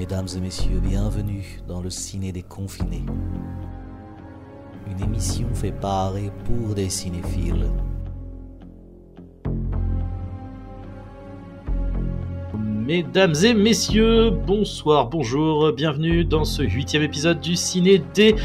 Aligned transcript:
Mesdames 0.00 0.28
et 0.34 0.40
messieurs, 0.40 0.80
bienvenue 0.82 1.60
dans 1.68 1.82
le 1.82 1.90
ciné 1.90 2.32
des 2.32 2.42
confinés. 2.42 3.04
Une 4.90 5.04
émission 5.04 5.46
fait 5.52 5.72
par 5.72 6.16
et 6.16 6.32
pour 6.46 6.74
des 6.74 6.88
cinéphiles. 6.88 7.66
Mesdames 12.56 13.34
et 13.44 13.52
messieurs, 13.52 14.30
bonsoir, 14.30 15.10
bonjour, 15.10 15.70
bienvenue 15.72 16.24
dans 16.24 16.44
ce 16.44 16.62
huitième 16.62 17.02
épisode 17.02 17.38
du 17.38 17.54
Ciné 17.54 18.02
des 18.14 18.36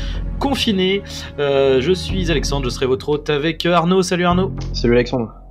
Confinés. 0.42 1.04
Euh, 1.40 1.80
je 1.80 1.94
suis 1.94 2.30
Alexandre, 2.32 2.66
je 2.66 2.70
serai 2.70 2.86
votre 2.86 3.08
hôte 3.08 3.30
avec 3.30 3.66
Arnaud. 3.66 4.02
Salut 4.02 4.26
Arnaud. 4.26 4.52
Salut 4.74 4.96
Alexandre. 4.96 5.45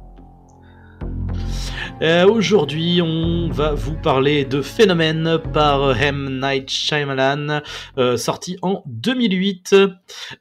Euh, 2.04 2.26
Aujourd'hui, 2.26 3.00
on 3.00 3.48
va 3.48 3.72
vous 3.72 3.96
parler 3.96 4.44
de 4.44 4.60
Phénomène 4.60 5.38
par 5.54 5.98
M. 5.98 6.38
Night 6.38 6.68
Shyamalan, 6.68 7.62
euh, 7.96 8.18
sorti 8.18 8.58
en 8.60 8.82
2008. 8.84 9.74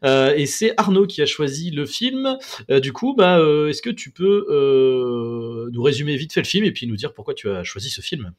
Euh, 0.04 0.34
et 0.36 0.46
c'est 0.46 0.74
Arnaud 0.76 1.08
qui 1.08 1.22
a 1.22 1.26
choisi 1.26 1.72
le 1.72 1.86
film. 1.86 2.38
Euh, 2.70 2.82
du 2.82 2.92
coup, 2.92 3.16
bah, 3.16 3.40
euh, 3.40 3.70
est-ce 3.70 3.82
que 3.82 3.92
tu 3.92 4.12
peux 4.12 4.46
euh, 4.50 5.70
nous 5.72 5.82
résumer 5.82 6.18
vite 6.18 6.34
fait 6.34 6.42
le 6.42 6.48
film 6.48 6.66
et 6.66 6.74
puis 6.74 6.86
nous 6.86 6.98
dire 6.98 7.14
pourquoi 7.14 7.34
tu 7.34 7.50
as 7.50 7.64
choisi 7.64 7.90
ce 7.90 8.02
film? 8.02 8.34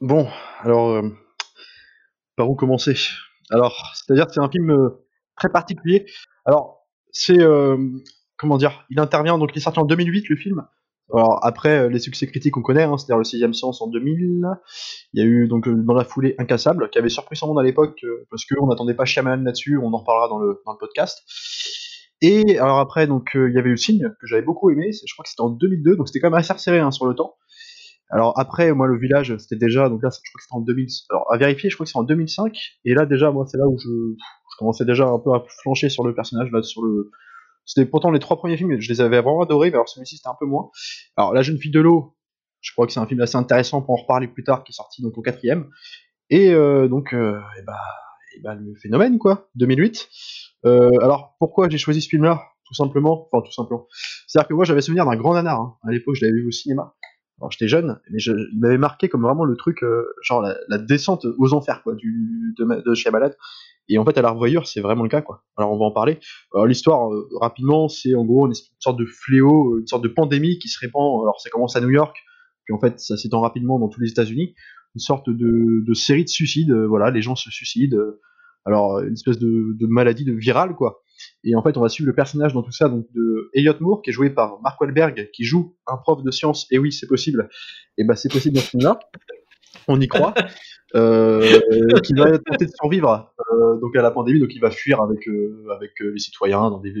Bon, 0.00 0.28
alors, 0.60 0.90
euh, 0.90 1.02
par 2.36 2.48
où 2.48 2.54
commencer? 2.54 2.94
Alors, 3.50 3.92
c'est-à-dire 3.96 4.28
que 4.28 4.34
c'est 4.34 4.40
un 4.40 4.50
film 4.50 4.70
euh, 4.70 5.04
très 5.36 5.48
particulier. 5.48 6.06
Alors, 6.44 6.86
c'est, 7.10 7.40
euh, 7.40 7.76
comment 8.36 8.56
dire, 8.56 8.84
il 8.88 9.00
intervient, 9.00 9.36
donc 9.36 9.50
il 9.52 9.58
est 9.58 9.62
sorti 9.62 9.80
en 9.80 9.84
2008, 9.84 10.28
le 10.28 10.36
film. 10.36 10.64
Alors, 11.14 11.38
après 11.42 11.78
euh, 11.78 11.88
les 11.88 11.98
succès 11.98 12.26
critiques 12.26 12.52
qu'on 12.54 12.62
connaît, 12.62 12.82
hein, 12.82 12.98
c'est-à-dire 12.98 13.18
le 13.18 13.24
sixième 13.24 13.54
sens 13.54 13.80
en 13.80 13.86
2000, 13.86 14.44
il 15.14 15.20
y 15.20 15.22
a 15.22 15.26
eu 15.26 15.48
donc 15.48 15.66
euh, 15.66 15.74
dans 15.74 15.94
la 15.94 16.04
foulée 16.04 16.34
Incassable, 16.38 16.90
qui 16.90 16.98
avait 16.98 17.08
surpris 17.08 17.36
son 17.36 17.48
monde 17.48 17.58
à 17.58 17.62
l'époque, 17.62 17.98
euh, 18.04 18.26
parce 18.30 18.44
qu'on 18.44 18.66
n'attendait 18.66 18.94
pas 18.94 19.04
Shyamalan 19.04 19.42
là-dessus, 19.42 19.78
on 19.78 19.92
en 19.92 19.98
reparlera 19.98 20.28
dans 20.28 20.38
le, 20.38 20.60
dans 20.66 20.72
le 20.72 20.78
podcast. 20.78 21.22
Et 22.20 22.58
alors 22.58 22.78
après, 22.78 23.06
donc 23.06 23.30
il 23.34 23.54
y 23.54 23.58
avait 23.58 23.68
eu 23.68 23.72
le 23.72 23.76
signe, 23.76 24.10
que 24.20 24.26
j'avais 24.26 24.42
beaucoup 24.42 24.70
aimé, 24.70 24.90
je 24.92 25.14
crois 25.14 25.22
que 25.22 25.30
c'était 25.30 25.42
en 25.42 25.50
2002, 25.50 25.96
donc 25.96 26.08
c'était 26.08 26.20
quand 26.20 26.30
même 26.30 26.38
assez 26.38 26.52
resserré 26.52 26.80
hein, 26.80 26.90
sur 26.90 27.06
le 27.06 27.14
temps. 27.14 27.36
Alors 28.10 28.38
après, 28.38 28.72
moi, 28.72 28.86
le 28.86 28.98
village, 28.98 29.36
c'était 29.38 29.56
déjà, 29.56 29.88
donc 29.88 30.02
là, 30.02 30.08
je 30.10 30.18
crois 30.30 30.38
que 30.38 30.42
c'était 30.42 30.54
en 30.54 30.60
2000. 30.60 30.86
Alors 31.10 31.32
à 31.32 31.36
vérifier, 31.36 31.68
je 31.68 31.76
crois 31.76 31.84
que 31.84 31.90
c'est 31.90 31.98
en 31.98 32.04
2005. 32.04 32.56
Et 32.84 32.94
là, 32.94 33.06
déjà, 33.06 33.30
moi, 33.30 33.44
c'est 33.46 33.58
là 33.58 33.66
où 33.68 33.78
je, 33.78 33.88
je 33.88 34.56
commençais 34.58 34.84
déjà 34.84 35.06
un 35.06 35.18
peu 35.18 35.32
à 35.34 35.44
flancher 35.62 35.90
sur 35.90 36.06
le 36.06 36.14
personnage, 36.14 36.50
là, 36.50 36.62
sur 36.62 36.82
le. 36.82 37.10
C'était 37.68 37.84
pourtant 37.88 38.10
les 38.10 38.18
trois 38.18 38.38
premiers 38.38 38.56
films, 38.56 38.80
je 38.80 38.88
les 38.88 39.00
avais 39.02 39.20
vraiment 39.20 39.42
adorés, 39.42 39.68
mais 39.68 39.74
alors 39.74 39.88
celui-ci 39.90 40.16
c'était 40.16 40.28
un 40.30 40.36
peu 40.40 40.46
moins. 40.46 40.70
Alors 41.18 41.34
La 41.34 41.42
jeune 41.42 41.58
fille 41.58 41.70
de 41.70 41.80
l'eau, 41.80 42.16
je 42.62 42.72
crois 42.72 42.86
que 42.86 42.92
c'est 42.94 42.98
un 43.00 43.06
film 43.06 43.20
assez 43.20 43.36
intéressant 43.36 43.82
pour 43.82 43.94
en 43.94 43.98
reparler 44.02 44.26
plus 44.26 44.42
tard, 44.42 44.64
qui 44.64 44.72
est 44.72 44.74
sorti 44.74 45.02
donc 45.02 45.16
au 45.18 45.22
quatrième. 45.22 45.68
Et 46.30 46.50
euh, 46.52 46.88
donc, 46.88 47.12
euh, 47.12 47.38
et 47.58 47.62
bah, 47.62 47.78
et 48.36 48.40
bah, 48.40 48.54
le 48.54 48.74
phénomène 48.74 49.18
quoi, 49.18 49.48
2008. 49.56 50.08
Euh, 50.64 50.90
alors 51.02 51.36
pourquoi 51.38 51.68
j'ai 51.68 51.78
choisi 51.78 52.00
ce 52.00 52.08
film-là? 52.08 52.42
Tout 52.64 52.74
simplement, 52.74 53.28
enfin 53.30 53.42
tout 53.44 53.52
simplement. 53.52 53.86
C'est-à-dire 54.26 54.48
que 54.48 54.54
moi 54.54 54.64
j'avais 54.64 54.80
souvenir 54.82 55.04
d'un 55.06 55.16
grand 55.16 55.34
nanar. 55.34 55.60
hein. 55.60 55.76
À 55.86 55.90
l'époque, 55.92 56.16
je 56.16 56.24
l'avais 56.24 56.36
vu 56.38 56.48
au 56.48 56.50
cinéma. 56.50 56.94
Alors 57.40 57.52
j'étais 57.52 57.68
jeune, 57.68 58.00
mais 58.10 58.18
je, 58.18 58.32
il 58.32 58.58
m'avait 58.58 58.78
marqué 58.78 59.08
comme 59.08 59.22
vraiment 59.22 59.44
le 59.44 59.56
truc, 59.56 59.82
euh, 59.82 60.06
genre 60.22 60.42
la, 60.42 60.78
descente 60.78 61.24
aux 61.38 61.54
enfers 61.54 61.82
quoi, 61.82 61.94
du 61.94 62.54
de, 62.58 62.64
de. 62.64 63.36
Et 63.90 63.96
en 63.96 64.04
fait, 64.04 64.18
à 64.18 64.22
la 64.22 64.30
revoyure, 64.30 64.66
c'est 64.66 64.80
vraiment 64.80 65.04
le 65.04 65.08
cas 65.08 65.22
quoi. 65.22 65.44
Alors 65.56 65.72
on 65.72 65.78
va 65.78 65.84
en 65.84 65.92
parler. 65.92 66.18
Alors 66.52 66.66
l'histoire, 66.66 67.12
euh, 67.12 67.28
rapidement, 67.40 67.88
c'est 67.88 68.14
en 68.14 68.24
gros 68.24 68.46
une 68.46 68.54
sorte 68.80 68.98
de 68.98 69.06
fléau, 69.06 69.78
une 69.78 69.86
sorte 69.86 70.02
de 70.02 70.08
pandémie 70.08 70.58
qui 70.58 70.68
se 70.68 70.78
répand. 70.80 71.22
Alors 71.22 71.40
ça 71.40 71.48
commence 71.48 71.76
à 71.76 71.80
New 71.80 71.90
York, 71.90 72.16
puis 72.64 72.74
en 72.74 72.80
fait 72.80 72.98
ça 72.98 73.16
s'étend 73.16 73.40
rapidement 73.40 73.78
dans 73.78 73.88
tous 73.88 74.00
les 74.00 74.10
États-Unis. 74.10 74.54
Une 74.94 75.00
sorte 75.00 75.30
de, 75.30 75.84
de 75.86 75.94
série 75.94 76.24
de 76.24 76.28
suicides. 76.28 76.72
euh, 76.72 76.86
voilà, 76.86 77.10
les 77.10 77.22
gens 77.22 77.36
se 77.36 77.50
suicident. 77.50 77.96
Alors 78.68 79.00
une 79.00 79.14
espèce 79.14 79.38
de, 79.38 79.76
de 79.78 79.86
maladie 79.86 80.24
de 80.24 80.32
virale 80.32 80.74
quoi. 80.74 81.02
Et 81.44 81.54
en 81.54 81.62
fait, 81.62 81.76
on 81.76 81.80
va 81.80 81.88
suivre 81.88 82.08
le 82.08 82.14
personnage 82.14 82.54
dans 82.54 82.62
tout 82.62 82.72
ça, 82.72 82.88
donc 82.88 83.06
de 83.14 83.50
Elliot 83.54 83.74
Moore, 83.80 84.02
qui 84.02 84.10
est 84.10 84.12
joué 84.12 84.30
par 84.30 84.60
Mark 84.62 84.80
Wahlberg, 84.80 85.30
qui 85.32 85.44
joue 85.44 85.76
un 85.86 85.96
prof 85.96 86.22
de 86.22 86.30
sciences. 86.30 86.66
Et 86.70 86.78
oui, 86.78 86.92
c'est 86.92 87.06
possible. 87.06 87.48
Et 87.96 88.04
bah, 88.04 88.16
c'est 88.16 88.30
possible 88.30 88.56
dans 88.56 88.60
ce 88.60 88.70
film-là. 88.70 88.98
On 89.86 90.00
y 90.00 90.08
croit. 90.08 90.34
Euh, 90.94 91.60
qui 92.02 92.14
va 92.14 92.38
tenter 92.38 92.64
de 92.64 92.70
survivre 92.74 93.30
euh, 93.52 93.78
donc 93.78 93.94
à 93.94 94.00
la 94.00 94.10
pandémie, 94.10 94.40
donc 94.40 94.54
il 94.54 94.58
va 94.58 94.70
fuir 94.70 95.02
avec 95.02 95.28
euh, 95.28 95.66
avec 95.76 95.90
les 96.00 96.18
citoyens 96.18 96.70
dans 96.70 96.80
des 96.80 96.94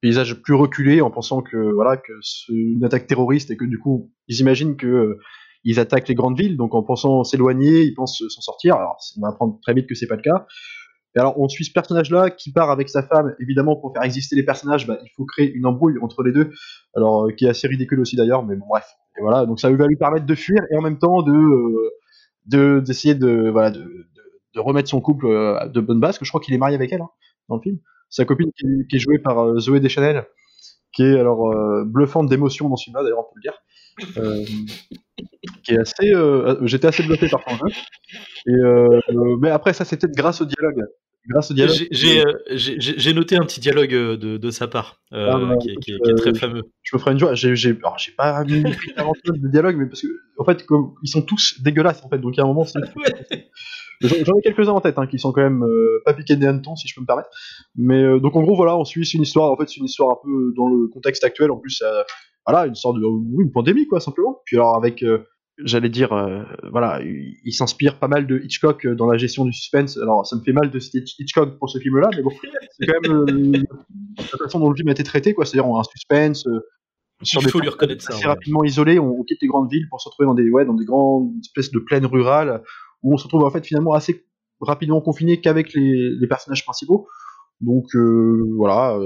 paysages 0.00 0.40
plus 0.42 0.54
reculés, 0.54 1.00
en 1.00 1.10
pensant 1.10 1.42
que 1.42 1.56
voilà 1.56 1.96
que 1.96 2.12
c'est 2.22 2.52
une 2.52 2.84
attaque 2.84 3.08
terroriste 3.08 3.50
et 3.50 3.56
que 3.56 3.64
du 3.64 3.80
coup 3.80 4.12
ils 4.28 4.38
imaginent 4.38 4.76
que 4.76 5.18
ils 5.64 5.80
attaquent 5.80 6.06
les 6.06 6.14
grandes 6.14 6.38
villes, 6.38 6.56
donc 6.56 6.72
en 6.72 6.84
pensant 6.84 7.24
s'éloigner, 7.24 7.82
ils 7.82 7.94
pensent 7.94 8.22
s'en 8.28 8.42
sortir. 8.42 8.76
Alors 8.76 8.98
on 9.18 9.22
va 9.22 9.30
apprendre 9.30 9.58
très 9.60 9.74
vite 9.74 9.88
que 9.88 9.96
c'est 9.96 10.06
pas 10.06 10.14
le 10.14 10.22
cas. 10.22 10.46
Et 11.14 11.18
alors, 11.20 11.38
on 11.38 11.48
suit 11.48 11.64
ce 11.64 11.72
personnage-là 11.72 12.30
qui 12.30 12.52
part 12.52 12.70
avec 12.70 12.88
sa 12.88 13.02
femme. 13.02 13.34
Évidemment, 13.38 13.76
pour 13.76 13.92
faire 13.92 14.02
exister 14.02 14.34
les 14.34 14.42
personnages, 14.42 14.86
bah, 14.86 14.98
il 15.02 15.10
faut 15.16 15.24
créer 15.26 15.52
une 15.52 15.66
embrouille 15.66 15.98
entre 16.00 16.22
les 16.22 16.32
deux. 16.32 16.50
Alors, 16.96 17.26
euh, 17.26 17.32
qui 17.32 17.44
est 17.44 17.48
assez 17.50 17.68
ridicule 17.68 18.00
aussi 18.00 18.16
d'ailleurs, 18.16 18.44
mais 18.44 18.56
bon, 18.56 18.66
bref. 18.68 18.86
Et 19.18 19.20
voilà, 19.20 19.44
donc 19.44 19.60
ça 19.60 19.70
va 19.70 19.86
lui 19.86 19.96
permettre 19.96 20.24
de 20.24 20.34
fuir 20.34 20.62
et 20.70 20.76
en 20.76 20.80
même 20.80 20.98
temps 20.98 21.20
de 21.22 21.32
euh, 21.32 21.90
de- 22.46 22.80
d'essayer 22.80 23.14
de, 23.14 23.50
voilà 23.50 23.70
de, 23.70 24.06
de, 24.54 24.60
remettre 24.60 24.88
son 24.88 25.00
couple 25.02 25.26
euh, 25.26 25.66
de 25.68 25.80
bonne 25.80 26.00
base. 26.00 26.18
Que 26.18 26.24
je 26.24 26.30
crois 26.30 26.40
qu'il 26.40 26.54
est 26.54 26.58
marié 26.58 26.74
avec 26.76 26.90
elle 26.92 27.02
hein, 27.02 27.10
dans 27.50 27.56
le 27.56 27.62
film. 27.62 27.78
Sa 28.08 28.24
copine 28.24 28.50
qui, 28.56 28.66
est- 28.96 28.98
jouée 28.98 29.18
par 29.18 29.58
Zoé 29.58 29.80
Deschanel, 29.80 30.26
qui 30.94 31.02
est 31.02 31.18
alors 31.18 31.54
bluffante 31.86 32.28
d'émotion 32.28 32.68
dans 32.68 32.76
ce 32.76 32.84
film-là, 32.84 33.02
d'ailleurs, 33.02 33.20
on 33.20 33.22
peut 33.24 33.40
le 34.14 34.32
dire. 34.32 34.62
Qui 35.64 35.72
est 35.74 35.78
assez, 35.78 36.12
euh, 36.14 36.56
j'étais 36.66 36.86
assez 36.88 37.02
bluffé 37.02 37.28
par 37.28 37.40
son 37.48 37.56
jeu. 37.56 37.74
Et 38.46 38.50
euh, 38.54 39.00
euh, 39.10 39.36
mais 39.40 39.50
après 39.50 39.72
ça, 39.72 39.84
c'est 39.84 40.00
peut-être 40.00 40.16
grâce 40.16 40.40
au 40.40 40.44
dialogue. 40.44 40.84
Grâce 41.28 41.52
au 41.52 41.54
dialogue. 41.54 41.76
J'ai- 41.92 42.20
euh, 42.20 43.12
noté 43.14 43.36
un 43.36 43.42
petit 43.44 43.60
dialogue 43.60 43.94
euh, 43.94 44.16
de, 44.16 44.38
de 44.38 44.50
sa 44.50 44.66
part, 44.66 45.00
euh, 45.12 45.30
Ah, 45.30 45.38
bah, 45.38 45.56
qui, 45.56 45.70
est, 45.70 45.76
qui 45.76 45.92
est- 45.92 45.98
qui 46.00 46.10
est 46.10 46.12
euh, 46.12 46.16
très 46.16 46.34
fameux. 46.34 46.62
je 46.82 46.96
me 46.96 47.00
ferai 47.00 47.12
une 47.12 47.18
joie. 47.20 47.34
J'ai, 47.34 47.74
pas 48.16 48.44
mis 48.44 48.64
40 48.96 49.16
notes 49.26 49.40
de 49.40 49.48
dialogue, 49.48 49.76
mais 49.78 49.86
parce 49.86 50.02
que, 50.02 50.08
en 50.38 50.44
fait, 50.44 50.66
comme, 50.66 50.94
ils 51.02 51.08
sont 51.08 51.22
tous 51.22 51.62
dégueulasses, 51.62 52.02
en 52.04 52.08
fait. 52.08 52.18
Donc, 52.18 52.36
à 52.38 52.42
un 52.42 52.46
moment, 52.46 52.64
c'est, 52.64 52.80
j'en, 54.00 54.36
ai 54.36 54.42
quelques-uns 54.42 54.72
en 54.72 54.80
tête, 54.80 54.98
hein, 54.98 55.06
qui 55.06 55.20
sont 55.20 55.30
quand 55.30 55.42
même 55.42 55.62
euh, 55.62 56.02
pas 56.04 56.12
piqués 56.12 56.34
des 56.34 56.46
hannetons, 56.46 56.74
si 56.74 56.88
je 56.88 56.94
peux 56.96 57.02
me 57.02 57.06
permettre. 57.06 57.28
Mais, 57.76 58.02
euh, 58.02 58.18
donc, 58.18 58.34
en 58.34 58.42
gros, 58.42 58.56
voilà, 58.56 58.76
on 58.76 58.84
suit, 58.84 59.08
une 59.14 59.22
histoire, 59.22 59.52
en 59.52 59.56
fait, 59.56 59.68
c'est 59.68 59.76
une 59.76 59.84
histoire 59.86 60.10
un 60.10 60.18
peu 60.24 60.52
dans 60.56 60.68
le 60.68 60.88
contexte 60.88 61.22
actuel. 61.22 61.52
En 61.52 61.56
plus, 61.56 61.82
euh, 61.86 62.02
voilà, 62.46 62.66
une 62.66 62.74
sorte 62.74 62.96
de, 62.96 63.02
une 63.40 63.52
pandémie, 63.52 63.86
quoi, 63.86 64.00
simplement. 64.00 64.40
Puis, 64.44 64.56
alors, 64.56 64.74
avec, 64.74 65.04
euh, 65.04 65.18
j'allais 65.58 65.88
dire, 65.88 66.12
euh, 66.12 66.42
voilà, 66.70 67.00
il, 67.02 67.52
s'inspire 67.52 67.98
pas 67.98 68.08
mal 68.08 68.26
de 68.26 68.38
Hitchcock 68.38 68.86
euh, 68.86 68.94
dans 68.94 69.06
la 69.06 69.18
gestion 69.18 69.44
du 69.44 69.52
suspense. 69.52 69.96
Alors, 69.98 70.26
ça 70.26 70.36
me 70.36 70.42
fait 70.42 70.52
mal 70.52 70.70
de 70.70 70.78
citer 70.78 71.04
Hitchcock 71.18 71.58
pour 71.58 71.68
ce 71.68 71.78
film-là, 71.78 72.10
mais 72.16 72.22
bon, 72.22 72.30
c'est 72.78 72.86
quand 72.86 73.00
même 73.02 73.56
euh, 73.56 73.62
la 74.18 74.38
façon 74.38 74.58
dont 74.58 74.70
le 74.70 74.76
film 74.76 74.88
a 74.88 74.92
été 74.92 75.04
traité, 75.04 75.34
quoi. 75.34 75.44
C'est-à-dire, 75.44 75.68
on 75.68 75.76
a 75.76 75.80
un 75.80 75.84
suspense, 75.84 76.46
euh, 76.46 76.60
sur 77.22 77.40
Il 77.40 77.44
des 77.44 77.50
faut 77.50 77.60
lui 77.60 77.68
reconnaître 77.68 78.02
ça. 78.02 78.14
assez 78.14 78.24
ouais. 78.24 78.30
rapidement 78.30 78.64
isolés, 78.64 78.98
on, 78.98 79.20
on 79.20 79.22
quitte 79.22 79.38
les 79.42 79.48
grandes 79.48 79.70
villes 79.70 79.86
pour 79.88 80.00
se 80.00 80.08
retrouver 80.08 80.26
dans 80.26 80.34
des, 80.34 80.50
ouais, 80.50 80.64
dans 80.64 80.74
des 80.74 80.84
grandes 80.84 81.32
espèces 81.40 81.70
de 81.70 81.78
plaines 81.78 82.06
rurales 82.06 82.62
où 83.02 83.14
on 83.14 83.16
se 83.16 83.24
retrouve 83.24 83.44
en 83.44 83.50
fait 83.50 83.64
finalement 83.64 83.92
assez 83.92 84.24
rapidement 84.60 85.00
confiné 85.00 85.40
qu'avec 85.40 85.72
les, 85.74 86.10
les 86.10 86.26
personnages 86.26 86.64
principaux. 86.64 87.08
Donc 87.60 87.94
voilà, 87.94 88.98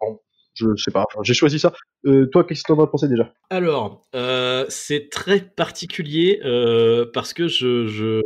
bon, 0.00 0.20
je 0.54 0.66
sais 0.76 0.90
pas, 0.90 1.04
enfin, 1.08 1.20
j'ai 1.22 1.34
choisi 1.34 1.58
ça. 1.58 1.72
Euh, 2.06 2.26
toi, 2.26 2.44
qu'est-ce 2.44 2.62
que 2.62 2.72
t'en 2.72 2.82
as 2.82 2.86
pensé 2.86 3.08
déjà? 3.08 3.32
Alors, 3.50 4.02
euh, 4.14 4.64
c'est 4.68 5.08
très 5.10 5.40
particulier 5.40 6.40
euh, 6.44 7.06
parce 7.12 7.34
que 7.34 7.48
je, 7.48 7.86
je, 7.86 8.20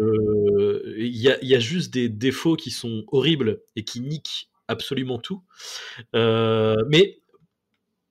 il 0.99 1.17
y 1.17 1.31
a, 1.31 1.39
il 1.43 1.49
y 1.49 1.55
a 1.55 1.59
juste 1.59 1.93
des 1.93 2.09
défauts 2.09 2.57
qui 2.57 2.71
sont 2.71 3.05
horribles 3.09 3.63
et 3.77 3.85
qui 3.85 4.01
niquent 4.01 4.51
absolument 4.69 5.19
tout. 5.19 5.43
Mais 6.15 7.21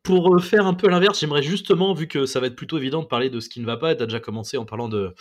pour 0.04 0.42
faire 0.42 0.66
un 0.66 0.74
peu 0.74 0.88
l'inverse, 0.88 1.20
j'aimerais 1.20 1.44
justement, 1.44 1.94
vu 1.94 2.08
que 2.08 2.26
ça 2.26 2.40
va 2.40 2.48
être 2.48 2.56
plutôt 2.56 2.78
évident 2.78 3.02
de 3.02 3.08
parler 3.08 3.30
de 3.30 3.40
ce 3.40 3.50
qui 3.50 3.60
ne 3.60 3.66
va 3.66 3.78
pas, 3.78 3.94
tu 3.94 4.02
as 4.02 4.06
déjà 4.06 4.22
commencé 4.22 4.58
en 4.58 4.66
parlant 4.66 4.88
de, 4.88 5.14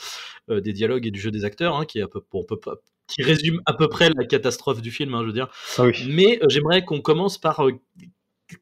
des 0.49 0.72
dialogues 0.72 1.06
et 1.06 1.10
du 1.10 1.20
jeu 1.20 1.31
des 1.31 1.44
acteurs, 1.44 1.76
hein, 1.76 1.84
qui, 1.84 1.99
est 1.99 2.02
à 2.02 2.08
peu, 2.08 2.20
on 2.32 2.44
peut 2.44 2.60
pas- 2.60 2.76
qui 3.06 3.22
résume 3.22 3.60
à 3.66 3.72
peu 3.72 3.88
près 3.88 4.10
la 4.10 4.25
catastrophe 4.25 4.82
du 4.82 4.90
film, 4.90 5.14
hein, 5.14 5.20
je 5.22 5.26
veux 5.26 5.32
dire. 5.32 5.49
Ah 5.78 5.84
oui. 5.84 5.92
Mais 6.08 6.38
euh, 6.42 6.46
j'aimerais 6.49 6.84
qu'on 6.84 7.00
commence 7.00 7.38
par 7.38 7.66
euh, 7.66 7.72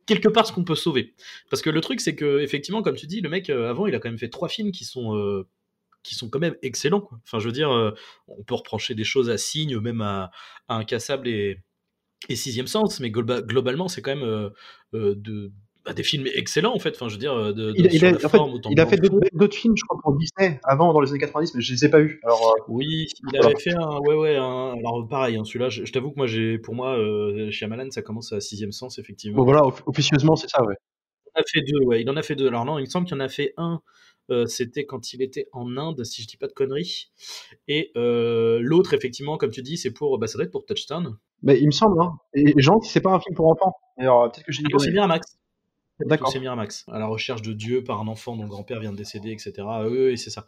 quelque 0.06 0.28
part 0.28 0.46
ce 0.46 0.52
qu'on 0.52 0.64
peut 0.64 0.74
sauver. 0.74 1.14
Parce 1.50 1.62
que 1.62 1.70
le 1.70 1.80
truc, 1.80 2.00
c'est 2.00 2.14
que 2.14 2.40
effectivement, 2.40 2.82
comme 2.82 2.96
tu 2.96 3.06
dis, 3.06 3.20
le 3.20 3.28
mec 3.28 3.50
euh, 3.50 3.70
avant, 3.70 3.86
il 3.86 3.94
a 3.94 3.98
quand 3.98 4.08
même 4.08 4.18
fait 4.18 4.28
trois 4.28 4.48
films 4.48 4.72
qui 4.72 4.84
sont 4.84 5.16
euh, 5.16 5.46
qui 6.02 6.14
sont 6.14 6.28
quand 6.28 6.38
même 6.38 6.56
excellents. 6.62 7.00
Quoi. 7.00 7.18
Enfin, 7.24 7.38
je 7.38 7.46
veux 7.46 7.52
dire, 7.52 7.70
euh, 7.70 7.92
on 8.28 8.42
peut 8.42 8.54
reprocher 8.54 8.94
des 8.94 9.04
choses 9.04 9.30
à 9.30 9.38
Signe, 9.38 9.78
même 9.78 10.00
à, 10.02 10.30
Incassable 10.68 11.28
et, 11.28 11.62
et 12.28 12.36
Sixième 12.36 12.66
Sens, 12.66 13.00
mais 13.00 13.10
globa- 13.10 13.42
globalement, 13.42 13.88
c'est 13.88 14.02
quand 14.02 14.16
même 14.16 14.50
de, 14.92 15.52
bah, 15.84 15.92
des 15.92 16.02
films 16.02 16.26
excellents 16.34 16.74
en 16.74 16.78
fait. 16.78 16.90
Enfin, 16.94 17.08
je 17.08 17.14
veux 17.14 17.18
dire, 17.20 17.32
euh, 17.34 17.52
de, 17.52 17.72
de- 17.72 17.74
Il, 17.76 17.92
il 17.92 18.04
a, 18.04 18.10
la 18.12 18.16
en 18.16 18.28
fait, 18.28 18.38
il 18.70 18.80
a 18.80 18.86
d'autres 19.32 19.54
films, 19.56 19.74
je 19.76 19.84
crois, 19.84 19.98
pour 20.02 20.16
Disney, 20.16 20.60
avant, 20.64 20.92
dans 20.92 21.00
les 21.00 21.10
années 21.10 21.18
90, 21.18 21.54
mais 21.54 21.60
je 21.60 21.72
les 21.72 21.84
ai 21.84 21.90
pas 21.90 22.00
vus. 22.00 22.20
Alors, 22.24 22.54
euh, 22.58 22.62
Oui, 22.68 23.06
il 23.08 23.10
Voilà. 23.32 23.46
avait 23.46 23.60
fait 23.60 23.74
un, 23.74 23.98
ouais, 24.00 24.14
ouais, 24.14 24.36
un- 24.36 24.74
alors 24.78 25.06
pareil, 25.08 25.36
hein, 25.36 25.44
celui-là, 25.44 25.68
je, 25.68 25.84
je 25.84 25.92
t'avoue 25.92 26.10
que 26.10 26.16
moi, 26.16 26.26
j'ai, 26.26 26.58
pour 26.58 26.74
moi, 26.74 26.96
euh, 26.98 27.50
Shyamalan, 27.50 27.90
ça 27.90 28.02
commence 28.02 28.32
à 28.32 28.40
Sixième 28.40 28.72
Sens, 28.72 28.98
effectivement. 28.98 29.36
bon, 29.38 29.44
voilà, 29.44 29.62
off- 29.66 29.82
officieusement, 29.86 30.36
c'est 30.36 30.48
ça, 30.48 30.64
ouais. 30.64 30.74
a 31.34 31.42
fait 31.46 31.62
deux, 31.62 31.84
ouais, 31.84 32.00
il 32.02 32.08
en 32.10 32.16
a 32.16 32.22
fait 32.22 32.36
deux. 32.36 32.46
Alors 32.48 32.64
non, 32.64 32.78
il 32.78 32.82
me 32.82 32.86
semble 32.86 33.06
qu'il 33.06 33.16
en 33.16 33.20
a 33.20 33.28
fait 33.28 33.54
un. 33.56 33.80
euh, 34.30 34.46
c'était 34.46 34.86
quand 34.86 35.12
il 35.12 35.20
était 35.20 35.48
en 35.52 35.76
Inde, 35.76 36.02
si 36.04 36.22
je 36.22 36.28
dis 36.28 36.36
pas 36.38 36.46
de 36.46 36.52
conneries. 36.52 37.10
Et 37.68 37.90
euh, 37.96 38.58
l'autre, 38.62 38.94
effectivement, 38.94 39.36
comme 39.36 39.50
tu 39.50 39.60
dis, 39.62 39.76
c'est 39.76 39.90
pour, 39.90 40.18
bah, 40.18 40.26
ça 40.28 40.38
doit 40.38 40.44
être 40.46 40.50
pour 40.52 40.64
Touchdown. 40.64 41.16
Mais 41.42 41.58
il 41.60 41.66
me 41.66 41.72
semble, 41.72 42.00
hein. 42.00 42.12
Et 42.34 42.54
Jean, 42.56 42.80
c'est 42.80 43.00
pas 43.02 43.12
un 43.12 43.20
film 43.20 43.34
pour 43.36 43.48
enfants. 43.50 43.74
Alors, 43.98 44.30
peut-être 44.32 44.46
que 44.46 44.52
j'ai 44.52 44.62
dit 44.62 44.68
Non, 44.72 44.78
c'est. 44.78 44.92
Miramax. 44.92 45.36
D'accord. 46.00 46.28
C'est 46.32 46.40
Miramax. 46.40 46.84
À 46.90 46.98
la 46.98 47.06
recherche 47.06 47.40
de 47.42 47.52
Dieu 47.52 47.84
par 47.84 48.00
un 48.00 48.08
enfant 48.08 48.34
dont 48.36 48.42
le 48.42 48.48
grand-père 48.48 48.80
vient 48.80 48.90
de 48.90 48.96
décéder, 48.96 49.30
etc. 49.30 49.52
Euh, 49.82 50.10
et 50.10 50.16
c'est 50.16 50.30
ça. 50.30 50.44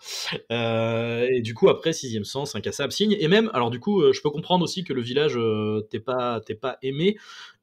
Euh, 0.50 1.28
et 1.30 1.40
du 1.40 1.54
coup, 1.54 1.68
après, 1.68 1.92
sixième 1.92 2.24
sens, 2.24 2.56
incassable 2.56 2.92
signe. 2.92 3.16
Et 3.20 3.28
même, 3.28 3.50
alors 3.54 3.70
du 3.70 3.78
coup, 3.78 4.02
euh, 4.02 4.12
je 4.12 4.20
peux 4.22 4.30
comprendre 4.30 4.64
aussi 4.64 4.82
que 4.82 4.92
le 4.92 5.02
village, 5.02 5.36
euh, 5.36 5.86
t'es 5.90 6.00
pas, 6.00 6.40
t'es 6.40 6.56
pas 6.56 6.78
aimé. 6.82 7.16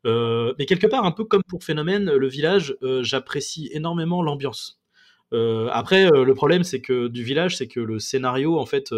Euh, 0.05 0.53
mais 0.57 0.65
quelque 0.65 0.87
part, 0.87 1.03
un 1.03 1.11
peu 1.11 1.25
comme 1.25 1.43
pour 1.43 1.63
Phénomène, 1.63 2.09
le 2.09 2.27
village, 2.27 2.77
j'apprécie 3.01 3.69
énormément 3.73 4.21
l'ambiance. 4.23 4.79
Après, 5.33 6.09
le 6.09 6.33
problème, 6.35 6.63
c'est 6.63 6.79
que 6.81 7.07
du 7.07 7.23
village, 7.23 7.57
c'est 7.57 7.67
que 7.67 7.79
le 7.79 7.99
scénario, 7.99 8.59
en 8.59 8.65
fait, 8.65 8.93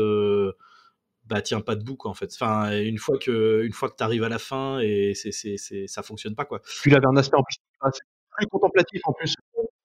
bah 1.26 1.42
tient 1.42 1.62
pas 1.62 1.76
debout, 1.76 1.96
quoi, 1.96 2.12
en 2.12 2.14
fait. 2.14 2.32
Enfin, 2.34 2.78
une 2.82 2.98
fois 3.00 3.18
que, 3.18 3.64
une 3.66 3.72
fois 3.74 3.90
que 3.90 3.96
t'arrives 3.96 4.24
à 4.24 4.30
la 4.30 4.38
fin, 4.40 4.80
et 4.80 5.14
c'est, 5.16 5.32
c'est, 5.32 5.58
c'est, 5.58 5.88
ça 5.88 6.04
fonctionne 6.04 6.36
pas, 6.36 6.46
quoi. 6.46 6.62
Puis 6.82 6.92
il 6.92 6.96
avait 6.96 7.08
un 7.08 7.18
aspect 7.18 7.38
en 7.38 7.44
plus 7.44 7.58
contemplatif 8.52 9.02
en 9.06 9.14
plus. 9.14 9.36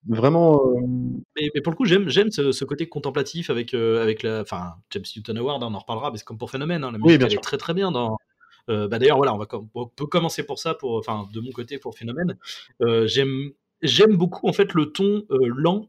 Vraiment. 0.09 0.61
euh, 0.67 0.81
Mais, 1.37 1.51
mais 1.55 1.61
pour 1.61 1.73
le 1.73 1.77
coup, 1.77 1.85
j'aime, 1.85 2.09
j'aime 2.09 2.31
ce, 2.31 2.53
ce 2.53 2.65
côté 2.65 2.89
contemplatif 2.89 3.51
avec, 3.51 3.75
euh, 3.75 4.03
avec 4.03 4.23
la. 4.23 4.41
Enfin, 4.41 4.75
James 4.91 5.05
Newton 5.17 5.39
Howard, 5.39 5.63
hein, 5.63 5.69
on 5.71 5.75
en 5.75 5.79
reparlera, 5.79 6.11
mais 6.11 6.19
c'est 6.19 6.25
comme 6.25 6.39
pour 6.39 6.51
Phénomène. 6.51 6.83
hein, 6.85 6.93
la 6.93 6.99
musique, 6.99 7.19
bien 7.19 7.27
elle 7.27 7.31
sûr. 7.33 7.39
est 7.41 7.43
très 7.43 7.59
très 7.59 7.75
bien 7.75 7.93
dans. 7.93 8.17
euh, 8.69 8.89
bah 8.89 8.99
d'ailleurs, 8.99 9.19
voilà, 9.19 9.35
on, 9.35 9.39
va 9.39 9.47
on 9.75 9.87
peut 9.87 10.07
commencer 10.07 10.43
pour 10.45 10.59
ça, 10.59 10.75
pour, 10.75 10.97
enfin, 10.97 11.29
de 11.33 11.41
mon 11.41 11.51
côté, 11.53 11.79
pour 11.79 11.97
Phénomène. 11.97 12.37
J'aime, 13.07 13.51
j'aime 13.83 14.17
beaucoup, 14.17 14.49
en 14.49 14.53
fait, 14.53 14.73
le 14.75 14.91
ton 14.93 15.25
lent. 15.31 15.87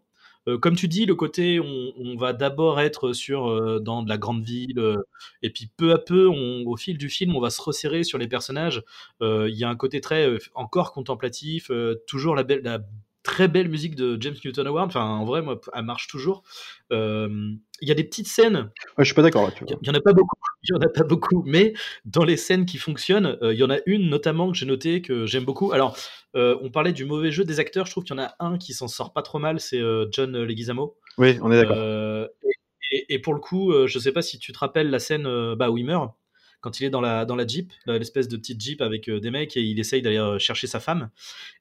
Euh, 0.48 0.58
comme 0.58 0.76
tu 0.76 0.88
dis, 0.88 1.06
le 1.06 1.16
côté, 1.16 1.60
on, 1.60 2.16
va 2.18 2.34
d'abord 2.34 2.80
être 2.80 3.14
sur 3.14 3.50
euh, 3.50 3.80
dans 3.80 4.04
de 4.04 4.10
la 4.10 4.18
grande 4.18 4.44
ville, 4.44 4.80
euh, 4.80 4.98
et 5.44 5.50
puis 5.50 5.70
peu 5.78 5.92
à 5.94 5.98
peu, 5.98 6.26
au 6.26 6.76
fil 6.78 6.98
du 6.98 7.10
film, 7.10 7.36
on 7.36 7.40
va 7.40 7.50
se 7.50 7.62
resserrer 7.62 8.04
sur 8.04 8.18
les 8.18 8.28
personnages. 8.28 8.84
Il 9.22 9.56
y 9.56 9.64
a 9.64 9.70
un 9.70 9.76
côté 9.76 10.02
très 10.02 10.38
encore 10.56 10.94
contemplatif, 10.94 11.72
toujours 12.08 12.36
la 12.36 12.44
belle, 12.44 12.64
très 13.24 13.48
belle 13.48 13.70
musique 13.70 13.96
de 13.96 14.18
James 14.20 14.36
Newton 14.44 14.68
Howard. 14.68 14.88
Enfin, 14.88 15.06
en 15.06 15.26
vrai, 15.26 15.42
moi, 15.42 15.60
elle 15.74 15.84
marche 15.84 16.08
toujours. 16.08 16.44
Euh, 16.92 17.52
Il 17.82 17.88
y 17.88 17.92
a 17.92 17.96
des 17.96 18.04
petites 18.04 18.28
scènes 18.28 18.72
Ouais, 18.98 19.00
je 19.00 19.06
suis 19.06 19.16
pas 19.16 19.22
d'accord 19.22 19.44
là. 19.44 19.54
Il 19.62 19.88
y 19.88 19.90
en 19.90 19.94
a 19.94 20.02
pas 20.02 20.14
beaucoup, 20.14 20.36
il 20.64 20.70
y 20.74 20.78
en 20.78 20.82
a 20.82 20.90
pas 20.90 21.04
beaucoup, 21.04 21.44
mais 21.46 21.74
dans 22.06 22.24
les 22.24 22.38
scènes 22.38 22.66
qui 22.66 22.78
fonctionnent, 22.78 23.38
euh, 23.42 23.54
il 23.54 23.60
y 23.60 23.64
en 23.64 23.70
a 23.70 23.78
une 23.86 24.10
notamment 24.10 24.52
que 24.52 24.58
j'ai 24.58 24.66
noté 24.66 25.02
que 25.02 25.26
j'aime 25.26 25.46
beaucoup. 25.46 25.72
Alors, 25.72 25.96
euh, 26.36 26.58
on 26.62 26.70
parlait 26.70 26.94
du 26.94 27.06
mauvais 27.06 27.32
jeu 27.32 27.44
des 27.44 27.60
acteurs, 27.60 27.86
je 27.86 27.92
trouve 27.92 28.04
qu'il 28.04 28.16
y 28.16 28.20
en 28.20 28.24
a 28.24 28.36
un 28.40 28.58
qui 28.58 28.74
s'en 28.74 28.88
sort 28.88 29.14
pas 29.14 29.22
trop 29.22 29.40
mal, 29.40 29.60
c'est 29.60 29.82
John 30.12 30.38
Leguizamo. 30.44 30.98
Oui, 31.18 31.38
on 31.42 31.52
est 31.52 31.62
d'accord. 31.62 32.28
Et, 32.94 33.20
pour 33.20 33.34
le 33.34 33.40
coup, 33.40 33.74
je 33.88 34.00
sais 34.00 34.12
pas 34.12 34.22
si 34.22 34.38
tu 34.38 34.52
te 34.52 34.60
rappelles 34.60 34.90
la 34.90 35.00
scène 35.00 35.56
bah, 35.56 35.70
où 35.70 35.78
il 35.78 35.86
meurt, 35.86 36.12
quand 36.62 36.80
il 36.80 36.86
est 36.86 36.90
dans 36.90 37.02
la, 37.02 37.48
Jeep, 37.48 37.74
dans 37.86 37.94
l'espèce 37.94 38.28
de 38.28 38.38
petite 38.38 38.62
Jeep 38.62 38.82
avec 38.82 39.10
euh, 39.10 39.20
des 39.20 39.32
mecs 39.32 39.58
et 39.58 39.62
il 39.62 39.80
essaye 39.80 40.02
d'aller 40.02 40.20
euh, 40.20 40.40
chercher 40.40 40.68
sa 40.68 40.80
femme. 40.80 41.10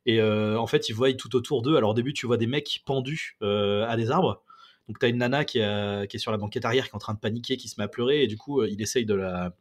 Et 0.07 0.21
euh, 0.21 0.59
en 0.59 0.67
fait, 0.67 0.89
il 0.89 0.93
voit 0.93 1.13
tout 1.15 1.35
autour 1.35 1.63
d'eux. 1.63 1.77
Alors 1.77 1.91
au 1.91 1.95
début, 1.95 2.13
tu 2.13 2.27
vois 2.27 2.37
des 2.37 2.47
mecs 2.47 2.83
pendus 2.85 3.37
euh, 3.43 3.87
à 3.89 3.97
des 3.97 4.11
arbres. 4.11 4.43
Donc 4.91 4.99
tu 4.99 5.07
as 5.07 5.09
une 5.09 5.19
nana 5.19 5.45
qui, 5.45 5.61
est 5.61 6.19
sur 6.19 6.33
la 6.33 6.37
banquette 6.37 6.65
arrière, 6.65 6.85
qui 6.85 6.91
est 6.91 6.97
en 6.97 6.99
train 6.99 7.15
de 7.15 7.21
paniquer, 7.21 7.57
qui 7.57 7.69
se 7.69 7.77
met 7.79 7.85
à 7.85 7.89
pleurer. 7.89 8.25
Et 8.25 8.27
du 8.27 8.37
coup, 8.37 8.61
euh, 8.61 8.69
il 8.69 8.83
essaye 8.83 9.07
de 9.07 9.15
la, 9.15 9.55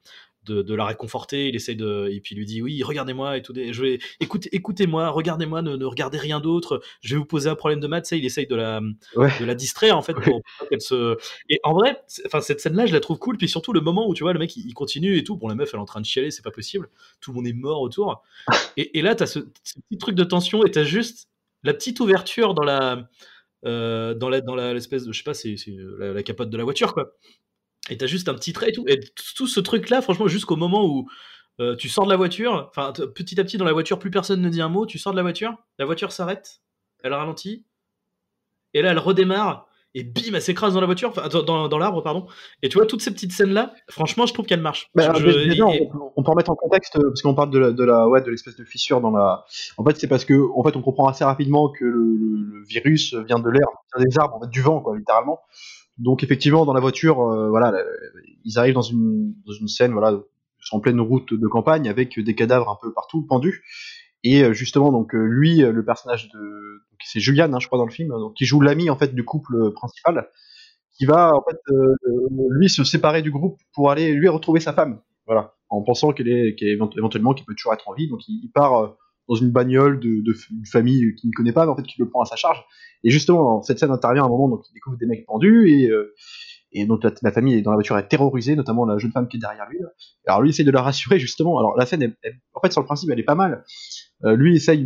de, 0.49 0.61
de 0.61 0.75
la 0.75 0.85
réconforter. 0.85 1.47
Il 1.49 1.55
essaye 1.55 1.75
de, 1.75 2.09
et 2.11 2.19
puis 2.19 2.35
il 2.35 2.39
lui 2.39 2.45
dit 2.45 2.61
oui, 2.61 2.83
regardez-moi 2.83 3.37
et 3.37 3.41
tout. 3.41 3.53
des- 3.53 3.71
Je 3.73 3.81
vais, 3.81 3.99
écoutez, 4.19 4.49
écoutez-moi, 4.53 5.09
regardez-moi, 5.09 5.61
ne, 5.61 5.75
ne 5.75 5.85
regardez 5.85 6.17
rien 6.17 6.39
d'autre. 6.39 6.81
Je 7.01 7.15
vais 7.15 7.19
vous 7.19 7.25
poser 7.25 7.49
un 7.49 7.55
problème 7.55 7.79
de 7.79 7.87
maths. 7.87 8.11
Il 8.11 8.25
essaye 8.25 8.47
de 8.47 8.55
la, 8.55 8.81
Ouais. 9.15 9.29
de 9.39 9.45
la 9.45 9.55
distraire 9.55 9.95
en 9.97 10.01
fait 10.01 10.13
pour, 10.13 10.41
qu'elle 10.69 10.81
se 10.81 11.17
et 11.49 11.59
en 11.63 11.73
vrai 11.73 12.01
enfin 12.25 12.41
cette 12.41 12.59
scène 12.59 12.75
là 12.75 12.85
je 12.85 12.93
la 12.93 12.99
trouve 12.99 13.17
cool 13.19 13.37
puis 13.37 13.47
surtout 13.47 13.73
le 13.73 13.81
moment 13.81 14.07
où 14.07 14.13
tu 14.13 14.23
vois 14.23 14.33
le 14.33 14.39
mec 14.39 14.55
il, 14.57 14.65
il 14.67 14.73
continue 14.73 15.17
et 15.17 15.23
tout 15.23 15.35
bon 15.37 15.47
la 15.47 15.55
meuf 15.55 15.69
elle 15.73 15.79
est 15.79 15.81
en 15.81 15.85
train 15.85 16.01
de 16.01 16.05
chialer 16.05 16.31
c'est 16.31 16.41
pas 16.43 16.51
possible 16.51 16.89
tout 17.21 17.31
le 17.31 17.35
monde 17.35 17.47
est 17.47 17.53
mort 17.53 17.81
autour 17.81 18.23
et, 18.77 18.97
et 18.97 19.01
là 19.01 19.15
t'as 19.15 19.25
ce, 19.25 19.39
ce 19.63 19.75
petit 19.79 19.97
truc 19.97 20.15
de 20.15 20.23
tension 20.23 20.65
et 20.65 20.71
t'as 20.71 20.83
juste 20.83 21.27
la 21.63 21.73
petite 21.73 21.99
ouverture 21.99 22.53
dans 22.53 22.63
la 22.63 23.09
euh, 23.65 24.13
dans 24.13 24.29
la 24.29 24.41
dans 24.41 24.55
l'espèce 24.55 25.05
de 25.05 25.11
je 25.11 25.17
sais 25.17 25.23
pas 25.23 25.33
c'est 25.33 25.57
c'est 25.57 25.75
la, 25.97 26.13
la 26.13 26.23
capote 26.23 26.49
de 26.49 26.57
la 26.57 26.63
voiture 26.63 26.93
quoi 26.93 27.11
et 27.89 27.97
t'as 27.97 28.06
juste 28.07 28.30
un 28.30 28.33
petit 28.36 28.53
trait 28.53 28.69
et 28.69 28.71
tout 28.71 28.86
et 28.88 29.00
tout 29.36 29.47
ce 29.47 29.59
truc 29.59 29.89
là 29.89 30.01
franchement 30.01 30.27
jusqu'au 30.27 30.56
moment 30.56 30.86
où 30.86 31.09
euh, 31.59 31.75
tu 31.75 31.89
sors 31.89 32.06
de 32.06 32.09
la 32.09 32.15
voiture 32.18 32.69
enfin 32.69 32.94
petit 32.94 33.39
à 33.39 33.44
petit 33.44 33.57
dans 33.57 33.65
la 33.65 33.74
voiture 33.74 34.00
plus 34.00 34.12
personne 34.12 34.41
ne 34.41 34.50
dit 34.50 34.62
un 34.62 34.69
mot 34.69 34.86
tu 34.86 34.97
sors 35.00 35.12
de 35.13 35.18
la 35.18 35.24
voiture 35.24 35.56
la 35.77 35.86
voiture 35.86 36.12
s'arrête 36.12 36.62
elle 37.03 37.13
ralentit 37.13 37.65
et 38.74 38.81
là 38.81 38.91
elle 38.91 39.00
redémarre 39.00 39.68
et 39.95 40.03
bim 40.03 40.36
elle 40.36 40.41
s'écrase 40.41 40.75
dans 40.75 40.80
la 40.81 40.86
voiture 40.86 41.09
enfin 41.09 41.27
dans, 41.30 41.68
dans, 41.68 41.77
l'arbre 41.80 42.03
pardon 42.03 42.27
et 42.62 42.69
tu 42.69 42.77
vois 42.77 42.86
toutes 42.86 43.01
ces 43.01 43.12
petites 43.12 43.31
scènes 43.33 43.53
là 43.53 43.74
franchement 43.89 44.27
je 44.27 44.33
trouve 44.33 44.45
qu'elles 44.45 44.62
marchent 44.62 44.88
Bah, 44.94 45.12
Je- 45.18 45.25
dé- 45.25 45.47
déjà, 45.50 45.65
et- 45.74 45.81
on, 45.81 45.89
peut- 45.92 45.97
on 46.15 46.24
peut 46.24 46.30
remettre 46.31 46.51
en 46.51 46.56
contexte 46.56 46.95
euh, 46.97 47.09
parce 47.09 47.24
qu'on 47.24 47.33
parle 47.33 47.50
de 47.50 47.57
la, 47.57 47.71
de 47.71 47.83
la 47.83 48.07
ouais 48.07 48.21
de 48.21 48.30
l'espèce 48.30 48.56
de 48.56 48.63
fissure 48.65 49.01
dans 49.01 49.09
la. 49.09 49.45
En 49.77 49.83
fait, 49.83 49.97
c'est 50.00 50.07
parce 50.07 50.25
que 50.25 50.35
en 50.56 50.63
fait 50.63 50.75
on 50.75 50.83
comprend 50.83 51.07
assez 51.07 51.24
rapidement 51.24 51.69
que 51.69 51.85
le, 51.85 51.92
le- 52.18 52.59
le 52.59 52.63
virus 52.65 53.15
vient 53.15 53.39
de 53.39 53.50
l'air, 53.50 53.65
vient 53.95 54.06
des 54.06 54.19
arbres, 54.19 54.35
en 54.35 54.42
fait, 54.42 54.50
du 54.51 54.62
vent 54.62 54.80
quoi, 54.80 54.95
littéralement. 54.95 55.39
Donc 55.99 56.23
effectivement, 56.23 56.65
dans 56.65 56.73
la 56.73 56.79
voiture, 56.81 57.21
euh, 57.21 57.49
voilà, 57.49 57.73
ils 58.45 58.57
arrivent 58.57 58.75
dans 58.75 58.81
une 58.81 59.33
dans 59.45 59.53
une 59.53 59.67
scène, 59.67 59.91
voilà, 59.93 60.11
ils 60.11 60.65
sont 60.65 60.77
en 60.77 60.79
pleine 60.79 60.99
route 61.01 61.33
de 61.33 61.47
campagne 61.47 61.89
avec 61.89 62.19
des 62.19 62.35
cadavres 62.35 62.69
un 62.69 62.77
peu 62.81 62.93
partout 62.93 63.25
pendus. 63.27 63.63
Et 64.23 64.43
euh, 64.43 64.53
justement, 64.53 64.91
donc 64.91 65.15
euh, 65.15 65.19
lui, 65.25 65.63
euh, 65.63 65.71
le 65.71 65.85
personnage 65.85 66.29
de, 66.29 66.39
c'est 67.03 67.19
Julian, 67.21 67.53
hein, 67.53 67.59
je 67.59 67.67
crois 67.67 67.79
dans 67.79 67.85
le 67.85 67.91
film, 67.91 68.09
donc, 68.09 68.33
qui 68.35 68.45
joue 68.45 68.61
l'ami 68.61 68.89
en 68.89 68.97
fait 68.97 69.13
du 69.15 69.23
couple 69.23 69.71
principal, 69.73 70.29
qui 70.97 71.05
va 71.05 71.31
en 71.33 71.43
fait 71.49 71.57
euh, 71.73 71.95
lui 72.51 72.69
se 72.69 72.83
séparer 72.83 73.21
du 73.21 73.31
groupe 73.31 73.59
pour 73.73 73.91
aller 73.91 74.13
lui 74.13 74.27
retrouver 74.29 74.59
sa 74.59 74.73
femme, 74.73 75.01
voilà, 75.25 75.55
en 75.69 75.81
pensant 75.83 76.11
qu'elle 76.13 76.27
est, 76.29 76.55
qu'elle 76.55 76.69
est 76.69 76.73
évent- 76.75 76.89
éventuellement 76.97 77.33
qu'il 77.33 77.45
peut 77.45 77.55
toujours 77.55 77.73
être 77.73 77.87
en 77.89 77.93
vie. 77.93 78.09
Donc 78.09 78.19
il, 78.27 78.41
il 78.43 78.51
part 78.51 78.95
dans 79.29 79.35
une 79.35 79.51
bagnole 79.51 79.99
de, 80.01 80.21
de 80.21 80.33
f- 80.33 80.47
une 80.51 80.65
famille 80.65 81.15
qu'il 81.15 81.29
ne 81.29 81.33
connaît 81.35 81.53
pas, 81.53 81.65
mais 81.65 81.71
en 81.71 81.75
fait 81.77 81.83
qui 81.83 81.95
le 81.99 82.09
prend 82.09 82.21
à 82.21 82.25
sa 82.25 82.35
charge. 82.35 82.61
Et 83.05 83.09
justement, 83.11 83.61
cette 83.61 83.79
scène 83.79 83.91
intervient 83.91 84.23
à 84.23 84.25
un 84.25 84.29
moment, 84.29 84.49
donc 84.49 84.63
il 84.69 84.73
découvre 84.73 84.97
des 84.97 85.05
mecs 85.05 85.25
pendus 85.25 85.69
et 85.71 85.89
euh, 85.89 86.13
et 86.71 86.85
donc 86.85 87.03
la, 87.03 87.11
la 87.23 87.31
famille 87.31 87.61
dans 87.63 87.71
la 87.71 87.77
voiture 87.77 87.97
est 87.97 88.07
terrorisée, 88.07 88.55
notamment 88.55 88.85
la 88.85 88.97
jeune 88.99 89.11
femme 89.11 89.27
qui 89.27 89.37
est 89.37 89.39
derrière 89.39 89.67
lui. 89.69 89.79
Alors 90.27 90.41
lui 90.41 90.49
essaye 90.49 90.65
de 90.65 90.71
la 90.71 90.81
rassurer 90.81 91.17
justement. 91.17 91.57
Alors 91.57 91.75
la 91.77 91.85
scène, 91.85 92.13
en 92.53 92.59
fait 92.61 92.71
sur 92.71 92.81
le 92.81 92.85
principe, 92.85 93.09
elle 93.11 93.19
est 93.19 93.23
pas 93.23 93.33
mal. 93.35 93.63
Euh, 94.25 94.35
lui 94.35 94.55
essaye, 94.57 94.81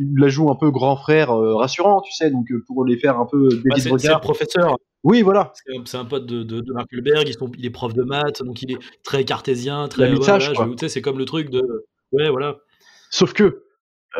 il 0.00 0.14
la 0.18 0.28
joue 0.28 0.50
un 0.50 0.56
peu 0.56 0.70
grand 0.70 0.96
frère 0.96 1.30
euh, 1.30 1.54
rassurant, 1.56 2.00
tu 2.00 2.12
sais, 2.12 2.30
donc 2.30 2.50
euh, 2.50 2.64
pour 2.66 2.84
les 2.84 2.96
faire 2.96 3.20
un 3.20 3.26
peu 3.26 3.48
bah, 3.70 3.76
c'est 3.78 3.90
c'est 3.98 4.08
le 4.14 4.20
professeur 4.20 4.76
Oui, 5.04 5.22
voilà. 5.22 5.52
C'est 5.54 5.76
un- 5.76 5.82
c'est 5.84 5.96
un 5.98 6.04
pote 6.06 6.26
de, 6.26 6.42
de, 6.42 6.60
de 6.60 6.72
Mark 6.72 6.88
sont, 7.38 7.50
il 7.58 7.66
est 7.66 7.70
prof 7.70 7.92
de 7.94 8.02
maths, 8.02 8.42
donc 8.42 8.62
il 8.62 8.72
est 8.72 8.78
très 9.04 9.24
cartésien, 9.24 9.86
très. 9.88 10.10
Ouais, 10.10 10.16
voilà, 10.16 10.38
je- 10.40 10.52
tu 10.72 10.78
sais, 10.80 10.88
c'est 10.88 11.02
comme 11.02 11.18
le 11.18 11.24
truc 11.26 11.50
de. 11.50 11.62
Ouais, 12.12 12.30
voilà. 12.30 12.56
Sauf 13.10 13.32
que 13.32 13.62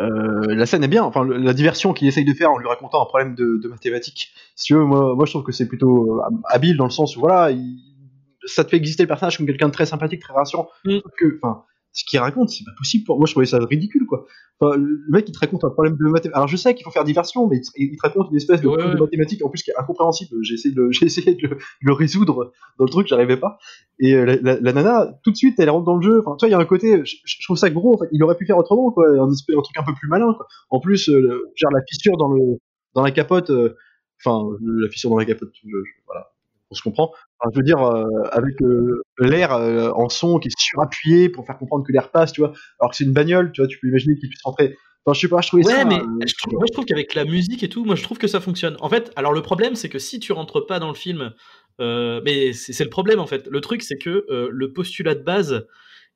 euh, 0.00 0.55
la 0.55 0.67
scène 0.67 0.85
est 0.85 0.88
bien, 0.88 1.02
enfin 1.05 1.25
la 1.26 1.52
diversion 1.52 1.93
qu'il 1.93 2.07
essaye 2.09 2.25
de 2.25 2.35
faire 2.35 2.50
en 2.52 2.59
lui 2.59 2.69
racontant 2.69 3.02
un 3.02 3.07
problème 3.07 3.35
de, 3.35 3.59
de 3.62 3.69
mathématiques. 3.69 4.33
Si 4.55 4.67
tu 4.67 4.75
veux, 4.75 4.85
moi, 4.85 5.14
moi 5.14 5.25
je 5.26 5.33
trouve 5.33 5.43
que 5.45 5.52
c'est 5.52 5.69
plutôt 5.69 6.21
euh, 6.21 6.31
habile 6.45 6.76
dans 6.76 6.85
le 6.85 6.90
sens 6.90 7.17
où 7.17 7.21
voilà, 7.21 7.50
il- 7.50 7.78
ça 8.47 8.64
te 8.64 8.71
fait 8.71 8.76
exister 8.76 9.02
le 9.02 9.09
personnage 9.09 9.37
comme 9.37 9.47
quelqu'un 9.47 9.69
de 9.69 9.73
très 9.73 9.85
sympathique, 9.87 10.23
très 10.23 10.33
rassurant. 10.33 10.69
Mm. 10.85 10.99
Que, 11.19 11.38
enfin, 11.43 11.64
ce 11.99 12.05
qu'il 12.05 12.19
raconte, 12.21 12.49
c'est 12.50 12.64
pas 12.64 12.73
possible. 12.76 13.05
Pour 13.05 13.19
moi, 13.19 13.26
je 13.26 13.33
trouvais 13.33 13.47
ça 13.47 13.59
ridicule, 13.59 14.07
quoi. 14.07 14.25
Enfin, 14.61 14.76
le 14.76 15.00
mec, 15.11 15.28
il 15.28 15.33
te 15.33 15.38
raconte 15.38 15.64
un 15.64 15.71
problème 15.71 15.97
de 15.97 16.02
mathématiques. 16.05 16.35
Alors, 16.35 16.49
je 16.49 16.57
sais 16.57 16.75
qu'il 16.75 16.85
faut 16.85 16.90
faire 16.90 17.05
diversion, 17.05 17.47
mais 17.49 17.61
il 17.76 17.97
te, 17.97 18.02
raconte 18.02 18.28
une 18.31 18.37
espèce 18.37 18.61
de 18.61 18.69
Ouais, 18.69 18.76
problème 18.76 18.97
de 18.99 19.05
mathématiques 19.05 19.45
en 19.45 19.49
plus 19.49 19.62
qui 19.62 19.71
est 19.71 19.76
incompréhensible. 19.78 20.37
J'ai 20.43 20.55
essayé 20.55 20.75
de, 20.75 20.81
le- 20.83 20.93
j'ai 20.93 21.07
essayé 21.07 21.35
de 21.35 21.49
le, 21.81 21.93
résoudre 21.93 22.52
dans 22.78 22.85
le 22.85 22.90
truc, 22.90 23.07
j'arrivais 23.09 23.37
pas. 23.37 23.59
Et 24.00 24.14
euh, 24.14 24.25
la, 24.25 24.37
la- 24.37 24.61
la 24.61 24.73
nana, 24.73 25.09
tout 25.25 25.31
de 25.31 25.37
suite, 25.37 25.59
elle 25.61 25.71
rentre 25.71 25.85
dans 25.87 25.97
le 25.97 26.02
jeu. 26.02 26.21
Enfin, 26.21 26.37
tu 26.37 26.45
vois, 26.45 26.49
il 26.49 26.52
y 26.52 26.55
a 26.55 26.59
un 26.59 26.64
côté, 26.64 27.05
je, 27.05 27.17
je 27.25 27.43
trouve 27.45 27.57
ça 27.57 27.71
gros. 27.71 27.95
En 27.95 27.99
fait, 27.99 28.09
il 28.12 28.23
aurait 28.23 28.37
pu 28.37 28.47
faire 28.47 28.59
autrement, 28.59 28.90
quoi. 28.90 29.09
Un, 29.09 29.31
espèce, 29.33 29.57
un 29.57 29.62
truc 29.62 29.76
un 29.78 29.85
peu 29.85 29.95
plus 29.95 30.09
malin, 30.09 30.33
quoi. 30.35 30.47
En 30.71 30.81
plus, 30.81 31.09
euh, 31.09 31.50
genre 31.57 31.73
la 31.73 31.81
fissure 31.88 32.17
dans 32.17 32.33
le, 32.33 32.59
dans 32.95 33.02
la 33.02 33.11
capote. 33.11 33.50
euh, 33.50 33.75
Enfin, 34.25 34.49
la 34.61 34.88
fissure 34.90 35.11
dans 35.11 35.19
la 35.19 35.25
capote. 35.25 35.50
je- 35.55 35.69
je- 35.69 36.02
voilà, 36.07 36.31
on 36.71 36.75
se 36.75 36.83
comprend. 36.83 37.13
Enfin, 37.39 37.51
je 37.53 37.59
veux 37.59 37.65
dire, 37.65 37.83
euh, 37.83 38.05
avec 38.33 38.61
euh, 38.63 39.03
l'air 39.19 39.53
euh, 39.53 39.91
en 39.93 40.09
son 40.09 40.39
qui 40.39 40.49
est 40.49 40.59
surappuyé 40.59 41.29
pour 41.29 41.47
faire 41.47 41.59
comprendre 41.59 41.85
que 41.87 41.93
l'air 41.93 42.11
passe, 42.11 42.33
tu 42.33 42.41
vois. 42.41 42.53
Alors 42.81 42.91
que 42.91 42.97
c'est 42.97 43.05
une 43.05 43.13
bagnole, 43.13 43.53
tu 43.53 43.61
vois, 43.61 43.69
tu 43.69 43.79
peux 43.79 43.89
imaginer 43.89 44.17
qu'il 44.17 44.29
puisse 44.29 44.43
rentrer. 44.43 44.77
Enfin, 45.05 45.15
je 45.15 45.21
sais 45.21 45.29
pas, 45.29 45.41
je 45.41 45.49
trouvais 45.49 45.65
Ouais, 45.65 45.73
ça. 45.73 45.85
mais 45.85 46.01
je 46.27 46.35
trouve, 46.37 46.55
moi 46.55 46.65
je 46.69 46.73
trouve 46.73 46.85
qu'avec 46.85 47.15
la 47.15 47.25
musique 47.25 47.63
et 47.63 47.69
tout, 47.69 47.85
moi 47.85 47.95
je 47.95 48.03
trouve 48.03 48.19
que 48.19 48.27
ça 48.27 48.41
fonctionne. 48.41 48.77
En 48.81 48.89
fait, 48.91 49.11
alors 49.17 49.33
le 49.33 49.41
problème 49.41 49.75
c'est 49.75 49.89
que 49.89 49.99
si 49.99 50.21
tu 50.21 50.33
rentres 50.33 50.67
pas 50.67 50.81
dans 50.81 50.89
le 50.89 50.95
film, 50.95 51.33
mais 51.79 52.53
c'est 52.53 52.85
le 52.85 52.91
problème 52.91 53.19
en 53.19 53.27
fait. 53.27 53.47
Le 53.47 53.61
truc 53.63 53.83
c'est 53.83 53.97
que 53.97 54.27
le 54.29 54.73
postulat 54.75 55.15
de 55.15 55.23
base 55.23 55.67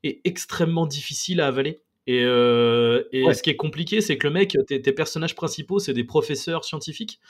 est 0.03 0.21
extrêmement 0.25 0.85
difficile 0.85 1.41
à 1.41 1.47
avaler. 1.47 1.83
Et, 2.07 2.25
euh, 2.25 3.05
et 3.13 3.25
Ouais. 3.25 3.35
ce 3.35 3.43
qui 3.43 3.51
est 3.51 3.57
compliqué, 3.57 4.01
c'est 4.01 4.19
que 4.19 4.27
le 4.27 4.33
mec, 4.33 4.57
tes, 4.67 4.83
tes 4.83 4.93
personnages 4.93 5.37
principaux, 5.37 5.79
c'est 5.79 5.93
des 5.93 6.05
professeurs 6.05 6.65
scientifiques. 6.65 7.21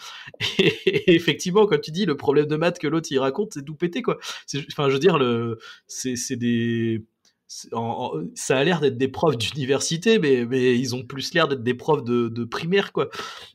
Et, 0.59 1.14
effectivement, 1.14 1.67
comme 1.67 1.81
tu 1.81 1.91
dis, 1.91 2.07
le 2.07 2.17
problème 2.17 2.47
de 2.47 2.57
maths 2.57 2.79
que 2.79 2.87
l'autre 2.88 3.09
il 3.11 3.19
raconte, 3.19 3.52
c'est 3.55 3.64
tout 3.64 3.75
pété 3.75 4.00
quoi. 4.02 4.19
Enfin, 4.71 4.88
je 4.88 4.95
veux 4.95 4.99
dire, 4.99 5.19
le, 5.19 5.59
c'est 5.87 6.17
c'est 6.17 6.37
des 6.37 7.05
ça 8.35 8.56
a 8.56 8.64
l'air 8.64 8.80
d'être 8.80 8.97
des 8.97 9.09
profs 9.09 9.37
d'université, 9.37 10.18
mais, 10.18 10.47
mais 10.47 10.78
ils 10.78 10.94
ont 10.94 11.02
plus 11.02 11.35
l'air 11.35 11.49
d'être 11.49 11.62
des 11.62 11.75
profs 11.75 12.04
de, 12.04 12.28
de 12.28 12.44
primaire, 12.44 12.92
quoi. 12.92 13.09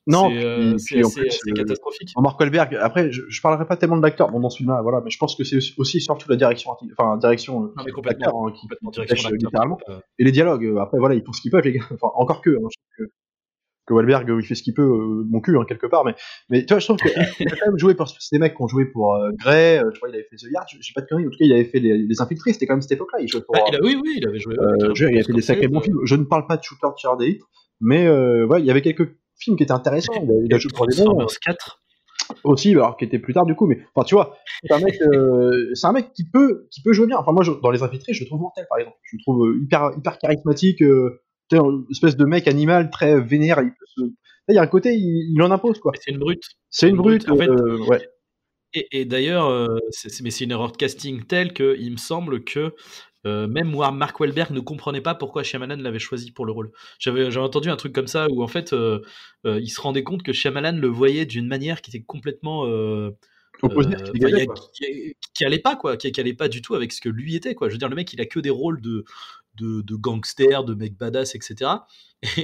Non, 0.06 0.30
c'est 0.78 1.04
euh, 1.04 1.54
catastrophique. 1.56 2.14
Marc 2.18 2.40
Wahlberg, 2.40 2.76
après, 2.76 3.12
je, 3.12 3.24
je 3.28 3.42
parlerai 3.42 3.66
pas 3.66 3.78
tellement 3.78 3.98
de 3.98 4.04
l'acteur 4.04 4.32
dans 4.32 4.50
ce 4.50 4.58
film-là, 4.58 4.82
voilà, 4.82 5.02
mais 5.04 5.10
je 5.10 5.18
pense 5.18 5.36
que 5.36 5.44
c'est 5.44 5.60
aussi, 5.78 6.02
surtout 6.02 6.30
la 6.30 6.36
direction, 6.36 6.72
enfin, 6.98 7.18
direction, 7.18 7.62
non, 7.62 7.84
mais 7.86 7.92
complètement, 7.92 8.48
hein, 8.48 8.52
qui, 8.52 8.68
direction 8.92 9.30
littéralement, 9.32 9.80
et 10.20 10.24
les 10.24 10.32
dialogues. 10.32 10.78
Après, 10.80 10.98
voilà, 11.00 11.16
ils 11.16 11.24
font 11.24 11.34
ce 11.34 11.42
qu'ils 11.42 11.52
peuvent, 11.52 11.64
les 11.64 11.74
gars. 11.74 11.86
Enfin, 11.94 12.10
encore 12.16 12.42
que, 12.42 12.52
hein, 12.52 12.68
que 12.98 13.04
que 13.88 13.94
Wahlberg 13.94 14.30
il 14.38 14.46
fait 14.46 14.54
ce 14.54 14.62
qu'il 14.62 14.74
peut 14.74 14.84
euh, 14.84 15.26
mon 15.30 15.40
cul 15.40 15.58
hein, 15.58 15.66
quelque 15.68 15.88
part 15.88 16.04
mais 16.06 16.14
mais 16.50 16.66
tu 16.66 16.74
vois 16.74 16.80
je 16.80 16.86
trouve 16.86 16.98
qu'il 16.98 17.12
a 17.52 17.56
quand 17.56 17.66
même 17.66 17.80
joué 17.80 17.96
pour 17.96 18.08
c'est 18.08 18.36
des 18.36 18.40
mecs 18.40 18.56
qui 18.56 18.62
ont 18.62 18.68
joué 18.68 18.86
pour 18.86 19.16
euh, 19.16 19.32
Grey 19.40 19.80
euh, 19.80 19.90
je 19.92 19.98
crois 19.98 20.10
il 20.10 20.16
avait 20.16 20.28
fait 20.30 20.36
The 20.36 20.52
Yard 20.52 20.68
j'ai 20.70 20.94
pas 20.94 21.02
de 21.02 21.08
conneries 21.08 21.28
en 21.28 21.30
tout 21.32 21.38
cas 21.40 21.46
il 21.46 21.54
avait 21.54 21.64
fait 21.64 21.80
les, 21.80 21.98
les 21.98 22.22
infiltrés 22.22 22.54
c'était 22.54 22.68
quand 22.68 22.76
même 22.76 22.82
cette 22.82 22.92
époque 22.92 23.10
là 23.14 23.20
il 23.22 23.30
jouait 23.30 23.42
pour 23.42 23.56
ah, 23.56 23.64
il 23.70 23.76
a, 23.76 23.80
oui 23.82 23.98
oui 24.00 24.18
il 24.18 24.28
avait 24.28 24.40
joué 24.40 24.56
euh, 24.60 24.94
il 24.94 25.20
a 25.20 25.24
fait 25.24 25.34
des 25.34 25.42
sacrés 25.42 25.68
bons 25.68 25.80
films. 25.80 26.00
Je 26.04 26.16
ne 26.16 26.26
parle 26.26 26.46
pas 26.46 26.58
de 26.58 26.64
Shooter 26.64 26.88
Tir 26.98 27.16
d'élite 27.16 27.42
mais 27.80 28.10
ouais 28.10 28.60
il 28.60 28.66
y 28.66 28.72
avait 28.72 28.82
quelques 28.82 29.10
films 29.40 29.56
qui 29.56 29.64
étaient 29.64 29.72
intéressants 29.72 30.14
il 30.16 30.54
a, 30.54 30.58
joué 30.58 30.72
pour 30.76 30.86
des 30.86 31.02
bons 31.04 31.26
4 31.46 31.82
aussi 32.44 32.72
alors 32.72 32.98
qui 32.98 33.06
était 33.06 33.20
plus 33.20 33.34
tard 33.34 33.46
du 33.46 33.56
coup 33.56 33.68
mais 33.68 33.80
enfin 33.96 34.04
tu 34.04 34.16
vois 34.16 34.36
c'est 34.64 34.74
un 34.74 34.80
mec 34.80 35.00
c'est 35.74 35.88
un 35.88 35.94
mec 35.94 36.12
qui 36.12 36.30
peut 36.30 36.68
qui 36.72 36.82
peut 36.82 36.92
jouer 36.92 37.08
bien. 37.08 37.18
Enfin 37.18 37.32
moi 37.32 37.44
dans 37.62 37.72
les 37.72 37.84
infiltrés 37.84 38.14
je 38.14 38.22
le 38.22 38.28
trouve 38.28 38.42
mortel 38.42 38.66
par 38.70 38.80
exemple. 38.80 38.98
Je 39.04 39.16
le 39.16 39.22
trouve 39.22 39.56
hyper 39.62 39.92
hyper 39.98 40.18
charismatique 40.18 40.84
une 41.52 41.86
espèce 41.92 42.18
de 42.18 42.26
mec 42.26 42.48
animal 42.48 42.90
très 42.90 43.20
vénère 43.20 43.62
il 44.50 44.56
y 44.56 44.60
a 44.60 44.62
un 44.62 44.68
côté, 44.68 44.96
il, 44.96 45.42
en 45.42 45.52
impose 45.52 45.80
quoi. 45.80 45.92
C'est 46.00 46.12
une 46.12 46.20
brute. 46.20 46.44
C'est 46.70 46.90
une, 46.90 46.98
brute. 46.98 47.30
en 47.30 47.36
fait, 47.36 47.50
euh, 47.50 47.78
ouais. 47.86 48.08
Et, 48.74 49.06
d'ailleurs, 49.06 49.48
euh, 49.48 49.80
mais 50.22 50.30
c'est 50.30 50.44
une 50.44 50.52
erreur 50.52 50.72
de 50.72 50.78
casting 50.78 51.24
telle 51.24 51.54
que 51.54 51.76
il 51.80 51.92
me 51.92 51.98
semble 51.98 52.44
que 52.44 52.76
euh, 53.26 53.48
même 53.48 53.68
moi, 53.68 53.92
Mark 53.92 54.20
Wahlberg 54.20 54.52
ne 54.52 54.60
comprenait 54.60 55.02
pas 55.02 55.16
pourquoi 55.16 55.42
Shyamalan 55.44 55.78
l'avait 55.78 56.00
choisi 56.00 56.32
pour 56.32 56.46
le 56.46 56.52
rôle. 56.52 56.72
J'avais 57.00 57.36
entendu 57.38 57.70
un 57.70 57.76
truc 57.76 57.94
comme 57.94 58.08
ça 58.08 58.28
où 58.30 58.44
en 58.44 58.48
fait, 58.48 58.76
il 59.46 59.70
se 59.70 59.82
rendait 59.82 60.04
compte 60.04 60.24
que 60.24 60.32
Shyamalan 60.32 60.78
le 60.78 60.88
voyait 60.88 61.26
d'une 61.26 61.48
manière 61.48 61.82
qui 61.82 61.92
était 61.92 62.06
complètement 62.06 62.66
Opposé, 63.64 63.90
qui, 64.14 65.16
qui, 65.34 65.46
allait 65.46 65.58
pas 65.58 65.76
quoi, 65.76 65.98
qui, 65.98 66.12
qui, 66.12 66.22
allait 66.22 66.36
pas 66.36 66.48
du 66.48 66.62
tout 66.62 66.76
avec 66.76 66.92
ce 66.92 67.02
que 67.02 67.10
lui 67.10 67.36
était 67.36 67.56
quoi. 67.56 67.70
Je 67.70 67.74
veux 67.74 67.80
dire, 67.80 67.90
le 67.90 67.96
mec, 67.96 68.14
il 68.14 68.22
a 68.22 68.26
que 68.28 68.40
des 68.40 68.52
rôles 68.52 68.82
de 68.82 69.04
de, 69.58 69.96
gangsters, 69.96 70.64
de 70.64 70.74
mecs 70.74 70.98
badass, 70.98 71.36
etc. 71.36 71.72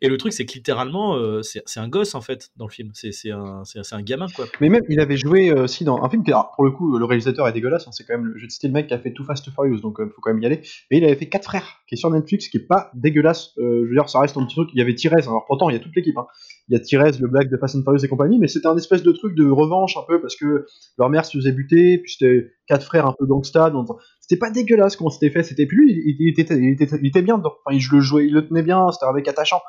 Et, 0.00 0.08
le 0.08 0.16
truc, 0.16 0.32
c'est 0.32 0.44
que 0.46 0.54
littéralement, 0.54 1.14
euh, 1.14 1.42
c'est 1.42 1.78
un 1.78 1.88
gosse 1.88 2.14
en 2.14 2.20
fait 2.20 2.50
dans 2.56 2.66
le 2.66 2.72
film. 2.72 2.90
C'est 2.92 3.30
un, 3.30 3.62
un, 3.92 4.02
gamin 4.02 4.26
quoi. 4.34 4.46
Mais 4.60 4.68
même, 4.68 4.82
il 4.88 4.98
avait 4.98 5.16
joué 5.16 5.50
euh, 5.50 5.64
aussi 5.64 5.84
dans 5.84 6.02
un 6.02 6.10
film 6.10 6.24
qui, 6.24 6.32
pour 6.56 6.64
le 6.64 6.72
coup, 6.72 6.98
le 6.98 7.04
réalisateur 7.04 7.46
est 7.46 7.52
dégueulasse. 7.52 7.86
Hein, 7.86 7.92
c'est 7.92 8.04
quand 8.04 8.18
même, 8.18 8.32
je 8.36 8.46
c'était 8.48 8.66
le 8.66 8.72
mec 8.72 8.88
qui 8.88 8.94
a 8.94 8.98
fait 8.98 9.12
Too 9.12 9.24
Fast 9.24 9.44
Too 9.44 9.52
Furious, 9.52 9.80
donc 9.80 9.96
il 9.98 10.04
euh, 10.04 10.08
faut 10.08 10.20
quand 10.20 10.32
même 10.32 10.42
y 10.42 10.46
aller. 10.46 10.62
Mais 10.90 10.98
il 10.98 11.04
avait 11.04 11.16
fait 11.16 11.28
Quatre 11.28 11.44
frères, 11.44 11.82
qui 11.86 11.94
est 11.94 11.98
sur 11.98 12.10
Netflix, 12.10 12.48
qui 12.48 12.56
est 12.58 12.66
pas 12.66 12.90
dégueulasse. 12.94 13.52
je 13.56 13.62
veux 13.62 13.94
dire, 13.94 14.08
ça 14.08 14.20
reste 14.20 14.36
un 14.36 14.44
petit 14.44 14.56
truc. 14.56 14.70
Il 14.74 14.78
y 14.78 14.82
avait 14.82 14.94
Thérèse. 14.94 15.28
Alors 15.28 15.44
pourtant, 15.46 15.70
il 15.70 15.74
y 15.74 15.76
a 15.76 15.80
toute 15.80 15.94
l'équipe. 15.94 16.18
Hein. 16.18 16.26
Il 16.68 16.74
y 16.74 16.76
a 16.76 16.80
Thérèse, 16.80 17.20
le 17.20 17.28
black 17.28 17.50
de 17.50 17.56
Fast 17.56 17.74
and 17.74 17.82
Furious 17.82 18.04
et 18.04 18.08
compagnie, 18.08 18.38
mais 18.38 18.46
c'était 18.46 18.68
un 18.68 18.76
espèce 18.76 19.02
de 19.02 19.10
truc 19.10 19.34
de 19.34 19.48
revanche 19.48 19.96
un 19.96 20.04
peu 20.06 20.20
parce 20.20 20.36
que 20.36 20.64
leur 20.96 21.10
mère 21.10 21.24
se 21.24 21.36
faisait 21.36 21.52
buter, 21.52 21.98
puis 21.98 22.12
c'était 22.12 22.52
quatre 22.68 22.86
frères 22.86 23.06
un 23.06 23.14
peu 23.18 23.26
gangsta. 23.26 23.70
Donc 23.70 23.88
c'était 24.20 24.38
pas 24.38 24.50
dégueulasse 24.50 24.96
comment 24.96 25.10
c'était 25.10 25.30
fait. 25.30 25.42
C'était 25.42 25.66
plus 25.66 25.84
lui, 25.84 26.16
il, 26.18 26.28
était, 26.28 26.54
il, 26.56 26.70
était, 26.70 26.88
il 27.00 27.06
était 27.08 27.22
bien 27.22 27.38
dedans. 27.38 27.52
Enfin, 27.64 27.76
il 27.76 27.82
le 27.92 28.00
jouait, 28.00 28.26
il 28.26 28.32
le 28.32 28.46
tenait 28.46 28.62
bien. 28.62 28.90
C'était 28.92 29.12
mec 29.12 29.26
attachant. 29.26 29.60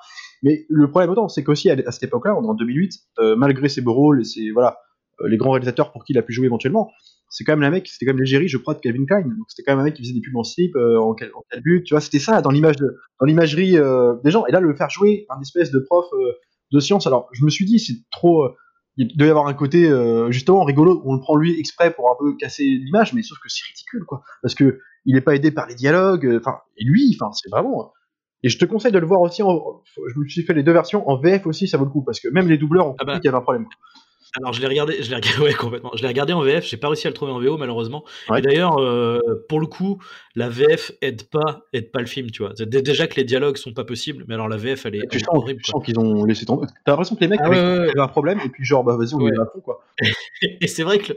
Mais 0.44 0.66
le 0.70 0.90
problème 0.90 1.10
autant, 1.10 1.28
c'est 1.28 1.44
qu'aussi 1.44 1.70
à, 1.70 1.92
cette 1.92 2.04
époque-là, 2.04 2.36
en 2.36 2.54
2008, 2.54 2.94
euh, 3.20 3.36
malgré 3.36 3.70
ses 3.70 3.82
beaux 3.82 3.94
rôles 3.94 4.22
et 4.22 4.24
ses 4.24 4.52
voilà, 4.52 4.78
euh, 5.22 5.28
les 5.28 5.38
grands 5.38 5.52
réalisateurs 5.52 5.92
pour 5.92 6.06
qui 6.06 6.14
il 6.14 6.20
a 6.20 6.22
pu 6.22 6.34
jouer 6.34 6.46
éventuellement, 6.46 6.92
c'est 7.30 7.44
quand 7.44 7.58
même 7.58 7.64
un 7.64 7.72
mec, 7.72 7.88
c'était 7.88 8.06
quand 8.06 8.14
même 8.14 8.22
l'égérie, 8.22 8.48
je 8.48 8.58
crois, 8.58 8.76
de 8.76 8.80
Calvin 8.80 9.06
Klein. 9.06 9.22
Donc 9.22 9.46
c'était 9.48 9.64
quand 9.64 9.72
même 9.72 9.80
un 9.80 9.86
mec 9.86 9.96
qui 9.96 10.04
faisait 10.04 10.14
des 10.14 10.22
pubs 10.22 10.36
en 10.36 10.44
slip, 10.44 10.76
euh, 10.76 11.00
en, 11.00 11.16
quel, 11.16 11.32
but, 11.64 11.84
tu 11.84 11.96
vois, 11.96 12.02
c'était 12.02 12.20
ça 12.20 12.42
dans 12.42 12.52
l'image 12.52 12.76
dans 12.78 13.26
l'imagerie 13.26 13.72
des 14.24 14.32
gens. 14.32 14.46
Et 14.46 14.52
là, 14.52 14.60
le 14.60 14.76
faire 14.76 14.90
jouer 14.90 15.26
un 15.30 15.42
espèce 15.42 15.72
de 15.72 15.80
prof 15.80 16.06
de 16.74 16.80
science. 16.80 17.08
Alors, 17.08 17.30
je 17.32 17.46
me 17.46 17.50
suis 17.50 17.66
dit, 17.66 17.80
c'est 17.80 17.96
trop. 18.12 18.50
il 18.98 19.16
doit 19.16 19.28
y 19.28 19.30
avoir 19.30 19.48
un 19.48 19.54
côté 19.54 19.90
justement 20.30 20.64
rigolo. 20.64 21.02
On 21.06 21.14
le 21.14 21.20
prend 21.20 21.36
lui 21.36 21.58
exprès 21.60 21.94
pour 21.94 22.10
un 22.10 22.16
peu 22.20 22.36
casser 22.36 22.64
l'image, 22.64 23.14
mais 23.14 23.22
sauf 23.22 23.38
que 23.40 23.50
c'est 23.50 23.66
ridicule, 23.66 24.04
quoi. 24.06 24.24
Parce 24.42 24.56
que 24.56 24.80
il 25.06 25.18
est 25.18 25.22
pas 25.22 25.36
aidé 25.36 25.52
par 25.52 25.68
les 25.68 25.76
dialogues. 25.76 26.38
Enfin, 26.40 26.58
et 26.78 26.84
lui, 26.84 27.16
enfin, 27.20 27.32
c'est 27.34 27.50
vraiment. 27.50 27.92
Et 28.44 28.50
je 28.50 28.58
te 28.58 28.66
conseille 28.66 28.92
de 28.92 29.00
le 29.00 29.08
voir 29.08 29.22
aussi. 29.22 29.42
En, 29.42 29.82
je 29.96 30.20
me 30.20 30.28
suis 30.28 30.44
fait 30.44 30.54
les 30.54 30.64
deux 30.64 30.74
versions 30.74 31.08
en 31.10 31.18
VF 31.18 31.48
aussi, 31.48 31.68
ça 31.68 31.78
vaut 31.78 31.86
le 31.86 31.92
coup 31.92 32.04
parce 32.04 32.20
que 32.20 32.28
même 32.28 32.50
les 32.50 32.58
doubleurs 32.58 32.88
ont 32.88 32.96
ah 33.00 33.04
compris 33.04 33.16
bah. 33.16 33.20
qu'il 33.20 33.26
y 33.26 33.30
avait 33.30 33.38
un 33.38 33.42
problème. 33.42 33.68
Alors 34.38 34.54
je 34.54 34.62
l'ai 34.62 34.68
regardé, 34.68 35.02
je 35.02 35.10
l'ai 35.10 35.16
regardé, 35.16 35.40
ouais, 35.44 35.54
complètement. 35.54 35.92
Je 35.96 36.02
l'ai 36.02 36.08
regardé 36.08 36.34
en 36.34 36.42
VF, 36.42 36.66
j'ai 36.66 36.78
pas 36.78 36.88
réussi 36.88 37.08
à 37.08 37.10
le 37.10 37.14
trouver 37.14 37.32
en 37.32 37.40
VO 37.40 37.58
malheureusement. 37.58 38.04
Et 38.36 38.42
d'ailleurs, 38.42 38.80
euh, 38.80 39.20
pour 39.48 39.60
le 39.60 39.68
coup, 39.68 40.02
la 40.36 40.50
VF 40.50 40.92
aide 41.02 41.24
pas, 41.30 41.68
aide 41.74 41.92
pas 41.92 42.00
le 42.00 42.08
film, 42.08 42.32
tu 42.32 42.44
vois. 42.44 42.54
Déjà 42.54 43.08
que 43.08 43.16
les 43.16 43.24
dialogues 43.24 43.58
sont 43.58 43.74
pas 43.74 43.84
possibles, 43.84 44.26
mais 44.28 44.34
alors 44.34 44.50
la 44.50 44.58
VF, 44.58 44.86
elle 44.86 44.96
est, 44.96 45.08
tu 45.10 45.20
sens, 45.20 45.30
horrible. 45.32 45.62
Tu 45.62 45.72
sens 45.72 45.84
qu'ils 45.84 46.00
ont 46.00 46.26
laissé 46.26 46.46
tomber. 46.46 46.68
T'as 46.86 46.94
l'impression 46.94 47.16
que 47.16 47.22
les 47.22 47.28
mecs 47.28 47.40
ah 47.44 47.48
avaient, 47.48 48.00
un 48.00 48.08
problème 48.08 48.40
et 48.44 48.50
puis 48.50 48.66
genre 48.66 48.84
bah 48.84 48.98
vas-y 48.98 49.14
on 49.14 49.20
ouais. 49.20 49.32
à 49.40 49.46
fond 49.46 49.62
quoi. 49.62 49.84
et 50.42 50.68
c'est 50.68 50.84
vrai 50.84 51.00
que 51.00 51.14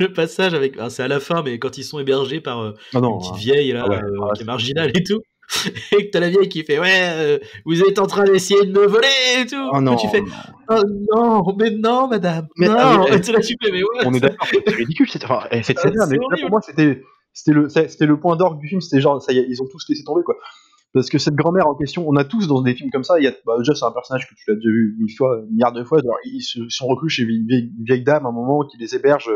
le, 0.00 0.06
passage 0.14 0.54
avec, 0.54 0.76
c'est 0.90 1.02
à 1.02 1.08
la 1.08 1.20
fin, 1.20 1.42
mais 1.42 1.58
quand 1.58 1.78
ils 1.78 1.84
sont 1.84 1.98
hébergés 1.98 2.40
par 2.40 2.60
euh, 2.60 2.72
ah 2.94 2.98
une 2.98 3.18
petite 3.18 3.36
vieille 3.36 3.72
là, 3.72 3.86
ah 3.88 3.92
euh, 3.92 4.32
qui 4.34 4.42
est 4.42 4.46
marginale 4.46 4.90
et 4.94 5.02
tout. 5.02 5.20
et 5.92 6.06
que 6.06 6.10
t'as 6.10 6.20
la 6.20 6.30
vieille 6.30 6.48
qui 6.48 6.64
fait 6.64 6.78
ouais 6.78 7.10
euh, 7.12 7.38
vous 7.64 7.82
êtes 7.82 7.98
en 7.98 8.06
train 8.06 8.24
d'essayer 8.24 8.64
de 8.64 8.72
me 8.72 8.86
voler 8.86 9.08
et 9.40 9.46
tout. 9.46 9.70
Oh 9.72 9.80
non, 9.80 9.96
tu 9.96 10.08
fais 10.08 10.22
oh 10.68 10.82
non 11.12 11.44
mais 11.58 11.70
non 11.70 12.08
madame. 12.08 12.48
Mais, 12.56 12.68
non. 12.68 12.76
ah, 12.78 13.04
mais, 13.08 13.82
on 14.04 14.14
est 14.14 14.20
d'accord 14.20 14.46
c'est 14.50 14.74
ridicule 14.74 15.08
cette, 15.08 15.24
enfin, 15.24 15.46
eh, 15.50 15.62
cette 15.62 15.78
scène 15.78 15.94
là 15.94 16.06
mais 16.08 16.18
pour 16.40 16.50
moi 16.50 16.60
c'était 16.62 17.02
c'était 17.32 17.54
le 17.54 17.68
c'était 17.68 18.06
le 18.06 18.18
point 18.18 18.36
d'orgue 18.36 18.58
du 18.58 18.68
film 18.68 18.80
c'était 18.80 19.00
genre 19.00 19.20
ça 19.20 19.32
y 19.32 19.38
est, 19.38 19.46
ils 19.48 19.62
ont 19.62 19.66
tous 19.70 19.84
laissé 19.88 20.04
tomber 20.04 20.22
quoi. 20.24 20.36
Parce 20.92 21.10
que 21.10 21.18
cette 21.18 21.34
grand-mère 21.34 21.66
en 21.66 21.74
question 21.74 22.04
on 22.08 22.16
a 22.16 22.24
tous 22.24 22.46
dans 22.46 22.62
des 22.62 22.74
films 22.74 22.90
comme 22.90 23.04
ça 23.04 23.18
il 23.18 23.24
y 23.24 23.28
a 23.28 23.32
bah, 23.44 23.58
déjà 23.58 23.74
c'est 23.74 23.84
un 23.84 23.92
personnage 23.92 24.28
que 24.28 24.34
tu 24.34 24.44
l'as 24.48 24.56
déjà 24.56 24.68
vu 24.68 24.96
une 25.00 25.08
fois 25.08 25.40
une 25.44 25.50
milliard 25.52 25.72
de 25.72 25.84
fois 25.84 25.98
alors, 25.98 26.16
ils 26.24 26.42
se 26.42 26.60
sont 26.68 26.86
reclus 26.86 27.10
chez 27.10 27.22
une 27.24 27.46
vieille, 27.46 27.72
une 27.78 27.84
vieille 27.84 28.04
dame 28.04 28.26
à 28.26 28.28
un 28.28 28.32
moment 28.32 28.64
qui 28.64 28.78
les 28.78 28.94
héberge 28.94 29.30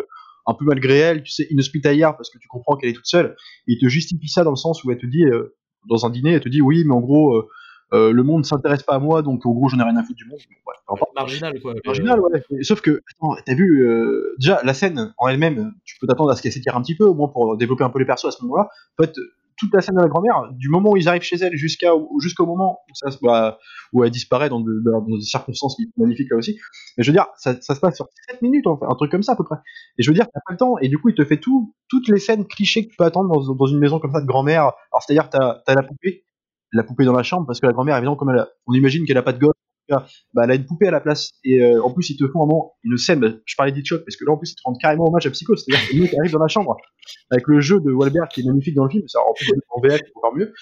un 0.49 0.55
peu 0.55 0.65
malgré 0.65 0.97
elle, 0.97 1.23
tu 1.23 1.31
sais, 1.31 1.47
inhospitalière 1.51 2.17
parce 2.17 2.31
que 2.31 2.39
tu 2.39 2.49
comprends 2.49 2.77
qu'elle 2.77 2.89
est 2.89 2.95
toute 2.95 3.07
seule, 3.07 3.37
et 3.67 3.75
il 3.75 3.79
te 3.79 3.87
justifie 3.87 4.29
ça 4.29 4.45
dans 4.45 4.51
le 4.51 4.57
sens 4.57 4.83
où 4.83 4.91
elle 4.91 4.99
te 4.99 5.07
dit, 5.07 5.25
euh, 5.25 5.55
dans 5.87 6.07
un 6.07 6.11
dîner, 6.11 6.33
elle 6.33 6.41
te 6.41 6.49
dit 6.49 6.61
oui, 6.61 6.85
mais 6.85 6.95
en 6.95 7.01
gros, 7.01 7.35
euh, 7.35 7.49
euh, 7.95 8.13
le 8.13 8.23
monde 8.23 8.41
ne 8.41 8.45
s'intéresse 8.45 8.83
pas 8.83 8.95
à 8.95 8.99
moi, 8.99 9.23
donc 9.23 9.45
en 9.47 9.53
gros, 9.53 9.69
j'en 9.69 9.79
ai 9.79 9.83
rien 9.83 9.97
à 9.97 10.03
foutre 10.03 10.17
du 10.17 10.27
monde. 10.27 10.39
Ouais, 10.67 11.01
marginal, 11.15 11.61
quoi. 11.61 11.75
Marginal, 11.85 12.21
ouais. 12.21 12.43
sauf 12.63 12.81
que, 12.81 13.03
attends, 13.15 13.37
t'as 13.47 13.55
vu, 13.55 13.87
euh, 13.87 14.35
déjà, 14.39 14.61
la 14.63 14.75
scène 14.75 15.15
en 15.17 15.29
elle-même, 15.29 15.73
tu 15.85 15.97
peux 15.99 16.07
t'attendre 16.07 16.31
à 16.31 16.37
ce 16.37 16.43
qu'elle 16.43 16.53
s'étire 16.53 16.77
un 16.77 16.83
petit 16.83 16.97
peu, 16.97 17.05
au 17.05 17.15
moins 17.15 17.29
pour 17.29 17.57
développer 17.57 17.85
un 17.85 17.91
peu 17.91 17.99
les 17.99 18.05
persos 18.05 18.27
à 18.27 18.31
ce 18.31 18.43
moment-là. 18.43 18.69
En 18.99 19.05
fait, 19.05 19.15
toute 19.59 19.75
la 19.75 19.81
scène 19.81 19.97
de 19.97 20.01
la 20.01 20.09
grand-mère, 20.09 20.51
du 20.53 20.69
moment 20.69 20.93
où 20.93 20.97
ils 20.97 21.09
arrivent 21.09 21.23
chez 21.23 21.37
elle 21.37 21.55
jusqu'au 21.57 22.47
moment 22.47 22.79
bah, 23.23 23.59
où 23.93 24.05
elle 24.05 24.11
disparaît 24.11 24.49
dans, 24.49 24.61
dans, 24.61 25.01
des 25.01 25.21
circonstances 25.21 25.77
magnifiques 25.97 26.31
là 26.31 26.37
aussi. 26.37 26.59
Mais 26.97 27.05
je 27.05 27.11
veux 27.11 27.15
dire, 27.15 27.27
ça, 27.37 27.61
ça 27.61 27.75
se 27.75 27.81
passe 27.81 27.97
sur 27.97 28.07
7 28.31 28.43
minutes, 28.43 28.67
un 28.67 28.95
truc 28.95 29.11
comme 29.11 29.23
ça 29.23 29.33
à 29.33 29.37
peu 29.37 29.45
près. 29.45 29.57
Et 29.99 30.03
je 30.03 30.11
veux 30.11 30.15
dire, 30.15 30.27
t'as 30.33 30.41
pas 30.47 30.53
le 30.53 30.59
temps, 30.59 30.79
et 30.79 30.89
du 30.89 30.99
coup, 30.99 31.09
il 31.09 31.15
te 31.15 31.25
fait 31.25 31.39
tout, 31.39 31.75
toutes 31.89 32.09
les 32.09 32.19
scènes 32.19 32.47
clichés 32.47 32.87
que 32.87 32.91
tu 32.91 32.97
peux 32.97 33.05
attendre 33.05 33.29
dans, 33.29 33.67
une 33.67 33.79
maison 33.79 33.99
comme 33.99 34.13
ça 34.13 34.21
de 34.21 34.27
grand-mère. 34.27 34.63
Alors, 34.63 35.03
c'est-à-dire, 35.07 35.29
t'as 35.29 35.61
as 35.67 35.75
la 35.75 35.83
poupée, 35.83 36.25
la 36.73 36.85
poupée 36.85 37.05
dans 37.05 37.13
la 37.13 37.23
chambre, 37.23 37.47
parce 37.47 37.61
que 37.61 37.67
la 37.67 37.73
grand-mère, 37.73 37.97
évidemment, 37.97 38.17
comme 38.17 38.33
on 38.67 38.73
imagine 38.73 39.05
qu'elle 39.05 39.19
a 39.19 39.23
pas 39.23 39.33
de 39.33 39.39
gosse, 39.39 39.55
bah, 39.89 40.45
elle 40.45 40.51
a 40.51 40.55
une 40.55 40.67
poupée 40.67 40.89
à 40.89 40.91
la 40.91 41.01
place. 41.01 41.33
Et 41.45 41.63
euh, 41.63 41.83
en 41.83 41.93
plus, 41.93 42.11
ils 42.11 42.17
te 42.17 42.27
font 42.29 42.43
un 42.43 42.47
moment, 42.47 42.77
une 42.85 42.97
scène, 42.97 43.21
bah, 43.21 43.29
je 43.45 43.55
parlais 43.57 43.73
d'Hitchcock, 43.73 44.05
parce 44.05 44.17
que 44.17 44.25
là, 44.25 44.33
en 44.33 44.37
plus, 44.37 44.53
ils 44.53 44.57
te 44.57 44.63
rendent 44.65 44.79
carrément 44.81 45.07
hommage 45.07 45.27
à 45.27 45.31
Psycho, 45.31 45.57
c'est-à-dire 45.57 45.89
que 45.89 45.97
le 45.97 46.03
mec 46.03 46.15
arrive 46.15 46.33
dans 46.33 46.39
la 46.39 46.49
chambre, 46.49 46.77
avec 47.31 47.47
le 47.47 47.61
jeu 47.61 47.81
de 47.81 47.91
Wahlberg 47.91 48.29
qui 48.29 48.41
est 48.41 48.45
magnifique 48.45 48.75
dans 48.75 48.85
le 48.85 48.91
film, 48.91 49.07
ça 49.09 49.21
en 49.21 49.33
plus 49.35 49.51
en 49.71 49.81
VF, 49.81 50.01
encore 50.17 50.35
mieux, 50.35 50.53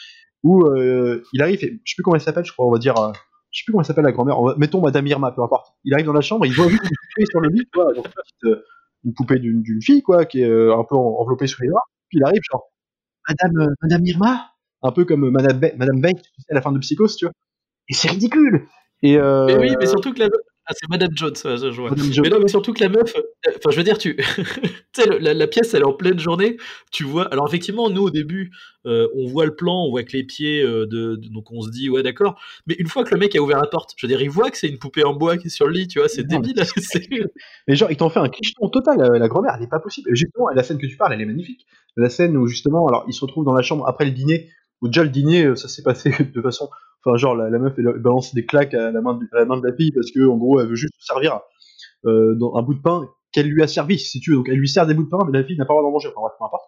où 0.42 0.64
euh, 0.66 1.22
il 1.32 1.42
arrive, 1.42 1.62
et, 1.64 1.80
je 1.84 1.90
sais 1.90 1.94
plus 1.96 2.02
comment 2.02 2.16
elle 2.16 2.22
s'appelle, 2.22 2.44
je 2.44 2.52
crois, 2.52 2.66
on 2.66 2.72
va 2.72 2.78
dire, 2.78 2.96
euh, 2.98 3.12
je 3.50 3.60
sais 3.60 3.64
plus 3.64 3.72
comment 3.72 3.82
elle 3.82 3.86
s'appelle 3.86 4.04
la 4.04 4.12
grand-mère, 4.12 4.40
mettons 4.58 4.80
Madame 4.80 5.06
Irma, 5.06 5.32
peu 5.32 5.42
importe. 5.42 5.74
Il 5.84 5.94
arrive 5.94 6.06
dans 6.06 6.12
la 6.12 6.20
chambre, 6.20 6.46
il 6.46 6.52
voit 6.52 6.66
une 6.66 6.76
poupée 6.76 7.26
sur 7.28 7.40
le 7.40 7.48
lit, 7.48 7.66
donc, 7.74 8.06
une 9.04 9.14
poupée 9.14 9.38
d'une 9.38 9.82
fille, 9.82 10.02
quoi, 10.02 10.24
qui 10.24 10.40
est 10.40 10.50
un 10.50 10.84
peu 10.88 10.96
enveloppée 10.96 11.46
sous 11.46 11.62
les 11.62 11.68
doigts, 11.68 11.82
puis 12.08 12.18
il 12.18 12.24
arrive, 12.24 12.40
genre, 12.50 12.70
Madame, 13.28 13.74
Madame 13.82 14.06
Irma 14.06 14.50
un 14.82 14.92
peu 14.92 15.04
comme 15.04 15.30
Madame, 15.30 15.60
Madame 15.76 16.00
Banks, 16.00 16.22
à 16.50 16.54
la 16.54 16.62
fin 16.62 16.72
de 16.72 16.78
Psychose, 16.78 17.16
tu 17.16 17.26
vois. 17.26 17.32
Et 17.88 17.94
c'est 17.94 18.08
ridicule. 18.08 18.66
Et 19.06 19.18
euh... 19.18 19.46
mais 19.46 19.56
oui, 19.56 19.76
mais 19.78 19.86
surtout 19.86 20.12
que 20.12 20.20
la 20.20 20.28
ah, 20.68 20.72
c'est 20.74 20.90
Madame 20.90 21.10
Jones, 21.14 21.36
je 21.36 21.80
vois. 21.80 21.90
Mais 22.22 22.28
non, 22.28 22.40
mais 22.40 22.48
surtout 22.48 22.72
que 22.72 22.82
la 22.82 22.88
meuf, 22.88 23.14
euh, 23.14 23.22
enfin, 23.50 23.70
je 23.70 23.76
veux 23.76 23.84
dire, 23.84 23.98
tu, 23.98 24.16
sais, 24.92 25.06
la, 25.20 25.32
la, 25.32 25.46
pièce, 25.46 25.74
elle 25.74 25.82
est 25.82 25.86
en 25.86 25.92
pleine 25.92 26.18
journée, 26.18 26.56
tu 26.90 27.04
vois. 27.04 27.26
Alors, 27.32 27.46
effectivement, 27.46 27.88
nous, 27.88 28.02
au 28.02 28.10
début, 28.10 28.50
euh, 28.84 29.06
on 29.14 29.28
voit 29.28 29.46
le 29.46 29.54
plan, 29.54 29.84
on 29.84 29.90
voit 29.90 30.02
que 30.02 30.16
les 30.16 30.24
pieds, 30.24 30.60
euh, 30.64 30.84
de, 30.86 31.20
donc 31.30 31.52
on 31.52 31.60
se 31.60 31.70
dit, 31.70 31.88
ouais, 31.88 32.02
d'accord. 32.02 32.36
Mais 32.66 32.74
une 32.80 32.88
fois 32.88 33.04
que 33.04 33.14
le 33.14 33.20
mec 33.20 33.36
a 33.36 33.40
ouvert 33.40 33.60
la 33.60 33.68
porte, 33.68 33.92
je 33.96 34.04
veux 34.04 34.10
dire, 34.10 34.20
il 34.20 34.28
voit 34.28 34.50
que 34.50 34.58
c'est 34.58 34.66
une 34.66 34.78
poupée 34.78 35.04
en 35.04 35.14
bois 35.14 35.36
qui 35.36 35.46
est 35.46 35.50
sur 35.50 35.68
le 35.68 35.72
lit, 35.72 35.86
tu 35.86 36.00
vois, 36.00 36.08
c'est 36.08 36.24
débile. 36.24 36.56
mais 37.68 37.76
genre, 37.76 37.92
il 37.92 37.96
t'en 37.96 38.10
fait 38.10 38.18
un 38.18 38.28
clicheton 38.28 38.68
total, 38.68 38.98
la, 38.98 39.28
grand-mère, 39.28 39.52
elle 39.54 39.60
n'est 39.60 39.68
pas 39.68 39.78
possible. 39.78 40.10
Justement, 40.14 40.48
la 40.48 40.64
scène 40.64 40.78
que 40.78 40.86
tu 40.86 40.96
parles, 40.96 41.12
elle 41.12 41.20
est 41.20 41.26
magnifique. 41.26 41.64
La 41.96 42.10
scène 42.10 42.36
où, 42.36 42.48
justement, 42.48 42.88
alors, 42.88 43.04
il 43.06 43.12
se 43.12 43.20
retrouve 43.20 43.44
dans 43.44 43.54
la 43.54 43.62
chambre 43.62 43.86
après 43.86 44.04
le 44.04 44.10
dîner, 44.10 44.50
déjà 44.82 45.02
le 45.02 45.10
dîner, 45.10 45.56
ça 45.56 45.68
s'est 45.68 45.82
passé 45.82 46.10
de 46.34 46.42
façon 46.42 46.68
Enfin, 47.04 47.16
genre, 47.18 47.36
la, 47.36 47.50
meuf, 47.58 47.74
elle, 47.78 48.00
balance 48.00 48.34
des 48.34 48.44
claques 48.44 48.74
à 48.74 48.90
la, 48.90 49.00
main 49.00 49.14
de, 49.14 49.24
la 49.32 49.44
main 49.44 49.56
de 49.56 49.64
la 49.64 49.72
fille 49.72 49.92
parce 49.92 50.10
que, 50.10 50.26
en 50.26 50.36
gros, 50.36 50.60
elle 50.60 50.66
veut 50.66 50.74
juste 50.74 50.94
servir 50.98 51.40
euh, 52.04 52.36
un 52.54 52.62
bout 52.62 52.74
de 52.74 52.80
pain 52.80 53.08
qu'elle 53.30 53.46
lui 53.46 53.62
a 53.62 53.68
servi, 53.68 53.98
si 53.98 54.18
tu 54.18 54.30
veux. 54.30 54.36
Donc 54.36 54.48
elle 54.48 54.56
lui 54.56 54.68
sert 54.68 54.86
des 54.86 54.94
bouts 54.94 55.04
de 55.04 55.08
pain, 55.08 55.18
mais 55.24 55.38
la 55.38 55.44
fille 55.44 55.56
n'a 55.56 55.66
pas 55.66 55.74
le 55.74 55.78
droit 55.78 55.88
d'en 55.88 55.92
manger. 55.92 56.08
Enfin 56.16 56.34
peu 56.38 56.44
importe. 56.44 56.64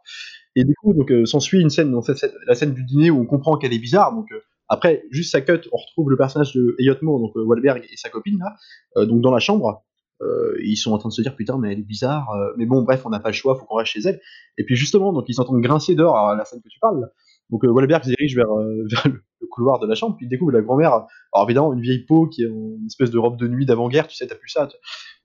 Et 0.55 0.65
du 0.65 0.75
coup, 0.75 0.93
donc 0.93 1.11
euh, 1.11 1.25
s'ensuit 1.25 1.61
une 1.61 1.71
scène, 1.71 1.91
donc, 1.91 2.05
la 2.47 2.55
scène 2.55 2.75
du 2.75 2.85
dîner 2.85 3.11
où 3.11 3.21
on 3.21 3.27
comprend 3.27 3.57
qu'elle 3.57 3.73
est 3.73 3.79
bizarre. 3.79 4.15
Donc 4.15 4.31
euh, 4.33 4.41
après, 4.69 5.05
juste 5.11 5.33
sa 5.33 5.41
cut, 5.41 5.67
on 5.73 5.77
retrouve 5.79 6.11
le 6.11 6.17
personnage 6.17 6.53
de 6.53 6.77
Elliot 6.79 6.97
Moore, 7.03 7.21
donc 7.21 7.37
euh, 7.37 7.45
Wahlberg 7.45 7.85
et 7.91 7.97
sa 7.97 8.11
copine 8.11 8.39
là, 8.39 8.55
euh, 8.97 9.07
donc 9.07 9.21
dans 9.23 9.33
la 9.33 9.41
chambre. 9.41 9.83
Euh, 10.21 10.57
ils 10.65 10.77
sont 10.77 10.93
en 10.93 10.99
train 10.99 11.11
de 11.11 11.15
se 11.15 11.23
dire 11.23 11.37
putain 11.37 11.59
mais 11.59 11.73
elle 11.73 11.79
est 11.79 11.83
bizarre 11.83 12.29
euh, 12.33 12.53
mais 12.57 12.67
bon 12.67 12.83
bref 12.83 13.03
on 13.07 13.09
n'a 13.09 13.21
pas 13.21 13.29
le 13.29 13.35
choix 13.35 13.55
faut 13.55 13.65
qu'on 13.67 13.77
reste 13.77 13.93
chez 13.93 14.01
elle 14.01 14.21
et 14.57 14.65
puis 14.65 14.75
justement 14.75 15.13
donc 15.13 15.27
ils 15.29 15.35
s'entendent 15.35 15.61
grincer 15.61 15.95
dehors 15.95 16.19
à 16.19 16.35
la 16.35 16.45
scène 16.45 16.61
que 16.61 16.69
tu 16.69 16.81
parles. 16.81 17.09
Donc 17.51 17.65
euh, 17.65 17.69
Wahlberg 17.69 18.03
se 18.05 18.09
dirige 18.11 18.37
vers, 18.37 18.51
euh, 18.51 18.85
vers 18.91 19.07
le, 19.09 19.23
couloir 19.51 19.79
de 19.79 19.87
la 19.87 19.95
chambre 19.95 20.17
puis 20.17 20.27
il 20.27 20.29
découvre 20.29 20.53
la 20.53 20.61
grand-mère 20.61 20.93
alors 21.33 21.47
évidemment 21.49 21.73
une 21.73 21.81
vieille 21.81 22.05
peau 22.05 22.27
qui 22.27 22.43
est 22.43 22.49
en 22.49 22.85
espèce 22.87 23.11
de 23.11 23.19
robe 23.19 23.37
de 23.39 23.49
nuit 23.49 23.67
d'avant-guerre 23.67 24.07
tu 24.07 24.15
sais 24.17 24.27
t'as 24.27 24.35
plus 24.37 24.49
ça 24.51 24.67
tu- 24.67 24.77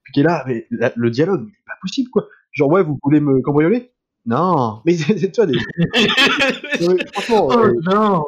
puis 0.04 0.14
qui 0.14 0.20
est 0.22 0.24
là 0.24 0.44
mais 0.48 0.66
la- 0.72 0.94
le 0.96 1.10
dialogue 1.10 1.46
c'est 1.50 1.66
pas 1.66 1.74
possible 1.82 2.10
quoi 2.10 2.28
genre 2.52 2.70
ouais 2.72 2.84
vous 2.84 2.98
voulez 3.04 3.20
me 3.20 3.42
cambrioler? 3.42 3.92
Non 4.26 4.80
mais 4.86 4.96
c'est 4.96 5.32
toi 5.32 5.46
des 5.46 5.54
franchement 7.14 7.50
Oh 7.52 7.58
euh, 7.60 7.74
non 7.86 8.24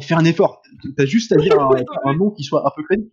fais 0.00 0.14
un 0.14 0.24
effort 0.24 0.62
t'as 0.96 1.04
juste 1.06 1.32
à 1.32 1.36
dire 1.36 1.60
un, 1.60 1.70
un 2.04 2.14
nom 2.16 2.30
qui 2.30 2.42
soit 2.42 2.66
un 2.66 2.70
peu 2.74 2.82
crédible 2.82 3.10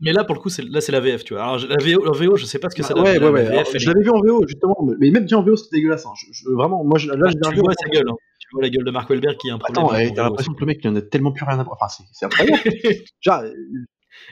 Mais 0.00 0.12
là, 0.12 0.22
pour 0.24 0.36
le 0.36 0.40
coup, 0.40 0.48
c'est 0.48 0.62
là, 0.62 0.80
c'est 0.80 0.92
la 0.92 1.00
VF, 1.00 1.24
tu 1.24 1.34
vois. 1.34 1.42
Alors, 1.42 1.58
la 1.58 1.76
VO, 1.84 2.04
la 2.04 2.12
VO, 2.12 2.36
je 2.36 2.44
sais 2.46 2.60
pas 2.60 2.70
ce 2.70 2.76
que 2.76 2.84
ça 2.84 2.94
donne. 2.94 3.02
ouais 3.04 3.18
ouais 3.18 3.30
ouais 3.30 3.42
VF, 3.42 3.50
Alors, 3.50 3.64
elle 3.74 3.80
je 3.80 3.88
l'avais 3.90 4.02
vu 4.04 4.10
en 4.10 4.20
VO 4.20 4.40
justement 4.46 4.76
mais- 5.00 5.10
même 5.10 5.24
dit 5.24 5.34
en 5.34 5.42
VO 5.42 5.56
c'était 5.56 5.76
dégueulasse 5.78 6.06
hein. 6.06 6.12
Je- 6.16 6.32
je- 6.32 6.50
vraiment 6.50 6.84
moi 6.84 6.98
je, 6.98 7.08
là 7.10 7.16
Ah, 7.26 7.30
j'ai 7.30 7.40
tu 7.40 7.54
vu 7.56 7.60
vois 7.60 7.72
VO. 7.72 7.82
sa 7.82 7.88
gueule. 7.88 8.08
hein. 8.08 8.14
Tu 8.48 8.54
vois 8.54 8.62
la 8.62 8.70
gueule 8.70 8.84
de 8.84 8.90
Mark 8.90 9.08
Wahlberg 9.10 9.36
qui 9.36 9.50
a 9.50 9.54
un 9.54 9.58
problème. 9.58 9.84
Attends, 9.84 10.14
t'as 10.14 10.22
l'impression 10.24 10.52
que 10.54 10.60
le 10.60 10.66
mec 10.66 10.80
il 10.82 10.88
en 10.90 10.96
a 10.96 11.02
tellement 11.02 11.32
plus 11.32 11.44
rien 11.44 11.58
à 11.58 11.62
voir. 11.64 11.76
Enfin, 11.80 12.04
c'est 12.12 12.26
incroyable. 12.26 12.62
Genre, 13.20 13.40
euh, 13.42 13.52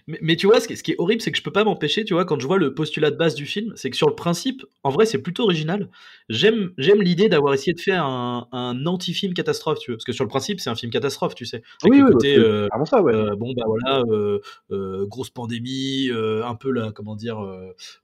Mais, 0.07 0.19
mais 0.21 0.37
tu 0.37 0.47
vois, 0.47 0.61
ce 0.61 0.69
qui, 0.69 0.77
ce 0.77 0.83
qui 0.83 0.93
est 0.93 0.97
horrible, 0.99 1.21
c'est 1.23 1.31
que 1.31 1.39
je 1.39 1.43
peux 1.43 1.53
pas 1.53 1.65
m'empêcher, 1.65 2.05
tu 2.05 2.15
vois, 2.15 2.25
quand 2.25 2.41
je 2.41 2.47
vois 2.47 2.59
le 2.59 2.75
postulat 2.75 3.11
de 3.11 3.17
base 3.17 3.35
du 3.35 3.47
film, 3.47 3.73
c'est 3.77 3.91
que 3.91 3.97
sur 3.97 4.09
le 4.09 4.15
principe, 4.15 4.65
en 4.83 4.91
vrai, 4.91 5.07
c'est 5.07 5.19
plutôt 5.23 5.45
original. 5.45 5.91
J'aime, 6.29 6.73
j'aime 6.79 7.03
l'idée 7.03 7.29
d'avoir 7.29 7.55
essayé 7.55 7.73
de 7.73 7.81
faire 7.81 8.05
un, 8.05 8.49
un 8.53 8.87
anti-film 8.87 9.35
catastrophe, 9.35 9.79
tu 9.79 9.91
vois, 9.91 9.97
parce 9.97 10.05
que 10.05 10.13
sur 10.13 10.25
le 10.25 10.29
principe, 10.29 10.61
c'est 10.61 10.71
un 10.71 10.75
film 10.75 10.91
catastrophe, 10.91 11.35
tu 11.35 11.45
sais. 11.45 11.63
Avec 11.83 11.93
oui, 11.93 11.99
le 11.99 12.05
oui, 12.07 12.13
côté, 12.13 12.37
euh, 12.37 12.67
clairement 12.69 12.85
ça, 12.85 13.03
ouais. 13.03 13.15
euh, 13.15 13.37
bon 13.37 13.53
bah 13.57 13.65
voilà, 13.67 14.03
euh, 14.11 15.07
grosse 15.07 15.31
pandémie, 15.31 16.11
un 16.13 16.55
peu 16.55 16.71
là, 16.71 16.91
comment 16.93 17.17
dire, 17.17 17.39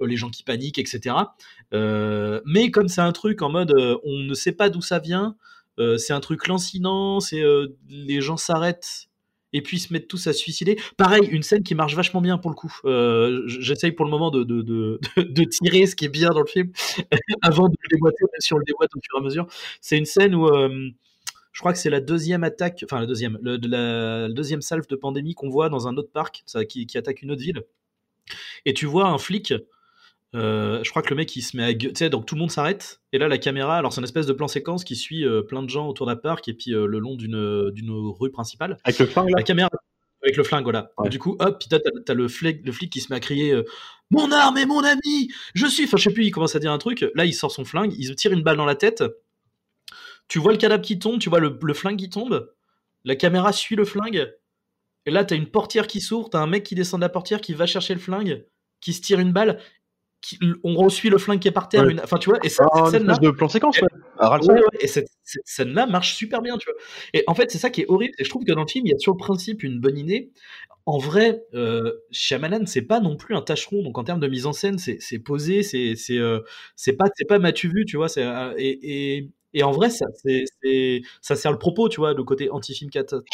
les 0.01 0.17
gens 0.17 0.31
qui 0.31 0.43
paniquent, 0.43 0.79
etc. 0.79 1.17
Mais 1.73 2.71
comme 2.71 2.89
c'est 2.89 3.01
un 3.01 3.13
truc 3.13 3.43
en 3.43 3.51
mode, 3.51 3.75
on 4.05 4.19
ne 4.19 4.35
sait 4.35 4.53
pas 4.53 4.71
d'où 4.71 4.83
ça 4.83 4.99
vient, 4.99 5.37
c'est 5.99 6.13
un 6.13 6.21
truc 6.21 6.47
lancinant, 6.47 7.21
c'est 7.21 7.43
euh, 7.43 7.69
les 7.89 8.21
gens 8.21 8.37
s'arrêtent 8.37 9.09
et 9.53 9.63
puis 9.63 9.79
se 9.79 9.93
mettent 9.93 10.09
tous 10.09 10.27
à 10.27 10.33
se 10.33 10.39
suicider. 10.39 10.79
Pareil, 10.97 11.29
une 11.31 11.43
scène 11.43 11.63
qui 11.63 11.75
marche 11.75 11.95
vachement 11.95 12.21
bien 12.21 12.39
pour 12.39 12.51
le 12.51 12.57
coup. 12.57 12.75
Euh, 12.85 13.43
J'essaye 13.47 13.93
pour 13.93 14.05
le 14.05 14.11
moment 14.11 14.31
de, 14.31 14.45
de, 14.45 14.63
de, 15.17 15.45
tirer 15.45 15.87
ce 15.87 15.95
qui 15.95 16.07
est 16.07 16.11
bien 16.11 16.31
dans 16.31 16.41
le 16.41 16.47
film 16.47 16.73
avant 17.43 17.69
de 17.69 17.75
le 17.83 17.97
déboîter, 17.97 18.25
si 18.39 18.55
on 18.55 18.59
le 18.59 18.65
déboîte 18.65 18.95
au 18.97 19.01
fur 19.01 19.17
et 19.17 19.21
à 19.21 19.23
mesure. 19.23 19.47
C'est 19.81 19.99
une 19.99 20.07
scène 20.07 20.35
où 20.35 20.47
euh, 20.47 20.91
je 21.53 21.61
crois 21.61 21.73
que 21.73 21.79
c'est 21.79 21.91
la 21.91 22.01
deuxième 22.01 22.45
attaque, 22.45 22.83
enfin 22.85 23.01
la 23.01 23.07
deuxième, 23.07 23.39
le- 23.43 24.29
deuxième 24.29 24.63
salve 24.63 24.87
de 24.87 24.97
pandémie 24.97 25.35
qu'on 25.35 25.51
voit 25.51 25.69
dans 25.69 25.87
un 25.87 25.97
autre 25.97 26.11
parc, 26.11 26.45
qui 26.69 26.99
attaque 26.99 27.23
une 27.23 27.31
autre 27.31 27.43
ville. 27.43 27.63
Et 28.65 28.73
tu 28.75 28.87
vois 28.87 29.09
un 29.09 29.19
flic. 29.19 29.53
Euh, 30.35 30.83
je 30.83 30.91
crois 30.91 31.03
que 31.03 31.11
le 31.11 31.17
mec 31.17 31.35
il 31.37 31.43
se 31.43 31.57
met 31.57 31.65
à 31.65 31.75
gueuler, 31.75 31.93
tu 31.93 31.99
sais, 31.99 32.11
donc 32.11 32.27
tout 32.27 32.35
le 32.35 32.41
monde 32.41 32.51
s'arrête. 32.51 33.01
Et 33.13 33.19
là, 33.19 33.29
la 33.29 33.39
caméra, 33.39 33.77
alors 33.77 33.93
c'est 33.93 34.01
une 34.01 34.05
espèce 34.05 34.27
de 34.27 34.33
plan 34.33 34.49
séquence 34.49 34.85
qui 34.85 34.97
suit 34.97 35.27
euh, 35.27 35.43
plein 35.43 35.63
de 35.63 35.69
gens 35.69 35.89
autour 35.89 36.07
d'un 36.07 36.17
parc 36.17 36.49
et 36.49 36.55
puis 36.55 36.75
euh, 36.75 36.87
le 36.87 36.99
long 36.99 37.17
d'une 37.17 37.71
d'une 37.71 37.91
rue 37.91 38.31
principale. 38.31 38.79
Avec 38.85 38.99
le 38.99 39.07
flingue 39.07 39.31
là? 39.31 39.37
La 39.39 39.43
caméra 39.43 39.69
avec 40.25 40.37
le 40.37 40.45
flingue, 40.45 40.63
voilà. 40.63 40.93
Ouais. 40.99 41.09
Et 41.09 41.11
du 41.11 41.19
coup, 41.19 41.37
hop, 41.41 41.59
puis 41.59 41.69
t'as, 41.69 42.15
le, 42.15 42.29
flic, 42.29 42.65
le 42.65 42.71
flic 42.71 42.93
qui 42.93 43.01
se 43.01 43.13
met 43.13 43.17
à 43.17 43.21
crier 43.21 43.61
Mon 44.13 44.31
arme 44.31 44.57
est 44.57 44.67
mon 44.67 44.85
ami 44.85 45.33
Je 45.55 45.67
suis. 45.67 45.85
Enfin, 45.85 45.97
je 45.97 46.05
sais 46.05 46.15
plus, 46.15 46.25
il 46.25 46.31
commence 46.31 46.55
à 46.55 46.61
dire 46.61 46.71
un 46.71 46.79
truc. 46.79 47.05
Là, 47.17 47.25
il 47.25 47.33
sort 47.33 47.51
son 47.51 47.65
flingue, 47.65 47.93
il 47.99 48.07
se 48.07 48.13
tire 48.13 48.31
une 48.31 48.43
balle 48.43 48.57
dans 48.57 48.65
la 48.65 48.77
tête. 48.77 49.03
Tu 50.29 50.39
vois 50.39 50.53
le 50.53 50.59
cadavre 50.59 50.83
qui 50.83 51.01
tombe, 51.01 51.19
tu 51.19 51.29
vois 51.29 51.41
le, 51.41 51.59
le 51.61 51.75
flingue 51.75 51.99
qui 51.99 52.09
tombe. 52.09 52.53
La 53.05 53.17
caméra 53.17 53.53
suit 53.53 53.75
le 53.75 53.85
flingue. 53.85 54.33
Et 55.07 55.11
là, 55.11 55.25
t'as 55.25 55.35
une 55.35 55.49
portière 55.49 55.87
qui 55.87 56.01
s'ouvre, 56.01 56.31
t'as 56.31 56.39
un 56.39 56.47
mec 56.47 56.63
qui 56.63 56.75
descend 56.75 57.01
de 57.01 57.05
la 57.05 57.09
portière, 57.09 57.41
qui 57.41 57.55
va 57.55 57.67
chercher 57.67 57.95
le 57.95 58.01
flingue, 58.01 58.47
qui 58.81 58.93
se 58.93 59.01
tire 59.01 59.19
une 59.19 59.33
balle. 59.33 59.61
Qui, 60.23 60.39
on 60.63 60.77
resuit 60.77 61.11
le 61.11 61.19
flingue 61.19 61.41
qui 61.41 61.49
est 61.49 61.53
par 61.53 61.69
terre. 61.69 61.83
Ouais. 61.85 61.91
une- 61.93 62.01
Enfin, 62.01 62.17
tu 62.17 62.31
vois, 62.31 62.39
et 62.45 62.49
cette, 62.49 62.65
Ah, 62.73 62.85
cette 62.85 63.01
scène-là. 63.01 63.19
de 63.19 63.31
plan 63.31 63.49
séquence, 63.49 63.77
ouais. 63.81 63.89
Ouais, 64.21 64.53
ouais, 64.53 64.63
et 64.81 64.87
cette, 64.87 65.09
cette 65.25 65.43
scène-là 65.47 65.87
marche 65.87 66.15
super 66.15 66.41
bien, 66.43 66.57
tu 66.59 66.67
vois. 66.71 66.81
Et 67.13 67.25
en 67.27 67.35
fait, 67.35 67.51
c'est 67.51 67.59
ça 67.59 67.71
qui 67.71 67.81
est 67.81 67.87
horrible. 67.89 68.15
Et 68.21 68.25
je 68.25 68.31
trouve 68.31 68.45
que 68.45 68.53
dans 68.53 68.61
le 68.63 68.69
film, 68.69 68.87
il 68.87 68.91
y 68.91 68.95
a 68.95 68.99
sur 68.99 69.13
le 69.13 69.19
principe 69.19 69.65
une 69.65 69.81
bonne 69.81 69.99
idée. 69.99 70.31
En 70.87 70.99
vrai, 70.99 71.43
euh, 71.55 71.93
Shyamalan, 72.13 72.67
c'est 72.67 72.83
pas 72.83 73.01
non 73.01 73.17
plus 73.17 73.35
un 73.35 73.43
tâcheron. 73.43 73.83
Donc 73.83 73.99
en 73.99 74.05
termes 74.05 74.21
de 74.21 74.29
mise 74.29 74.47
en 74.47 74.53
scène, 74.53 74.79
c'est 74.79 75.19
posé, 75.19 75.63
c'est 75.65 75.97
euh, 76.13 76.41
pas 76.97 77.07
pas 77.29 77.39
m'as-tu 77.41 77.69
vu, 77.69 77.85
tu 77.85 77.97
vois. 77.97 78.07
Euh, 78.19 78.55
et, 78.57 79.17
et 79.19 79.31
et 79.55 79.63
en 79.63 79.71
vrai, 79.73 79.91
ça 79.91 80.07
c'est 80.23 80.45
c'est- 80.63 81.03
ça 81.21 81.37
sert 81.37 81.53
le 81.53 81.59
propos, 81.59 81.89
tu 81.89 81.99
vois, 82.01 82.15
le 82.15 82.25
côté 82.25 82.51
anti-film 82.51 82.91
catastrophe. 82.91 83.25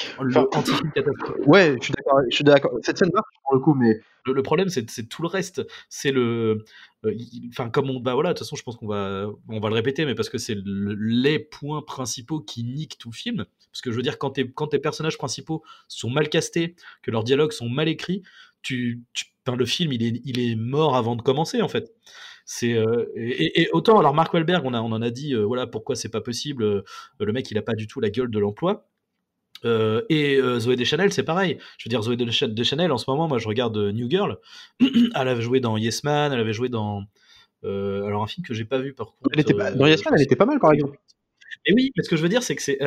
Ouais, 1.46 1.76
je 1.80 1.84
suis 1.84 1.94
d'accord. 1.94 2.20
Je 2.30 2.34
suis 2.34 2.44
d'accord. 2.44 2.72
Cette 2.82 2.98
scène 2.98 3.10
marche 3.14 3.26
pour 3.44 3.54
le 3.54 3.60
coup, 3.60 3.74
mais 3.74 4.00
Le, 4.26 4.34
le 4.34 4.42
problème, 4.42 4.68
c'est 4.68 4.90
c'est 4.90 5.08
tout 5.08 5.22
le 5.22 5.28
reste. 5.28 5.62
C'est 5.88 6.10
le, 6.10 6.64
euh, 7.06 7.14
enfin 7.50 7.70
comme 7.70 7.88
on, 7.88 7.98
bah 8.00 8.12
voilà, 8.14 8.30
de 8.30 8.34
toute 8.34 8.46
façon, 8.46 8.56
je 8.56 8.62
pense 8.62 8.76
qu'on 8.76 8.88
va, 8.88 9.26
on 9.48 9.60
va 9.60 9.68
le 9.68 9.74
répéter, 9.74 10.04
mais 10.04 10.14
parce 10.14 10.28
que 10.28 10.36
c'est 10.38 10.54
le- 10.54 10.94
les 10.94 11.38
points 11.38 11.80
principaux 11.82 12.40
qui 12.40 12.62
niquent 12.64 12.98
tout 12.98 13.10
le 13.10 13.14
film. 13.16 13.46
Parce 13.72 13.80
que 13.80 13.90
je 13.90 13.96
veux 13.96 14.02
dire, 14.02 14.18
quand, 14.18 14.30
tes- 14.32 14.50
quand 14.50 14.66
tes 14.66 14.78
personnages 14.78 15.16
principaux 15.18 15.62
sont 15.86 16.10
mal 16.10 16.28
castés, 16.28 16.74
que 17.02 17.10
leurs 17.10 17.24
dialogues 17.24 17.52
sont 17.52 17.68
mal 17.70 17.88
écrits, 17.88 18.22
tu, 18.62 19.02
tu- 19.14 19.26
le 19.56 19.64
film, 19.64 19.92
il 19.92 20.02
est, 20.02 20.20
il 20.26 20.38
est 20.38 20.56
mort 20.56 20.94
avant 20.94 21.16
de 21.16 21.22
commencer, 21.22 21.62
en 21.62 21.68
fait. 21.68 21.94
C'est 22.50 22.72
euh, 22.72 23.12
et, 23.14 23.68
autant 23.72 23.98
alors 23.98 24.14
Mark 24.14 24.32
Wahlberg, 24.32 24.64
on 24.64 24.72
a, 24.72 24.80
on 24.80 24.90
en 24.92 25.02
a 25.02 25.10
dit, 25.10 25.34
euh, 25.34 25.42
voilà 25.42 25.66
pourquoi 25.66 25.96
c'est 25.96 26.08
pas 26.08 26.22
possible. 26.22 26.62
euh, 26.64 26.82
le 27.20 27.30
mec, 27.30 27.50
il 27.50 27.58
a 27.58 27.62
pas 27.62 27.74
du 27.74 27.86
tout 27.86 28.00
la 28.00 28.08
gueule 28.08 28.30
de 28.30 28.38
l'emploi. 28.38 28.88
Et 29.64 30.40
Zoé 30.58 30.76
Deschanel, 30.76 31.12
c'est 31.12 31.24
pareil. 31.24 31.58
Je 31.76 31.84
veux 31.84 31.90
dire, 31.90 32.00
Zoé 32.00 32.16
Desch- 32.16 32.46
Deschanel, 32.46 32.90
en 32.90 32.96
ce 32.96 33.04
moment, 33.10 33.28
moi, 33.28 33.36
je 33.36 33.46
regarde 33.48 33.76
New 33.76 34.08
Girl. 34.08 34.38
elle 34.80 35.28
avait 35.28 35.42
joué 35.42 35.60
dans 35.60 35.76
Yes 35.76 36.04
Man, 36.04 36.32
elle 36.32 36.40
avait 36.40 36.54
joué 36.54 36.70
dans. 36.70 37.04
alors, 37.64 38.22
un 38.22 38.26
film 38.26 38.46
que 38.46 38.54
j'ai 38.54 38.64
pas 38.64 38.78
vu, 38.78 38.94
par 38.94 39.08
contre. 39.08 39.28
elle 39.34 39.40
était 39.40 39.52
pas... 39.52 39.70
dans 39.72 39.86
Yes 39.86 40.02
Man, 40.06 40.14
elle 40.16 40.22
était 40.22 40.36
pas 40.36 40.46
mal 40.46 40.58
par 40.58 40.72
exemple. 40.72 40.98
Mais 41.66 41.74
oui, 41.74 41.92
mais 41.98 42.02
ce 42.02 42.08
que 42.08 42.16
je 42.16 42.22
veux 42.22 42.30
dire, 42.30 42.42
c'est 42.42 42.56
que 42.56 42.62
c'est. 42.62 42.78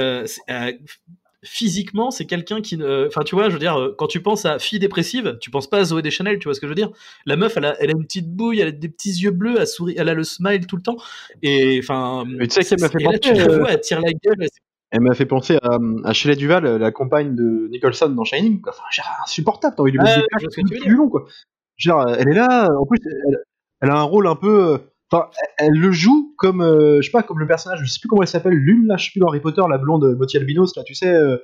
Euh, 1.43 1.45
euh, 1.45 1.47
physiquement, 1.47 2.11
c'est 2.11 2.25
quelqu'un 2.25 2.61
qui. 2.61 2.77
ne- 2.77 3.07
Enfin, 3.07 3.21
tu 3.23 3.35
vois, 3.35 3.49
je 3.49 3.53
veux 3.53 3.59
dire, 3.59 3.77
euh, 3.79 3.95
quand 3.97 4.07
tu 4.07 4.21
penses 4.21 4.45
à 4.45 4.59
fille 4.59 4.79
dépressive, 4.79 5.37
tu 5.41 5.49
penses 5.51 5.67
pas 5.69 5.79
à 5.79 5.83
Zoé 5.83 6.01
Deschanel, 6.01 6.39
tu 6.39 6.45
vois 6.45 6.53
ce 6.53 6.59
que 6.59 6.67
je 6.67 6.71
veux 6.71 6.75
dire 6.75 6.91
La 7.25 7.35
meuf, 7.35 7.57
elle 7.57 7.65
a, 7.65 7.75
elle 7.81 7.89
a 7.89 7.93
une 7.93 8.03
petite 8.05 8.29
bouille, 8.33 8.59
elle 8.59 8.67
a 8.69 8.71
des 8.71 8.89
petits 8.89 9.09
yeux 9.11 9.31
bleus, 9.31 9.55
elle, 9.59 9.67
sourit, 9.67 9.95
elle 9.97 10.09
a 10.09 10.13
le 10.13 10.23
smile 10.23 10.65
tout 10.67 10.75
le 10.77 10.81
temps. 10.83 10.97
Et 11.41 11.79
enfin. 11.83 12.23
Mais 12.27 12.47
tu 12.47 12.61
sais 12.61 12.63
qu'elle 12.69 12.79
m'a 12.81 12.89
fait 12.89 12.99
là, 12.99 13.17
tu 13.19 13.29
penser, 13.29 13.43
la 13.45 13.53
euh, 13.53 13.57
vois, 13.59 13.71
elle 13.71 13.81
tire 13.81 14.01
la 14.01 14.11
gueule. 14.11 14.37
c'est- 14.41 14.59
Elle 14.91 15.01
m'a 15.01 15.13
fait 15.15 15.25
penser 15.25 15.57
à, 15.61 15.77
à 16.03 16.13
Shelley 16.13 16.35
Duval, 16.35 16.65
la 16.77 16.91
compagne 16.91 17.33
de 17.35 17.67
Nicholson 17.71 18.09
dans 18.09 18.23
Shining. 18.25 18.59
quoi. 18.61 18.73
Enfin, 18.73 18.83
genre, 18.91 19.05
insupportable. 19.23 19.75
T'as 19.77 19.83
envie 19.83 19.91
de 19.93 19.97
lui 19.97 20.03
mettre 20.03 20.17
des 20.21 20.27
claques 20.27 20.53
tout 20.53 20.83
du 20.85 20.95
long, 20.95 21.09
quoi. 21.09 21.25
Genre, 21.77 22.07
elle 22.09 22.27
est 22.29 22.33
là. 22.33 22.69
En 22.77 22.85
plus, 22.85 22.99
elle, 23.05 23.37
elle 23.81 23.89
a 23.89 23.95
un 23.97 24.03
rôle 24.03 24.27
un 24.27 24.35
peu. 24.35 24.79
Euh, 25.13 25.17
Enfin, 25.17 25.29
elle, 25.59 25.67
elle 25.67 25.73
le 25.79 25.91
joue 25.91 26.33
comme, 26.37 26.61
euh, 26.61 26.97
je 27.01 27.05
sais 27.07 27.11
pas, 27.11 27.23
comme 27.23 27.39
le 27.39 27.47
personnage. 27.47 27.79
Je 27.83 27.85
sais 27.91 27.99
plus 27.99 28.07
comment 28.07 28.21
elle 28.21 28.27
s'appelle. 28.27 28.53
L'une 28.53 28.87
là, 28.87 28.97
je 28.97 29.05
sais 29.05 29.11
plus 29.11 29.19
dans 29.19 29.27
Harry 29.27 29.39
Potter, 29.41 29.61
la 29.69 29.77
blonde 29.77 30.15
Motti 30.17 30.37
Albinos, 30.37 30.75
là, 30.75 30.83
tu 30.83 30.93
sais. 30.95 31.13
euh, 31.13 31.37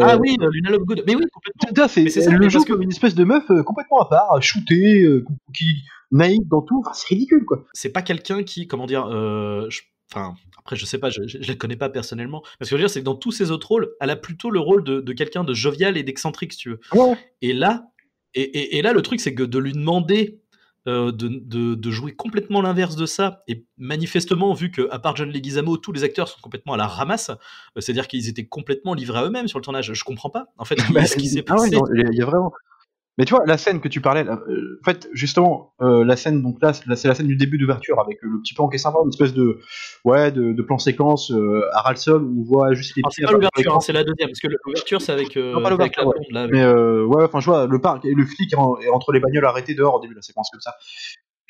Ah 0.00 0.14
euh, 0.14 0.18
oui, 0.18 0.36
euh, 0.40 0.48
Luna 0.50 0.70
Lovegood. 0.70 1.02
Mais 1.06 1.14
oui, 1.14 1.24
complètement. 1.32 1.84
Elle 1.96 2.10
ça, 2.10 2.30
le 2.30 2.48
joue 2.48 2.58
parce 2.58 2.64
que- 2.64 2.72
comme 2.72 2.82
une 2.82 2.90
espèce 2.90 3.14
de 3.14 3.24
meuf 3.24 3.50
euh, 3.50 3.62
complètement 3.62 4.00
à 4.00 4.08
part, 4.08 4.42
shootée, 4.42 5.02
euh, 5.02 5.24
qui 5.54 5.82
naïve 6.10 6.46
dans 6.48 6.62
tout. 6.62 6.80
Enfin, 6.80 6.92
c'est 6.94 7.08
ridicule, 7.08 7.44
quoi. 7.44 7.64
c'est 7.74 7.90
pas 7.92 8.02
quelqu'un 8.02 8.42
qui, 8.42 8.66
comment 8.66 8.86
dire, 8.86 9.06
euh, 9.06 9.66
je- 9.68 9.82
enfin, 10.12 10.34
après, 10.58 10.76
je 10.76 10.86
sais 10.86 10.98
pas, 10.98 11.10
je, 11.10 11.22
je 11.26 11.46
la 11.48 11.54
connais 11.56 11.76
pas 11.76 11.88
personnellement. 11.90 12.42
Mais 12.60 12.64
ce 12.66 12.70
que 12.70 12.76
je 12.76 12.82
veux 12.82 12.86
dire, 12.86 12.90
c'est 12.90 13.00
que 13.00 13.04
dans 13.04 13.16
tous 13.16 13.32
ses 13.32 13.50
autres 13.50 13.68
rôles, 13.68 13.90
elle 14.00 14.10
a 14.10 14.16
plutôt 14.16 14.50
le 14.50 14.60
rôle 14.60 14.84
de, 14.84 15.00
de 15.00 15.12
quelqu'un 15.12 15.44
de 15.44 15.52
jovial 15.54 15.96
et 15.98 16.02
d'excentrique, 16.02 16.52
si 16.54 16.58
tu 16.58 16.70
veux. 16.70 16.80
Ouais. 16.94 17.16
Et 17.42 17.52
là, 17.52 17.84
et, 18.34 18.42
et- 18.42 18.78
et 18.78 18.82
là, 18.82 18.92
le 18.94 19.02
truc, 19.02 19.20
c'est 19.20 19.34
que 19.34 19.42
de 19.42 19.58
lui 19.58 19.72
demander 19.72 20.40
euh, 20.88 21.12
de, 21.12 21.28
de- 21.28 21.74
de 21.74 21.90
jouer 21.90 22.12
complètement 22.12 22.60
l'inverse 22.62 22.96
de 22.96 23.06
ça, 23.06 23.42
et 23.48 23.64
manifestement, 23.78 24.52
vu 24.54 24.70
que 24.70 24.88
à 24.90 24.98
part 24.98 25.14
John 25.16 25.30
Leguizamo, 25.30 25.76
tous 25.76 25.92
les 25.92 26.02
acteurs 26.04 26.28
sont 26.28 26.40
complètement 26.40 26.74
à 26.74 26.76
la 26.76 26.86
ramasse, 26.86 27.30
euh, 27.30 27.80
c'est-à-dire 27.80 28.08
qu'ils 28.08 28.28
étaient 28.28 28.46
complètement 28.46 28.94
livrés 28.94 29.18
à 29.20 29.24
eux-mêmes 29.24 29.48
sur 29.48 29.58
le 29.58 29.64
tournage. 29.64 29.92
Je 29.92 30.04
comprends 30.04 30.30
pas, 30.30 30.46
en 30.58 30.64
fait, 30.64 30.76
Bah, 30.92 31.04
ce 31.06 31.16
qui 31.16 31.28
s'est 31.28 31.44
ah 31.48 31.54
passé. 31.54 31.76
il 31.94 32.16
y 32.16 32.22
a 32.22 32.26
vraiment. 32.26 32.52
Mais 33.18 33.26
tu 33.26 33.34
vois, 33.34 33.44
la 33.46 33.58
scène 33.58 33.80
que 33.80 33.88
tu 33.88 34.00
parlais, 34.00 34.24
là, 34.24 34.40
euh, 34.48 34.78
en 34.80 34.84
fait, 34.84 35.06
justement, 35.12 35.74
euh, 35.82 36.02
la 36.02 36.16
scène, 36.16 36.40
donc 36.42 36.56
là, 36.62 36.72
c'est 36.72 36.86
la- 36.88 37.14
scène 37.14 37.26
du 37.26 37.36
début 37.36 37.58
d'ouverture 37.58 38.00
avec 38.00 38.16
euh, 38.24 38.28
le 38.28 38.40
petit 38.40 38.54
plan 38.54 38.68
qui 38.68 38.76
est 38.76 38.78
sympa, 38.78 38.98
une 39.02 39.10
espèce 39.10 39.34
de, 39.34 39.60
ouais, 40.06 40.32
de, 40.32 40.52
de 40.52 40.62
plan 40.62 40.78
séquence 40.78 41.30
euh, 41.30 41.62
à 41.74 41.94
sol 41.96 42.22
où 42.22 42.40
on 42.40 42.44
voit 42.44 42.72
juste 42.72 42.96
les 42.96 43.02
Alors, 43.02 43.12
c'est 43.12 43.22
pas 43.24 43.32
l'ouverture, 43.32 43.74
hein, 43.76 43.80
c'est 43.80 43.92
la 43.92 44.02
deuxième, 44.04 44.28
parce 44.30 44.40
que 44.40 44.48
l'ouverture, 44.64 45.02
c'est 45.02 45.12
avec, 45.12 45.36
Non, 45.36 45.60
pas 45.62 45.68
l'ouverture, 45.68 46.06
ouais. 46.06 46.14
là. 46.30 46.40
avec- 46.42 46.52
Mais 46.54 46.62
euh, 46.62 47.04
ouais, 47.04 47.24
enfin, 47.24 47.40
je 47.40 47.46
vois 47.46 47.66
le 47.66 47.80
parc 47.82 48.04
et 48.06 48.14
le 48.14 48.24
flic 48.24 48.50
est, 48.52 48.56
en- 48.56 48.78
est 48.78 48.88
entre 48.88 49.12
les 49.12 49.20
bagnoles 49.20 49.44
arrêtées 49.44 49.74
dehors 49.74 49.96
au 49.96 50.00
début 50.00 50.14
de 50.14 50.18
la 50.18 50.22
séquence 50.22 50.48
comme 50.50 50.60
ça. 50.62 50.72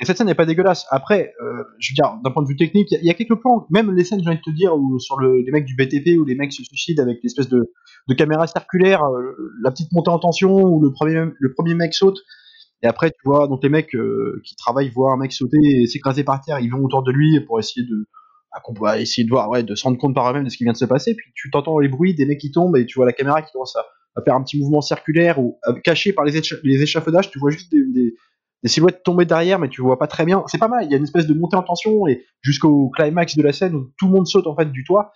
Et 0.02 0.04
cette 0.04 0.18
scène 0.18 0.26
n'est 0.26 0.34
pas 0.34 0.46
dégueulasse. 0.46 0.84
Après, 0.90 1.32
euh, 1.40 1.62
je 1.78 1.92
veux 1.92 1.94
dire, 1.94 2.20
d'un 2.24 2.32
point 2.32 2.42
de 2.42 2.48
vue 2.48 2.56
technique, 2.56 2.88
il 2.90 3.04
y, 3.04 3.10
a- 3.10 3.14
quelques 3.14 3.36
plans, 3.36 3.68
même 3.70 3.94
les 3.94 4.02
scènes, 4.02 4.20
j'ai 4.20 4.28
envie 4.28 4.38
de 4.38 4.42
te 4.42 4.50
dire, 4.50 4.74
où 4.76 4.98
sur 4.98 5.16
le, 5.20 5.42
les 5.42 5.52
mecs 5.52 5.64
du 5.64 5.76
BTP 5.76 6.18
où 6.18 6.24
les 6.24 6.34
mecs 6.34 6.52
se 6.52 6.64
suicident 6.64 7.04
avec 7.04 7.20
l'espèce 7.22 7.48
de, 7.48 7.70
caméra 8.18 8.48
circulaire, 8.48 9.00
euh, 9.04 9.52
la 9.62 9.70
petite 9.70 9.92
montée 9.92 10.10
en 10.10 10.18
tension 10.18 10.60
où 10.60 10.82
le 10.82 10.92
premier, 10.92 11.24
le 11.38 11.54
premier 11.54 11.74
mec 11.74 11.94
saute 11.94 12.18
Et 12.82 12.88
après, 12.88 13.12
tu 13.12 13.20
vois, 13.24 13.46
donc 13.46 13.62
les 13.62 13.68
mecs 13.68 13.94
euh, 13.94 14.42
qui 14.44 14.56
travaillent 14.56 14.90
voient 14.90 15.12
un 15.12 15.18
mec 15.18 15.32
sauter 15.32 15.58
et 15.62 15.86
s'écraser 15.86 16.24
par 16.24 16.40
terre, 16.40 16.58
ils 16.58 16.70
vont 16.70 16.82
autour 16.84 17.04
de 17.04 17.12
lui 17.12 17.38
pour 17.46 17.60
essayer 17.60 17.86
de, 17.86 18.08
qu'on 18.64 18.74
peut 18.74 18.86
essayer 18.98 19.24
de 19.24 19.30
voir, 19.30 19.48
ouais, 19.50 19.62
de 19.62 19.76
se 19.76 19.84
rendre 19.84 19.98
compte 19.98 20.16
par 20.16 20.28
eux-mêmes 20.30 20.44
de 20.44 20.48
ce 20.50 20.56
qui 20.56 20.64
vient 20.64 20.72
de 20.72 20.78
se 20.78 20.84
passer. 20.84 21.14
Puis 21.14 21.30
tu 21.36 21.48
t'entends 21.50 21.78
les 21.78 21.88
bruits 21.88 22.14
des 22.16 22.26
mecs 22.26 22.40
qui 22.40 22.50
tombent 22.50 22.76
et 22.76 22.86
tu 22.86 22.98
vois 22.98 23.06
la 23.06 23.12
caméra 23.12 23.40
qui 23.40 23.52
commence 23.52 23.76
à, 23.76 23.84
à 24.16 24.22
faire 24.22 24.34
un 24.34 24.42
petit 24.42 24.58
mouvement 24.58 24.80
circulaire 24.80 25.38
ou 25.38 25.60
caché 25.84 26.12
par 26.12 26.24
les, 26.24 26.40
les 26.64 26.82
échafaudages. 26.82 27.30
Tu 27.30 27.38
vois 27.38 27.50
juste 27.50 27.70
des, 27.70 28.14
des 28.62 28.68
silhouettes 28.68 29.02
tomber 29.02 29.24
derrière, 29.24 29.58
mais 29.58 29.68
tu 29.68 29.82
vois 29.82 29.98
pas 29.98 30.06
très 30.06 30.24
bien. 30.24 30.44
C'est 30.46 30.58
pas 30.58 30.68
mal. 30.68 30.84
Il 30.84 30.90
y 30.90 30.94
a 30.94 30.96
une 30.96 31.04
espèce 31.04 31.26
de 31.26 31.34
montée 31.34 31.56
en 31.56 31.62
tension 31.62 32.06
et 32.06 32.24
jusqu'au 32.42 32.90
climax 32.90 33.36
de 33.36 33.42
la 33.42 33.52
scène 33.52 33.74
où 33.74 33.90
tout 33.98 34.06
le 34.06 34.12
monde 34.12 34.26
saute 34.26 34.46
en 34.46 34.54
fait 34.56 34.70
du 34.70 34.84
toit. 34.84 35.12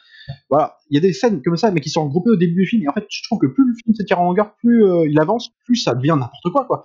Voilà, 0.51 0.77
il 0.91 0.97
y 0.97 0.99
a 0.99 1.01
des 1.01 1.13
scènes 1.13 1.41
comme 1.43 1.57
ça, 1.57 1.71
mais 1.71 1.81
qui 1.81 1.89
sont 1.89 2.05
regroupées 2.05 2.31
au 2.31 2.37
début 2.37 2.63
du 2.63 2.67
film. 2.67 2.83
Et 2.83 2.89
en 2.89 2.93
fait, 2.93 3.07
je 3.09 3.23
trouve 3.23 3.39
que 3.39 3.47
plus 3.47 3.65
le 3.65 3.75
film 3.75 3.95
s'étire 3.95 4.21
en 4.21 4.25
longueur, 4.25 4.55
plus 4.57 4.85
euh, 4.85 5.07
il 5.09 5.21
avance, 5.21 5.51
plus 5.65 5.77
ça 5.77 5.95
devient 5.95 6.17
n'importe 6.19 6.51
quoi, 6.53 6.65
quoi. 6.65 6.83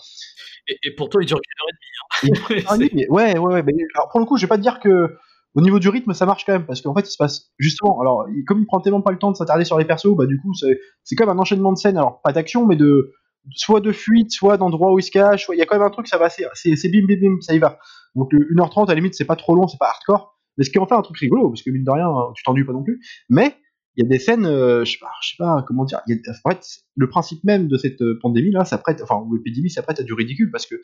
Et, 0.67 0.77
et 0.83 0.95
pourtant, 0.95 1.19
il 1.19 1.25
dure 1.25 1.39
qu'une 1.39 2.31
heure 2.31 2.43
et 2.43 2.55
demie. 2.57 2.65
hein. 2.67 2.77
Oui, 2.79 2.89
mais 2.93 3.09
ouais, 3.09 3.39
ouais, 3.39 3.53
ouais. 3.53 3.63
Mais, 3.63 3.73
alors 3.95 4.09
pour 4.11 4.19
le 4.19 4.27
coup, 4.27 4.37
je 4.37 4.43
vais 4.43 4.47
pas 4.47 4.57
te 4.57 4.61
dire 4.61 4.79
que 4.79 5.15
au 5.55 5.61
niveau 5.61 5.79
du 5.79 5.89
rythme, 5.89 6.13
ça 6.13 6.27
marche 6.27 6.45
quand 6.45 6.53
même, 6.53 6.67
parce 6.67 6.81
qu'en 6.81 6.93
fait, 6.93 7.01
il 7.01 7.11
se 7.11 7.17
passe 7.17 7.51
justement. 7.57 7.99
Alors, 7.99 8.27
comme 8.45 8.59
il 8.59 8.67
prend 8.67 8.79
tellement 8.79 9.01
pas 9.01 9.11
le 9.11 9.17
temps 9.17 9.31
de 9.31 9.35
s'attarder 9.35 9.65
sur 9.65 9.79
les 9.79 9.85
persos, 9.85 10.15
bah 10.15 10.27
du 10.27 10.39
coup, 10.39 10.53
c'est 10.53 11.15
comme 11.15 11.29
un 11.29 11.39
enchaînement 11.39 11.73
de 11.73 11.77
scènes. 11.77 11.97
Alors 11.97 12.21
pas 12.21 12.33
d'action, 12.33 12.67
mais 12.67 12.75
de 12.75 13.11
soit 13.55 13.81
de 13.81 13.91
fuite, 13.91 14.31
soit 14.31 14.57
d'endroits 14.57 14.93
où 14.93 14.99
il 14.99 15.03
se 15.03 15.11
cache. 15.11 15.45
soit- 15.45 15.55
Il 15.55 15.59
y 15.59 15.61
a 15.61 15.65
quand 15.65 15.75
même 15.77 15.85
un 15.85 15.89
truc, 15.89 16.07
ça 16.07 16.17
va, 16.17 16.29
c'est 16.29 16.45
c'est 16.53 16.89
bim 16.89 17.05
bim 17.07 17.17
bim, 17.21 17.37
ça 17.41 17.53
y 17.53 17.59
va. 17.59 17.79
Donc 18.15 18.31
le 18.33 18.47
1h30 18.51 18.85
à 18.89 18.91
la 18.93 18.95
limite, 18.95 19.15
c'est 19.15 19.25
pas 19.25 19.35
trop 19.35 19.55
long, 19.55 19.67
c'est 19.67 19.77
pas 19.79 19.87
hardcore, 19.89 20.37
mais 20.57 20.63
ce 20.63 20.69
qui 20.69 20.79
en 20.79 20.85
fait 20.87 20.95
un 20.95 21.01
truc 21.01 21.17
rigolo, 21.17 21.49
parce 21.49 21.61
que 21.63 21.69
mine 21.71 21.83
de 21.83 21.91
rien, 21.91 22.09
tu 22.35 22.43
t'ennuies 22.43 22.65
pas 22.65 22.73
non 22.73 22.83
plus. 22.83 22.99
Mais 23.29 23.55
il 23.95 24.03
y 24.03 24.07
a 24.07 24.09
des 24.09 24.19
scènes, 24.19 24.45
euh, 24.45 24.85
je 24.85 24.93
sais 24.93 24.97
pas, 24.99 25.11
sais 25.21 25.35
pas 25.37 25.63
comment 25.67 25.85
dire. 25.85 25.99
en 26.07 26.49
fait, 26.51 26.65
le 26.95 27.09
principe 27.09 27.43
même 27.43 27.67
de 27.67 27.77
cette 27.77 28.01
euh, 28.01 28.17
pandémie 28.21 28.51
là, 28.51 28.63
ça 28.65 28.77
prête, 28.77 29.01
enfin 29.01 29.15
ou 29.27 29.35
épidémie, 29.37 29.69
ça 29.69 29.81
prête 29.83 29.99
à 29.99 30.03
du 30.03 30.13
ridicule 30.13 30.49
parce 30.51 30.65
que 30.65 30.75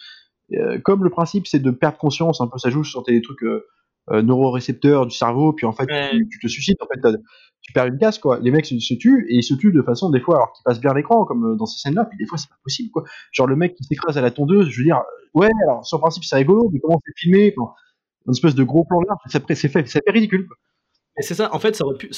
euh, 0.54 0.80
comme 0.80 1.04
le 1.04 1.10
principe 1.10 1.48
c'est 1.48 1.60
de 1.60 1.72
perdre 1.72 1.98
conscience, 1.98 2.42
un 2.42 2.48
peu 2.48 2.58
ça 2.58 2.70
joue 2.70 2.84
sur 2.84 3.04
tes 3.04 3.22
trucs 3.22 3.44
neurorécepteurs 4.12 5.06
du 5.06 5.16
cerveau, 5.16 5.54
puis 5.54 5.66
en 5.66 5.72
fait 5.74 5.86
Ouais. 5.90 6.10
tu, 6.12 6.28
tu 6.30 6.40
te 6.40 6.48
suicides, 6.48 6.78
en 6.82 6.88
fait 6.88 7.18
tu 7.62 7.74
perds 7.74 7.88
une 7.88 7.98
casse 7.98 8.18
quoi. 8.20 8.40
Les 8.40 8.52
mecs 8.52 8.66
se, 8.66 8.80
se 8.80 8.94
tuent 8.94 9.26
et 9.30 9.36
ils 9.38 9.44
se 9.44 9.54
tuent 9.54 9.74
de 9.74 9.82
façon 9.82 10.10
des 10.10 10.22
fois 10.22 10.36
alors 10.38 10.54
qu'ils 10.54 10.64
passent 10.64 10.80
bien 10.80 10.94
l'écran 10.94 11.26
comme 11.26 11.46
euh, 11.54 11.56
dans 11.56 11.66
ces 11.66 11.80
scènes-là, 11.80 12.06
puis 12.06 12.18
des 12.18 12.26
fois 12.26 12.38
c'est 12.38 12.48
pas 12.50 12.56
possible 12.64 12.90
quoi. 12.92 13.04
Genre 13.34 13.48
le 13.48 13.56
mec 13.58 13.76
qui 13.76 13.84
s'écrase 13.84 14.18
à 14.18 14.22
la 14.22 14.32
tondeuse, 14.32 14.70
je 14.70 14.78
veux 14.80 14.86
dire, 14.86 14.98
euh, 14.98 15.40
ouais 15.40 15.50
alors 15.68 15.86
sur 15.86 15.98
le 15.98 16.02
principe 16.02 16.24
c'est 16.24 16.36
rigolo, 16.38 16.70
mais 16.72 16.80
comment 16.80 17.00
c'est 17.06 17.14
filmé, 17.18 17.54
enfin, 17.58 17.74
une 18.26 18.32
espèce 18.34 18.56
de 18.56 18.64
gros 18.64 18.86
plan 18.86 19.02
large, 19.02 19.20
c'est 19.28 19.54
c'est 19.56 19.68
fait, 19.70 19.86
c'est 19.88 20.02
fait 20.06 20.12
ridicule. 20.12 20.48
Quoi. 20.48 20.56
C'est 21.20 21.34
ça, 21.34 21.50
en 21.54 21.60
fait, 21.60 21.76
ça 21.76 21.84
aurait 21.86 21.98
pu, 21.98 22.12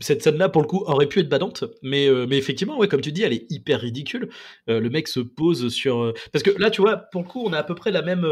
cette 0.00 0.20
scène-là, 0.22 0.48
pour 0.48 0.62
le 0.62 0.66
coup, 0.66 0.82
aurait 0.86 1.06
pu 1.06 1.20
être 1.20 1.28
badante, 1.28 1.62
mais, 1.80 2.08
euh, 2.08 2.26
effectivement, 2.30 2.76
ouais, 2.76 2.88
comme 2.88 3.00
tu 3.00 3.12
dis, 3.12 3.22
elle 3.22 3.32
est 3.32 3.46
hyper 3.52 3.80
ridicule. 3.80 4.30
Euh, 4.68 4.80
le 4.80 4.90
mec 4.90 5.06
se 5.06 5.20
pose 5.20 5.68
sur. 5.68 6.00
euh, 6.02 6.12
Parce 6.32 6.42
que 6.42 6.50
là, 6.58 6.68
tu 6.70 6.80
vois, 6.80 6.96
pour 6.96 7.22
le 7.22 7.28
coup, 7.28 7.44
on 7.46 7.52
a 7.52 7.58
à 7.58 7.62
peu 7.62 7.76
près 7.76 7.92
la 7.92 8.02
même. 8.02 8.24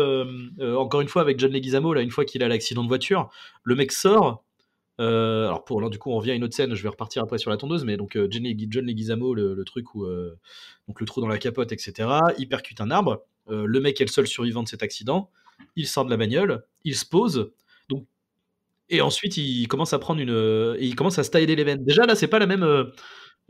encore 0.77 1.01
une 1.01 1.07
fois, 1.09 1.23
avec 1.23 1.39
John 1.39 1.53
Leguizamo, 1.53 1.95
là, 1.95 2.01
une 2.03 2.11
fois 2.11 2.25
qu'il 2.25 2.43
a 2.43 2.49
l'accident 2.49 2.83
de 2.83 2.89
voiture, 2.89 3.31
le 3.63 3.77
mec 3.77 3.93
sort. 3.93 4.45
alors, 4.99 5.65
pour, 5.65 5.79
alors, 5.79 5.91
du 5.91 5.99
coup, 5.99 6.11
on 6.13 6.17
revient 6.19 6.33
à 6.33 6.35
une 6.35 6.45
autre 6.45 6.55
scène, 6.57 6.75
je 6.75 6.83
vais 6.83 6.89
repartir 6.89 7.23
après 7.23 7.39
sur 7.39 7.51
la 7.51 7.57
tondeuse, 7.57 7.85
mais 7.85 7.97
donc, 7.97 8.15
John, 8.31 8.43
Legui- 8.45 8.67
John 8.71 8.87
Leguizamo, 8.87 9.35
le, 9.35 9.55
le 9.55 9.65
truc 9.65 9.95
où. 9.95 10.07
donc, 10.89 11.01
le 11.01 11.07
trou 11.07 11.21
dans 11.21 11.29
la 11.29 11.39
capote, 11.39 11.73
etc. 11.73 12.09
Il 12.39 12.49
percute 12.49 12.81
un 12.81 12.91
arbre. 12.91 13.23
Le 13.49 13.81
mec 13.81 14.01
est 14.01 14.05
le 14.05 14.11
seul 14.11 14.27
survivant 14.27 14.63
de 14.65 14.69
cet 14.69 14.83
accident. 14.83 15.31
Il 15.77 15.87
sort 15.87 16.05
de 16.05 16.11
la 16.11 16.17
bagnole, 16.17 16.65
il 16.85 16.97
se 16.97 17.05
pose. 17.07 17.53
Et 18.91 19.01
ensuite, 19.01 19.37
il 19.37 19.67
commence 19.69 19.93
à 19.93 19.99
prendre 19.99 20.21
une, 20.21 20.31
euh, 20.31 20.77
il 20.81 20.95
commence 20.97 21.19
à 21.19 21.25
se 21.25 21.31
tailler 21.31 21.47
les 21.55 21.65
veines. 21.65 21.85
Déjà 21.85 22.05
là, 22.07 22.15
c'est 22.15 22.29
pas 22.29 22.39
la 22.39 22.47
même, 22.47 22.63
euh, 22.65 22.85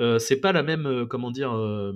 euh, 0.01 0.19
c'est 0.19 0.41
pas 0.41 0.53
la 0.53 0.63
même, 0.63 1.07
comment 1.09 1.31
dire, 1.31 1.53
euh, 1.55 1.93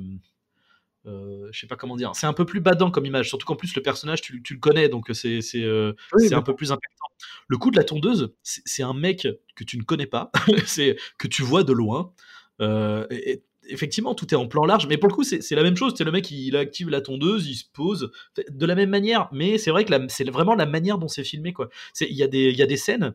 je 1.53 1.59
sais 1.61 1.67
pas 1.67 1.77
comment 1.77 1.97
dire. 1.97 2.13
C'est 2.15 2.27
un 2.27 2.33
peu 2.33 2.47
plus 2.47 2.61
badant 2.61 2.91
comme 2.91 3.05
image, 3.05 3.29
surtout 3.29 3.47
qu'en 3.47 3.57
plus 3.57 3.75
le 3.77 3.83
personnage, 3.83 4.23
tu, 4.23 4.43
tu 4.43 4.55
le 4.55 4.61
connais, 4.61 4.89
donc 4.89 5.07
c'est 5.13 5.43
c'est 5.43 5.63
euh, 5.63 5.93
Oui, 6.15 6.33
un 6.33 6.41
peu 6.43 6.55
plus 6.55 6.73
impactant. 6.73 7.05
Le 7.47 7.59
coup 7.59 7.71
de 7.71 7.77
la 7.77 7.85
tondeuse, 7.85 8.33
c'est 8.43 8.83
un 8.83 8.95
mec 8.95 9.29
que 9.55 9.65
tu 9.65 9.77
ne 9.77 9.83
connais 9.83 10.07
pas, 10.07 10.31
c'est 10.67 10.97
que 11.19 11.29
tu 11.29 11.43
vois 11.43 11.63
de 11.63 11.73
loin. 11.73 12.13
Euh, 12.61 13.07
et- 13.11 13.33
et 13.33 13.43
effectivement, 13.69 14.15
tout 14.15 14.33
est 14.33 14.37
en 14.37 14.47
plan 14.47 14.65
large, 14.67 14.87
mais 14.87 14.99
pour 14.99 15.09
le 15.09 15.15
coup, 15.15 15.25
c'est 15.25 15.51
la 15.55 15.63
même 15.63 15.77
chose. 15.77 15.95
C'est 15.97 16.05
le 16.05 16.13
mec, 16.13 16.31
il 16.31 16.55
active 16.57 16.91
la 16.91 17.01
tondeuse, 17.01 17.47
il 17.49 17.55
se 17.55 17.65
pose 17.73 18.11
de 18.51 18.67
la 18.67 18.75
même 18.75 18.91
manière, 18.91 19.29
mais 19.33 19.57
c'est 19.59 19.71
vrai 19.71 19.85
que 19.87 19.93
c'est 20.09 20.29
vraiment 20.31 20.55
la 20.55 20.67
manière 20.67 20.99
dont 20.99 21.09
c'est 21.09 21.25
filmé, 21.25 21.53
quoi. 21.55 21.69
Il 22.01 22.13
y, 22.15 22.23
a 22.23 22.27
des- 22.29 22.51
il 22.51 22.57
y 22.57 22.63
a 22.63 22.67
des 22.67 22.77
scènes 22.77 23.15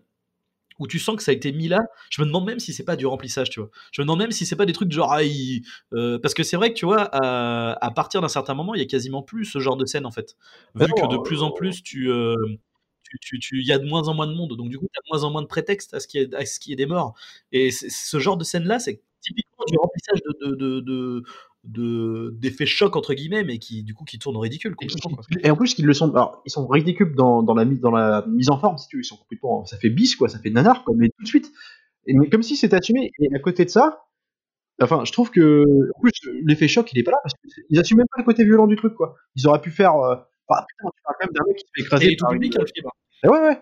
où 0.80 0.88
tu 0.88 0.98
sens 1.00 1.16
que 1.18 1.24
ça 1.24 1.32
a 1.32 1.34
été 1.34 1.52
mis 1.52 1.68
là. 1.68 1.80
Je 2.10 2.22
me 2.22 2.26
demande 2.28 2.46
même 2.46 2.60
si 2.60 2.74
c'est 2.74 2.84
pas 2.86 2.96
du 2.96 3.06
remplissage, 3.06 3.50
tu 3.50 3.60
vois. 3.60 3.70
Je 3.92 4.02
me 4.02 4.06
demande 4.06 4.20
même 4.20 4.32
si 4.32 4.46
c'est 4.46 4.56
pas 4.56 4.66
des 4.66 4.74
trucs 4.74 4.92
genre. 4.92 5.12
ah, 5.12 5.24
il- 5.24 5.62
euh, 5.94 6.18
parce 6.20 6.34
que 6.34 6.44
c'est 6.44 6.58
vrai 6.58 6.70
que 6.74 6.78
tu 6.80 6.86
vois, 6.86 7.04
à, 7.14 7.74
à 7.86 7.92
partir 7.92 8.22
d'un 8.22 8.28
certain 8.30 8.54
moment, 8.54 8.74
il 8.76 8.80
y 8.80 8.84
a 8.84 8.88
quasiment 8.88 9.22
plus 9.22 9.46
ce 9.46 9.60
genre 9.60 9.78
de 9.78 9.86
scène 9.86 10.06
en 10.06 10.12
fait. 10.12 10.36
Vu 10.76 10.94
que 10.94 11.02
de 11.08 11.18
plus 11.24 11.44
en 11.44 11.52
plus, 11.52 11.84
tu. 11.84 12.10
euh, 12.12 12.36
tu- 13.04 13.18
tu- 13.20 13.40
tu- 13.40 13.60
Il 13.62 13.66
y 13.68 13.72
a 13.72 13.80
de 13.80 13.86
moins 13.86 14.08
en 14.08 14.14
moins 14.14 14.28
de 14.28 14.34
monde, 14.34 14.56
donc 14.56 14.70
du 14.70 14.78
coup, 14.78 14.86
tu 14.94 15.00
as 15.00 15.02
de 15.02 15.08
moins 15.18 15.28
en 15.28 15.32
moins 15.32 15.42
de 15.42 15.48
prétextes 15.48 15.94
à 15.94 16.00
ce 16.00 16.08
qu'il 16.08 16.22
y, 16.22 16.24
ait- 16.26 16.36
à 16.36 16.46
ce 16.46 16.60
qu'il 16.60 16.72
y 16.72 16.74
ait 16.74 16.76
des 16.76 16.86
morts. 16.86 17.16
Et 17.52 17.72
ce 17.72 18.20
genre 18.20 18.38
de 18.38 18.44
scène-là, 18.44 18.80
c'est 18.80 19.02
typiquement 19.22 19.66
du 19.68 19.78
remplissage 19.78 20.20
de, 20.22 20.56
de, 20.56 20.80
de, 20.80 21.24
de- 21.64 22.30
de- 22.32 22.32
d'effets 22.40 22.66
chocs 22.66 22.96
entre 22.96 23.14
guillemets, 23.14 23.44
mais 23.44 23.60
qui 23.60 23.84
du 23.84 23.94
coup 23.94 24.06
qui 24.06 24.18
tournent 24.20 24.38
au 24.38 24.40
ridicule 24.40 24.76
Et, 24.82 24.88
complètement. 24.88 25.16
Quoi. 25.18 25.26
et 25.44 25.50
en 25.52 25.56
plus, 25.56 25.74
qu'ils 25.76 25.86
le 25.86 25.94
sont, 25.94 26.10
alors, 26.14 26.42
ils 26.46 26.52
sont 26.52 26.68
ridicules 26.68 27.14
dans, 27.16 27.44
dans, 27.44 27.54
la 27.54 27.66
mise, 27.66 27.80
dans 27.80 27.92
la 27.92 28.26
mise 28.28 28.50
en 28.50 28.58
forme, 28.60 28.78
si 28.78 28.88
tu 28.88 28.98
veux. 28.98 29.02
Ils 29.02 29.06
sont 29.06 29.18
complètement, 29.18 29.66
ça 29.66 29.78
fait 29.78 29.90
bis, 29.90 30.16
quoi, 30.16 30.30
ça 30.30 30.40
fait 30.40 30.50
nanar, 30.50 30.84
quoi, 30.84 30.94
mais 30.98 31.10
tout 31.10 31.24
de 31.24 31.28
suite. 31.28 31.52
Et, 32.08 32.14
mais 32.14 32.30
comme 32.30 32.44
si 32.44 32.56
c'était 32.56 32.76
assumé. 32.78 33.12
Et 33.20 33.36
à 33.36 33.40
côté 33.40 33.66
de 33.66 33.70
ça, 33.70 34.06
enfin, 34.82 35.04
je 35.06 35.12
trouve 35.12 35.32
que, 35.32 35.64
en 35.96 36.00
plus, 36.02 36.12
l'effet 36.46 36.68
choc, 36.68 36.92
il 36.94 37.00
est 37.00 37.04
pas 37.04 37.12
là, 37.12 37.18
parce 37.24 37.34
qu'ils 37.68 37.80
assument 37.80 38.00
même 38.00 38.08
pas 38.12 38.22
le 38.22 38.26
côté 38.26 38.44
violent 38.46 38.68
du 38.68 38.76
truc, 38.78 38.96
quoi. 38.96 39.16
Ils 39.36 39.46
auraient 39.48 39.62
pu 39.62 39.72
faire, 39.72 39.96
euh, 39.96 40.16
enfin, 40.48 40.66
putain, 40.68 40.90
tu 40.96 41.02
parles 41.04 41.16
quand 41.20 41.26
même 41.28 41.34
d'un 41.34 41.44
mec 41.48 41.58
qui 41.58 41.64
se 41.66 41.72
fait 41.76 41.82
Et 41.82 41.84
écraser 41.86 42.16
tout 42.16 42.24
par 42.26 42.32
public, 42.32 42.54
une- 42.56 42.62
hein, 42.62 42.66
le 42.66 42.72
film. 42.74 42.90
Eh 43.24 43.28
ouais, 43.28 43.40
ouais. 43.42 43.62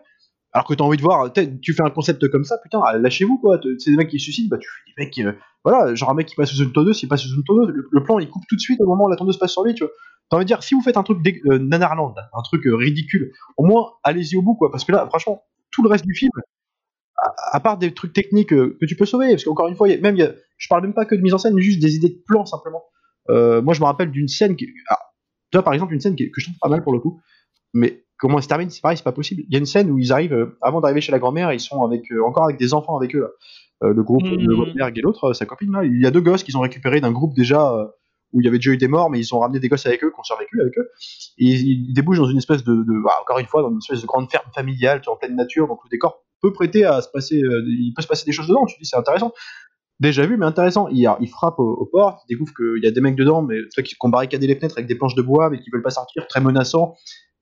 Alors 0.57 0.65
que 0.65 0.73
t'as 0.73 0.83
envie 0.83 0.97
de 0.97 1.03
voir, 1.03 1.31
tu 1.61 1.73
fais 1.75 1.83
un 1.83 1.91
concept 1.91 2.27
comme 2.29 2.43
ça, 2.43 2.57
putain, 2.57 2.81
ah, 2.83 2.97
lâchez-vous 2.97 3.37
quoi. 3.37 3.59
C'est 3.77 3.91
des 3.91 3.95
mecs 3.95 4.09
qui 4.09 4.17
se 4.17 4.23
suicident, 4.23 4.49
bah 4.49 4.57
tu 4.57 4.67
fais 4.67 4.91
des 4.91 5.05
mecs, 5.05 5.19
euh, 5.19 5.39
voilà, 5.63 5.93
genre 5.93 6.09
un 6.09 6.15
mec 6.15 6.25
qui 6.25 6.33
passe 6.33 6.49
sous 6.49 6.63
une 6.63 6.71
tondeuse, 6.71 6.99
il 7.03 7.07
passe 7.07 7.21
sous 7.21 7.35
une 7.35 7.43
tondeuse, 7.43 7.71
le, 7.91 8.03
plan 8.03 8.17
il 8.17 8.27
coupe 8.27 8.41
tout 8.49 8.55
de 8.55 8.59
suite 8.59 8.81
au 8.81 8.87
moment 8.87 9.05
où 9.05 9.09
la 9.09 9.17
tondeuse 9.17 9.37
passe 9.37 9.51
sur 9.51 9.63
lui, 9.63 9.75
tu 9.75 9.83
vois. 9.83 9.93
T'as 10.31 10.37
envie 10.37 10.45
de 10.45 10.47
dire, 10.47 10.63
si 10.63 10.73
vous 10.73 10.81
faites 10.81 10.97
un 10.97 11.03
truc 11.03 11.19
euh, 11.45 11.59
nanarland, 11.59 12.15
un 12.33 12.41
truc 12.41 12.65
euh, 12.65 12.73
ridicule, 12.73 13.33
au 13.55 13.65
moins 13.65 13.91
allez-y 14.03 14.35
au 14.35 14.41
bout 14.41 14.55
quoi, 14.55 14.71
parce 14.71 14.83
que 14.83 14.91
là, 14.91 15.05
franchement, 15.05 15.43
tout 15.69 15.83
le 15.83 15.89
reste 15.89 16.07
du 16.07 16.15
film, 16.15 16.31
à, 17.51 17.59
part 17.59 17.77
des 17.77 17.93
trucs 17.93 18.13
techniques 18.13 18.49
que 18.49 18.85
tu 18.87 18.95
peux 18.95 19.05
sauver, 19.05 19.29
parce 19.29 19.43
qu'encore 19.43 19.67
une 19.67 19.75
fois, 19.75 19.87
même, 19.97 20.17
je 20.57 20.67
parle 20.69 20.81
même 20.81 20.95
pas 20.95 21.05
que 21.05 21.13
de 21.13 21.21
mise 21.21 21.35
en 21.35 21.37
scène, 21.37 21.53
mais 21.53 21.61
juste 21.61 21.83
des 21.83 21.97
idées 21.97 22.09
de 22.09 22.23
plans 22.25 22.47
simplement. 22.47 22.81
Moi 23.29 23.75
je 23.75 23.79
me 23.79 23.85
rappelle 23.85 24.09
d'une 24.09 24.27
scène 24.27 24.55
qui, 24.55 24.69
ah, 24.89 24.97
tu 25.51 25.57
vois 25.57 25.63
par 25.63 25.75
exemple 25.75 25.93
une 25.93 25.99
scène 25.99 26.15
que 26.15 26.23
je 26.35 26.45
trouve 26.45 26.57
pas 26.59 26.69
mal 26.69 26.81
pour 26.81 26.93
le 26.93 26.99
coup, 26.99 27.21
mais 27.75 28.06
comment 28.19 28.41
se 28.41 28.47
termine, 28.47 28.69
c'est 28.69 28.81
pareil, 28.81 28.97
c'est 28.97 29.03
pas 29.03 29.11
possible. 29.11 29.43
Il 29.47 29.53
y 29.53 29.55
a 29.55 29.59
une 29.59 29.65
scène 29.65 29.89
où 29.91 29.97
ils 29.99 30.11
arrivent, 30.11 30.33
euh, 30.33 30.57
avant 30.61 30.81
d'arriver 30.81 31.01
chez 31.01 31.11
la 31.11 31.19
grand-mère, 31.19 31.51
ils 31.53 31.59
sont 31.59 31.83
avec, 31.83 32.11
euh, 32.11 32.23
encore 32.25 32.45
avec 32.45 32.57
des 32.57 32.73
enfants 32.73 32.97
avec 32.97 33.15
eux, 33.15 33.21
là. 33.21 33.27
Euh, 33.83 33.93
le 33.93 34.01
groupe, 34.03 34.23
Mhm. 34.23 34.37
le 34.39 34.97
et 34.97 35.01
l'autre, 35.01 35.33
sa 35.33 35.45
copine, 35.45 35.71
là. 35.71 35.83
Il 35.85 36.01
y 36.01 36.05
a 36.07 36.11
deux 36.11 36.21
gosses 36.21 36.43
qu'ils 36.43 36.57
ont 36.57 36.61
récupérés 36.61 36.99
d'un 36.99 37.11
groupe 37.11 37.33
déjà 37.35 37.73
où 38.33 38.41
il 38.41 38.45
y 38.45 38.47
avait 38.47 38.57
déjà 38.57 38.71
eu 38.71 38.77
des 38.77 38.87
morts, 38.87 39.09
mais 39.09 39.19
ils 39.19 39.33
ont 39.35 39.39
ramené 39.39 39.59
des 39.59 39.69
gosses 39.69 39.85
avec 39.85 40.03
eux, 40.03 40.09
qui 40.11 40.19
ont 40.19 40.23
survécu 40.23 40.59
avec 40.59 40.77
eux. 40.77 40.89
Et 41.37 41.45
ils, 41.45 41.93
débouchent 41.93 42.17
dans 42.17 42.25
une 42.29 42.39
espèce 42.39 42.63
de, 42.63 42.73
de- 42.73 43.03
bah, 43.03 43.11
encore 43.21 43.39
une 43.39 43.45
fois, 43.45 43.61
dans 43.61 43.69
une 43.69 43.77
espèce 43.77 44.01
de 44.01 44.07
grande 44.07 44.29
ferme 44.29 44.49
familiale, 44.53 45.01
en 45.07 45.15
pleine 45.15 45.35
nature, 45.35 45.67
donc 45.67 45.79
le 45.85 45.89
décor 45.89 46.23
peut 46.41 46.51
prêter 46.51 46.83
à 46.85 47.01
se 47.01 47.07
passer, 47.09 47.37
il 47.37 47.93
peut 47.95 48.01
se 48.01 48.07
passer 48.07 48.25
des 48.25 48.31
choses 48.31 48.47
dedans, 48.47 48.65
tu 48.65 48.75
te 48.75 48.79
dis, 48.81 48.85
c'est 48.87 48.97
intéressant. 48.97 49.31
Déjà 49.99 50.25
vu, 50.27 50.37
mais 50.37 50.45
intéressant. 50.45 50.87
Il, 50.89 51.09
il 51.19 51.27
frappe 51.29 51.57
aux, 51.59 51.71
aux 51.73 51.85
portes, 51.85 52.19
il 52.27 52.33
découvre 52.35 52.53
qu'il 52.53 52.83
y 52.83 52.87
a 52.87 52.91
des 52.91 53.01
mecs 53.01 53.15
dedans, 53.15 53.41
mais 53.41 53.59
qui 53.83 53.95
ont 54.01 54.09
barricadé 54.09 54.45
les 54.45 54.55
fenêtres 54.55 54.75
avec 54.77 54.87
des 54.87 54.95
planches 54.95 55.15
de 55.15 55.21
bois, 55.23 55.49
mais 55.49 55.59
qui 55.59 55.69
veulent 55.71 55.81
pas 55.83 55.89
sortir, 55.91 56.27
très 56.27 56.41
menaçant. 56.41 56.95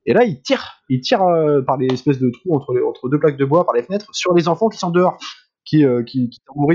Et 0.06 0.12
là, 0.12 0.24
il 0.24 0.40
tire, 0.40 0.82
il 0.88 1.00
tire 1.00 1.22
euh, 1.22 1.62
par 1.62 1.76
les 1.76 1.86
espèces 1.88 2.18
de 2.18 2.30
trous 2.30 2.54
entre, 2.54 2.72
les- 2.74 2.82
entre 2.82 3.08
deux 3.08 3.18
plaques 3.18 3.36
de 3.36 3.44
bois, 3.44 3.64
par 3.66 3.74
les 3.74 3.82
fenêtres, 3.82 4.06
sur 4.12 4.32
les 4.34 4.48
enfants 4.48 4.68
qui 4.68 4.78
sont 4.78 4.90
dehors, 4.90 5.18
qui, 5.64 5.84
euh, 5.84 6.02
qui, 6.02 6.30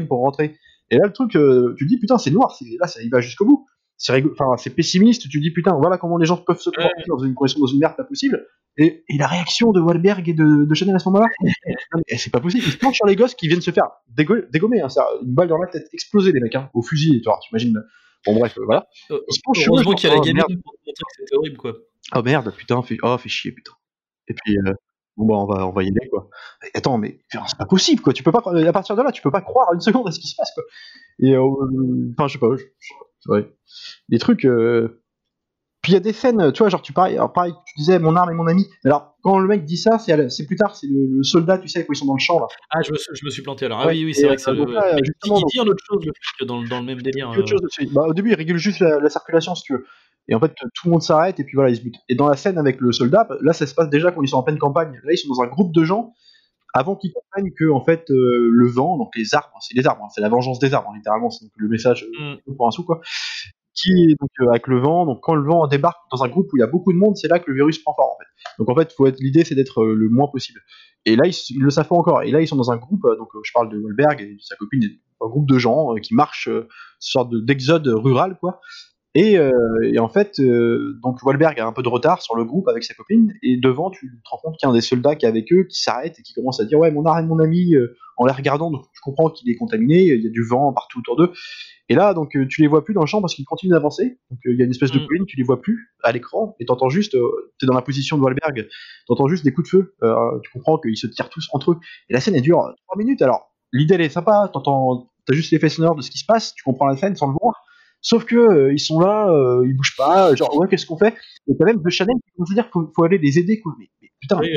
pour 0.08 0.20
rentrer. 0.20 0.56
Et 0.90 0.98
là, 0.98 1.06
le 1.08 1.14
truc, 1.14 1.36
euh, 1.38 1.74
tu 1.78 1.86
te 1.86 1.90
dis, 1.90 1.98
putain, 1.98 2.18
c'est 2.18 2.32
noir, 2.32 2.54
là, 2.80 2.88
ça 2.88 3.02
y 3.02 3.10
va 3.10 3.22
jusqu'au 3.22 3.46
bout. 3.46 3.66
C'est 3.98 4.14
rigolo- 4.14 4.34
enfin, 4.34 4.58
c'est 4.58 4.72
pessimiste, 4.76 5.22
tu 5.22 5.30
te 5.30 5.38
dis, 5.42 5.52
putain, 5.52 5.74
voilà 5.80 5.98
comment 5.98 6.18
les 6.18 6.26
gens 6.26 6.36
peuvent 6.38 6.60
se 6.60 6.70
comporter 6.72 7.04
dans 7.08 7.20
une 7.20 7.34
condition, 7.36 7.60
dans 7.62 7.68
une 7.68 7.80
merde 7.80 7.96
pas 7.96 8.04
possible. 8.04 8.46
Et, 8.78 9.04
et 9.08 9.18
la 9.18 9.28
réaction 9.28 9.72
de 9.72 9.80
Wahlberg 9.80 10.28
et 10.28 10.34
de, 10.34 10.66
de 10.66 10.74
Chanel 10.74 10.96
à 10.96 11.00
ce 11.00 11.08
moment-là, 11.10 11.28
mais 11.44 11.52
c'est 12.18 12.32
pas 12.32 12.40
possible. 12.42 12.64
Ils 12.66 12.72
se 12.72 12.78
planchent 12.78 12.96
sur 12.98 13.06
les 13.06 13.16
gosses 13.16 13.36
qui 13.36 13.48
viennent 13.48 13.62
se 13.62 13.72
faire 13.72 13.86
dégo- 14.14 14.50
dégommer, 14.52 14.82
hein, 14.82 14.90
ça, 14.90 15.06
une 15.24 15.34
balle 15.34 15.50
dans 15.50 15.58
la 15.58 15.68
tête, 15.68 15.88
exploser 15.94 16.32
les 16.32 16.40
mecs, 16.40 16.56
hein, 16.56 16.70
au 16.74 16.82
fusil, 16.82 17.22
tu 17.22 17.26
vois, 17.30 17.38
t'imagines. 17.48 17.80
Bon, 18.26 18.36
bref, 18.40 18.58
voilà. 18.66 18.88
Euh, 19.12 19.20
Ils 19.30 19.34
se 19.36 19.40
penchent 19.44 19.60
sur 19.60 19.74
Heureusement 19.74 19.92
qu'il 19.94 20.10
y 20.10 20.12
a 20.12 20.16
la 20.16 20.22
gamine 20.26 20.62
pour 20.64 20.74
montrer 20.74 20.94
que 20.94 21.16
c'était 21.20 21.36
horrible, 21.36 21.58
quoi. 21.58 21.74
Oh 22.16 22.22
merde, 22.24 22.54
putain, 22.56 22.82
fait, 22.82 22.98
oh, 23.04 23.18
fait 23.18 23.30
chier, 23.30 23.52
putain. 23.52 23.72
Et 24.28 24.34
puis, 24.34 24.58
euh, 24.58 24.74
bon, 25.18 25.26
bah, 25.28 25.36
on 25.36 25.46
va, 25.46 25.68
on 25.68 25.72
va 25.72 25.84
y 25.84 25.88
aller, 25.88 26.10
quoi. 26.10 26.30
Attends, 26.74 26.98
mais 26.98 27.20
c'est 27.32 27.58
pas 27.58 27.66
possible, 27.66 28.02
quoi. 28.02 28.14
Tu 28.14 28.24
peux 28.24 28.32
pas, 28.32 28.42
à 28.46 28.72
partir 28.74 28.96
de 28.96 29.02
là, 29.02 29.12
tu 29.12 29.22
peux 29.22 29.32
pas 29.32 29.42
croire 29.42 29.74
une 29.74 29.82
seconde 29.82 30.08
à 30.08 30.12
ce 30.12 30.20
qui 30.20 30.28
se 30.28 30.36
passe, 30.36 30.52
quoi. 30.54 30.64
Et, 31.20 31.34
euh, 31.36 31.42
enfin, 32.18 32.28
je 32.28 32.34
sais 32.34 32.40
pas, 32.40 32.48
je- 32.58 33.32
ouais. 33.32 33.54
Des 34.10 34.20
trucs, 34.20 34.46
euh... 34.46 34.98
Puis 35.82 35.94
il 35.94 35.96
y 35.96 35.98
a 35.98 36.02
des 36.02 36.14
scènes, 36.14 36.52
tu 36.52 36.60
vois, 36.60 36.70
genre, 36.70 36.84
tu 36.84 36.94
pareil, 36.94 37.16
alors 37.16 37.34
pareil, 37.34 37.54
tu 37.66 37.74
disais 37.80 37.98
mon 37.98 38.16
arme 38.16 38.30
et 38.30 38.36
mon 38.36 38.46
ami. 38.46 38.68
Alors, 38.86 39.16
quand 39.24 39.40
le 39.40 39.48
mec 39.48 39.66
dit 39.66 39.78
ça, 39.78 39.98
c'est, 39.98 40.46
plus 40.46 40.56
tard, 40.56 40.76
c'est 40.76 40.86
le, 40.86 41.08
le 41.18 41.24
soldat, 41.24 41.58
tu 41.58 41.68
sais, 41.68 41.84
quand 41.84 41.94
ils 41.94 41.96
sont 41.96 42.06
dans 42.06 42.14
le 42.14 42.20
champ, 42.20 42.40
là. 42.40 42.46
Ah, 42.70 42.84
je 42.84 42.92
me, 42.92 42.98
suis- 42.98 43.10
je 43.16 43.26
me 43.26 43.32
suis 43.32 43.42
planté 43.42 43.66
alors. 43.66 43.80
Ah 43.82 43.88
Ouais, 43.88 43.94
oui, 43.94 44.06
oui, 44.06 44.14
c'est 44.14 44.28
vrai 44.28 44.36
que 44.36 44.42
c'est. 44.44 44.52
ouais. 44.52 44.66
là, 44.74 44.98
justement, 45.04 45.40
il 45.40 45.44
dit 45.52 45.60
en 45.60 45.66
autre 45.66 45.84
chose, 45.84 46.06
le 46.06 46.12
flic, 46.14 46.48
dans, 46.48 46.62
le- 46.62 46.68
dans 46.70 46.80
le 46.82 46.86
même 46.86 47.02
délire. 47.02 47.32
Autre 47.32 47.48
chose. 47.48 47.62
Bah, 47.94 48.04
au 48.08 48.14
début, 48.14 48.30
il 48.30 48.36
régule 48.36 48.58
juste 48.58 48.80
la, 48.80 49.00
la 49.00 49.10
circulation, 49.10 49.56
si 49.56 49.64
tu 49.64 49.74
veux. 49.74 49.88
Et 50.32 50.36
en 50.36 50.40
fait, 50.40 50.56
tout 50.56 50.88
le 50.88 50.92
monde 50.92 51.04
s'arrête 51.04 51.40
et 51.40 51.44
puis 51.44 51.56
voilà, 51.56 51.70
ils 51.70 51.76
se 51.76 51.82
butent. 51.82 52.00
Et 52.10 52.16
dans 52.16 52.28
la 52.28 52.38
scène 52.38 52.58
avec 52.58 52.80
le 52.80 52.92
soldat, 52.92 53.28
là, 53.42 53.54
ça 53.54 53.68
se 53.68 53.76
passe 53.76 53.90
déjà 53.90 54.12
quand 54.12 54.24
ils 54.24 54.30
sont 54.30 54.38
en 54.38 54.44
pleine 54.44 54.58
campagne. 54.58 54.94
Là, 55.04 55.12
ils 55.14 55.18
sont 55.18 55.28
dans 55.28 55.42
un 55.42 55.48
groupe 55.48 55.74
de 55.74 55.84
gens 55.84 56.14
avant 56.74 56.96
qu'ils 56.96 57.12
comprennent 57.12 57.52
que 57.54 57.70
en 57.70 57.84
fait 57.84 58.10
euh, 58.12 58.48
le 58.50 58.68
vent, 58.70 58.98
donc 58.98 59.12
les 59.18 59.36
arbres, 59.36 59.52
c'est 59.60 59.76
les 59.76 59.86
arbres, 59.86 60.06
hein, 60.06 60.10
c'est 60.16 60.22
la 60.22 60.30
vengeance 60.30 60.58
des 60.60 60.74
arbres, 60.74 60.90
hein, 60.90 60.96
littéralement, 60.96 61.30
c'est 61.30 61.46
le 61.58 61.68
message 61.68 62.08
euh, 62.22 62.36
Mm. 62.48 62.56
pour 62.56 62.66
un 62.66 62.72
sou 62.72 62.86
quoi. 62.86 63.02
Qui 63.74 64.16
donc 64.20 64.30
euh, 64.42 64.50
avec 64.50 64.68
le 64.68 64.80
vent, 64.80 65.06
donc 65.06 65.20
quand 65.22 65.36
le 65.36 65.46
vent 65.46 65.68
débarque 65.68 66.00
dans 66.12 66.24
un 66.24 66.30
groupe 66.30 66.48
où 66.54 66.58
il 66.58 66.62
y 66.62 66.64
a 66.64 66.68
beaucoup 66.68 66.94
de 66.94 66.98
monde, 66.98 67.16
c'est 67.18 67.28
là 67.28 67.40
que 67.40 67.50
le 67.50 67.56
virus 67.56 67.80
prend 67.80 67.94
fort 67.94 68.16
en 68.16 68.18
fait. 68.20 68.28
Donc 68.60 68.70
en 68.70 68.76
fait, 68.76 68.92
faut 68.94 69.08
être 69.08 69.20
l'idée 69.20 69.44
c'est 69.44 69.56
d'être 69.56 69.84
le 69.86 70.08
moins 70.10 70.28
possible. 70.30 70.62
Et 71.06 71.16
là 71.18 71.24
ils, 71.26 71.60
le 71.60 71.70
savent 71.70 71.88
pas 71.90 71.96
encore. 71.96 72.22
Et 72.24 72.32
là 72.32 72.40
ils 72.42 72.48
sont 72.48 72.56
dans 72.58 72.72
un 72.72 72.78
groupe, 72.78 73.02
donc 73.18 73.30
je 73.44 73.52
parle 73.54 73.70
de 73.70 73.78
Wahlberg 73.78 74.22
et 74.22 74.36
de 74.36 74.42
sa 74.42 74.56
copine, 74.56 74.84
un 75.22 75.28
groupe 75.28 75.48
de 75.50 75.58
gens 75.58 75.94
qui 76.02 76.14
marchent, 76.16 76.48
euh, 76.50 76.68
sorte 77.00 77.30
de- 77.30 77.40
d'exode 77.42 77.86
rural 77.88 78.38
quoi. 78.40 78.60
Et, 79.14 79.38
euh, 79.38 79.52
et 79.84 80.00
en 80.00 80.08
fait, 80.08 80.40
euh, 80.40 80.98
donc 81.04 81.22
Wahlberg 81.22 81.60
a 81.60 81.68
un 81.68 81.74
peu 81.74 81.84
de 81.84 81.90
retard 81.90 82.22
sur 82.22 82.36
le 82.36 82.46
groupe 82.46 82.70
avec 82.70 82.84
sa 82.84 82.94
copine, 82.94 83.34
et 83.44 83.58
devant, 83.58 83.90
tu 83.90 84.08
te 84.08 84.30
rends 84.30 84.38
compte 84.38 84.58
qu'il 84.58 84.66
y 84.66 84.70
a 84.70 84.72
un 84.72 84.74
des 84.74 84.80
soldats 84.82 85.16
qui 85.16 85.26
est 85.26 85.30
avec 85.30 85.52
eux, 85.52 85.64
qui 85.70 85.82
s'arrête 85.82 86.18
et 86.18 86.22
qui 86.24 86.34
commence 86.34 86.62
à 86.62 86.66
dire 86.66 86.80
Ouais, 86.80 86.92
mon 86.92 87.06
art 87.06 87.20
et 87.20 87.24
mon 87.24 87.40
ami, 87.40 87.76
euh, 87.76 87.94
en 88.16 88.26
les 88.26 88.32
regardant, 88.32 88.72
donc 88.72 88.86
je 88.94 89.02
comprends 89.02 89.30
qu'il 89.30 89.50
est 89.50 89.56
contaminé, 89.56 90.04
il 90.04 90.24
y 90.24 90.28
a 90.28 90.30
du 90.30 90.44
vent 90.44 90.72
partout 90.72 91.00
autour 91.00 91.18
d'eux. 91.18 91.32
Et 91.90 91.96
là, 91.96 92.14
donc 92.14 92.38
tu 92.48 92.62
les 92.62 92.68
vois 92.68 92.86
plus 92.86 92.94
dans 92.94 93.02
le 93.02 93.08
champ 93.08 93.20
parce 93.20 93.36
qu'ils 93.36 93.44
continuent 93.44 93.72
d'avancer. 93.74 94.18
Donc 94.30 94.40
il 94.46 94.58
y 94.58 94.62
a 94.62 94.66
une 94.66 94.72
espèce 94.72 94.92
de 94.92 95.00
Mm. 95.00 95.08
colline, 95.08 95.26
tu 95.26 95.36
les 95.36 95.44
vois 95.44 95.62
plus 95.62 95.92
à 96.04 96.14
l'écran, 96.14 96.56
et 96.62 96.66
t'entends 96.66 96.88
juste, 96.88 97.16
euh, 97.16 97.52
t'es 97.60 97.66
dans 97.66 97.74
la 97.74 97.82
position 97.82 98.18
de 98.18 98.22
Wahlberg, 98.24 98.70
t'entends 99.08 99.28
juste 99.28 99.44
des 99.44 99.52
coups 99.52 99.70
de 99.70 99.78
feu. 99.78 99.96
Euh, 100.04 100.40
tu 100.44 100.52
comprends 100.52 100.78
qu'ils 100.78 100.96
se 100.96 101.08
tirent 101.08 101.30
tous 101.30 101.50
entre 101.52 101.72
eux. 101.72 101.78
Et 102.10 102.14
la 102.14 102.22
scène, 102.22 102.36
elle 102.36 102.44
dure 102.44 102.74
3 102.88 102.98
minutes. 102.98 103.22
Alors, 103.22 103.52
l'idée, 103.74 103.96
elle 103.96 104.02
est 104.02 104.10
sympa, 104.10 104.50
t'entends, 104.54 105.10
t'as 105.26 105.34
juste 105.34 105.52
l'effet 105.52 105.68
sonore 105.68 105.96
de 105.96 106.02
ce 106.02 106.12
qui 106.12 106.18
se 106.20 106.26
passe, 106.26 106.54
tu 106.56 106.64
comprends 106.64 106.86
la 106.88 106.96
scène 106.96 107.16
sans 107.18 107.28
le 107.28 107.34
voir. 107.34 107.66
Sauf 108.02 108.26
que 108.26 108.36
euh, 108.36 108.74
ils 108.74 108.80
sont 108.80 109.00
là, 109.00 109.30
euh, 109.32 109.64
ils 109.68 109.76
bougent 109.76 109.96
pas, 109.96 110.34
genre 110.36 110.56
ouais 110.58 110.68
qu'est-ce 110.68 110.86
qu'on 110.86 110.98
fait? 110.98 111.14
Et 111.48 111.56
t'as 111.58 111.66
même 111.66 111.82
de 111.82 111.90
Chanel 111.90 112.16
qui 112.26 112.32
commence 112.36 112.52
à 112.52 112.54
dire 112.56 112.68
faut, 112.74 112.92
faut 112.96 113.04
aller 113.04 113.18
les 113.20 113.38
aider 113.40 113.60
quoi. 113.62 113.74
Mais, 113.80 113.90
mais 114.02 114.10
putain, 114.20 114.40
Oui, 114.40 114.50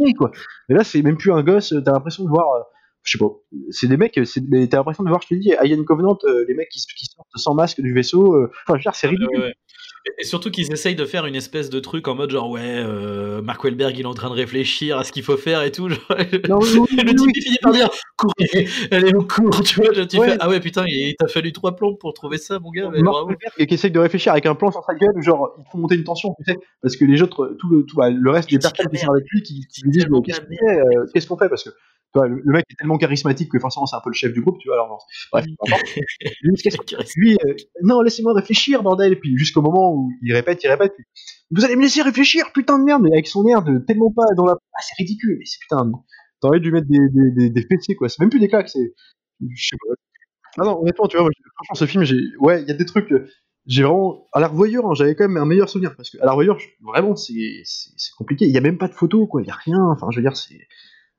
oui, 0.00 0.14
quoi. 0.14 0.30
Et 0.68 0.74
là 0.74 0.84
c'est 0.84 1.02
même 1.02 1.16
plus 1.16 1.32
un 1.32 1.42
gosse, 1.42 1.74
t'as 1.84 1.92
l'impression 1.92 2.24
de 2.24 2.28
voir, 2.28 2.46
euh, 2.54 2.62
je 3.02 3.12
sais 3.12 3.18
pas, 3.18 3.30
c'est 3.70 3.88
des 3.88 3.96
mecs, 3.96 4.18
c'est 4.24 4.42
mais 4.48 4.66
t'as 4.68 4.76
l'impression 4.78 5.02
de 5.02 5.08
voir, 5.08 5.20
je 5.22 5.28
te 5.28 5.34
dis, 5.34 5.52
Alien 5.54 5.84
Covenant, 5.84 6.16
euh, 6.24 6.44
les 6.46 6.54
mecs 6.54 6.68
qui, 6.68 6.80
qui 6.96 7.06
sortent 7.06 7.28
sans 7.34 7.54
masque 7.54 7.80
du 7.80 7.92
vaisseau. 7.92 8.34
euh, 8.34 8.50
Enfin 8.66 8.74
je 8.74 8.78
veux 8.78 8.82
dire 8.82 8.94
c'est 8.94 9.08
ridicule. 9.08 9.40
Ouais. 9.40 9.54
Et 10.18 10.24
surtout 10.24 10.50
qu'ils 10.50 10.72
essayent 10.72 10.94
de 10.96 11.04
faire 11.04 11.26
une 11.26 11.34
espèce 11.36 11.70
de 11.70 11.80
truc 11.80 12.08
en 12.08 12.14
mode 12.14 12.30
genre 12.30 12.50
ouais, 12.50 12.60
euh, 12.64 13.42
Mark 13.42 13.62
Wahlberg 13.62 13.96
il 13.96 14.02
est 14.02 14.06
en 14.06 14.14
train 14.14 14.28
de 14.30 14.34
réfléchir 14.34 14.98
à 14.98 15.04
ce 15.04 15.12
qu'il 15.12 15.22
faut 15.22 15.36
faire 15.36 15.62
et 15.62 15.70
tout. 15.72 15.88
genre. 15.88 15.98
Non, 16.48 16.58
oui, 16.60 16.78
oui, 16.78 16.96
Et 16.98 17.02
le 17.04 17.10
type 17.14 17.26
oui. 17.26 17.32
il 17.36 17.42
finit 17.42 17.58
par 17.62 17.72
dire 17.72 17.88
courez, 18.16 18.66
allez 18.90 19.12
au 19.14 19.22
cours, 19.22 19.62
tu 19.62 19.76
vois. 19.82 20.06
Tu 20.06 20.18
Ouais. 20.18 20.30
fais 20.30 20.36
ah 20.40 20.48
ouais 20.48 20.60
putain, 20.60 20.84
il 20.88 21.14
t'a 21.16 21.28
fallu 21.28 21.52
trois 21.52 21.76
plombes 21.76 21.98
pour 21.98 22.12
trouver 22.14 22.38
ça, 22.38 22.58
mon 22.58 22.70
gars. 22.70 22.88
mais 22.92 23.00
Mark. 23.00 23.16
Wahlberg 23.26 23.66
qui 23.68 23.74
essaye 23.74 23.90
de 23.90 23.98
réfléchir 24.00 24.32
avec 24.32 24.46
un 24.46 24.54
plan 24.54 24.70
sur 24.70 24.82
sa 24.84 24.94
gueule, 24.94 25.20
genre 25.22 25.54
te 25.56 25.70
font 25.70 25.78
monter 25.78 25.94
une 25.96 26.04
tension, 26.04 26.34
tu 26.38 26.50
sais, 26.52 26.58
parce 26.82 26.96
que 26.96 27.04
les 27.04 27.22
autres, 27.22 27.54
tout 27.58 27.68
le, 27.70 27.84
tout, 27.84 27.96
bah, 27.96 28.10
le 28.10 28.30
reste 28.30 28.50
Il 28.50 28.58
des 28.58 28.62
personnes 28.62 28.90
qui 28.90 28.98
sont 28.98 29.10
avec 29.12 29.24
lui, 29.30 29.42
qui, 29.42 29.66
qui 29.68 29.82
lui 29.82 29.90
disent 29.90 30.06
euh, 30.06 31.04
qu'est-ce 31.12 31.26
qu'on 31.26 31.36
fait, 31.36 31.48
parce 31.48 31.64
que 31.64 31.70
tu 32.14 32.18
vois, 32.20 32.28
le, 32.28 32.40
le 32.44 32.52
mec 32.52 32.64
est 32.70 32.74
tellement 32.76 32.98
charismatique 32.98 33.50
que 33.52 33.58
forcément 33.58 33.86
c'est 33.86 33.96
un 33.96 34.00
peu 34.02 34.10
le 34.10 34.14
chef 34.14 34.32
du 34.32 34.40
groupe, 34.42 34.58
tu 34.60 34.68
vois. 34.68 34.76
Alors 34.76 35.06
bref. 35.32 35.44
Lui, 36.42 36.54
lui, 37.16 37.36
euh, 37.46 37.54
non, 37.82 38.00
laissez-moi 38.02 38.32
réfléchir, 38.34 38.82
bordel. 38.82 39.12
Et 39.12 39.16
puis 39.16 39.36
jusqu'au 39.36 39.62
moment 39.62 39.94
où 39.94 40.10
il 40.22 40.32
répète, 40.34 40.62
il 40.64 40.68
répète. 40.68 40.92
puis, 40.94 41.04
Vous 41.50 41.64
allez 41.64 41.76
me 41.76 41.82
laisser 41.82 42.02
réfléchir, 42.02 42.46
putain 42.52 42.78
de 42.78 42.84
merde, 42.84 43.02
mais 43.02 43.12
avec 43.12 43.26
son 43.26 43.46
air 43.46 43.62
de 43.62 43.78
tellement 43.78 44.12
pas 44.12 44.24
dans 44.36 44.46
la. 44.46 44.52
Ah, 44.74 44.80
c'est 44.82 44.94
ridicule, 45.02 45.36
mais 45.38 45.44
c'est 45.44 45.58
putain. 45.60 45.90
T'as 46.40 46.48
envie 46.48 46.60
de 46.60 46.64
lui 46.64 46.72
mettre 46.72 46.86
des, 46.88 46.98
des, 47.10 47.30
des, 47.32 47.50
des 47.50 47.66
fessiers, 47.68 47.96
quoi. 47.96 48.08
C'est 48.08 48.20
même 48.20 48.30
plus 48.30 48.40
des 48.40 48.48
claques, 48.48 48.68
c'est. 48.68 48.94
Je 49.40 49.68
sais 49.68 49.76
pas. 49.86 49.94
Ah 50.58 50.64
non, 50.66 50.80
honnêtement, 50.82 51.08
tu 51.08 51.16
vois, 51.16 51.24
moi, 51.24 51.32
franchement, 51.56 51.74
ce 51.76 51.86
film, 51.86 52.04
j'ai. 52.04 52.18
Ouais, 52.40 52.62
il 52.62 52.68
y 52.68 52.72
a 52.72 52.74
des 52.74 52.86
trucs. 52.86 53.12
euh, 53.12 53.28
J'ai 53.66 53.82
vraiment. 53.82 54.26
À 54.32 54.40
la 54.40 54.48
revoyure, 54.48 54.86
hein, 54.86 54.94
j'avais 54.94 55.14
quand 55.14 55.28
même 55.28 55.36
un 55.42 55.46
meilleur 55.46 55.68
souvenir. 55.68 55.94
Parce 55.96 56.10
que 56.10 56.18
à 56.20 56.24
la 56.26 56.32
revoyure, 56.32 56.58
je- 56.58 56.68
vraiment, 56.84 57.16
c'est 57.16 57.62
compliqué. 58.18 58.46
Il 58.46 58.52
y 58.52 58.58
a 58.58 58.60
même 58.60 58.78
pas 58.78 58.88
de 58.88 58.94
photos, 58.94 59.28
quoi. 59.30 59.42
Il 59.42 59.48
y 59.48 59.50
a 59.50 59.54
rien. 59.54 59.78
Enfin, 59.92 60.08
je 60.10 60.18
veux 60.18 60.22
dire, 60.22 60.36
c'est. 60.36 60.58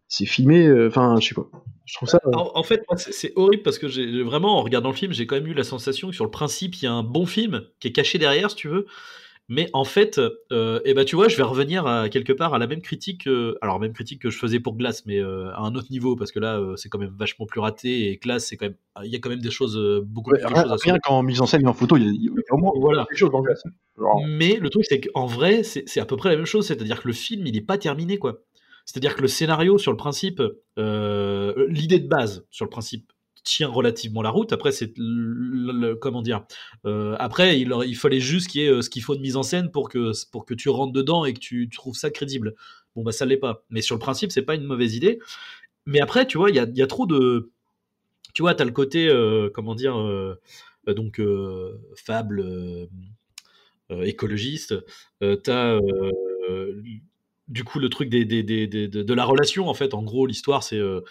C'est 0.09 0.25
filmé. 0.25 0.65
euh, 0.67 0.87
Enfin, 0.87 1.15
je 1.21 1.27
sais 1.29 1.35
pas. 1.35 1.47
Je 1.85 1.95
trouve 1.95 2.09
ça. 2.09 2.19
En, 2.33 2.51
en 2.53 2.63
fait, 2.63 2.83
c'est 2.97 3.31
horrible 3.35 3.63
parce 3.63 3.79
que 3.79 3.87
j'ai 3.87 4.21
vraiment, 4.21 4.57
en 4.59 4.63
regardant 4.63 4.89
le 4.89 4.95
film, 4.95 5.13
j'ai 5.13 5.25
quand 5.25 5.35
même 5.35 5.47
eu 5.47 5.53
la 5.53 5.63
sensation 5.63 6.09
que 6.09 6.15
sur 6.15 6.25
le 6.25 6.31
principe, 6.31 6.75
il 6.75 6.83
y 6.83 6.87
a 6.87 6.91
un 6.93 7.03
bon 7.03 7.25
film 7.25 7.63
qui 7.79 7.87
est 7.87 7.91
caché 7.91 8.17
derrière, 8.17 8.49
si 8.51 8.57
tu 8.57 8.67
veux. 8.67 8.85
Mais 9.51 9.67
en 9.73 9.83
fait, 9.83 10.21
euh, 10.51 10.79
eh 10.85 10.93
ben, 10.93 11.03
tu 11.05 11.15
vois, 11.15 11.27
je 11.27 11.35
vais 11.35 11.41
revenir 11.41 11.87
à, 11.87 12.07
quelque 12.09 12.31
part 12.33 12.53
à 12.53 12.59
la 12.59 12.67
même 12.67 12.81
critique, 12.81 13.25
euh, 13.27 13.55
alors 13.63 13.79
même 13.79 13.93
critique 13.93 14.21
que 14.21 14.29
je 14.29 14.37
faisais 14.37 14.59
pour 14.59 14.75
Glass, 14.75 15.07
mais 15.07 15.17
euh, 15.19 15.49
à 15.53 15.61
un 15.61 15.73
autre 15.73 15.87
niveau, 15.89 16.15
parce 16.15 16.31
que 16.31 16.37
là, 16.39 16.61
c'est 16.75 16.87
quand 16.87 16.99
même 16.99 17.15
vachement 17.17 17.47
plus 17.47 17.59
raté, 17.59 18.11
et 18.11 18.17
Glass, 18.17 18.45
c'est 18.45 18.57
quand 18.57 18.67
même, 18.67 18.75
il 19.03 19.09
y 19.09 19.15
a 19.15 19.19
quand 19.19 19.29
même 19.31 19.39
des 19.41 19.49
choses, 19.49 19.75
beaucoup 20.05 20.29
ouais, 20.29 20.37
plus 20.37 20.47
de 20.47 20.53
rien, 20.53 20.61
choses 20.63 20.71
à 20.71 20.75
rien 20.75 20.93
sauver. 20.93 20.99
qu'en 21.03 21.23
mise 21.23 21.41
en 21.41 21.47
scène 21.47 21.63
et 21.63 21.67
en 21.67 21.73
photo, 21.73 21.97
il 21.97 22.03
y 22.25 22.27
a, 22.29 22.53
au 22.53 22.57
moins 22.57 22.71
Voilà. 22.75 23.05
quelque 23.09 23.17
chose 23.17 23.31
dans 23.31 23.43
Genre, 23.97 24.21
Mais 24.27 24.57
le 24.57 24.69
truc, 24.69 24.85
c'est 24.87 25.01
qu'en 25.01 25.25
vrai, 25.25 25.63
c'est 25.63 25.99
à 25.99 26.05
peu 26.05 26.15
près 26.15 26.29
la 26.29 26.35
même 26.35 26.45
chose. 26.45 26.67
C'est-à-dire 26.67 27.01
que 27.01 27.07
le 27.07 27.13
film, 27.15 27.47
il 27.47 27.53
n'est 27.53 27.61
pas 27.61 27.79
terminé, 27.79 28.19
quoi. 28.19 28.43
C'est-à-dire 28.89 29.15
que 29.15 29.21
le 29.21 29.27
scénario, 29.27 29.77
sur 29.77 29.91
le 29.91 29.97
principe, 29.97 30.41
euh, 30.79 31.67
l'idée 31.69 31.99
de 31.99 32.07
base, 32.07 32.43
sur 32.49 32.65
le 32.65 32.71
principe, 32.71 33.13
tient 33.43 33.67
relativement 33.67 34.23
la 34.23 34.31
route. 34.31 34.51
Après, 34.51 34.71
c'est 34.71 34.91
comment 36.01 36.23
dire 36.23 36.43
euh, 36.85 37.15
Après, 37.19 37.59
il, 37.59 37.95
fallait 37.95 38.19
juste 38.19 38.47
qu'il 38.47 38.61
y 38.61 38.65
ait 38.65 38.69
euh, 38.69 38.81
ce 38.81 38.89
qu'il 38.89 39.03
faut 39.03 39.15
de 39.15 39.21
mise 39.21 39.35
en 39.35 39.43
scène 39.43 39.69
pour 39.69 39.89
que 39.89 40.11
pour 40.31 40.43
que 40.43 40.55
tu 40.55 40.69
rentres 40.69 40.91
dedans 40.91 41.23
et 41.23 41.35
que 41.35 41.39
tu 41.39 41.69
trouves 41.69 41.95
ça 41.95 42.09
crédible. 42.09 42.55
Bon, 42.95 43.03
bah 43.03 43.11
ça 43.11 43.27
l'est 43.27 43.37
pas. 43.37 43.63
Mais 43.69 43.81
sur 43.83 43.93
le 43.93 43.99
principe, 43.99 44.31
c'est 44.31 44.41
pas 44.41 44.55
une 44.55 44.63
mauvaise 44.63 44.95
idée. 44.95 45.19
Mais 45.85 46.01
après, 46.01 46.25
tu 46.25 46.39
vois, 46.39 46.49
il 46.49 46.55
y 46.55 46.81
a, 46.81 46.87
trop 46.87 47.05
de 47.05 47.51
tu 48.33 48.41
vois, 48.41 48.55
tu 48.55 48.63
as 48.63 48.65
le 48.65 48.71
côté, 48.71 49.07
comment 49.53 49.75
dire, 49.75 49.95
donc 50.87 51.21
fable 51.95 52.89
écologiste, 53.91 54.75
euh, 55.23 55.37
tu 55.43 55.51
as 55.51 55.79
du 57.49 57.63
coup 57.63 57.79
le 57.79 57.89
truc 57.89 58.09
des, 58.09 58.23
de, 58.25 59.13
la 59.13 59.25
relation, 59.25 59.67
en 59.67 59.73
fait. 59.73 59.93
En 59.93 60.03
gros, 60.03 60.25
l'histoire, 60.25 60.63
c'est 60.63 60.77
euh, 60.77 61.01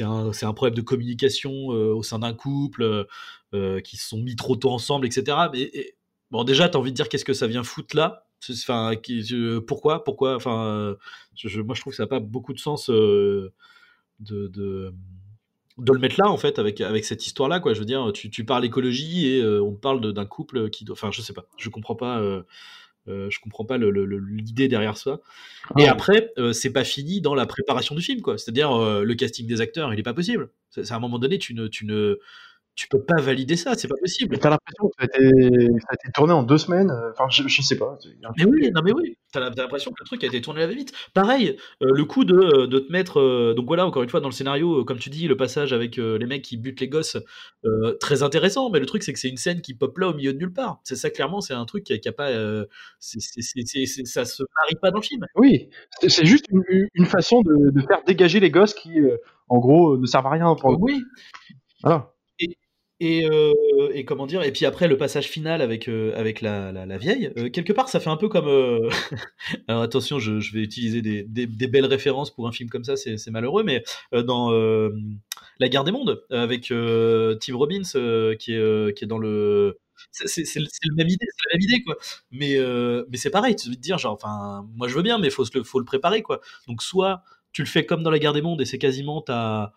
un, 0.00 0.52
problème 0.54 0.74
de 0.74 0.82
communication 0.82 1.72
euh, 1.72 1.92
au 1.92 2.02
sein 2.02 2.20
d'un 2.20 2.32
couple 2.32 3.06
euh, 3.54 3.80
qui 3.80 3.96
se 3.96 4.08
sont 4.08 4.18
mis 4.18 4.36
trop 4.36 4.56
tôt 4.56 4.70
ensemble, 4.70 5.06
etc. 5.06 5.36
Mais 5.52 5.62
et- 5.62 5.96
bon, 6.30 6.44
déjà, 6.44 6.68
tu 6.68 6.76
as 6.76 6.80
envie 6.80 6.92
de 6.92 6.96
dire 6.96 7.08
qu'est-ce 7.08 7.24
que 7.24 7.32
ça 7.32 7.48
vient 7.48 7.64
foutre 7.64 7.96
là? 7.96 8.26
Enfin, 8.48 8.92
pourquoi, 9.66 10.02
pourquoi? 10.02 10.36
Enfin, 10.36 10.96
moi, 11.56 11.74
je 11.74 11.80
trouve 11.80 11.92
que 11.92 11.96
ça 11.96 12.04
n'a 12.04 12.08
pas 12.08 12.20
beaucoup 12.20 12.54
de 12.54 12.60
sens 12.60 12.88
de, 12.88 13.52
le 14.18 15.98
mettre 15.98 16.16
là 16.18 16.30
en 16.30 16.38
fait 16.38 16.58
avec 16.58 17.04
cette 17.04 17.26
histoire 17.26 17.50
là 17.50 17.60
quoi. 17.60 17.74
Je 17.74 17.80
veux 17.80 17.84
dire 17.84 18.12
tu, 18.14 18.30
tu 18.30 18.46
parles 18.46 18.64
écologie 18.64 19.26
et 19.26 19.44
on 19.44 19.74
parle 19.74 20.14
d'un 20.14 20.24
couple 20.24 20.70
qui 20.70 20.86
enfin 20.90 21.10
je 21.10 21.20
sais 21.20 21.34
pas. 21.34 21.44
Je 21.58 21.68
comprends 21.68 21.96
pas 21.96 22.22
euh, 23.08 23.26
euh, 23.26 23.30
je 23.30 23.40
comprends 23.40 23.64
pas 23.64 23.78
l'idée 23.78 24.68
derrière 24.68 24.96
ça. 24.96 25.20
Et 25.78 25.82
Ouais. 25.82 25.88
après 25.88 26.32
euh, 26.38 26.52
c'est 26.52 26.72
pas 26.72 26.84
fini 26.84 27.20
dans 27.20 27.34
la 27.34 27.46
préparation 27.46 27.94
du 27.94 28.02
film 28.02 28.20
quoi. 28.20 28.38
C'est 28.38 28.50
à 28.50 28.52
dire 28.52 28.76
le 28.78 29.14
casting 29.14 29.46
des 29.46 29.60
acteurs 29.60 29.92
il 29.92 30.00
est 30.00 30.04
pas 30.04 30.14
possible. 30.14 30.50
C'est 30.70 30.84
c'est 30.84 30.92
à 30.92 30.96
un 30.96 31.00
moment 31.00 31.18
donné 31.18 31.38
tu 31.38 31.54
ne 31.54 31.66
tu 31.66 31.86
ne 31.86 32.18
tu 32.80 32.88
peux 32.88 33.02
pas 33.02 33.20
valider 33.20 33.56
ça 33.56 33.74
c'est 33.74 33.88
pas 33.88 33.94
possible 34.00 34.38
t'as 34.38 34.48
l'impression 34.48 34.88
que 34.88 34.94
ça 34.98 35.02
a, 35.02 35.18
été, 35.18 35.28
ça 35.80 35.88
a 35.90 35.94
été 35.94 36.12
tourné 36.14 36.32
en 36.32 36.42
deux 36.42 36.56
semaines. 36.56 36.90
euh, 36.90 37.10
Enfin, 37.12 37.26
je, 37.30 37.46
je 37.46 37.60
sais 37.62 37.76
pas. 37.76 37.98
Mais 38.38 38.44
oui, 38.46 38.70
non 38.74 38.80
mais 38.82 38.92
oui, 38.92 39.18
t'as 39.32 39.40
l'impression 39.50 39.90
que 39.90 39.96
le 40.00 40.06
truc 40.06 40.24
a 40.24 40.28
été 40.28 40.40
tourné 40.40 40.60
à 40.62 40.66
la 40.66 40.68
va-vite. 40.68 40.92
Pareil, 41.12 41.58
euh, 41.82 41.90
le 41.92 42.04
coup 42.06 42.24
de, 42.24 42.64
de 42.64 42.78
te 42.78 42.90
mettre, 42.90 43.20
euh, 43.20 43.52
donc 43.54 43.66
voilà, 43.66 43.84
encore 43.84 44.02
une 44.02 44.08
fois 44.08 44.20
dans 44.20 44.28
le 44.28 44.32
scénario, 44.34 44.80
euh, 44.80 44.84
comme 44.84 44.98
tu 44.98 45.10
dis, 45.10 45.28
le 45.28 45.36
passage 45.36 45.72
avec 45.74 45.98
euh, 45.98 46.16
les 46.16 46.24
mecs 46.26 46.40
qui 46.42 46.56
butent 46.56 46.80
les 46.80 46.88
gosses, 46.88 47.18
euh, 47.66 47.92
très 48.00 48.22
intéressant. 48.22 48.70
Mais 48.70 48.80
le 48.80 48.86
truc 48.86 49.02
c'est 49.02 49.12
que 49.12 49.18
c'est 49.18 49.28
une 49.28 49.36
scène 49.36 49.60
qui 49.60 49.74
pop 49.74 49.98
là 49.98 50.08
au 50.08 50.14
milieu 50.14 50.32
de 50.32 50.38
nulle 50.38 50.52
part. 50.54 50.80
C'est 50.84 50.96
ça 50.96 51.10
clairement, 51.10 51.42
c'est 51.42 51.52
un 51.54 51.66
truc 51.66 51.84
qui 51.84 51.92
a, 51.92 51.98
qui 51.98 52.08
a 52.08 52.12
pas, 52.12 52.30
euh, 52.30 52.64
ça 53.00 54.24
se 54.24 54.42
marie 54.42 54.76
pas 54.80 54.90
dans 54.90 54.98
le 54.98 55.02
film. 55.02 55.26
Oui, 55.34 55.68
c'est 56.08 56.24
juste 56.24 56.46
une, 56.50 56.62
une 56.94 57.06
façon 57.06 57.42
de, 57.42 57.70
de 57.70 57.80
faire 57.86 58.02
dégager 58.06 58.40
les 58.40 58.50
gosses 58.50 58.74
qui, 58.74 58.98
euh, 59.00 59.16
en 59.48 59.58
gros, 59.58 59.94
euh, 59.94 59.98
ne 59.98 60.06
servent 60.06 60.26
à 60.26 60.30
rien. 60.30 60.54
Pour... 60.54 60.80
Oui. 60.80 61.02
Voilà. 61.82 62.12
Et, 63.02 63.26
euh, 63.26 63.54
et 63.94 64.04
comment 64.04 64.26
dire 64.26 64.42
Et 64.42 64.52
puis 64.52 64.66
après 64.66 64.86
le 64.86 64.98
passage 64.98 65.26
final 65.26 65.62
avec 65.62 65.88
euh, 65.88 66.12
avec 66.16 66.42
la, 66.42 66.70
la, 66.70 66.84
la 66.84 66.98
vieille, 66.98 67.32
euh, 67.38 67.48
quelque 67.48 67.72
part 67.72 67.88
ça 67.88 67.98
fait 67.98 68.10
un 68.10 68.18
peu 68.18 68.28
comme. 68.28 68.46
Alors 69.68 69.80
attention, 69.80 70.18
je, 70.18 70.32
vais 70.52 70.60
utiliser 70.60 71.00
des, 71.00 71.22
des, 71.22 71.66
belles 71.66 71.86
références 71.86 72.30
pour 72.30 72.46
un 72.46 72.52
film 72.52 72.68
comme 72.68 72.84
ça, 72.84 72.96
c'est 72.96 73.30
malheureux, 73.30 73.62
mais 73.62 73.82
dans 74.12 74.50
La 75.58 75.68
Guerre 75.68 75.84
des 75.84 75.92
Mondes 75.92 76.22
avec 76.30 76.64
Tim 76.64 77.56
Robbins 77.56 77.82
qui 78.38 78.52
est 78.52 78.96
qui 78.96 79.04
est 79.04 79.08
dans 79.08 79.18
le 79.18 79.78
c'est 80.12 80.44
le 80.56 80.94
même 80.94 81.08
idée, 81.08 81.26
la 81.50 81.56
même 81.56 81.62
idée 81.62 81.82
quoi. 81.82 81.96
Mais 82.30 82.58
mais 83.10 83.16
c'est 83.16 83.30
pareil, 83.30 83.56
tu 83.56 83.70
veux 83.70 83.76
te 83.76 83.80
dire 83.80 83.96
genre 83.96 84.12
enfin 84.12 84.68
moi 84.76 84.88
je 84.88 84.94
veux 84.94 85.02
bien, 85.02 85.18
mais 85.18 85.30
faut 85.30 85.44
faut 85.64 85.78
le 85.78 85.86
préparer 85.86 86.20
quoi. 86.20 86.40
Donc 86.68 86.82
soit 86.82 87.22
tu 87.52 87.62
le 87.62 87.68
fais 87.68 87.86
comme 87.86 88.02
dans 88.02 88.10
La 88.10 88.18
Guerre 88.18 88.34
des 88.34 88.42
Mondes 88.42 88.60
et 88.60 88.66
c'est 88.66 88.78
quasiment 88.78 89.22
ta 89.22 89.72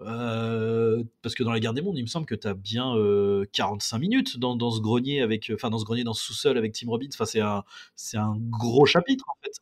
euh, 0.00 1.02
parce 1.22 1.34
que 1.34 1.42
dans 1.42 1.52
la 1.52 1.60
guerre 1.60 1.74
des 1.74 1.82
mondes, 1.82 1.98
il 1.98 2.02
me 2.02 2.08
semble 2.08 2.26
que 2.26 2.34
tu 2.34 2.46
as 2.46 2.54
bien 2.54 2.94
euh, 2.96 3.44
45 3.52 3.98
minutes 3.98 4.38
dans, 4.38 4.70
ce 4.70 4.80
grenier 4.80 5.20
avec, 5.20 5.50
enfin 5.54 5.70
dans 5.70 5.78
ce 5.78 5.84
grenier, 5.84 6.04
dans 6.04 6.12
sous-sol 6.12 6.56
avec 6.56 6.72
Tim 6.72 6.88
Robbins. 6.88 7.08
Enfin, 7.12 7.24
c'est 7.24 7.40
un, 7.40 7.64
c'est 7.96 8.16
un 8.16 8.36
gros 8.38 8.86
chapitre 8.86 9.24
en 9.28 9.36
fait. 9.44 9.52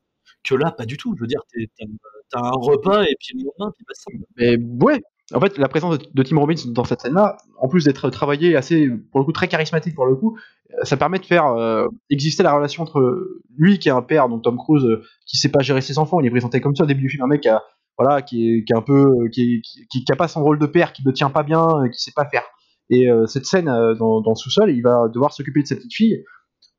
Que 0.45 0.55
là, 0.55 0.71
pas 0.71 0.87
du 0.87 0.97
tout. 0.97 1.15
Je 1.17 1.23
veux 1.23 1.27
dire, 1.27 1.41
t'as, 2.31 2.39
un 2.39 2.51
repas 2.51 3.05
et 3.05 3.17
puis 3.19 3.37
le 3.39 3.45
lendemain, 3.45 3.73
puis 3.75 3.85
basta. 3.89 4.13
Mais 4.37 4.57
ouais, 4.59 5.03
en 5.35 5.41
fait, 5.41 5.59
la 5.59 5.69
présence 5.69 5.99
de, 5.99 6.23
Tim 6.23 6.39
Robbins 6.39 6.55
dans 6.69 6.85
cette 6.85 7.01
scène-là, 7.01 7.37
en 7.59 7.69
plus 7.69 7.85
d'être 7.85 8.11
travaillé 8.11 8.55
assez, 8.55 8.89
pour 9.11 9.21
le 9.21 9.25
coup, 9.25 9.33
très 9.33 9.49
charismatique 9.49 9.95
pour 9.95 10.07
le 10.07 10.15
coup, 10.15 10.39
euh, 10.73 10.85
ça 10.85 10.97
permet 10.97 11.19
de 11.19 11.25
faire 11.25 11.47
euh, 11.47 11.89
exister 12.11 12.45
la 12.45 12.53
relation 12.53 12.85
entre 12.85 13.41
lui 13.57 13.79
qui 13.81 13.89
est 13.89 13.93
un 13.93 14.03
père, 14.03 14.29
donc 14.29 14.43
Tom 14.43 14.57
Cruise, 14.57 14.85
euh, 14.85 15.03
qui 15.27 15.37
sait 15.37 15.49
pas 15.49 15.61
gérer 15.61 15.81
ses 15.81 15.99
enfants, 15.99 16.21
il 16.21 16.27
est 16.27 16.31
présenté 16.31 16.61
comme 16.61 16.77
ça 16.77 16.85
au 16.85 16.87
début 16.87 17.03
du 17.03 17.09
film, 17.09 17.25
un 17.25 17.27
mec 17.27 17.41
qui 17.41 17.49
a, 17.49 17.65
voilà, 17.99 18.23
qui 18.23 18.51
est, 18.51 18.65
qui 18.65 18.73
est 18.73 18.77
un 18.77 18.83
peu, 18.83 19.29
qui, 19.33 19.63
qui, 19.63 20.05
qui, 20.05 20.13
a 20.13 20.17
pas 20.17 20.29
son 20.29 20.43
rôle 20.43 20.59
de 20.59 20.67
père, 20.67 20.93
qui 20.93 21.07
ne 21.07 21.13
tient 21.13 21.31
pas 21.31 21.43
bien, 21.43 21.67
qui 21.93 22.01
sait 22.01 22.13
pas 22.15 22.27
faire. 22.27 22.45
Et 22.91 23.09
cette 23.27 23.47
scène 23.47 23.65
dans, 23.65 24.21
dans 24.21 24.31
le 24.31 24.37
sous-sol, 24.37 24.71
il 24.71 24.83
va 24.83 25.09
devoir 25.09 25.33
s'occuper 25.33 25.63
de 25.63 25.67
sa 25.67 25.75
petite 25.75 25.95
fille 25.95 26.25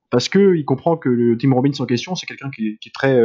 parce 0.09 0.29
que 0.29 0.55
il 0.55 0.63
comprend 0.63 0.95
que 0.95 1.09
le 1.09 1.37
Tim 1.37 1.53
Robbins 1.53 1.71
en 1.79 1.85
question, 1.85 2.15
c'est 2.15 2.25
quelqu'un 2.25 2.49
qui, 2.49 2.77
qui, 2.79 2.89
est 2.89 2.93
très 2.93 3.19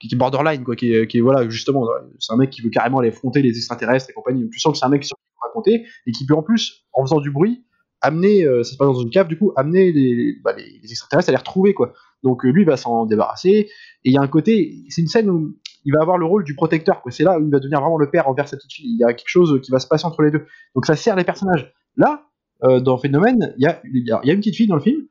qui, 0.00 0.08
est 0.14 0.16
borderline, 0.16 0.64
quoi, 0.64 0.76
qui 0.76 0.94
est, 0.94 1.06
qui 1.06 1.20
voilà, 1.20 1.48
justement, 1.48 1.86
c'est 2.18 2.32
un 2.32 2.36
mec 2.36 2.50
qui 2.50 2.62
veut 2.62 2.70
carrément 2.70 2.98
aller 2.98 3.10
affronter 3.10 3.42
les 3.42 3.56
extraterrestres 3.56 4.10
et 4.10 4.12
compagnie. 4.12 4.48
Tu 4.50 4.58
sens 4.58 4.72
que 4.72 4.78
c'est 4.78 4.86
un 4.86 4.90
mec 4.90 5.02
qui 5.02 5.10
peut 5.10 5.46
raconter 5.46 5.86
et 6.06 6.12
qui 6.12 6.24
peut 6.26 6.34
en 6.34 6.42
plus, 6.42 6.86
en 6.92 7.02
faisant 7.02 7.20
du 7.20 7.30
bruit, 7.30 7.64
amener, 8.04 8.44
euh, 8.44 8.62
ça 8.62 8.72
se 8.72 8.76
passe 8.76 8.88
dans 8.88 9.00
une 9.00 9.10
cave, 9.10 9.28
du 9.28 9.38
coup, 9.38 9.52
amener 9.56 9.92
les, 9.92 10.36
bah, 10.42 10.54
extraterrestres 10.82 11.30
à 11.30 11.32
les 11.32 11.38
retrouver, 11.38 11.74
quoi. 11.74 11.92
Donc 12.22 12.44
euh, 12.44 12.50
lui, 12.50 12.64
va 12.64 12.76
s'en 12.76 13.06
débarrasser. 13.06 13.50
Et 13.50 13.68
il 14.04 14.12
y 14.12 14.16
a 14.16 14.20
un 14.20 14.28
côté, 14.28 14.84
c'est 14.88 15.02
une 15.02 15.08
scène 15.08 15.30
où 15.30 15.54
il 15.84 15.92
va 15.92 16.00
avoir 16.00 16.18
le 16.18 16.26
rôle 16.26 16.44
du 16.44 16.54
protecteur. 16.54 17.02
C'est 17.10 17.24
là 17.24 17.38
où 17.38 17.44
il 17.44 17.50
va 17.50 17.58
devenir 17.58 17.80
vraiment 17.80 17.98
le 17.98 18.10
père 18.10 18.28
envers 18.28 18.48
sa 18.48 18.56
petite 18.56 18.72
fille. 18.72 18.86
Il 18.86 18.98
y 18.98 19.04
a 19.04 19.12
quelque 19.12 19.28
chose 19.28 19.60
qui 19.62 19.70
va 19.70 19.78
se 19.78 19.86
passer 19.86 20.06
entre 20.06 20.22
les 20.22 20.30
deux. 20.30 20.46
Donc 20.74 20.86
ça 20.86 20.96
sert 20.96 21.16
les 21.16 21.24
personnages. 21.24 21.72
Là, 21.96 22.24
euh, 22.64 22.80
dans 22.80 22.96
Phénomène, 22.96 23.54
il 23.58 23.64
y 23.64 23.66
a, 23.66 23.80
il 23.84 24.06
y 24.06 24.30
a 24.30 24.32
une 24.32 24.40
petite 24.40 24.56
fille 24.56 24.66
dans 24.66 24.76
le 24.76 24.82
film 24.82 25.06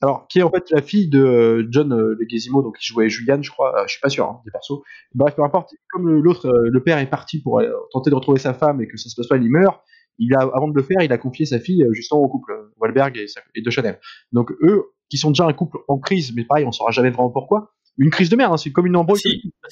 alors 0.00 0.26
qui 0.28 0.38
est 0.38 0.42
en 0.42 0.50
fait 0.50 0.70
la 0.70 0.82
fille 0.82 1.08
de 1.08 1.22
euh, 1.22 1.66
John 1.70 1.92
euh, 1.92 2.16
Leguizamo, 2.18 2.62
donc 2.62 2.78
qui 2.78 2.86
jouait 2.86 3.08
Julian, 3.08 3.42
je 3.42 3.50
crois, 3.50 3.76
euh, 3.76 3.82
je 3.86 3.92
suis 3.92 4.00
pas 4.00 4.08
sûr 4.08 4.26
hein, 4.26 4.40
des 4.44 4.50
persos. 4.50 4.80
Bref, 5.14 5.34
peu 5.34 5.42
importe. 5.42 5.74
Comme 5.90 6.08
l'autre, 6.08 6.48
le 6.48 6.82
père 6.82 6.98
est 6.98 7.10
parti 7.10 7.40
pour 7.40 7.62
tenter 7.92 8.10
de 8.10 8.14
retrouver 8.14 8.38
sa 8.38 8.54
femme 8.54 8.80
et 8.80 8.86
que 8.86 8.96
ça 8.96 9.08
se 9.08 9.16
passe 9.16 9.26
pas, 9.26 9.36
il 9.36 9.50
meurt. 9.50 9.80
Il 10.18 10.34
a, 10.34 10.40
avant 10.40 10.68
de 10.68 10.74
le 10.74 10.82
faire, 10.82 11.02
il 11.02 11.12
a 11.12 11.18
confié 11.18 11.46
sa 11.46 11.58
fille 11.58 11.86
justement 11.92 12.20
au 12.22 12.28
couple 12.28 12.52
Wahlberg 12.78 13.16
et, 13.16 13.26
et 13.54 13.62
de 13.62 13.70
Chanel. 13.70 14.00
Donc 14.32 14.52
eux, 14.62 14.84
qui 15.08 15.16
sont 15.16 15.30
déjà 15.30 15.46
un 15.46 15.52
couple 15.52 15.78
en 15.88 15.98
crise, 15.98 16.34
mais 16.34 16.44
pareil, 16.44 16.64
on 16.66 16.72
saura 16.72 16.90
jamais 16.90 17.10
vraiment 17.10 17.30
pourquoi 17.30 17.72
une 17.98 18.10
crise 18.10 18.28
de 18.28 18.36
merde, 18.36 18.52
hein, 18.52 18.56
c'est 18.56 18.70
comme 18.70 18.86
une 18.86 18.96
embrouille. 18.96 19.52
Ah, 19.64 19.68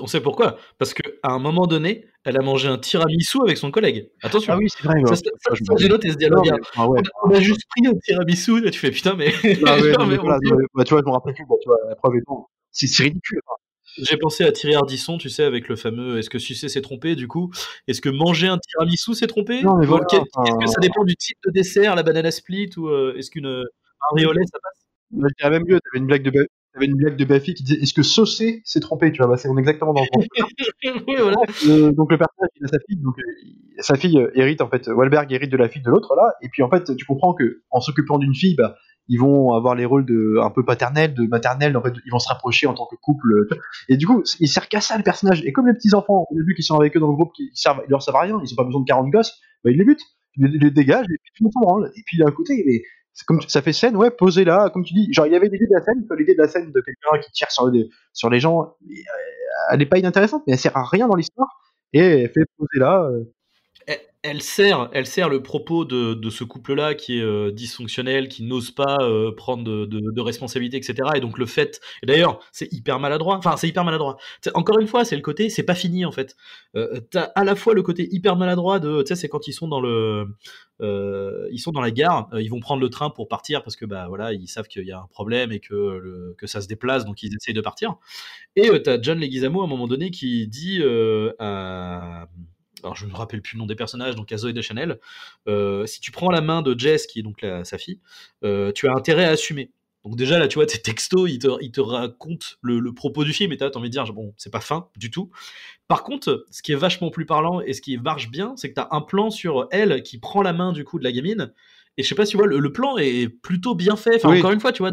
on, 0.00 0.06
sait, 0.06 0.20
pourquoi. 0.20 0.56
Parce 0.78 0.94
qu'à 0.94 1.02
un 1.24 1.40
moment 1.40 1.66
donné, 1.66 2.06
elle 2.24 2.38
a 2.38 2.42
mangé 2.42 2.68
un 2.68 2.78
tiramisu 2.78 3.38
avec 3.42 3.56
son 3.56 3.72
collègue. 3.72 4.10
Attention. 4.22 4.52
Ah 4.52 4.58
oui, 4.58 4.68
c'est 4.68 4.84
vrai. 4.84 5.02
Ça, 5.04 5.74
j'ai 5.76 5.88
noté 5.88 6.10
ce 6.10 6.16
dialogue. 6.16 6.48
Ah 6.76 6.86
on, 6.88 7.30
a 7.30 7.40
juste 7.40 7.62
pris 7.68 7.86
un 7.86 7.98
tiramisu, 7.98 8.64
et 8.66 8.70
tu 8.70 8.78
fais 8.78 8.92
putain, 8.92 9.16
mais. 9.16 9.32
Ah 9.66 9.76
bah, 10.74 10.84
tu 10.84 10.94
vois, 10.94 11.00
je 11.00 11.06
me 11.06 11.10
rappelle 11.10 11.34
plus, 11.34 11.44
bah, 11.48 11.56
tu 11.60 11.68
vois, 11.68 11.78
la 11.88 11.96
preuve 11.96 12.14
est 12.16 12.22
C'est 12.70 13.02
ridicule. 13.02 13.40
J'ai 14.02 14.16
pensé 14.16 14.44
à 14.44 14.52
Thierry 14.52 14.74
Ardisson, 14.74 15.18
tu 15.18 15.28
sais, 15.28 15.44
avec 15.44 15.68
le 15.68 15.76
fameux 15.76 16.18
est-ce 16.18 16.30
que 16.30 16.38
sucer 16.38 16.68
s'est 16.68 16.80
trompé 16.80 17.14
du 17.16 17.28
coup? 17.28 17.50
Est-ce 17.86 18.00
que 18.00 18.08
manger 18.08 18.48
un 18.48 18.58
tiramisu 18.58 19.14
s'est 19.14 19.26
trompé? 19.26 19.62
Non, 19.62 19.76
mais 19.76 19.86
voilà, 19.86 20.06
Est-ce 20.12 20.58
que 20.58 20.66
ça 20.66 20.80
dépend 20.80 21.04
du 21.04 21.16
type 21.16 21.38
de 21.46 21.50
dessert, 21.52 21.94
la 21.94 22.02
banana 22.02 22.30
split 22.30 22.70
ou 22.76 22.88
euh, 22.88 23.14
est-ce 23.16 23.30
qu'une 23.30 23.46
un 23.46 24.14
riolet 24.14 24.42
ça 24.50 24.58
passe? 24.62 24.86
Je 25.10 25.34
dirais 25.38 25.50
même 25.50 25.64
mieux, 25.66 25.80
t'avais 25.80 25.98
une 25.98 26.06
blague 26.06 26.22
de, 26.22 26.48
avait 26.78 26.86
une 26.86 26.96
blague 26.96 27.16
de 27.16 27.24
Buffy 27.24 27.54
qui 27.54 27.62
disait 27.62 27.80
Est-ce 27.80 27.94
que 27.94 28.02
Saucé 28.02 28.62
s'est 28.64 28.80
trompé? 28.80 29.12
Tu 29.12 29.18
vois, 29.18 29.26
bah, 29.26 29.36
c'est 29.36 29.48
exactement 29.58 29.92
dans 29.92 30.02
le 30.02 30.08
euh, 31.68 31.92
donc 31.92 32.10
le 32.10 32.18
personnage 32.18 32.50
il 32.56 32.64
a 32.64 32.68
sa 32.68 32.78
fille, 32.86 32.96
donc 32.96 33.18
euh, 33.18 33.22
sa 33.78 33.94
fille 33.96 34.18
euh, 34.18 34.30
hérite 34.34 34.60
en 34.60 34.68
fait, 34.68 34.88
Wahlberg 34.88 35.32
hérite 35.32 35.50
de 35.50 35.56
la 35.56 35.68
fille 35.68 35.82
de 35.82 35.90
l'autre 35.90 36.14
là, 36.16 36.34
et 36.42 36.48
puis 36.48 36.62
en 36.62 36.70
fait 36.70 36.96
tu 36.96 37.04
comprends 37.04 37.34
que 37.34 37.62
en 37.70 37.80
s'occupant 37.80 38.18
d'une 38.18 38.34
fille, 38.34 38.54
bah, 38.54 38.76
ils 39.08 39.18
vont 39.18 39.52
avoir 39.52 39.74
les 39.74 39.84
rôles 39.84 40.04
de 40.04 40.38
un 40.42 40.50
peu 40.50 40.64
paternels, 40.64 41.14
de 41.14 41.26
maternels, 41.26 41.76
en 41.76 41.82
fait 41.82 41.94
ils 42.04 42.10
vont 42.10 42.18
se 42.18 42.28
rapprocher 42.28 42.66
en 42.66 42.74
tant 42.74 42.86
que 42.86 42.96
couple, 42.96 43.48
et 43.88 43.96
du 43.96 44.06
coup 44.06 44.22
il 44.40 44.48
sert 44.48 44.68
qu'à 44.68 44.80
ça 44.80 44.96
le 44.96 45.02
personnage. 45.02 45.42
Et 45.44 45.52
comme 45.52 45.66
les 45.66 45.74
petits 45.74 45.94
enfants 45.94 46.26
au 46.30 46.34
début 46.36 46.54
qui 46.54 46.62
sont 46.62 46.76
avec 46.76 46.96
eux 46.96 47.00
dans 47.00 47.08
le 47.08 47.14
groupe, 47.14 47.32
qui 47.34 47.50
servent, 47.54 47.82
ils 47.86 47.90
leur 47.90 48.02
servent 48.02 48.16
à 48.16 48.22
rien, 48.22 48.38
ils 48.44 48.52
ont 48.52 48.56
pas 48.56 48.64
besoin 48.64 48.80
de 48.80 48.86
40 48.86 49.10
gosses, 49.10 49.40
bah, 49.64 49.70
ils 49.70 49.78
les 49.78 49.84
butent, 49.84 50.04
ils 50.36 50.46
les, 50.46 50.70
dégagent, 50.70 51.06
et 51.06 51.18
puis 51.22 51.32
tout 51.36 51.44
le 51.44 51.66
monde 51.66 51.90
Et 51.96 52.02
puis 52.06 52.18
d'un 52.18 52.30
côté, 52.30 52.62
mais 52.66 52.82
comme 53.26 53.40
ça 53.42 53.62
fait 53.62 53.72
scène, 53.72 53.96
ouais, 53.96 54.10
posé 54.10 54.44
là, 54.44 54.70
comme 54.70 54.84
tu 54.84 54.94
dis. 54.94 55.12
Genre, 55.12 55.26
il 55.26 55.32
y 55.32 55.36
avait 55.36 55.48
l'idée 55.48 55.66
de 55.66 55.74
la 55.74 55.82
scène, 55.82 56.06
l'idée 56.16 56.34
de 56.34 56.42
la 56.42 56.48
scène 56.48 56.70
de 56.70 56.80
quelqu'un 56.80 57.18
qui 57.20 57.32
tire 57.32 57.50
sur, 57.50 57.68
les 57.68 58.40
gens. 58.40 58.62
Euh, 58.62 58.94
elle 59.70 59.78
n'est 59.78 59.86
pas 59.86 59.98
inintéressante, 59.98 60.42
mais 60.46 60.52
elle 60.52 60.58
sert 60.58 60.76
à 60.76 60.84
rien 60.84 61.08
dans 61.08 61.16
l'histoire. 61.16 61.48
Et 61.92 61.98
elle 61.98 62.28
fait 62.30 62.44
poser 62.56 62.78
là. 62.78 63.10
Elle 64.22 64.42
sert, 64.42 64.90
elle 64.92 65.06
sert 65.06 65.28
le 65.28 65.42
propos 65.42 65.84
de, 65.84 66.28
ce 66.28 66.42
couple-là 66.42 66.94
qui 66.94 67.18
est 67.18 67.22
euh, 67.22 67.52
dysfonctionnel, 67.52 68.28
qui 68.28 68.42
n'ose 68.42 68.72
pas 68.72 68.96
euh, 69.00 69.32
prendre 69.32 69.62
de, 69.62 69.86
de, 69.86 70.20
responsabilités, 70.20 70.76
etc. 70.76 70.96
Et 71.14 71.20
donc 71.20 71.38
le 71.38 71.46
fait, 71.46 71.80
et 72.02 72.06
d'ailleurs, 72.06 72.40
c'est 72.52 72.70
hyper 72.72 72.98
maladroit. 72.98 73.36
Enfin, 73.36 73.56
c'est 73.56 73.68
hyper 73.68 73.84
maladroit. 73.84 74.18
encore 74.54 74.80
une 74.80 74.88
fois, 74.88 75.04
c'est 75.04 75.14
le 75.16 75.22
côté, 75.22 75.48
c'est 75.48 75.62
pas 75.62 75.76
fini 75.76 76.04
en 76.04 76.10
fait. 76.10 76.36
Euh, 76.74 77.00
T'as 77.10 77.30
à 77.36 77.44
la 77.44 77.54
fois 77.54 77.74
le 77.74 77.82
côté 77.82 78.08
hyper 78.10 78.36
maladroit 78.36 78.80
de, 78.80 79.02
tu 79.02 79.08
sais, 79.08 79.16
c'est 79.16 79.28
quand 79.28 79.46
ils 79.46 79.52
sont 79.52 79.68
dans 79.68 79.80
le, 79.80 80.26
ils 81.50 81.58
sont 81.60 81.70
dans 81.70 81.80
la 81.80 81.92
gare, 81.92 82.28
ils 82.38 82.50
vont 82.50 82.60
prendre 82.60 82.82
le 82.82 82.90
train 82.90 83.10
pour 83.10 83.28
partir 83.28 83.62
parce 83.62 83.76
que 83.76 83.86
bah 83.86 84.06
voilà, 84.08 84.32
ils 84.32 84.48
savent 84.48 84.66
qu'il 84.66 84.84
y 84.84 84.92
a 84.92 84.98
un 84.98 85.06
problème 85.06 85.52
et 85.52 85.60
que 85.60 86.34
que 86.36 86.46
ça 86.46 86.60
se 86.60 86.66
déplace, 86.66 87.04
donc 87.04 87.22
ils 87.22 87.34
essayent 87.34 87.54
de 87.54 87.60
partir. 87.60 87.94
Et 88.56 88.68
t'as 88.82 89.00
John 89.00 89.20
Leguizamo 89.20 89.62
à 89.62 89.64
un 89.64 89.68
moment 89.68 89.86
donné 89.86 90.10
qui 90.10 90.48
dit 90.48 90.82
à 91.38 92.26
alors 92.82 92.96
je 92.96 93.06
me 93.06 93.14
rappelle 93.14 93.42
plus 93.42 93.56
le 93.56 93.60
nom 93.60 93.66
des 93.66 93.74
personnages, 93.74 94.14
donc 94.14 94.32
à 94.32 94.36
Zoé 94.36 94.52
de 94.52 94.62
Chanel, 94.62 94.98
euh, 95.48 95.86
si 95.86 96.00
tu 96.00 96.10
prends 96.10 96.30
la 96.30 96.40
main 96.40 96.62
de 96.62 96.78
Jess, 96.78 97.06
qui 97.06 97.20
est 97.20 97.22
donc 97.22 97.44
sa 97.64 97.78
fille, 97.78 98.00
euh, 98.44 98.72
tu 98.72 98.88
as 98.88 98.92
intérêt 98.92 99.24
à 99.24 99.30
assumer. 99.30 99.70
Donc 100.04 100.16
déjà 100.16 100.38
là, 100.38 100.48
tu 100.48 100.54
vois, 100.54 100.66
tes 100.66 100.78
textos, 100.78 101.30
ils 101.30 101.38
te, 101.38 101.48
ils 101.60 101.72
te 101.72 101.80
racontent 101.80 102.46
le, 102.62 102.92
propos 102.94 103.24
du 103.24 103.32
film 103.32 103.52
et 103.52 103.56
t'as 103.56 103.70
envie 103.74 103.88
de 103.88 103.92
dire, 103.92 104.10
bon, 104.12 104.32
c'est 104.36 104.50
pas 104.50 104.60
fin 104.60 104.88
du 104.96 105.10
tout. 105.10 105.30
Par 105.88 106.02
contre, 106.02 106.46
ce 106.50 106.62
qui 106.62 106.72
est 106.72 106.76
vachement 106.76 107.10
plus 107.10 107.26
parlant 107.26 107.60
et 107.60 107.72
ce 107.72 107.82
qui 107.82 107.98
marche 107.98 108.30
bien, 108.30 108.54
c'est 108.56 108.70
que 108.70 108.74
t'as 108.74 108.88
un 108.90 109.00
plan 109.00 109.30
sur 109.30 109.68
elle 109.70 110.02
qui 110.02 110.18
prend 110.18 110.42
la 110.42 110.52
main 110.52 110.72
du 110.72 110.84
coup 110.84 110.98
de 110.98 111.04
la 111.04 111.12
gamine. 111.12 111.52
Et 111.98 112.04
je 112.04 112.08
sais 112.08 112.14
pas 112.14 112.24
si 112.24 112.30
tu 112.30 112.36
vois, 112.36 112.46
le, 112.46 112.72
plan 112.72 112.96
est 112.96 113.28
plutôt 113.28 113.74
bien 113.74 113.96
fait. 113.96 114.24
Enfin, 114.24 114.38
encore 114.38 114.52
une 114.52 114.60
fois, 114.60 114.70
tu 114.70 114.82
vois, 114.82 114.92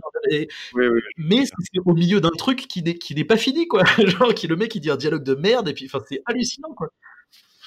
mais 1.17 1.45
c'est 1.45 1.79
au 1.85 1.93
milieu 1.93 2.19
d'un 2.19 2.31
truc 2.31 2.67
qui 2.67 2.81
n'est 2.81 3.23
pas 3.23 3.37
fini, 3.37 3.67
quoi. 3.67 3.83
Genre, 4.05 4.33
qui 4.33 4.47
le 4.47 4.55
mec 4.55 4.71
qui 4.71 4.79
dit 4.79 4.89
un 4.89 4.97
dialogue 4.97 5.23
de 5.23 5.35
merde, 5.35 5.69
et 5.69 5.73
puis, 5.73 5.85
enfin, 5.85 6.03
c'est 6.09 6.23
hallucinant, 6.25 6.73
quoi. 6.75 6.89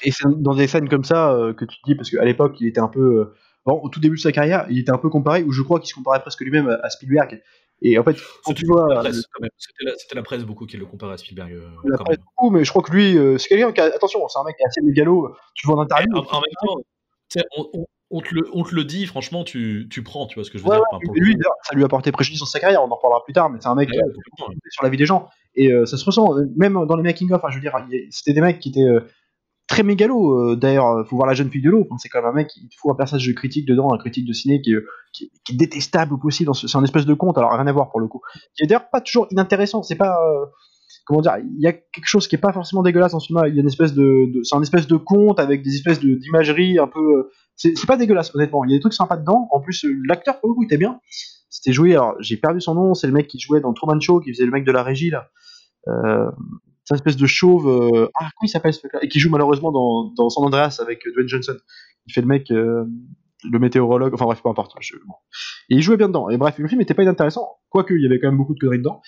Et 0.02 0.10
c'est 0.10 0.24
dans 0.36 0.54
des 0.54 0.66
scènes 0.66 0.88
comme 0.88 1.04
ça 1.04 1.32
euh, 1.32 1.52
que 1.52 1.64
tu 1.64 1.80
te 1.80 1.82
dis, 1.86 1.94
parce 1.94 2.10
qu'à 2.10 2.24
l'époque, 2.24 2.56
il 2.60 2.66
était 2.68 2.80
un 2.80 2.88
peu. 2.88 3.00
Euh, 3.00 3.34
bon, 3.66 3.80
au 3.82 3.88
tout 3.88 4.00
début 4.00 4.16
de 4.16 4.20
sa 4.20 4.32
carrière, 4.32 4.66
il 4.70 4.78
était 4.78 4.90
un 4.90 4.98
peu 4.98 5.08
comparé, 5.08 5.42
ou 5.42 5.52
je 5.52 5.62
crois 5.62 5.80
qu'il 5.80 5.88
se 5.88 5.94
comparait 5.94 6.20
presque 6.20 6.40
lui-même 6.40 6.78
à 6.82 6.90
Spielberg. 6.90 7.42
Et 7.80 7.96
en 7.98 8.02
fait, 8.02 8.16
quand 8.44 8.54
tu 8.54 8.66
vois. 8.66 9.02
C'était 9.56 10.14
la, 10.14 10.22
presse 10.22 10.44
beaucoup 10.44 10.66
qui 10.66 10.76
le 10.76 10.86
comparait 10.86 11.14
à 11.14 11.16
Spielberg. 11.16 11.52
Euh, 11.52 11.68
la 11.84 11.98
presse 11.98 12.18
beaucoup, 12.18 12.50
mais 12.50 12.64
je 12.64 12.70
crois 12.70 12.82
que 12.82 12.92
lui, 12.92 13.16
c'est 13.38 13.48
quelqu'un 13.48 13.72
qui 13.72 13.80
a. 13.80 13.84
Attention, 13.84 14.26
c'est 14.28 14.38
un 14.38 14.44
mec 14.44 14.56
qui 14.56 14.62
est 14.62 14.66
assez 14.66 14.80
mégalo. 14.82 15.34
Tu 15.54 15.66
vois 15.66 15.76
en 15.76 15.82
interview. 15.82 16.12
En, 16.14 16.20
en, 16.20 16.40
même 16.40 16.42
temps, 16.60 17.42
on, 17.56 17.86
on, 18.10 18.20
te 18.20 18.34
le, 18.34 18.48
on, 18.52 18.64
te 18.64 18.74
le, 18.74 18.84
dit, 18.84 19.06
franchement, 19.06 19.44
tu, 19.44 19.86
tu, 19.90 20.02
prends, 20.02 20.26
tu 20.26 20.36
vois 20.36 20.44
ce 20.44 20.50
que 20.50 20.58
je 20.58 20.64
veux 20.64 20.70
dire. 20.70 20.82
lui, 21.14 21.36
ça 21.62 21.74
lui 21.76 21.84
a 21.84 21.88
porté 21.88 22.10
préjudice 22.10 22.40
dans 22.40 22.46
sa 22.46 22.58
carrière, 22.58 22.82
on 22.82 22.90
en 22.90 22.96
reparlera 22.96 23.22
plus 23.24 23.34
tard, 23.34 23.50
mais 23.50 23.58
c'est 23.60 23.68
un 23.68 23.74
mec 23.74 23.90
qui 23.90 23.98
a 23.98 24.04
sur 24.70 24.82
la 24.82 24.88
vie 24.88 24.96
des 24.96 25.06
gens. 25.06 25.28
Et 25.54 25.70
ça 25.86 25.96
se 25.96 26.04
ressent, 26.04 26.26
même 26.56 26.84
dans 26.86 26.96
les 26.96 27.02
making-of, 27.02 27.44
hein, 27.44 27.48
je 27.50 27.56
veux 27.56 27.60
dire, 27.60 27.74
c'était 28.10 28.32
des 28.32 28.40
mecs 28.40 28.58
qui 28.58 28.70
étaient 28.70 28.88
très 29.68 29.82
mégalo. 29.82 30.32
Euh, 30.32 30.56
d'ailleurs, 30.56 30.88
euh, 30.88 31.04
faut 31.04 31.16
voir 31.16 31.28
la 31.28 31.34
jeune 31.34 31.50
fille 31.50 31.62
de 31.62 31.70
l'eau. 31.70 31.86
c'est 31.98 32.08
quand 32.08 32.20
même 32.20 32.30
un 32.30 32.34
mec, 32.34 32.50
il 32.56 32.68
faut 32.76 32.90
un 32.90 32.94
personnage 32.94 33.26
de 33.26 33.32
critique 33.32 33.66
dedans, 33.66 33.92
un 33.92 33.98
critique 33.98 34.26
de 34.26 34.32
ciné 34.32 34.60
qui, 34.60 34.74
qui, 35.12 35.30
est 35.50 35.56
détestable 35.56 36.14
au 36.14 36.18
possible. 36.18 36.50
C'est 36.54 36.76
un 36.76 36.82
espèce 36.82 37.06
de 37.06 37.14
conte, 37.14 37.38
alors 37.38 37.52
rien 37.52 37.66
à 37.66 37.72
voir 37.72 37.90
pour 37.90 38.00
le 38.00 38.08
coup. 38.08 38.20
Qui 38.56 38.64
est 38.64 38.66
d'ailleurs 38.66 38.88
pas 38.90 39.00
toujours 39.00 39.28
inintéressant. 39.30 39.82
C'est 39.82 39.96
pas 39.96 40.18
euh, 40.26 40.46
comment 41.06 41.20
dire, 41.20 41.36
il 41.38 41.60
y 41.60 41.66
a 41.66 41.72
quelque 41.72 42.06
chose 42.06 42.26
qui 42.26 42.34
est 42.34 42.40
pas 42.40 42.52
forcément 42.52 42.82
dégueulasse 42.82 43.14
en 43.14 43.20
ce 43.20 43.32
moment. 43.32 43.46
Il 43.46 43.54
y 43.54 43.58
a 43.58 43.60
une 43.60 43.68
espèce 43.68 43.94
de, 43.94 44.32
c'est 44.42 44.56
un 44.56 44.62
espèce 44.62 44.86
de 44.86 44.96
conte 44.96 45.38
avec 45.38 45.62
des 45.62 45.74
espèces 45.74 46.00
d'imagerie 46.00 46.78
un 46.78 46.88
peu. 46.88 47.30
C'est 47.54 47.86
pas 47.86 47.96
dégueulasse 47.96 48.34
honnêtement. 48.34 48.64
Il 48.64 48.70
y 48.70 48.74
a 48.74 48.76
des 48.76 48.80
trucs 48.80 48.94
sympas 48.94 49.16
dedans. 49.16 49.48
En 49.52 49.60
plus, 49.60 49.84
l'acteur 50.06 50.40
pour 50.40 50.48
le 50.48 50.54
coup 50.54 50.64
était 50.64 50.78
bien. 50.78 51.00
C'était 51.50 51.72
joué. 51.72 51.92
Alors 51.92 52.14
j'ai 52.20 52.36
perdu 52.38 52.60
son 52.60 52.74
nom. 52.74 52.94
C'est 52.94 53.06
le 53.06 53.12
mec 53.12 53.26
qui 53.26 53.38
jouait 53.38 53.60
dans 53.60 53.72
Truman 53.74 54.00
Show, 54.00 54.20
qui 54.20 54.32
faisait 54.32 54.46
le 54.46 54.50
mec 54.50 54.64
de 54.64 54.72
la 54.72 54.82
régie 54.82 55.10
là. 55.10 55.28
Euh, 55.88 56.30
c'est 56.88 56.94
espèce 56.94 57.16
de 57.16 57.26
chauve. 57.26 57.68
Euh, 57.68 58.08
ah, 58.18 58.30
comment 58.34 58.46
il 58.46 58.48
s'appelle 58.48 58.72
ce 58.72 58.80
mec-là 58.84 59.00
Et 59.02 59.08
qui 59.08 59.18
joue 59.18 59.28
malheureusement 59.28 59.70
dans, 59.70 60.10
dans 60.16 60.30
San 60.30 60.44
Andreas 60.44 60.78
avec 60.80 61.06
euh, 61.06 61.12
Dwayne 61.12 61.28
Johnson. 61.28 61.56
Il 62.06 62.12
fait 62.14 62.22
le 62.22 62.26
mec, 62.26 62.50
euh, 62.50 62.84
le 63.44 63.58
météorologue. 63.58 64.14
Enfin 64.14 64.24
bref, 64.24 64.40
peu 64.42 64.48
importe. 64.48 64.74
Et 64.80 65.74
il 65.74 65.82
jouait 65.82 65.98
bien 65.98 66.08
dedans. 66.08 66.30
Et 66.30 66.38
bref, 66.38 66.58
le 66.58 66.66
film 66.66 66.78
n'était 66.78 66.94
pas 66.94 67.02
inintéressant. 67.02 67.46
Quoique, 67.68 67.92
il 67.92 68.02
y 68.02 68.06
avait 68.06 68.18
quand 68.18 68.28
même 68.28 68.38
beaucoup 68.38 68.54
de 68.54 68.58
conneries 68.58 68.78
dedans. 68.78 69.02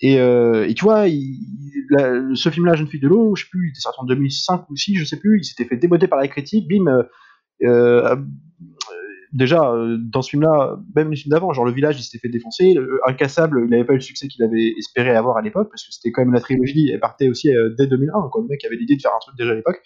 Et, 0.00 0.14
et 0.14 0.74
tu 0.74 0.84
vois, 0.84 1.04
ce 1.06 2.50
film-là, 2.50 2.74
Jeune 2.74 2.86
fille 2.86 3.00
de 3.00 3.08
l'eau, 3.08 3.34
je 3.34 3.44
sais 3.44 3.48
plus, 3.50 3.68
il 3.68 3.70
était 3.70 3.80
sorti 3.80 4.00
en 4.00 4.04
2005 4.04 4.70
ou 4.70 4.76
6, 4.76 4.96
je 4.96 5.04
sais 5.04 5.18
plus. 5.18 5.40
Il 5.40 5.44
s'était 5.44 5.64
fait 5.64 5.76
déboter 5.76 6.08
par 6.08 6.18
la 6.18 6.28
critique. 6.28 6.66
Bim. 6.68 7.04
Euh, 7.62 8.16
déjà, 9.32 9.70
euh, 9.72 9.96
dans 10.00 10.22
ce 10.22 10.30
film-là, 10.30 10.78
même 10.94 11.10
les 11.10 11.16
films 11.16 11.30
d'avant, 11.30 11.52
genre 11.52 11.64
Le 11.64 11.72
Village, 11.72 11.98
il 11.98 12.02
s'était 12.02 12.18
fait 12.18 12.28
défoncer. 12.32 12.74
Incassable, 13.06 13.62
il 13.64 13.70
n'avait 13.70 13.84
pas 13.84 13.92
eu 13.92 13.96
le 13.96 14.02
succès 14.02 14.28
qu'il 14.28 14.42
avait 14.44 14.72
espéré 14.78 15.10
avoir 15.10 15.36
à 15.36 15.42
l'époque, 15.42 15.68
parce 15.70 15.84
que 15.86 15.92
c'était 15.92 16.12
quand 16.12 16.22
même 16.22 16.32
la 16.34 16.40
trilogie, 16.40 16.90
elle 16.92 17.00
partait 17.00 17.28
aussi 17.28 17.54
euh, 17.54 17.74
dès 17.78 17.86
2001, 17.86 18.28
quoi. 18.30 18.42
Le 18.42 18.48
mec 18.48 18.64
avait 18.64 18.76
l'idée 18.76 18.96
de 18.96 19.02
faire 19.02 19.12
un 19.14 19.18
truc 19.20 19.36
déjà 19.36 19.52
à 19.52 19.54
l'époque. 19.54 19.80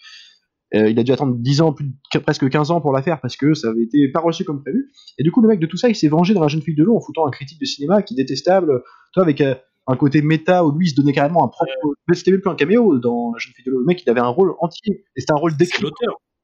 Euh, 0.73 0.89
il 0.89 0.97
a 0.99 1.03
dû 1.03 1.11
attendre 1.11 1.35
10 1.37 1.61
ans, 1.61 1.73
plus 1.73 1.91
presque 2.23 2.49
15 2.49 2.71
ans 2.71 2.79
pour 2.79 2.93
la 2.93 3.01
faire 3.01 3.19
parce 3.19 3.35
que 3.35 3.53
ça 3.53 3.67
avait 3.69 3.83
été 3.83 4.07
pas 4.09 4.21
reçu 4.21 4.45
comme 4.45 4.61
prévu. 4.61 4.89
Et 5.17 5.23
du 5.23 5.29
coup, 5.31 5.41
le 5.41 5.49
mec 5.49 5.59
de 5.59 5.65
tout 5.65 5.75
ça, 5.75 5.89
il 5.89 5.95
s'est 5.95 6.07
vengé 6.07 6.33
dans 6.33 6.41
La 6.41 6.47
Jeune 6.47 6.61
Fille 6.61 6.75
de 6.75 6.83
l'eau 6.83 6.95
en 6.95 7.01
foutant 7.01 7.27
un 7.27 7.31
critique 7.31 7.59
de 7.59 7.65
cinéma 7.65 8.01
qui 8.03 8.13
est 8.13 8.17
détestable, 8.17 8.81
toi, 9.13 9.23
avec 9.23 9.41
un 9.41 9.95
côté 9.97 10.21
méta 10.21 10.63
où 10.65 10.71
lui 10.71 10.87
il 10.87 10.89
se 10.91 10.95
donnait 10.95 11.11
carrément 11.11 11.43
un 11.43 11.49
propre. 11.49 11.71
Mais 12.07 12.15
c'était 12.15 12.31
même 12.31 12.39
plus 12.39 12.49
un 12.51 12.55
caméo 12.55 12.99
dans 12.99 13.33
La 13.33 13.39
Jeune 13.39 13.51
Fille 13.53 13.65
de 13.65 13.71
l'eau. 13.71 13.79
Le 13.79 13.85
mec, 13.85 14.01
il 14.01 14.09
avait 14.09 14.21
un 14.21 14.27
rôle 14.29 14.53
entier 14.61 15.03
et 15.15 15.19
c'était 15.19 15.33
un 15.33 15.37
rôle 15.37 15.57
d'écrivain. 15.57 15.89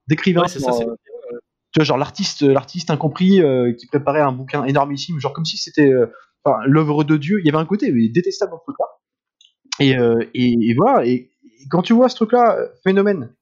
d'écrivains. 0.10 0.41
Ouais, 0.41 0.48
c'est 0.50 0.60
ça, 0.60 0.74
c'est- 0.74 0.86
euh, 0.86 0.93
genre 1.84 1.98
l'artiste, 1.98 2.42
l'artiste 2.42 2.90
incompris 2.90 3.42
euh, 3.42 3.74
qui 3.74 3.88
préparait 3.88 4.22
un 4.22 4.32
bouquin 4.32 4.66
énormissime, 4.66 5.20
genre 5.20 5.34
comme 5.34 5.46
si 5.46 5.58
c'était 5.58 5.92
euh, 5.92 6.08
l'œuvre 6.66 7.04
de 7.04 7.18
Dieu. 7.18 7.40
Il 7.40 7.46
y 7.46 7.50
avait 7.50 7.58
un 7.58 7.66
côté 7.66 7.92
mais, 7.92 8.10
détestable 8.10 8.52
dans 8.52 8.60
ce 8.60 8.64
truc-là. 8.64 8.86
Et, 9.80 9.96
et, 10.34 10.74
voilà. 10.76 11.06
Et, 11.06 11.30
quand 11.70 11.82
tu 11.82 11.94
vois 11.94 12.10
ce 12.10 12.16
truc-là, 12.16 12.58
euh, 12.58 12.68
phénomène, 12.84 13.34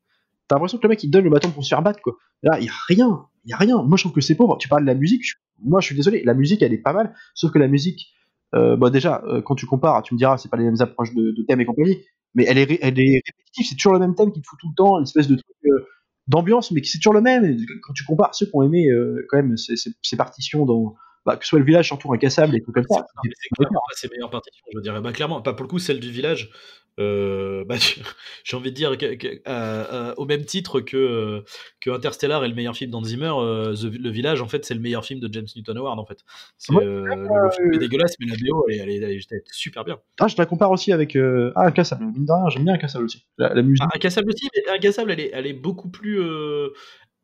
t'as 0.48 0.56
l'impression 0.56 0.78
que 0.78 0.84
le 0.84 0.90
mec 0.90 1.04
il 1.04 1.10
donne 1.10 1.24
le 1.24 1.30
bâton 1.30 1.52
pour 1.52 1.64
se 1.64 1.70
faire 1.70 1.82
battre, 1.82 2.02
quoi. 2.02 2.16
Là, 2.44 2.60
il 2.60 2.66
y 2.66 2.70
a 2.70 2.74
rien, 2.88 3.26
il 3.46 3.52
y 3.52 3.54
a 3.54 3.58
rien. 3.58 3.82
Moi, 3.84 3.98
je 3.98 4.04
trouve 4.04 4.14
que 4.14 4.22
c'est 4.22 4.36
pauvre. 4.36 4.58
Tu 4.58 4.68
parles 4.68 4.84
de 4.84 4.88
la 4.88 4.96
musique. 4.96 5.24
moi, 5.64 5.80
je 5.80 5.88
suis 5.88 5.96
désolé. 5.96 6.24
La 6.24 6.34
musique, 6.34 6.62
elle 6.62 6.74
est 6.74 6.80
pas 6.80 6.94
mal. 6.94 7.16
Sauf 7.34 7.52
que 7.52 7.60
la 7.60 7.68
musique, 7.68 8.14
euh, 8.54 8.90
déjà, 8.90 9.24
quand 9.46 9.56
tu 9.56 9.66
compares, 9.66 10.04
tu 10.04 10.14
me 10.14 10.18
diras, 10.18 10.38
c'est 10.38 10.50
pas 10.50 10.58
les 10.58 10.66
mêmes 10.66 10.82
approches 10.82 11.14
de, 11.14 11.32
de 11.32 11.44
thèmes 11.44 11.62
et 11.62 11.66
compagnie, 11.66 12.02
mais 12.34 12.46
elle 12.48 12.58
est, 12.58 12.64
répétitive. 12.66 13.66
C'est 13.68 13.76
toujours 13.76 13.94
le 13.94 14.00
même 14.00 14.16
thème 14.16 14.32
qui 14.32 14.42
te 14.42 14.48
fout 14.48 14.60
tout 14.60 14.70
le 14.70 14.76
temps, 14.76 14.98
une 14.98 15.04
espèce 15.04 15.28
de 15.28 15.36
truc 15.36 15.56
d'ambiance, 16.28 16.72
mais 16.72 16.82
qui 16.82 16.90
c'est 16.90 16.98
toujours 17.00 17.14
le 17.14 17.22
même. 17.22 17.58
Quand 17.84 17.94
tu 17.94 18.04
compares 18.04 18.34
ceux 18.36 18.46
qui 18.46 18.52
ont 18.56 18.64
aimé 18.64 18.88
euh, 18.90 19.26
quand 19.30 19.38
même 19.38 19.58
ces, 19.58 19.76
ces- 19.76 19.94
ces 20.02 20.18
partitions 20.18 20.66
dans, 20.66 20.96
bah, 21.26 21.36
que 21.38 21.44
ce 21.46 21.50
soit 21.50 21.60
le 21.60 21.66
village 21.66 21.88
surtout 21.88 22.14
incassable 22.14 22.56
et 22.56 22.62
tout 22.62 22.72
comme 22.72 22.86
ça. 22.90 23.06
C'est 23.24 23.50
clairement 23.58 23.82
pas 23.90 23.96
ses 23.96 24.08
meilleures 24.10 24.30
partitions, 24.30 24.66
je 24.74 24.80
dirais. 24.80 25.02
Bah, 25.02 25.12
clairement, 25.12 25.42
pas 25.42 25.54
pour 25.54 25.64
le 25.64 25.70
coup, 25.70 25.80
celle 25.80 26.00
du 26.00 26.12
village. 26.12 26.50
euh, 27.00 27.66
bah, 27.68 27.76
j'ai 28.46 28.56
envie 28.56 28.70
de 28.72 28.76
dire 28.76 28.98
que, 28.98 29.16
que- 29.16 29.28
euh, 29.28 29.40
euh, 29.48 30.14
au 30.16 30.26
même 30.26 30.46
titre 30.46 30.80
que, 30.80 31.44
que 31.82 31.90
Interstellar 31.90 32.46
est 32.46 32.48
le 32.48 32.56
meilleur 32.56 32.74
film 32.76 32.90
d'Hans 32.92 33.04
Zimmer, 33.04 33.34
euh, 33.38 33.74
The- 33.76 33.92
le 34.00 34.10
village 34.10 34.42
en 34.42 34.48
fait 34.48 34.64
c'est 34.64 34.74
le 34.74 34.80
meilleur 34.80 35.04
film 35.04 35.20
de 35.20 35.28
James 35.34 35.46
Newton 35.58 35.78
Howard 35.78 36.00
en 36.00 36.06
fait. 36.06 36.20
C'est, 36.58 36.74
Ouais. 36.74 36.86
euh, 36.86 37.04
le, 37.06 37.52
film 37.52 37.74
est 37.74 37.80
dégueulasse 37.80 38.16
mais 38.22 38.28
la 38.28 38.36
BO 38.38 38.66
elle 38.70 38.90
est, 38.90 38.96
elle 38.96 39.04
elle 39.30 39.42
super 39.52 39.84
bien. 39.84 40.00
Ah, 40.22 40.28
je 40.30 40.36
la 40.38 40.46
compare 40.46 40.72
aussi 40.72 40.94
avec 40.94 41.18
ah, 41.18 41.66
Incassable. 41.66 42.06
Mine 42.06 42.26
de 42.26 42.32
rien, 42.32 42.48
j'aime 42.50 42.64
bien 42.64 42.76
Incassable 42.76 43.04
aussi. 43.06 43.26
La, 43.38 43.54
la 43.54 43.62
musique. 43.62 43.84
Ah, 43.86 43.96
Incassable 43.98 44.30
aussi, 44.32 44.48
mais 44.56 44.72
Incassable 44.72 45.12
elle 45.12 45.20
est, 45.20 45.32
elle 45.34 45.48
est 45.48 45.54
beaucoup 45.54 45.90
plus 45.90 46.22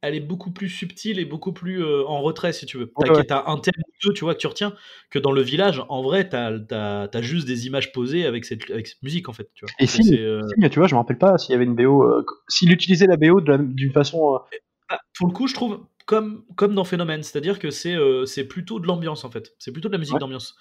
elle 0.01 0.15
est 0.15 0.19
beaucoup 0.19 0.51
plus 0.51 0.69
subtile 0.69 1.19
et 1.19 1.25
beaucoup 1.25 1.53
plus 1.53 1.83
euh, 1.83 2.03
en 2.07 2.21
retrait 2.21 2.53
si 2.53 2.65
tu 2.65 2.77
veux. 2.77 2.91
T'as, 2.99 3.13
Ouais, 3.13 3.25
un 3.47 3.57
thème 3.57 3.73
ou 3.77 3.91
deux 4.07 4.13
tu 4.13 4.23
vois 4.23 4.33
que 4.33 4.39
tu 4.39 4.47
retiens 4.47 4.73
que 5.09 5.19
dans 5.19 5.31
le 5.31 5.41
village 5.41 5.81
en 5.89 6.01
vrai 6.01 6.27
t'as, 6.27 6.57
t'as, 6.59 7.07
t'as 7.07 7.21
juste 7.21 7.45
des 7.47 7.67
images 7.67 7.91
posées 7.91 8.25
avec 8.25 8.45
cette, 8.45 8.69
avec 8.71 8.87
cette 8.87 9.01
musique 9.03 9.29
en 9.29 9.33
fait. 9.33 9.49
Tu 9.53 9.65
vois. 9.65 9.73
Et 9.79 9.85
si- 9.87 10.17
euh, 10.17 10.41
tu 10.71 10.79
vois, 10.79 10.87
je 10.87 10.95
me 10.95 10.99
rappelle 10.99 11.17
pas 11.17 11.37
s'il 11.37 11.51
y 11.53 11.55
avait 11.55 11.65
une 11.65 11.75
BO. 11.75 12.03
euh, 12.03 12.25
s'il 12.47 12.71
utilisait 12.71 13.07
la 13.07 13.17
BO 13.17 13.41
d'une 13.41 13.91
façon. 13.91 14.35
euh, 14.35 14.57
Ah, 14.89 14.99
pour 15.17 15.27
le 15.27 15.33
coup, 15.33 15.47
je 15.47 15.53
trouve 15.53 15.85
comme, 16.07 16.43
comme 16.55 16.73
dans 16.75 16.83
Phénomène, 16.83 17.23
c'est-à-dire 17.23 17.59
que 17.59 17.69
c'est 17.71 17.95
euh, 17.95 18.25
plutôt 18.49 18.79
de 18.79 18.87
l'ambiance 18.87 19.23
en 19.23 19.29
fait. 19.31 19.53
C'est 19.59 19.71
plutôt 19.71 19.87
de 19.87 19.93
la 19.93 19.99
musique 19.99 20.15
Ouais. 20.15 20.19
d'ambiance. 20.19 20.55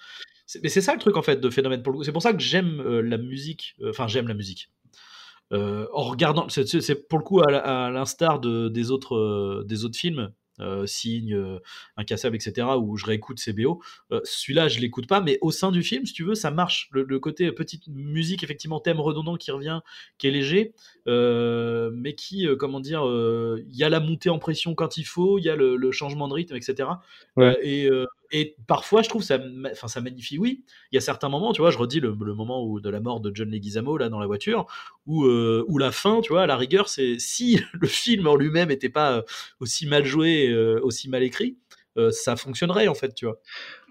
C'est- 0.45 0.59
Mais 0.63 0.69
c'est 0.69 0.81
ça 0.81 0.93
le 0.93 0.99
truc 0.99 1.17
en 1.17 1.21
fait 1.21 1.41
de 1.41 1.49
Phénomène 1.49 1.81
pour. 1.81 2.05
C'est 2.05 2.11
pour 2.11 2.21
ça 2.21 2.31
que 2.33 2.39
j'aime 2.39 2.79
euh, 2.85 3.01
la 3.01 3.17
musique. 3.17 3.75
euh, 3.81 3.89
Enfin, 3.89 4.07
j'aime 4.07 4.27
la 4.27 4.33
musique. 4.33 4.69
Euh, 5.51 5.87
en 5.93 6.03
regardant, 6.03 6.47
c'est- 6.49 7.07
pour 7.07 7.19
le 7.19 7.23
coup 7.23 7.41
à, 7.41 7.89
l'instar 7.91 8.39
de, 8.39 8.69
des 8.69 8.91
autres 8.91 9.15
euh, 9.15 9.63
des 9.65 9.85
autres 9.85 9.97
films. 9.97 10.31
Euh, 10.59 10.85
Signe, 10.85 11.33
euh, 11.33 11.57
Incassable, 11.97 12.35
etc., 12.35 12.67
où 12.77 12.95
je 12.95 13.07
réécoute 13.07 13.39
ces 13.39 13.51
BO. 13.51 13.81
Euh, 14.11 14.19
Celui-là, 14.25 14.67
je 14.67 14.79
l'écoute 14.79 15.07
pas, 15.07 15.19
mais 15.19 15.39
au 15.41 15.49
sein 15.49 15.71
du 15.71 15.81
film, 15.81 16.05
si 16.05 16.13
tu 16.13 16.23
veux, 16.23 16.35
ça 16.35 16.51
marche. 16.51 16.87
Le, 16.91 17.01
le 17.01 17.19
côté 17.19 17.51
petite 17.51 17.87
musique, 17.87 18.43
effectivement, 18.43 18.79
thème 18.79 18.99
redondant 18.99 19.37
qui 19.37 19.49
revient, 19.49 19.79
qui 20.19 20.27
est 20.27 20.31
léger, 20.31 20.73
mais 21.07 22.13
qui, 22.13 22.47
comment 22.59 22.79
dire, 22.79 23.01
il 23.05 23.75
y 23.75 23.83
a 23.83 23.89
la 23.89 23.99
montée 23.99 24.29
en 24.29 24.37
pression 24.37 24.75
quand 24.75 24.97
il 24.97 25.05
faut, 25.05 25.39
il 25.39 25.45
y 25.45 25.49
a 25.49 25.55
le, 25.55 25.77
le 25.77 25.91
changement 25.91 26.27
de 26.27 26.33
rythme, 26.33 26.55
etc. 26.55 26.89
Ouais. 27.37 27.57
Et, 27.63 27.89
et 28.31 28.55
parfois, 28.65 29.01
je 29.01 29.09
trouve 29.09 29.23
ça, 29.23 29.37
enfin, 29.71 29.87
ça 29.87 29.99
magnifie. 30.01 30.37
Oui, 30.37 30.63
il 30.91 30.95
y 30.95 30.97
a 30.97 31.01
certains 31.01 31.29
moments, 31.29 31.51
tu 31.51 31.61
vois, 31.61 31.69
je 31.69 31.77
redis 31.77 31.99
le, 31.99 32.13
moment 32.13 32.65
où, 32.65 32.79
de 32.79 32.89
la 32.89 33.01
mort 33.01 33.19
de 33.19 33.31
John 33.33 33.49
Leguizamo 33.49 33.97
là 33.97 34.09
dans 34.09 34.19
la 34.19 34.27
voiture, 34.27 34.65
où, 35.05 35.25
euh, 35.25 35.65
où 35.67 35.77
la 35.77 35.91
fin, 35.91 36.21
tu 36.21 36.31
vois, 36.31 36.43
à 36.43 36.47
la 36.47 36.55
rigueur, 36.55 36.87
c'est 36.87 37.19
si 37.19 37.59
le 37.73 37.87
film 37.87 38.27
en 38.27 38.35
lui-même 38.35 38.69
n'était 38.69 38.89
pas 38.89 39.17
euh, 39.17 39.21
aussi 39.59 39.85
mal 39.85 40.05
joué, 40.05 40.47
euh, 40.49 40.79
aussi 40.81 41.09
mal 41.09 41.23
écrit, 41.23 41.57
ça 42.11 42.37
fonctionnerait 42.37 42.87
en 42.87 42.93
fait, 42.93 43.13
tu 43.13 43.25
vois. 43.25 43.37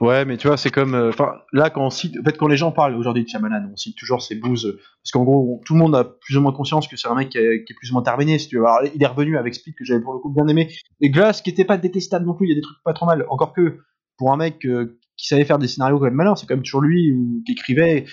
Ouais, 0.01 0.24
mais 0.24 0.38
tu 0.38 0.47
vois, 0.47 0.57
c'est 0.57 0.70
comme. 0.70 0.95
Enfin, 0.95 1.34
là, 1.53 1.68
quand 1.68 1.84
on 1.84 1.91
cite. 1.91 2.18
En 2.18 2.24
fait, 2.24 2.34
quand 2.38 2.49
les 2.49 2.57
gens 2.57 2.72
parlent 2.72 2.97
aujourd'hui 2.97 3.24
de 3.24 3.28
Shyamalan, 3.28 3.68
on 3.70 3.76
cite 3.76 3.95
toujours 3.95 4.22
ses 4.22 4.36
bouses. 4.36 4.78
Parce 5.03 5.12
qu'en 5.12 5.22
gros, 5.22 5.61
tout 5.66 5.74
le 5.74 5.80
monde 5.80 5.95
a 5.95 6.05
plus 6.05 6.38
ou 6.38 6.41
moins 6.41 6.53
conscience 6.53 6.88
que 6.88 6.97
c'est 6.97 7.09
un 7.09 7.14
mec 7.14 7.28
qui 7.28 7.36
est, 7.36 7.62
plus 7.76 7.91
ou 7.91 7.93
moins 7.93 8.03
terminé, 8.03 8.38
si 8.38 8.49
tu 8.49 8.57
veux. 8.57 8.64
Il 8.95 9.03
est 9.03 9.07
revenu 9.07 9.36
avec 9.36 9.55
Speed, 9.55 9.74
que 9.74 9.84
j'avais 9.84 10.01
pour 10.01 10.14
le 10.14 10.18
coup 10.18 10.30
bien 10.30 10.49
aimé. 10.49 10.72
Et 11.03 11.11
Glass, 11.11 11.43
qui 11.43 11.51
était 11.51 11.66
pas 11.66 11.76
détestable 11.76 12.24
non 12.24 12.32
plus, 12.32 12.47
il 12.47 12.49
y 12.49 12.53
a 12.53 12.55
des 12.55 12.62
trucs 12.62 12.82
pas 12.82 12.95
trop 12.95 13.05
mal. 13.05 13.26
Encore 13.28 13.53
que, 13.53 13.80
pour 14.21 14.33
un 14.35 14.37
mec 14.37 14.66
euh, 14.66 14.99
qui 15.16 15.27
savait 15.27 15.47
faire 15.47 15.59
des 15.59 15.66
scénarios 15.66 15.99
quand 15.99 16.05
même 16.05 16.12
malins, 16.14 16.37
c'est 16.37 16.45
quand 16.47 16.55
même 16.55 16.62
toujours 16.62 16.83
lui 16.83 17.11
ou, 17.11 17.43
qui 17.47 17.53
écrivait. 17.53 18.05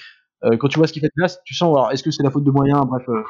Euh, 0.46 0.56
quand 0.56 0.70
tu 0.70 0.80
vois 0.80 0.88
ce 0.88 0.94
qu'il 0.94 1.02
fait 1.02 1.08
de 1.10 1.14
Glass, 1.18 1.42
tu 1.46 1.54
sens, 1.54 1.76
alors, 1.76 1.92
est-ce 1.92 2.02
que 2.02 2.12
c'est 2.12 2.24
la 2.24 2.32
faute 2.32 2.46
de 2.46 2.52
moyens 2.52 2.86
Bref. 2.88 3.04
euh, 3.10 3.22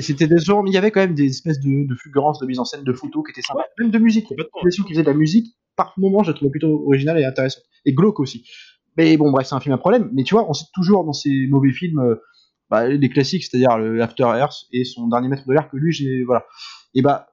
C'était 0.00 0.26
décevant, 0.26 0.62
mais 0.62 0.70
il 0.70 0.72
y 0.72 0.78
avait 0.78 0.90
quand 0.90 1.00
même 1.00 1.14
des 1.14 1.26
espèces 1.26 1.60
de, 1.60 1.86
de 1.86 1.94
fulgurances 1.94 2.40
de 2.40 2.46
mise 2.46 2.58
en 2.58 2.64
scène 2.64 2.84
de 2.84 2.92
photos 2.94 3.22
qui 3.26 3.32
étaient 3.32 3.46
sympas. 3.46 3.64
Même 3.78 3.90
de 3.90 3.98
musique. 3.98 4.26
L'impression 4.38 4.82
qu'il 4.84 4.94
faisait 4.94 5.02
de 5.02 5.10
la 5.10 5.16
musique. 5.16 5.54
Par 5.76 5.92
moments, 5.98 6.22
je 6.22 6.30
la 6.30 6.34
trouvais 6.34 6.50
plutôt 6.50 6.84
originale 6.86 7.18
et 7.18 7.26
intéressante. 7.26 7.64
Et 7.84 7.92
glauque 7.92 8.18
aussi. 8.18 8.48
Mais 8.96 9.14
bon, 9.18 9.30
bref, 9.30 9.46
c'est 9.46 9.54
un 9.54 9.60
film 9.60 9.74
à 9.74 9.78
problème. 9.78 10.08
Mais 10.14 10.22
tu 10.22 10.34
vois, 10.34 10.48
on 10.48 10.54
cite 10.54 10.70
toujours 10.72 11.04
dans 11.04 11.12
ces 11.12 11.46
mauvais 11.50 11.72
films 11.72 12.16
bah, 12.70 12.88
les 12.88 13.08
classiques, 13.10 13.44
c'est-à-dire 13.44 13.76
le 13.76 14.00
After 14.00 14.22
Earth 14.22 14.66
et 14.72 14.84
son 14.84 15.08
dernier 15.08 15.28
maître 15.28 15.46
de 15.46 15.52
l'air 15.52 15.68
que 15.68 15.76
lui, 15.76 15.92
j'ai. 15.92 16.24
Voilà. 16.24 16.46
Et 16.94 17.02
bah, 17.02 17.26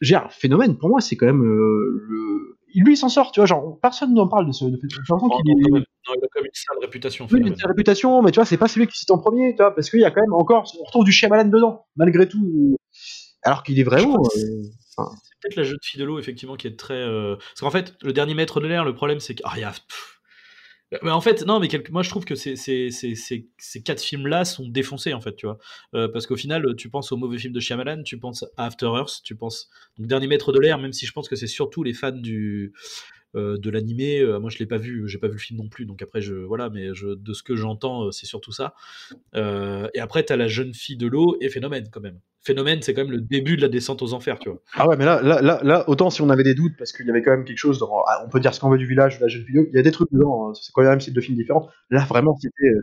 j'ai 0.00 0.14
un 0.14 0.28
phénomène, 0.30 0.78
pour 0.78 0.88
moi, 0.88 1.00
c'est 1.00 1.16
quand 1.16 1.26
même 1.26 1.44
euh, 1.44 2.04
le. 2.08 2.58
Lui, 2.74 2.94
il 2.94 2.96
s'en 2.96 3.08
sort, 3.08 3.32
tu 3.32 3.40
vois, 3.40 3.46
genre, 3.46 3.78
personne 3.80 4.14
n'en 4.14 4.28
parle 4.28 4.46
de 4.46 4.52
ce. 4.52 4.64
De... 4.64 4.76
Qu'il 4.76 4.86
est- 4.88 5.70
même. 5.70 5.84
Non, 6.08 6.14
il 6.16 6.24
a 6.24 6.28
quand 6.32 6.40
même 6.40 6.46
une 6.46 6.50
sale 6.54 6.76
réputation. 6.80 7.24
oui, 7.26 7.30
il 7.32 7.34
a 7.34 7.38
Phénomène. 7.38 7.58
sa 7.60 7.68
réputation, 7.68 8.22
mais 8.22 8.30
tu 8.30 8.36
vois, 8.36 8.44
c'est 8.46 8.56
pas 8.56 8.68
celui 8.68 8.86
qui 8.86 8.98
cite 8.98 9.10
en 9.10 9.18
premier, 9.18 9.50
tu 9.54 9.62
vois, 9.62 9.74
parce 9.74 9.90
qu'il 9.90 10.00
y 10.00 10.04
a 10.04 10.10
quand 10.10 10.20
même 10.22 10.32
encore, 10.34 10.70
on 10.80 10.84
retrouve 10.84 11.04
du 11.04 11.12
Shyamalan 11.12 11.48
dedans, 11.50 11.86
malgré 11.96 12.28
tout. 12.28 12.76
Alors 13.42 13.62
qu'il 13.62 13.78
est 13.78 13.82
vraiment. 13.84 14.16
Euh, 14.16 14.28
C'est 14.28 15.06
peut-être 15.40 15.56
la 15.56 15.62
jeune 15.62 15.78
fille 15.82 16.00
de 16.00 16.04
l'eau, 16.04 16.18
effectivement, 16.18 16.56
qui 16.56 16.66
est 16.66 16.76
très. 16.78 16.94
euh, 16.94 17.36
Parce 17.36 17.60
qu'en 17.60 17.70
fait, 17.70 17.94
le 18.02 18.12
dernier 18.12 18.34
maître 18.34 18.60
de 18.60 18.66
l'air, 18.66 18.84
le 18.84 18.94
problème, 18.94 19.20
c'est 19.20 19.34
que. 19.34 19.42
Ah, 19.44 19.58
y 19.58 19.62
a- 19.64 19.70
pff. 19.70 20.19
Mais 21.02 21.10
en 21.10 21.20
fait, 21.20 21.46
non, 21.46 21.60
mais 21.60 21.68
moi 21.90 22.02
je 22.02 22.10
trouve 22.10 22.24
que 22.24 22.34
ces, 22.34 22.56
quatre 23.84 24.02
films-là 24.02 24.44
sont 24.44 24.68
défoncés, 24.68 25.14
en 25.14 25.20
fait, 25.20 25.36
tu 25.36 25.46
vois. 25.46 25.58
Euh, 25.94 26.08
parce 26.08 26.26
qu'au 26.26 26.36
final, 26.36 26.74
tu 26.76 26.90
penses 26.90 27.12
au 27.12 27.16
mauvais 27.16 27.38
film 27.38 27.52
de 27.52 27.60
Shyamalan, 27.60 28.02
tu 28.02 28.18
penses 28.18 28.44
à 28.56 28.66
After 28.66 28.86
Earth, 28.86 29.20
tu 29.22 29.36
penses. 29.36 29.70
Donc, 29.98 30.08
Dernier 30.08 30.26
maître 30.26 30.52
de 30.52 30.58
l'air, 30.58 30.78
même 30.78 30.92
si 30.92 31.06
je 31.06 31.12
pense 31.12 31.28
que 31.28 31.36
c'est 31.36 31.46
surtout 31.46 31.82
les 31.84 31.92
fans 31.94 32.10
du. 32.12 32.72
euh, 33.36 33.56
de 33.58 33.70
l'animé, 33.70 34.20
Euh, 34.20 34.40
moi 34.40 34.50
je 34.50 34.58
l'ai 34.58 34.66
pas 34.66 34.78
vu, 34.78 35.08
j'ai 35.08 35.18
pas 35.18 35.28
vu 35.28 35.34
le 35.34 35.38
film 35.38 35.60
non 35.60 35.68
plus, 35.68 35.86
donc 35.86 36.02
après 36.02 36.20
je 36.20 36.34
voilà, 36.34 36.70
mais 36.70 36.88
de 36.88 37.32
ce 37.32 37.42
que 37.44 37.54
j'entends, 37.56 38.10
c'est 38.12 38.26
surtout 38.26 38.52
ça. 38.52 38.74
Et 39.34 40.00
après 40.00 40.24
t'as 40.24 40.36
la 40.36 40.48
jeune 40.48 40.74
fille 40.74 40.96
de 40.96 41.06
l'eau 41.06 41.36
et 41.40 41.48
Phénomène 41.48 41.88
quand 41.92 42.00
même. 42.00 42.20
Phénomène, 42.42 42.80
c'est 42.82 42.94
quand 42.94 43.02
même 43.02 43.10
le 43.12 43.20
début 43.20 43.56
de 43.56 43.62
la 43.62 43.68
descente 43.68 44.00
aux 44.02 44.14
enfers, 44.14 44.38
tu 44.38 44.48
vois. 44.48 44.58
Ah 44.74 44.88
ouais, 44.88 44.96
mais 44.96 45.04
là, 45.04 45.20
là, 45.22 45.42
là, 45.42 45.60
là, 45.62 45.88
autant 45.88 46.08
si 46.10 46.22
on 46.22 46.30
avait 46.30 46.42
des 46.42 46.54
doutes, 46.54 46.72
parce 46.78 46.92
qu'il 46.92 47.06
y 47.06 47.10
avait 47.10 47.22
quand 47.22 47.32
même 47.32 47.44
quelque 47.44 47.58
chose 47.58 47.78
dans. 47.78 48.02
ah, 48.06 48.22
on 48.24 48.30
peut 48.30 48.40
dire 48.40 48.54
ce 48.54 48.60
qu'on 48.60 48.70
veut 48.70 48.78
du 48.78 48.86
village, 48.86 49.18
de 49.18 49.22
la 49.22 49.28
jeune 49.28 49.42
vidéo, 49.44 49.66
il 49.68 49.76
y 49.76 49.78
a 49.78 49.82
des 49.82 49.90
trucs 49.92 50.10
dedans, 50.12 50.48
hein, 50.48 50.54
c'est 50.54 50.72
quand 50.72 50.82
même 50.82 51.00
c'est 51.00 51.10
deux 51.10 51.20
films 51.20 51.36
différents. 51.36 51.68
Là, 51.90 52.04
vraiment, 52.08 52.36
c'était. 52.36 52.68
euh, 52.68 52.80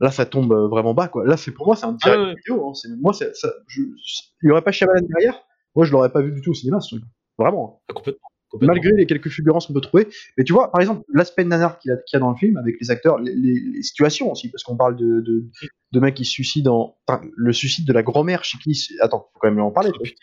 Là, 0.00 0.10
ça 0.10 0.26
tombe 0.26 0.52
euh, 0.52 0.68
vraiment 0.68 0.94
bas, 0.94 1.08
quoi. 1.08 1.24
Là, 1.26 1.36
c'est 1.36 1.52
pour 1.52 1.66
moi, 1.66 1.76
c'est 1.76 1.86
un 1.86 1.92
direct 1.92 2.20
Ah 2.20 2.28
ouais. 2.30 2.34
vidéo. 2.36 2.68
Hein. 2.70 2.72
Moi, 3.00 3.12
c'est- 3.14 3.34
ça, 3.36 3.48
je, 3.68 3.82
il 3.82 4.48
y 4.48 4.50
aurait 4.50 4.62
pas 4.62 4.72
Shyamalan 4.72 5.06
derrière, 5.08 5.40
moi, 5.76 5.84
je 5.86 5.92
l'aurais 5.92 6.10
pas 6.12 6.22
vu 6.22 6.32
du 6.32 6.40
tout 6.40 6.50
au 6.50 6.54
cinéma, 6.54 6.80
ce 6.80 6.96
truc. 6.96 7.04
Vraiment. 7.38 7.80
hein. 7.80 7.84
Ah, 7.90 7.94
complètement. 7.94 8.28
Malgré 8.60 8.92
les 8.92 9.06
quelques 9.06 9.28
fulgurances 9.28 9.66
qu'on 9.66 9.72
peut 9.72 9.80
trouver. 9.80 10.08
Mais 10.36 10.44
tu 10.44 10.52
vois, 10.52 10.70
par 10.70 10.80
exemple, 10.80 11.02
l'aspect 11.12 11.44
nanar 11.44 11.78
qu'il 11.78 11.90
y, 11.90 12.16
a- 12.16 12.18
dans 12.18 12.30
le 12.30 12.36
film, 12.36 12.56
avec 12.58 12.76
les 12.80 12.90
acteurs, 12.90 13.18
les, 13.18 13.34
les- 13.34 13.60
les 13.74 13.82
situations 13.82 14.30
aussi, 14.30 14.50
parce 14.50 14.62
qu'on 14.62 14.76
parle 14.76 14.96
de, 14.96 15.20
de, 15.20 15.44
de 15.92 16.00
mecs 16.00 16.14
qui 16.14 16.24
se 16.24 16.30
suicident 16.32 16.74
en. 16.74 16.96
Enfin, 17.06 17.22
le 17.36 17.52
suicide 17.52 17.86
de 17.86 17.92
la 17.92 18.02
grand-mère 18.02 18.44
chez 18.44 18.58
qui. 18.58 18.78
Attends, 19.00 19.28
faut 19.32 19.38
quand 19.40 19.50
même 19.50 19.60
en 19.60 19.70
parler. 19.70 19.90
Putain. 19.92 20.14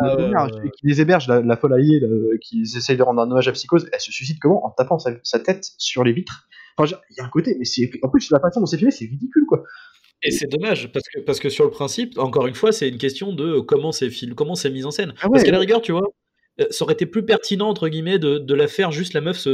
La 0.00 0.16
grand-mère 0.16 0.50
qui 0.76 0.86
les 0.86 1.00
héberge, 1.00 1.28
la, 1.28 1.40
la 1.40 1.56
folle 1.56 1.74
alliée, 1.74 2.00
là, 2.00 2.08
qui 2.42 2.62
essayent 2.62 2.96
de 2.96 3.02
rendre 3.02 3.20
un 3.22 3.30
hommage 3.30 3.48
à 3.48 3.52
psychose, 3.52 3.88
elle 3.92 4.00
se 4.00 4.12
suicide 4.12 4.38
comment? 4.40 4.64
En 4.66 4.70
tapant 4.70 4.98
sa, 4.98 5.12
sa 5.22 5.38
tête 5.40 5.64
sur 5.78 6.04
les 6.04 6.12
vitres. 6.12 6.48
Enfin, 6.76 6.96
il 7.10 7.16
y 7.16 7.20
a 7.20 7.24
un 7.24 7.28
côté, 7.28 7.56
mais 7.58 7.64
c'est. 7.64 7.90
En 8.02 8.08
plus, 8.08 8.30
la 8.30 8.38
façon 8.40 8.60
dont 8.60 8.66
c'est 8.66 8.76
filmé, 8.76 8.90
c'est 8.92 9.06
ridicule, 9.06 9.44
quoi. 9.48 9.64
Et 10.24 10.32
c'est 10.32 10.48
dommage 10.48 10.90
parce 10.90 11.04
que 11.14 11.20
parce 11.20 11.38
que 11.38 11.48
sur 11.48 11.64
le 11.64 11.70
principe, 11.70 12.18
encore 12.18 12.48
une 12.48 12.54
fois, 12.54 12.72
c'est 12.72 12.88
une 12.88 12.98
question 12.98 13.32
de 13.32 13.60
comment 13.60 13.92
c'est 13.92 14.10
film, 14.10 14.34
comment 14.34 14.56
c'est 14.56 14.68
mis 14.70 14.84
en 14.84 14.90
scène. 14.90 15.14
Ah 15.20 15.26
ouais, 15.26 15.30
parce 15.32 15.44
qu'à 15.44 15.52
la 15.52 15.60
rigueur, 15.60 15.80
tu 15.80 15.92
vois, 15.92 16.02
euh, 16.02 16.10
ça 16.70 16.84
aurait 16.84 16.94
été 16.94 17.06
plus 17.06 17.24
pertinent 17.24 17.68
entre 17.68 17.88
guillemets 17.88 18.18
de, 18.18 18.38
de 18.38 18.54
la 18.54 18.66
faire 18.66 18.90
juste 18.90 19.14
la 19.14 19.20
meuf 19.20 19.46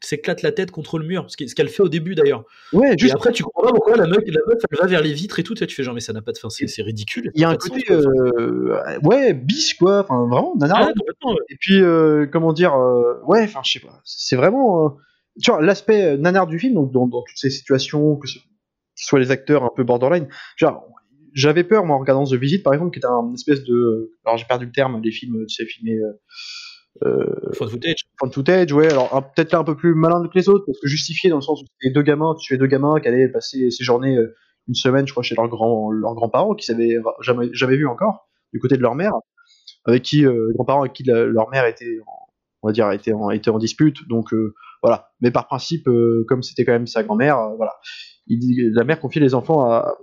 s'éclate 0.00 0.42
la 0.42 0.52
tête 0.52 0.70
contre 0.70 0.98
le 0.98 1.04
mur, 1.06 1.26
ce 1.28 1.36
qu'elle 1.36 1.68
fait 1.68 1.82
au 1.82 1.88
début 1.88 2.14
d'ailleurs. 2.14 2.44
Ouais, 2.72 2.94
Et 2.94 2.98
juste. 2.98 3.14
après, 3.14 3.32
tu 3.32 3.42
comprends 3.42 3.62
pas 3.62 3.72
pourquoi 3.72 3.96
la 3.96 4.06
meuf, 4.06 4.18
la 4.26 4.40
meuf 4.46 4.58
elle 4.70 4.78
va 4.78 4.86
vers 4.86 5.02
les 5.02 5.12
vitres 5.12 5.38
et 5.38 5.42
tout, 5.42 5.54
tu 5.54 5.66
fais 5.66 5.82
genre 5.82 5.94
mais 5.94 6.00
ça 6.00 6.12
n'a 6.12 6.22
pas 6.22 6.32
de 6.32 6.38
fin, 6.38 6.48
c'est 6.50 6.82
ridicule. 6.82 7.30
Il 7.34 7.40
y 7.40 7.44
a 7.44 7.48
un 7.48 7.56
côté. 7.56 7.80
sens, 7.86 8.04
euh, 8.06 8.98
ouais, 9.02 9.34
bis, 9.34 9.74
quoi. 9.74 10.00
Enfin, 10.00 10.26
vraiment, 10.26 10.54
nanar. 10.56 10.78
Ah, 10.80 10.86
ouais. 10.86 11.34
Et 11.48 11.56
puis, 11.58 11.80
euh, 11.80 12.26
comment 12.30 12.52
dire, 12.52 12.74
euh, 12.74 13.20
ouais, 13.26 13.42
enfin, 13.44 13.60
je 13.64 13.72
sais 13.72 13.80
pas, 13.80 14.00
c'est 14.04 14.36
vraiment, 14.36 14.86
euh, 14.86 14.88
tu 15.42 15.50
vois, 15.50 15.62
l'aspect 15.62 16.02
euh, 16.04 16.16
nanar 16.16 16.46
du 16.46 16.58
film, 16.58 16.74
donc 16.74 16.92
dans, 16.92 17.06
dans 17.06 17.22
toutes 17.22 17.36
ces 17.38 17.50
situations, 17.50 18.16
que 18.16 18.28
ce 18.28 18.38
que 18.38 18.44
ce 18.96 19.06
soit 19.06 19.18
les 19.20 19.30
acteurs 19.30 19.64
un 19.64 19.70
peu 19.74 19.84
borderline, 19.84 20.28
genre, 20.56 20.84
j'avais 21.34 21.64
peur, 21.64 21.84
moi, 21.84 21.96
en 21.96 22.00
regardant 22.00 22.24
The 22.24 22.34
Visit, 22.34 22.62
par 22.62 22.72
exemple, 22.72 22.92
qui 22.92 22.98
était 22.98 23.08
un 23.08 23.32
espèce 23.34 23.64
de, 23.64 24.12
alors 24.24 24.36
j'ai 24.36 24.44
perdu 24.44 24.66
le 24.66 24.72
terme, 24.72 25.00
les 25.02 25.10
films, 25.10 25.46
tu 25.46 25.54
sais, 25.54 25.64
filmés, 25.64 25.98
euh, 25.98 26.12
euh, 27.04 27.52
footage. 27.52 28.04
found 28.18 28.32
footage, 28.32 28.72
ouais, 28.72 28.90
alors 28.90 29.32
peut-être 29.34 29.52
là 29.52 29.58
un 29.58 29.64
peu 29.64 29.76
plus 29.76 29.94
malin 29.94 30.22
que 30.26 30.38
les 30.38 30.48
autres, 30.48 30.64
parce 30.66 30.78
que 30.78 30.88
justifié 30.88 31.30
dans 31.30 31.36
le 31.36 31.42
sens 31.42 31.62
où 31.62 31.64
c'était 31.80 31.92
deux 31.92 32.02
gamins, 32.02 32.34
tu 32.40 32.54
es 32.54 32.58
deux 32.58 32.66
gamins 32.66 33.00
qui 33.00 33.08
allaient 33.08 33.28
passer 33.28 33.70
ces 33.70 33.84
journées, 33.84 34.16
euh, 34.16 34.34
une 34.68 34.74
semaine, 34.74 35.06
je 35.06 35.12
crois, 35.12 35.22
chez 35.22 35.34
leurs 35.34 35.48
grands, 35.48 35.90
leurs 35.90 36.14
grands-parents, 36.14 36.54
qui 36.54 36.66
s'avaient 36.66 36.96
jamais, 37.20 37.48
jamais 37.52 37.76
vu 37.76 37.86
encore, 37.86 38.28
du 38.52 38.60
côté 38.60 38.76
de 38.76 38.82
leur 38.82 38.94
mère. 38.94 39.12
avec 39.84 40.02
qui 40.02 40.18
les 40.18 40.52
grands-parents 40.54 40.82
avec 40.82 40.92
qui 40.92 41.02
leur 41.04 41.50
mère 41.50 41.66
était, 41.66 41.98
en, 42.06 42.28
on 42.62 42.68
va 42.68 42.72
dire, 42.72 42.90
était 42.92 43.12
en, 43.12 43.30
était 43.30 43.50
en 43.50 43.58
dispute. 43.58 44.06
Donc 44.08 44.32
voilà. 44.82 45.10
Mais 45.20 45.32
par 45.32 45.48
principe, 45.48 45.88
comme 46.28 46.44
c'était 46.44 46.64
quand 46.64 46.72
même 46.72 46.86
sa 46.86 47.02
grand-mère, 47.02 47.36
voilà, 47.56 47.72
il 48.28 48.38
dit, 48.38 48.70
la 48.70 48.84
mère 48.84 49.00
confiait 49.00 49.20
les 49.20 49.34
enfants 49.34 49.68
à, 49.68 49.96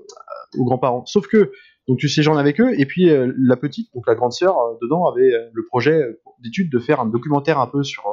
aux 0.58 0.66
grands-parents. 0.66 1.06
Sauf 1.06 1.28
que 1.28 1.52
donc 1.88 1.98
tu 1.98 2.08
séjournes 2.08 2.38
avec 2.38 2.62
eux, 2.62 2.80
et 2.80 2.86
puis 2.86 3.10
la 3.38 3.58
petite, 3.58 3.92
donc 3.94 4.06
la 4.08 4.16
grande 4.16 4.32
sœur, 4.32 4.56
dedans 4.82 5.08
avait 5.08 5.32
le 5.52 5.66
projet 5.66 6.02
d'étude 6.44 6.72
de 6.72 6.80
faire 6.80 7.00
un 7.00 7.08
documentaire 7.08 7.60
un 7.60 7.68
peu 7.68 7.84
sur 7.84 8.04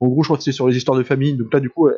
en 0.00 0.08
gros, 0.08 0.22
je 0.22 0.28
crois 0.28 0.36
que 0.36 0.44
c'était 0.44 0.54
sur 0.54 0.68
les 0.68 0.76
histoires 0.76 0.96
de 0.96 1.02
famille. 1.02 1.36
Donc 1.36 1.52
là, 1.52 1.60
du 1.60 1.70
coup, 1.70 1.88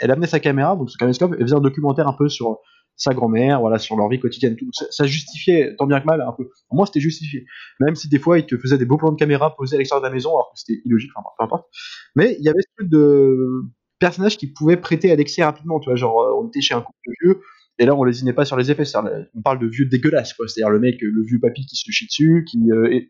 elle, 0.00 0.10
amenait 0.10 0.26
sa 0.26 0.40
caméra, 0.40 0.76
donc 0.76 0.90
ce 0.90 0.98
caméscope, 0.98 1.32
elle 1.38 1.42
faisait 1.42 1.56
un 1.56 1.60
documentaire 1.60 2.06
un 2.06 2.12
peu 2.12 2.28
sur 2.28 2.58
sa 2.96 3.14
grand-mère, 3.14 3.60
voilà, 3.60 3.78
sur 3.78 3.96
leur 3.96 4.08
vie 4.08 4.20
quotidienne. 4.20 4.56
Tout. 4.56 4.68
Ça, 4.72 5.06
justifiait, 5.06 5.74
tant 5.76 5.86
bien 5.86 6.00
que 6.00 6.04
mal, 6.04 6.20
un 6.20 6.32
peu. 6.32 6.50
Moi, 6.70 6.84
c'était 6.84 7.00
justifié. 7.00 7.46
Même 7.80 7.94
si 7.94 8.08
des 8.08 8.18
fois, 8.18 8.38
il 8.38 8.44
te 8.44 8.58
faisait 8.58 8.76
des 8.76 8.84
beaux 8.84 8.98
plans 8.98 9.12
de 9.12 9.16
caméra 9.16 9.56
posés 9.56 9.76
à 9.76 9.78
l'extérieur 9.78 10.02
de 10.02 10.06
la 10.06 10.12
maison, 10.12 10.30
alors 10.30 10.50
que 10.52 10.58
c'était 10.58 10.82
illogique, 10.84 11.10
enfin, 11.16 11.30
peu 11.38 11.44
importe. 11.44 11.66
Mais 12.14 12.36
il 12.38 12.44
y 12.44 12.48
avait 12.50 12.60
ce 12.60 12.68
truc 12.76 12.90
de 12.90 13.62
personnage 13.98 14.36
qui 14.36 14.48
pouvait 14.52 14.76
prêter 14.76 15.10
à 15.10 15.16
l'excès 15.16 15.42
rapidement, 15.42 15.80
tu 15.80 15.88
vois, 15.88 15.96
genre, 15.96 16.38
on 16.38 16.48
était 16.48 16.60
chez 16.60 16.74
un 16.74 16.82
couple 16.82 16.98
de 17.06 17.12
vieux, 17.22 17.40
et 17.80 17.86
là, 17.86 17.94
on 17.96 18.04
lésinait 18.04 18.34
pas 18.34 18.44
sur 18.44 18.58
les 18.58 18.70
effets. 18.70 18.84
On 19.34 19.40
parle 19.40 19.58
de 19.58 19.66
vieux 19.66 19.86
dégueulasses, 19.86 20.34
quoi. 20.34 20.46
C'est-à-dire 20.46 20.68
le 20.68 20.78
mec, 20.78 20.98
le 21.00 21.24
vieux 21.24 21.40
papy 21.40 21.64
qui 21.64 21.76
se 21.76 21.90
chie 21.90 22.04
dessus, 22.04 22.44
qui, 22.46 22.70
euh, 22.70 23.00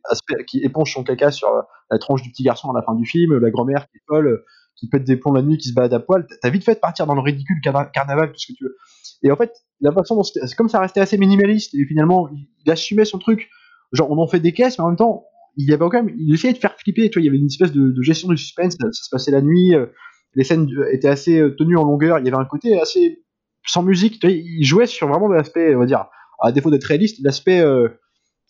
qui 0.46 0.60
éponge 0.60 0.92
son 0.92 1.02
caca 1.02 1.32
sur 1.32 1.48
la 1.90 1.98
tranche 1.98 2.22
du 2.22 2.30
petit 2.30 2.44
garçon 2.44 2.70
à 2.70 2.74
la 2.74 2.82
fin 2.82 2.94
du 2.94 3.04
film, 3.04 3.36
la 3.36 3.50
grand-mère 3.50 3.88
qui 3.90 3.96
est 3.96 4.02
folle, 4.06 4.44
qui 4.76 4.88
pète 4.88 5.02
des 5.02 5.16
plombs 5.16 5.32
la 5.32 5.42
nuit, 5.42 5.58
qui 5.58 5.70
se 5.70 5.74
balade 5.74 5.92
à 5.92 5.98
poil. 5.98 6.24
T'as 6.40 6.50
vite 6.50 6.62
fait 6.62 6.76
de 6.76 6.78
partir 6.78 7.04
dans 7.06 7.16
le 7.16 7.20
ridicule 7.20 7.56
carnaval, 7.92 8.28
tout 8.30 8.38
ce 8.38 8.52
que 8.52 8.56
tu 8.56 8.62
veux. 8.62 8.76
Et 9.24 9.32
en 9.32 9.36
fait, 9.36 9.52
la 9.80 9.90
façon 9.90 10.14
dont 10.14 10.22
c'est 10.22 10.54
comme 10.54 10.68
ça 10.68 10.78
restait 10.78 11.00
assez 11.00 11.18
minimaliste, 11.18 11.74
et 11.74 11.84
finalement, 11.84 12.30
il 12.64 12.70
assumait 12.70 13.04
son 13.04 13.18
truc. 13.18 13.50
Genre, 13.92 14.08
on 14.08 14.18
en 14.18 14.28
fait 14.28 14.38
des 14.38 14.52
caisses, 14.52 14.78
mais 14.78 14.84
en 14.84 14.88
même 14.88 14.96
temps, 14.96 15.24
il 15.56 15.68
y 15.68 15.74
avait 15.74 15.80
quand 15.80 16.04
même, 16.04 16.14
il 16.16 16.32
essayait 16.32 16.52
de 16.52 16.58
faire 16.58 16.76
flipper. 16.78 17.10
Tu 17.10 17.18
il 17.18 17.24
y 17.24 17.28
avait 17.28 17.38
une 17.38 17.46
espèce 17.46 17.72
de, 17.72 17.92
gestion 18.02 18.28
du 18.28 18.36
suspense. 18.36 18.76
Ça, 18.80 18.86
se 18.92 19.10
passait 19.10 19.32
la 19.32 19.42
nuit. 19.42 19.74
Euh, 19.74 19.86
les 20.34 20.44
scènes 20.44 20.68
étaient 20.92 21.08
assez 21.08 21.40
euh, 21.40 21.56
tenues 21.56 21.76
en 21.76 21.82
longueur. 21.82 22.20
Il 22.20 22.24
y 22.24 22.28
avait 22.28 22.40
un 22.40 22.44
côté 22.44 22.80
assez 22.80 23.24
sans 23.66 23.82
musique. 23.82 24.22
il 24.24 24.64
jouait 24.64 24.86
sur 24.86 25.08
vraiment 25.08 25.28
l'aspect, 25.28 25.74
on 25.74 25.80
va 25.80 25.86
dire, 25.86 26.06
à 26.40 26.52
défaut 26.52 26.70
d'être 26.70 26.84
réaliste, 26.84 27.18
l'aspect, 27.22 27.60
euh, 27.60 27.88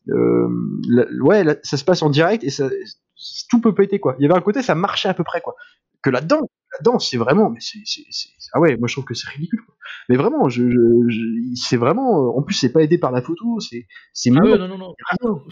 euh 0.08 0.48
ouais, 1.22 1.44
ça 1.62 1.76
se 1.76 1.84
passe 1.84 2.02
en 2.02 2.10
direct 2.10 2.44
et 2.44 2.50
ça, 2.50 2.70
tout 3.50 3.60
peut 3.60 3.74
péter 3.74 4.00
quoi. 4.00 4.16
Il 4.18 4.22
y 4.22 4.26
avait 4.26 4.36
un 4.36 4.40
côté, 4.40 4.62
ça 4.62 4.74
marchait 4.74 5.08
à 5.08 5.14
peu 5.14 5.24
près 5.24 5.40
quoi. 5.40 5.54
Que 6.02 6.10
là-dedans, 6.10 6.40
là-dedans, 6.72 6.98
c'est 6.98 7.18
vraiment, 7.18 7.50
mais 7.50 7.60
c'est, 7.60 7.80
ah 8.54 8.60
ouais, 8.60 8.76
moi 8.76 8.88
je 8.88 8.94
trouve 8.94 9.04
que 9.04 9.14
c'est 9.14 9.28
ridicule. 9.28 9.60
Quoi. 9.66 9.74
Mais 10.08 10.16
vraiment, 10.16 10.48
je, 10.48 10.62
c'est 11.54 11.76
vraiment, 11.76 12.36
en 12.36 12.42
plus 12.42 12.54
c'est 12.54 12.72
pas 12.72 12.82
aidé 12.82 12.98
par 12.98 13.12
la 13.12 13.22
photo, 13.22 13.60
c'est, 13.60 13.86
c'est 14.14 14.30
ah 14.30 14.40
non 14.40 14.68
non 14.68 14.78
non. 14.78 15.44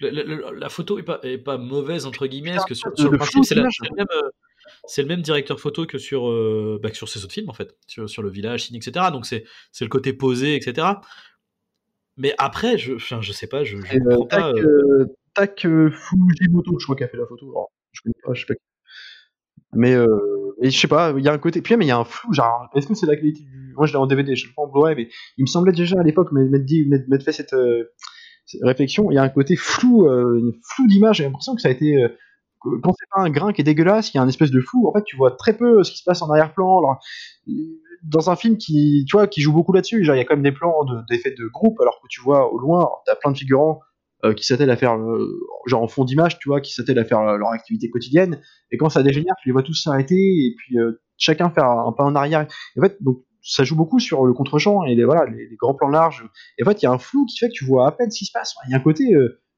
La, 0.00 0.68
photo 0.68 0.98
est 0.98 1.04
pas, 1.04 1.20
est 1.22 1.38
pas 1.38 1.58
mauvaise 1.58 2.06
entre 2.06 2.26
guillemets, 2.26 2.56
parce 2.56 2.66
que 2.66 2.74
sur, 2.74 2.90
le, 2.90 3.18
principe 3.18 3.44
c'est 3.44 3.54
la, 3.54 3.62
même. 3.62 4.06
Euh, 4.16 4.28
c'est 4.86 5.02
le 5.02 5.08
même 5.08 5.22
directeur 5.22 5.60
photo 5.60 5.86
que 5.86 5.98
sur, 5.98 6.28
euh, 6.28 6.80
bah, 6.82 6.92
sur 6.92 7.08
ses 7.08 7.24
autres 7.24 7.32
films, 7.32 7.50
en 7.50 7.54
fait, 7.54 7.76
sur, 7.86 8.08
sur 8.08 8.22
le 8.22 8.30
village, 8.30 8.70
etc. 8.72 9.06
Donc 9.12 9.26
c'est 9.26 9.44
le 9.80 9.88
côté 9.88 10.12
posé, 10.12 10.56
etc. 10.56 10.86
Mais 12.16 12.34
après, 12.38 12.78
je, 12.78 12.94
enfin, 12.94 13.20
je 13.20 13.32
sais 13.32 13.46
pas, 13.46 13.64
je, 13.64 13.78
je 13.78 13.96
euh, 13.96 14.16
comprends 14.16 14.26
pas. 14.26 14.52
Euh... 14.52 15.06
Tac 15.34 15.64
euh, 15.64 15.90
Fujimoto, 15.90 16.78
je 16.78 16.84
crois 16.84 16.94
qu'il 16.94 17.04
a 17.04 17.08
fait 17.08 17.16
la 17.16 17.26
photo. 17.26 17.50
Alors, 17.50 17.72
je 17.92 18.02
connais 18.02 18.14
pas, 18.22 18.34
je 18.34 18.40
sais 18.40 18.46
pas. 18.46 18.54
Mais, 19.74 19.94
euh, 19.94 20.54
je 20.60 20.68
sais 20.68 20.88
pas, 20.88 21.14
il 21.16 21.24
y 21.24 21.28
a 21.28 21.32
un 21.32 21.38
côté. 21.38 21.62
Puis, 21.62 21.74
mais 21.76 21.86
il 21.86 21.88
y 21.88 21.92
a 21.92 21.98
un 21.98 22.04
flou, 22.04 22.34
genre, 22.34 22.68
est-ce 22.74 22.86
que 22.86 22.94
c'est 22.94 23.06
la 23.06 23.16
qualité 23.16 23.42
du. 23.42 23.72
Moi, 23.74 23.86
je 23.86 23.92
l'ai 23.92 23.98
en 23.98 24.06
DVD, 24.06 24.36
je 24.36 24.46
l'ai 24.46 24.52
pas 24.52 24.62
en 24.62 24.68
Blu-ray, 24.68 24.94
mais 24.94 25.08
il 25.38 25.42
me 25.42 25.46
semblait 25.46 25.72
déjà 25.72 25.98
à 25.98 26.02
l'époque 26.02 26.30
m'être 26.32 26.66
dit, 26.66 26.86
m'être 26.86 27.22
fait 27.22 27.32
cette, 27.32 27.56
cette, 28.44 28.62
réflexion. 28.62 29.10
Il 29.10 29.14
y 29.14 29.18
a 29.18 29.22
un 29.22 29.30
côté 29.30 29.56
flou, 29.56 30.06
flou 30.62 30.86
d'image, 30.86 31.16
j'ai 31.16 31.24
l'impression 31.24 31.54
que 31.54 31.62
ça 31.62 31.68
a 31.68 31.70
été 31.70 32.06
quand 32.82 32.92
c'est 32.98 33.08
pas 33.14 33.20
un 33.20 33.30
grain 33.30 33.52
qui 33.52 33.60
est 33.60 33.64
dégueulasse, 33.64 34.12
il 34.12 34.16
y 34.16 34.20
a 34.20 34.22
un 34.22 34.28
espèce 34.28 34.50
de 34.50 34.60
flou, 34.60 34.88
en 34.88 34.92
fait, 34.92 35.04
tu 35.04 35.16
vois 35.16 35.32
très 35.32 35.56
peu 35.56 35.82
ce 35.82 35.92
qui 35.92 35.98
se 35.98 36.04
passe 36.04 36.22
en 36.22 36.30
arrière-plan. 36.30 36.80
dans 38.02 38.30
un 38.30 38.36
film 38.36 38.56
qui, 38.56 39.04
tu 39.08 39.16
vois, 39.16 39.26
qui 39.26 39.40
joue 39.40 39.52
beaucoup 39.52 39.72
là-dessus, 39.72 40.04
genre 40.04 40.16
il 40.16 40.18
y 40.18 40.22
a 40.22 40.24
quand 40.24 40.34
même 40.34 40.44
des 40.44 40.52
plans 40.52 40.84
d'effets 41.08 41.34
de, 41.36 41.46
groupe, 41.48 41.80
alors 41.80 42.00
que 42.00 42.06
tu 42.08 42.20
vois 42.20 42.52
au 42.52 42.58
loin, 42.58 42.88
t'as 43.06 43.16
plein 43.16 43.32
de 43.32 43.38
figurants 43.38 43.80
euh, 44.24 44.34
qui 44.34 44.44
s'attellent 44.44 44.70
à 44.70 44.76
faire, 44.76 44.96
euh, 44.96 45.40
genre 45.66 45.82
en 45.82 45.88
fond 45.88 46.04
d'image, 46.04 46.38
tu 46.38 46.48
vois, 46.48 46.60
qui 46.60 46.72
s'attellent 46.72 47.00
à 47.00 47.04
faire 47.04 47.20
euh, 47.20 47.36
leur 47.36 47.48
activité 47.50 47.90
quotidienne. 47.90 48.40
Et 48.70 48.76
quand 48.76 48.88
ça 48.88 49.02
dégénère, 49.02 49.34
tu 49.42 49.48
les 49.48 49.52
vois 49.52 49.64
tous 49.64 49.74
s'arrêter 49.74 50.14
et 50.14 50.54
puis 50.56 50.76
chacun 51.18 51.50
faire 51.50 51.64
un, 51.64 51.92
pas 51.92 52.04
en 52.04 52.14
arrière. 52.14 52.46
en 52.78 52.80
fait, 52.80 52.96
donc 53.02 53.24
ça 53.42 53.64
joue 53.64 53.74
beaucoup 53.74 53.98
sur 53.98 54.24
le 54.24 54.32
contre-champ 54.32 54.84
et 54.84 54.94
les, 54.94 55.04
voilà, 55.04 55.26
les, 55.26 55.56
grands 55.56 55.74
plans 55.74 55.88
larges. 55.88 56.24
Et 56.56 56.62
en 56.62 56.66
fait, 56.66 56.82
il 56.82 56.84
y 56.84 56.88
a 56.88 56.92
un 56.92 56.98
flou 56.98 57.26
qui 57.26 57.36
fait 57.36 57.48
que 57.48 57.52
tu 57.52 57.64
vois 57.64 57.88
à 57.88 57.90
peine 57.90 58.12
ce 58.12 58.18
qui 58.20 58.26
se 58.26 58.32
passe. 58.32 58.54
Il 58.68 58.70
y 58.70 58.74
a 58.74 58.76
un 58.76 58.80
côté 58.80 59.12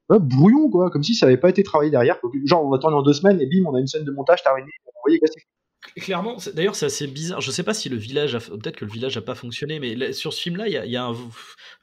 brouillon, 0.09 0.69
quoi, 0.69 0.89
comme 0.89 1.03
si 1.03 1.15
ça 1.15 1.25
n'avait 1.25 1.37
pas 1.37 1.49
été 1.49 1.63
travaillé 1.63 1.91
derrière. 1.91 2.17
Genre, 2.45 2.63
on 2.63 2.73
attend 2.73 2.91
en 2.93 3.01
deux 3.01 3.13
semaines 3.13 3.41
et 3.41 3.47
bim, 3.47 3.65
on 3.67 3.75
a 3.75 3.79
une 3.79 3.87
scène 3.87 4.03
de 4.03 4.11
montage 4.11 4.43
terminée, 4.43 4.71
vous 4.85 4.91
voyez, 5.03 5.19
Clairement, 5.97 6.37
d'ailleurs, 6.53 6.75
c'est 6.75 6.87
assez 6.87 7.07
bizarre. 7.07 7.41
Je 7.41 7.51
sais 7.51 7.63
pas 7.63 7.73
si 7.73 7.89
le 7.89 7.95
village, 7.95 8.37
peut-être 8.49 8.75
que 8.75 8.85
le 8.85 8.91
village 8.91 9.15
a 9.17 9.21
pas 9.21 9.35
fonctionné, 9.35 9.79
mais 9.79 10.13
sur 10.13 10.33
ce 10.33 10.41
film-là, 10.41 10.67
il 10.67 10.91
y, 10.91 10.97
a, 10.97 11.05
un, 11.05 11.15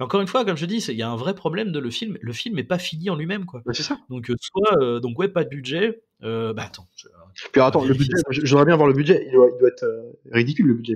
encore 0.01 0.20
une 0.20 0.27
fois, 0.27 0.45
comme 0.45 0.57
je 0.57 0.66
dis, 0.66 0.85
il 0.89 0.97
y 0.97 1.03
a 1.03 1.09
un 1.09 1.16
vrai 1.16 1.35
problème 1.35 1.73
de 1.73 1.79
le 1.79 1.91
film. 1.91 2.18
Le 2.20 2.33
film 2.33 2.57
n'est 2.57 2.64
pas 2.64 2.79
fini 2.79 3.11
en 3.11 3.16
lui-même, 3.16 3.47
quoi. 3.47 3.62
c'est 3.73 3.83
ça. 3.83 3.99
Donc, 4.11 4.29
euh, 4.31 4.35
soit, 4.41 4.83
euh, 4.83 5.01
donc 5.01 5.18
ouais, 5.18 5.29
pas 5.29 5.45
de 5.45 5.49
budget. 5.49 6.03
Euh, 6.23 6.53
bah 6.53 6.64
attends. 6.66 6.89
Puis 7.53 7.61
attends, 7.61 7.85
le 7.85 7.95
budget. 7.95 8.12
J'aimerais 8.31 8.66
bien 8.66 8.77
voir 8.77 8.89
le 8.89 8.95
budget. 8.95 9.25
Il 9.27 9.33
doit, 9.33 9.49
il 9.55 9.59
doit 9.59 9.68
être 9.68 9.87
ridicule 10.31 10.66
le 10.66 10.75
budget. 10.75 10.95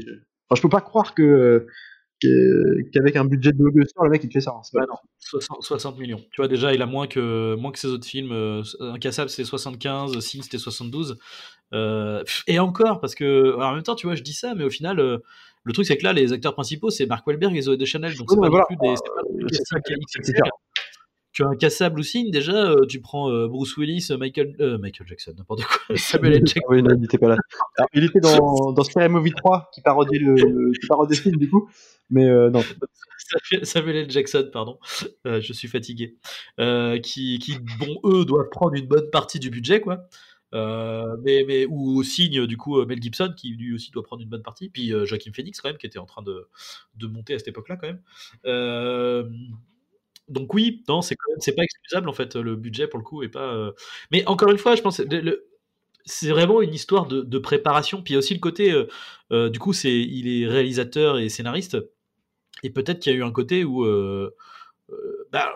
Enfin, 0.49 0.57
je 0.57 0.62
peux 0.62 0.68
pas 0.68 0.81
croire 0.81 1.14
que 1.14 1.66
qu'avec 2.21 3.17
un 3.17 3.25
budget 3.25 3.53
de 3.53 3.59
blockbuster, 3.59 4.01
le 4.03 4.11
mec 4.11 4.25
il 4.25 4.33
fait 4.33 4.41
ça. 4.41 4.53
Hein, 4.53 4.62
bah 4.73 4.87
non, 4.89 4.97
60, 5.61 5.99
millions. 5.99 6.21
Tu 6.31 6.37
vois, 6.41 6.49
déjà, 6.49 6.73
il 6.73 6.83
a 6.83 6.87
moins 6.87 7.07
que, 7.07 7.55
moins 7.57 7.73
que 7.73 7.79
ses 7.79 7.89
autres 7.89 8.07
films. 8.07 8.33
Euh, 8.33 8.62
Incassable, 8.81 9.29
c'était 9.29 9.45
75, 9.45 10.19
Sin, 10.21 10.43
c'était 10.43 10.59
72. 10.59 11.19
Euh, 11.73 12.23
et 12.47 12.59
encore, 12.59 13.01
parce 13.01 13.14
que, 13.14 13.57
en 13.61 13.75
même 13.75 13.83
temps, 13.83 13.97
tu 13.97 14.07
vois, 14.07 14.14
je 14.14 14.23
dis 14.23 14.33
ça, 14.33 14.55
mais 14.55 14.64
au 14.64 14.71
final, 14.71 15.01
euh, 15.01 15.19
le 15.64 15.73
truc, 15.73 15.87
c'est 15.87 15.97
que 15.97 16.05
là, 16.05 16.12
les 16.12 16.33
acteurs 16.33 16.55
principaux, 16.55 16.91
c'est 16.91 17.07
Mark 17.07 17.27
Wahlberg 17.27 17.57
et 17.57 17.62
Zoé 17.62 17.77
Deschanel. 17.77 18.17
Donc, 18.17 18.31
c'est 18.31 18.41
pas, 18.41 18.49
non 18.49 18.61
plus 18.67 18.77
des. 18.77 18.95
Pas 18.95 19.81
des 20.21 20.33
tu 21.37 21.45
as 21.45 21.49
un 21.49 21.55
cassable 21.55 22.01
aussi, 22.01 22.30
déjà, 22.30 22.70
euh, 22.70 22.87
tu 22.87 22.99
prends 22.99 23.30
euh, 23.30 23.47
Bruce 23.47 23.76
Willis, 23.76 24.07
euh, 24.11 24.16
Michael, 24.16 24.57
Michael 24.80 25.07
Jackson, 25.07 25.34
n'importe 25.37 25.64
quoi, 25.64 25.95
Samuel 25.97 26.32
L. 26.32 26.47
Jackson. 26.47 26.66
oui, 26.70 26.82
non, 26.82 26.95
il 26.95 27.01
n'était 27.03 27.18
pas 27.18 27.28
là. 27.28 27.37
Alors, 27.76 27.91
il 27.93 28.05
était 28.05 28.20
dans, 28.20 28.72
dans 28.72 28.82
Scary 28.82 29.11
Movie 29.11 29.32
3, 29.32 29.68
qui 29.74 29.82
parodiait 29.82 30.18
le, 30.18 30.72
qui 30.80 30.87
parodiait 30.87 31.14
le 31.14 31.22
film, 31.22 31.37
du 31.37 31.51
coup, 31.51 31.68
mais 32.09 32.26
non. 32.49 32.62
Samuel 33.64 33.97
L. 33.97 34.11
Jackson, 34.11 34.49
pardon, 34.51 34.78
je 35.26 35.53
suis 35.53 35.68
fatigué, 35.68 36.16
qui, 37.03 37.39
qui, 37.39 37.59
bon, 37.80 38.01
eux 38.05 38.24
doivent 38.24 38.49
prendre 38.51 38.72
une 38.72 38.87
bonne 38.87 39.11
partie 39.11 39.39
du 39.39 39.51
budget, 39.51 39.82
quoi. 39.82 40.09
mais, 40.55 41.45
mais 41.47 41.66
ou 41.68 42.03
signe 42.03 42.47
du 42.47 42.57
coup 42.57 42.82
Mel 42.87 43.03
Gibson 43.03 43.34
qui 43.37 43.51
lui 43.51 43.74
aussi 43.74 43.91
doit 43.91 44.05
prendre 44.05 44.22
une 44.22 44.30
bonne 44.30 44.43
partie 44.43 44.70
puis 44.70 44.93
Joaquin 45.05 45.32
Phoenix 45.34 45.61
quand 45.61 45.68
même 45.68 45.76
qui 45.76 45.87
était 45.87 45.99
en 45.99 46.07
train 46.07 46.22
de, 46.22 46.49
de 46.95 47.07
monter 47.09 47.34
à 47.34 47.39
cette 47.39 47.49
époque 47.49 47.68
là 47.68 47.76
quand 47.76 47.89
même 47.89 48.01
donc 50.29 50.55
oui, 50.55 50.83
non, 50.89 51.03
c'est 51.03 51.16
c'est 51.39 51.55
pas 51.55 51.62
excusable 51.62 52.09
en 52.09 52.12
fait 52.12 52.37
le 52.37 52.57
budget 52.57 52.89
pour 52.89 52.99
le 52.99 53.05
coup 53.05 53.22
est 53.22 53.29
pas. 53.29 53.55
Euh, 53.55 53.72
mais 54.11 54.27
encore 54.27 54.51
une 54.51 54.59
fois, 54.59 54.74
je 54.74 54.83
pense 54.83 55.01
c'est 56.05 56.29
vraiment 56.29 56.62
une 56.62 56.74
histoire 56.74 57.07
de, 57.07 57.39
préparation. 57.39 58.03
Puis 58.03 58.12
il 58.12 58.14
y 58.14 58.16
a 58.16 58.18
aussi 58.18 58.35
le 58.35 58.41
côté, 58.41 58.72
euh, 58.72 58.87
euh, 59.33 59.49
du 59.51 59.59
coup, 59.59 59.72
c'est 59.72 59.93
il 59.93 60.29
est 60.43 60.47
réalisateur 60.47 61.18
et 61.18 61.29
scénariste. 61.29 61.77
Et 62.62 62.70
peut-être 62.70 63.01
qu'il 63.01 63.12
y 63.12 63.16
a 63.16 63.18
eu 63.18 63.24
un 63.24 63.33
côté 63.33 63.64
où, 63.64 63.85
bah, 65.33 65.55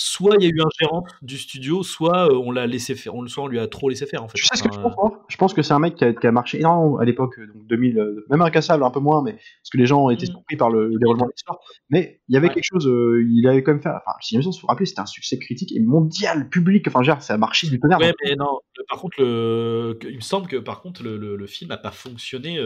soit 0.00 0.36
il 0.38 0.44
y 0.44 0.46
a 0.46 0.48
eu 0.48 0.60
un 0.60 0.68
gérant 0.80 1.04
du 1.20 1.36
studio, 1.36 1.82
soit 1.82 2.32
on 2.32 2.50
l'a 2.50 2.66
laissé 2.66 2.94
faire, 2.94 3.14
on, 3.14 3.26
soit 3.26 3.44
on 3.44 3.48
lui 3.48 3.58
a 3.58 3.66
trop 3.68 3.88
laissé 3.88 4.06
faire 4.06 4.24
en 4.24 4.28
fait. 4.28 4.38
Tu 4.38 4.46
sais 4.46 4.56
ce 4.56 4.62
que 4.62 4.72
je 4.72 4.80
pense 4.80 4.94
Je 5.28 5.36
pense 5.36 5.52
que 5.52 5.62
c'est 5.62 5.74
un 5.74 5.78
mec 5.78 5.94
qui 5.94 6.26
a, 6.26 6.32
marché 6.32 6.58
énormément 6.58 6.98
à 6.98 7.04
l'époque, 7.04 7.38
euh, 7.38 7.46
donc 7.46 7.66
2000, 7.66 7.98
euh, 7.98 8.24
même 8.30 8.40
incassable 8.40 8.82
un 8.82 8.90
peu 8.90 9.00
moins, 9.00 9.22
mais 9.22 9.32
parce 9.32 9.70
que 9.70 9.76
les 9.76 9.86
gens 9.86 10.08
étaient 10.08 10.24
mm. 10.24 10.32
surpris 10.32 10.56
par 10.56 10.70
le, 10.70 10.98
déroulement 10.98 11.26
de 11.26 11.32
l'histoire. 11.32 11.58
Mais 11.90 12.22
il 12.28 12.34
y 12.34 12.38
avait 12.38 12.48
quelque 12.48 12.64
chose, 12.64 12.86
euh, 12.86 13.22
il 13.30 13.46
avait 13.46 13.62
quand 13.62 13.72
même 13.72 13.82
fait. 13.82 13.90
Enfin, 13.90 14.16
si 14.20 14.36
il 14.36 14.42
faut 14.42 14.66
rappeler, 14.66 14.86
c'était 14.86 15.00
un 15.00 15.06
succès 15.06 15.38
critique 15.38 15.72
et 15.76 15.80
mondial, 15.80 16.48
public. 16.48 16.88
Enfin, 16.88 17.02
genre, 17.02 17.20
ça 17.20 17.34
a 17.34 17.38
marché 17.38 17.68
du 17.68 17.78
tonnerre. 17.78 18.00
Ouais, 18.00 18.14
mais 18.24 18.36
non. 18.36 18.58
Par 18.88 18.98
contre, 18.98 19.20
le, 19.20 19.98
il 20.04 20.16
me 20.16 20.20
semble 20.20 20.46
que 20.48 20.56
par 20.56 20.80
contre 20.80 21.02
le, 21.02 21.18
le, 21.18 21.46
film 21.46 21.68
n'a 21.68 21.76
pas 21.76 21.90
fonctionné 21.90 22.58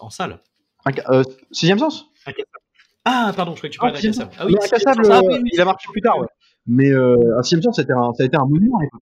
en 0.00 0.10
salle. 0.10 0.40
sixième 1.52 1.78
sens? 1.78 2.10
Ah, 3.04 3.32
pardon, 3.34 3.54
je 3.54 3.60
croyais 3.60 3.70
que 3.70 3.74
tu 3.74 3.78
parlais 3.78 3.98
ah, 3.98 4.02
d'Incassable. 4.02 4.30
Ah 4.38 4.46
oui, 4.46 4.54
ah 4.60 5.38
il 5.52 5.60
a 5.60 5.64
marché 5.64 5.88
plus 5.90 6.02
tard, 6.02 6.18
ouais. 6.18 6.26
Mais 6.68 6.92
euh, 6.92 7.16
un 7.36 7.42
sixième 7.42 7.62
sens, 7.62 7.76
ça 7.76 7.82
a 7.82 8.24
été 8.24 8.36
un 8.36 8.46
monument 8.46 8.78
à 8.78 8.82
l'époque. 8.82 9.00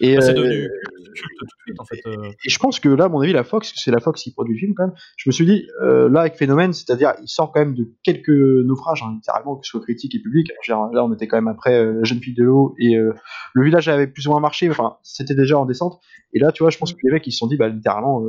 Et, 0.00 0.16
ah, 0.16 0.32
devenu 0.32 0.64
euh, 0.64 0.68
tout 0.68 1.44
de 1.44 1.50
suite, 1.64 1.80
en 1.80 1.84
fait. 1.84 2.00
Euh. 2.06 2.30
Et, 2.44 2.50
je 2.50 2.58
pense 2.58 2.78
que 2.78 2.88
là, 2.88 3.04
à 3.04 3.08
mon 3.08 3.20
avis, 3.20 3.32
la 3.32 3.42
Fox, 3.42 3.72
c'est 3.76 3.90
la 3.90 3.98
Fox 3.98 4.22
qui 4.22 4.32
produit 4.32 4.54
le 4.54 4.58
film 4.58 4.74
quand 4.74 4.86
même. 4.86 4.94
Je 5.16 5.28
me 5.28 5.32
suis 5.32 5.46
dit, 5.46 5.66
là, 5.80 6.20
avec 6.20 6.36
Phénomène, 6.36 6.72
c'est-à-dire, 6.72 7.14
il 7.22 7.28
sort 7.28 7.52
quand 7.52 7.60
même 7.60 7.74
de 7.74 7.88
quelques 8.02 8.28
naufrages, 8.28 9.02
hein, 9.02 9.12
littéralement, 9.14 9.56
que 9.56 9.66
ce 9.66 9.70
soit 9.70 9.80
critique 9.80 10.14
et 10.14 10.20
public. 10.20 10.50
là, 10.68 11.04
on 11.04 11.12
était 11.12 11.26
quand 11.26 11.36
même 11.36 11.48
après 11.48 11.84
La 11.84 12.04
jeune 12.04 12.20
fille 12.20 12.34
de 12.34 12.44
l'eau 12.44 12.74
et 12.78 12.94
le 12.94 13.64
village 13.64 13.88
avait 13.88 14.06
plus 14.06 14.26
ou 14.26 14.30
moins 14.30 14.40
marché. 14.40 14.68
Enfin, 14.70 14.98
c'était 15.02 15.34
déjà 15.34 15.58
en 15.58 15.66
descente. 15.66 16.00
Et 16.32 16.38
là, 16.38 16.52
tu 16.52 16.62
vois, 16.62 16.70
je 16.70 16.78
pense 16.78 16.92
que 16.92 16.98
les 17.02 17.12
mecs, 17.12 17.26
ils 17.26 17.32
se 17.32 17.38
sont 17.38 17.48
dit, 17.48 17.56
bah, 17.56 17.68
littéralement, 17.68 18.22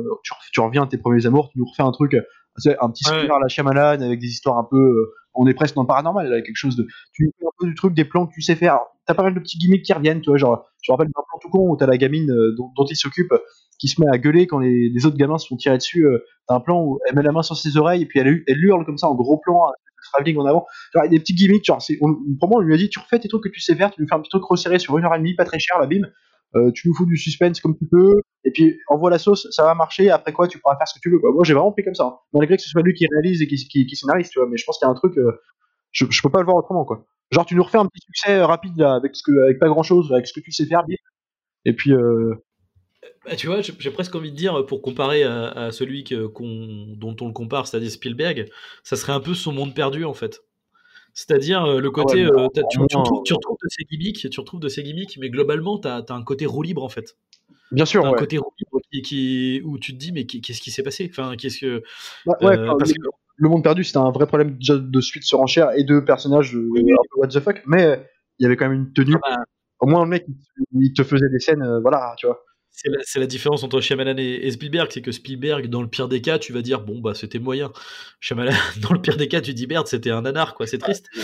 tu, 0.52 0.60
reviens 0.60 0.84
à 0.84 0.86
tes 0.86 0.98
premiers 0.98 1.26
amours, 1.26 1.50
tu 1.52 1.58
nous 1.58 1.66
refais 1.66 1.82
un 1.82 1.92
truc, 1.92 2.14
un 2.14 2.90
petit 2.90 3.04
sourire 3.04 3.34
à 3.34 3.40
la 3.40 3.48
Shyamalan 3.48 4.00
avec 4.00 4.18
des 4.18 4.28
histoires 4.28 4.58
un 4.58 4.66
peu 4.68 5.12
on 5.34 5.46
est 5.46 5.54
presque 5.54 5.74
dans 5.74 5.82
le 5.82 5.86
paranormal, 5.86 6.28
là, 6.28 6.42
quelque 6.42 6.56
chose 6.56 6.76
de. 6.76 6.86
Tu 7.12 7.30
fais 7.38 7.46
un 7.46 7.50
peu 7.58 7.66
du 7.66 7.74
truc, 7.74 7.94
des 7.94 8.04
plans 8.04 8.26
que 8.26 8.32
tu 8.32 8.42
sais 8.42 8.56
faire. 8.56 8.78
T'as 9.06 9.14
pas 9.14 9.22
mal 9.22 9.34
de 9.34 9.40
petits 9.40 9.58
gimmicks 9.58 9.84
qui 9.84 9.92
reviennent, 9.92 10.20
tu 10.20 10.30
vois. 10.30 10.38
Genre, 10.38 10.64
je 10.82 10.90
me 10.90 10.94
rappelle 10.94 11.08
d'un 11.08 11.22
plan 11.28 11.38
tout 11.40 11.50
con 11.50 11.68
où 11.70 11.76
t'as 11.76 11.86
la 11.86 11.96
gamine 11.96 12.30
euh, 12.30 12.54
dont, 12.56 12.84
il 12.88 12.96
s'occupe 12.96 13.32
qui 13.78 13.88
se 13.88 14.00
met 14.00 14.06
à 14.12 14.18
gueuler 14.18 14.46
quand 14.46 14.58
les, 14.58 15.06
autres 15.06 15.16
gamins 15.16 15.38
se 15.38 15.46
font 15.46 15.56
tirer 15.56 15.78
dessus. 15.78 16.06
euh, 16.06 16.24
T'as 16.48 16.56
un 16.56 16.60
plan 16.60 16.82
où 16.82 16.98
elle 17.08 17.14
met 17.14 17.22
la 17.22 17.32
main 17.32 17.42
sur 17.42 17.56
ses 17.56 17.76
oreilles 17.76 18.02
et 18.02 18.06
puis 18.06 18.18
elle, 18.18 18.44
hurle 18.46 18.84
comme 18.84 18.98
ça 18.98 19.08
en 19.08 19.14
gros 19.14 19.38
plan, 19.38 19.70
travelling 20.12 20.36
en 20.38 20.46
avant. 20.46 20.66
Genre, 20.92 21.08
des 21.08 21.20
petits 21.20 21.34
gimmicks, 21.34 21.64
genre, 21.64 21.82
on, 22.00 22.60
lui 22.60 22.74
a 22.74 22.76
dit, 22.76 22.88
tu 22.88 22.98
refais 22.98 23.18
tes 23.18 23.28
trucs 23.28 23.44
que 23.44 23.48
tu 23.48 23.60
sais 23.60 23.76
faire, 23.76 23.90
tu 23.90 24.00
nous 24.00 24.08
fais 24.08 24.14
un 24.14 24.20
petit 24.20 24.30
truc 24.30 24.44
resserré 24.44 24.78
sur 24.78 24.96
une 24.98 25.04
heure 25.04 25.14
et 25.14 25.18
demie, 25.18 25.34
pas 25.34 25.44
très 25.44 25.58
cher, 25.58 25.78
la 25.78 25.86
bim. 25.86 26.02
Euh, 26.56 26.72
tu 26.72 26.88
nous 26.88 26.94
fous 26.94 27.06
du 27.06 27.16
suspense 27.16 27.60
comme 27.60 27.76
tu 27.78 27.86
peux, 27.86 28.20
et 28.44 28.50
puis 28.50 28.76
envoie 28.88 29.10
la 29.10 29.18
sauce, 29.18 29.46
ça 29.52 29.62
va 29.62 29.74
marcher, 29.74 30.10
après 30.10 30.32
quoi 30.32 30.48
tu 30.48 30.58
pourras 30.58 30.76
faire 30.76 30.88
ce 30.88 30.94
que 30.94 31.00
tu 31.00 31.10
veux. 31.10 31.20
Quoi. 31.20 31.30
Moi 31.32 31.44
j'ai 31.44 31.54
vraiment 31.54 31.70
pris 31.70 31.84
comme 31.84 31.94
ça, 31.94 32.04
hein. 32.04 32.18
malgré 32.32 32.56
que 32.56 32.62
ce 32.62 32.68
soit 32.68 32.82
lui 32.82 32.92
qui 32.92 33.06
réalise 33.06 33.40
et 33.40 33.46
qui, 33.46 33.56
scénarise, 33.96 34.30
tu 34.30 34.40
vois, 34.40 34.48
mais 34.48 34.56
je 34.56 34.64
pense 34.64 34.78
qu'il 34.78 34.86
y 34.86 34.88
a 34.88 34.90
un 34.90 34.96
truc, 34.96 35.16
euh, 35.16 35.40
je, 35.92 36.04
peux 36.22 36.30
pas 36.30 36.40
le 36.40 36.46
voir 36.46 36.56
autrement 36.56 36.84
quoi. 36.84 37.06
Genre 37.30 37.46
tu 37.46 37.54
nous 37.54 37.62
refais 37.62 37.78
un 37.78 37.86
petit 37.86 38.00
succès 38.04 38.38
euh, 38.38 38.46
rapide 38.46 38.76
là, 38.76 38.94
avec, 38.94 39.14
ce 39.14 39.22
que, 39.22 39.44
avec 39.44 39.60
pas 39.60 39.68
grand 39.68 39.84
chose, 39.84 40.12
avec 40.12 40.26
ce 40.26 40.32
que 40.32 40.40
tu 40.40 40.50
sais 40.50 40.66
faire, 40.66 40.84
bim. 40.84 40.94
et 41.66 41.72
puis 41.72 41.92
Bah, 43.24 43.36
tu 43.36 43.46
vois, 43.46 43.60
j'ai 43.60 43.90
presque 43.92 44.14
envie 44.16 44.32
de 44.32 44.36
dire, 44.36 44.66
pour 44.66 44.82
comparer 44.82 45.22
à, 45.22 45.70
celui 45.70 46.02
que, 46.02 46.32
dont 46.96 47.16
on 47.20 47.26
le 47.28 47.32
compare, 47.32 47.68
c'est-à-dire 47.68 47.90
Spielberg, 47.92 48.50
ça 48.82 48.96
serait 48.96 49.12
un 49.12 49.20
peu 49.20 49.34
son 49.34 49.52
monde 49.52 49.72
perdu 49.72 50.04
en 50.04 50.14
fait. 50.14 50.40
C'est-à-dire 51.14 51.64
euh, 51.64 51.80
le 51.80 51.90
côté, 51.90 52.24
ouais, 52.26 52.30
mais 52.32 52.42
euh, 52.42 52.48
t'as- 52.54 52.62
tu, 52.64 52.68
tu 52.70 52.78
moins, 52.78 52.86
retrouves, 53.02 53.22
tu 53.24 53.34
retrouves 53.34 53.56
de 53.62 53.68
ces 53.68 53.84
gimmicks, 53.84 54.30
tu 54.30 54.40
retrouves 54.40 54.60
de 54.60 54.68
ces 54.68 54.82
gimmicks, 54.82 55.18
mais 55.20 55.30
globalement, 55.30 55.78
tu 55.78 55.88
as, 55.88 56.04
un 56.10 56.22
côté 56.22 56.46
roue 56.46 56.62
libre 56.62 56.84
en 56.84 56.88
fait. 56.88 57.16
bien 57.72 57.84
sûr, 57.84 58.02
T'as 58.02 58.08
un 58.08 58.12
ouais. 58.12 58.18
côté 58.18 58.38
roue 58.38 58.52
libre 58.58 58.80
qui, 58.92 59.02
qui- 59.02 59.62
où 59.64 59.78
tu 59.78 59.92
te 59.92 59.98
dis, 59.98 60.12
mais 60.12 60.26
qu'est-ce 60.26 60.60
qui 60.60 60.70
s'est 60.70 60.82
passé? 60.82 61.08
Enfin, 61.10 61.36
qu'est-ce 61.36 61.58
que. 61.60 61.82
Ouais, 62.26 62.34
ouais, 62.42 62.58
euh, 62.58 62.64
enfin, 62.68 62.76
parce 62.78 62.90
le, 62.90 62.96
que- 63.02 63.08
le 63.36 63.48
monde 63.48 63.62
perdu 63.64 63.84
c'était 63.84 63.98
un 63.98 64.10
vrai 64.10 64.26
problème 64.26 64.56
déjà 64.56 64.76
de 64.78 65.00
suite 65.00 65.24
sur 65.24 65.40
enchère 65.40 65.72
et 65.72 65.84
de 65.84 66.00
personnages 66.00 66.54
euh, 66.54 66.68
Oui, 66.70 66.82
oui. 66.84 66.92
un 66.92 66.96
peu 67.10 67.20
what 67.20 67.28
the 67.28 67.40
fuck, 67.40 67.62
mais 67.66 67.84
euh, 67.84 67.96
il 68.38 68.44
y 68.44 68.46
avait 68.46 68.56
quand 68.56 68.68
même 68.68 68.78
une 68.78 68.92
tenue. 68.92 69.14
Ah 69.24 69.36
bah, 69.36 69.44
Au 69.80 69.86
moins 69.86 70.04
le 70.04 70.10
mec 70.10 70.26
il, 70.72 70.92
te 70.92 71.02
faisait 71.02 71.28
des 71.30 71.38
scènes, 71.40 71.62
euh, 71.62 71.80
voilà, 71.80 72.14
tu 72.18 72.26
vois. 72.26 72.42
C'est 72.72 73.18
la, 73.18 73.26
différence 73.26 73.62
entre 73.62 73.80
Shyamalan 73.80 74.16
et, 74.16 74.40
et 74.42 74.50
Spielberg, 74.50 74.88
c'est 74.90 75.02
que 75.02 75.12
Spielberg, 75.12 75.66
dans 75.66 75.82
le 75.82 75.88
pire 75.88 76.08
des 76.08 76.22
cas, 76.22 76.38
tu 76.38 76.52
vas 76.52 76.62
dire 76.62 76.80
bon 76.80 77.00
bah 77.00 77.12
c'était 77.14 77.38
moyen. 77.38 77.72
Shyamalan, 78.20 78.52
dans 78.82 78.92
le 78.92 79.00
pire 79.00 79.16
des 79.16 79.28
cas, 79.28 79.40
tu 79.40 79.52
dis 79.52 79.66
merde, 79.66 79.86
c'était 79.86 80.10
un 80.10 80.22
nanar 80.22 80.54
quoi, 80.54 80.66
c'est 80.66 80.78
triste. 80.78 81.06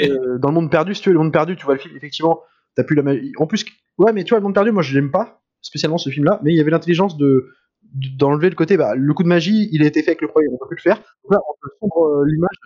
Euh, 0.00 0.38
dans 0.38 0.48
le 0.48 0.54
monde 0.54 0.70
perdu, 0.70 0.94
si 0.94 1.02
tu 1.02 1.08
veux, 1.08 1.14
le 1.14 1.18
monde 1.18 1.32
perdu, 1.32 1.56
tu 1.56 1.64
vois 1.64 1.74
le 1.74 1.80
film, 1.80 1.96
effectivement, 1.96 2.42
t'as 2.74 2.84
plus 2.84 2.96
la 2.96 3.02
magie. 3.02 3.32
En 3.38 3.46
plus, 3.46 3.64
ouais, 3.98 4.12
mais 4.12 4.24
tu 4.24 4.30
vois, 4.30 4.38
le 4.38 4.44
monde 4.44 4.54
perdu, 4.54 4.70
moi 4.70 4.82
je 4.82 4.94
l'aime 4.94 5.10
pas, 5.10 5.42
spécialement 5.60 5.98
ce 5.98 6.10
film-là, 6.10 6.40
mais 6.42 6.52
il 6.52 6.56
y 6.56 6.60
avait 6.60 6.70
l'intelligence 6.70 7.16
de 7.16 7.50
de- 7.94 8.16
d'enlever 8.16 8.50
le 8.50 8.54
côté, 8.54 8.76
bah, 8.76 8.94
le 8.94 9.14
coup 9.14 9.22
de 9.22 9.28
magie, 9.28 9.68
il 9.72 9.82
a 9.82 9.86
été 9.86 10.02
fait 10.02 10.10
avec 10.10 10.22
le 10.22 10.28
premier, 10.28 10.46
on 10.48 10.58
peut 10.58 10.68
plus 10.68 10.76
le 10.76 10.82
faire. 10.82 10.96
Donc 10.96 11.32
là, 11.32 11.40
on 11.48 11.68
te 11.68 11.74
sombre 11.80 12.06
euh, 12.06 12.24
l'image, 12.26 12.56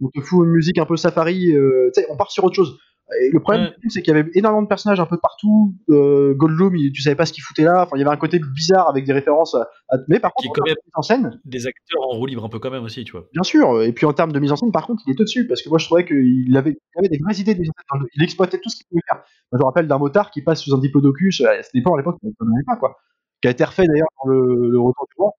on 0.00 0.08
te 0.08 0.20
fout 0.20 0.46
une 0.46 0.52
musique 0.52 0.78
un 0.78 0.86
peu 0.86 0.96
safari, 0.96 1.52
euh, 1.52 1.90
on 2.08 2.16
part 2.16 2.30
sur 2.30 2.44
autre 2.44 2.54
chose. 2.54 2.78
Et 3.22 3.30
le 3.32 3.40
problème, 3.40 3.64
Ouais. 3.68 3.74
c'est 3.88 4.02
qu'il 4.02 4.14
y 4.14 4.18
avait 4.18 4.28
énormément 4.34 4.62
de 4.62 4.68
personnages 4.68 5.00
un 5.00 5.06
peu 5.06 5.16
partout. 5.16 5.74
Euh, 5.88 6.34
Goldblum, 6.34 6.76
il- 6.76 6.92
tu 6.92 7.00
savais 7.00 7.16
pas 7.16 7.24
ce 7.24 7.32
qu'il 7.32 7.42
foutait 7.42 7.62
là. 7.64 7.82
Enfin, 7.84 7.96
il 7.96 8.00
y 8.00 8.02
avait 8.02 8.10
un 8.12 8.18
côté 8.18 8.38
bizarre 8.38 8.88
avec 8.88 9.06
des 9.06 9.14
références. 9.14 9.54
À, 9.54 9.66
à- 9.88 9.98
Mais 10.08 10.20
par 10.20 10.32
contre, 10.34 10.52
quand 10.54 10.64
en 10.94 11.02
scène, 11.02 11.40
Des 11.46 11.66
acteurs 11.66 12.02
en 12.02 12.16
roue 12.18 12.26
libre 12.26 12.44
un 12.44 12.50
peu 12.50 12.58
quand 12.58 12.70
même 12.70 12.84
aussi, 12.84 13.04
tu 13.04 13.12
vois. 13.12 13.26
Bien 13.32 13.42
sûr, 13.42 13.82
et 13.82 13.92
puis 13.92 14.04
en 14.04 14.12
termes 14.12 14.32
de 14.32 14.38
mise 14.38 14.52
en 14.52 14.56
scène, 14.56 14.72
par 14.72 14.86
contre, 14.86 15.02
il 15.06 15.12
est 15.12 15.20
au-dessus, 15.20 15.46
parce 15.46 15.62
que 15.62 15.70
moi 15.70 15.78
je 15.78 15.86
trouvais 15.86 16.04
qu'il 16.04 16.54
avait, 16.56 16.72
il 16.72 16.98
avait 16.98 17.08
des 17.08 17.18
vraies 17.18 17.36
idées 17.40 17.54
de 17.54 17.60
mise 17.60 17.70
en 17.70 17.98
scène. 17.98 18.06
Il 18.14 18.22
exploitait 18.22 18.58
tout 18.58 18.68
ce 18.68 18.76
qu'il 18.76 18.86
pouvait 18.90 19.00
faire. 19.08 19.16
Moi, 19.52 19.54
je 19.54 19.58
me 19.58 19.64
rappelle 19.64 19.88
d'un 19.88 19.98
motard 19.98 20.30
qui 20.30 20.42
passe 20.42 20.62
sous 20.62 20.74
un 20.74 20.78
diplodocus, 20.78 21.40
à 21.40 21.62
cette 21.62 21.74
époque, 21.74 21.94
à 21.94 21.98
l'époque, 21.98 22.16
on 22.22 22.28
ne 22.28 22.32
connaissait 22.38 22.64
pas, 22.66 22.76
quoi. 22.76 22.96
Qui 23.40 23.48
a 23.48 23.52
été 23.52 23.64
refait 23.64 23.86
d'ailleurs 23.86 24.08
dans 24.22 24.30
le, 24.30 24.68
le 24.70 24.78
Retour 24.80 25.06
du 25.08 25.14
roi. 25.16 25.30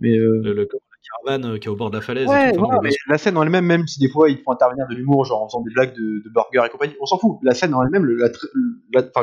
Mais, 0.00 0.18
euh, 0.18 0.40
Le, 0.44 0.52
le- 0.52 0.68
caravane 1.24 1.54
euh, 1.54 1.58
qui 1.58 1.68
est 1.68 1.70
au 1.70 1.76
bord 1.76 1.90
de 1.90 1.96
la 1.96 2.02
falaise. 2.02 2.24
et 2.24 2.28
ouais, 2.28 2.52
tout. 2.52 2.58
Enfin, 2.58 2.66
voilà, 2.66 2.76
bon, 2.76 2.82
mais 2.82 2.90
la 3.08 3.18
scène 3.18 3.36
en 3.36 3.42
elle-même, 3.42 3.66
même 3.66 3.86
si 3.86 4.00
des 4.00 4.08
fois 4.08 4.30
il 4.30 4.38
faut 4.44 4.52
intervenir 4.52 4.86
de 4.88 4.94
l'humour, 4.94 5.24
genre 5.24 5.42
en 5.42 5.48
faisant 5.48 5.62
des 5.62 5.72
blagues 5.72 5.94
de, 5.94 6.22
de 6.24 6.30
burger 6.32 6.66
et 6.66 6.70
compagnie, 6.70 6.94
on 7.00 7.06
s'en 7.06 7.18
fout. 7.18 7.38
La 7.42 7.54
scène 7.54 7.74
en 7.74 7.82
elle-même, 7.82 8.06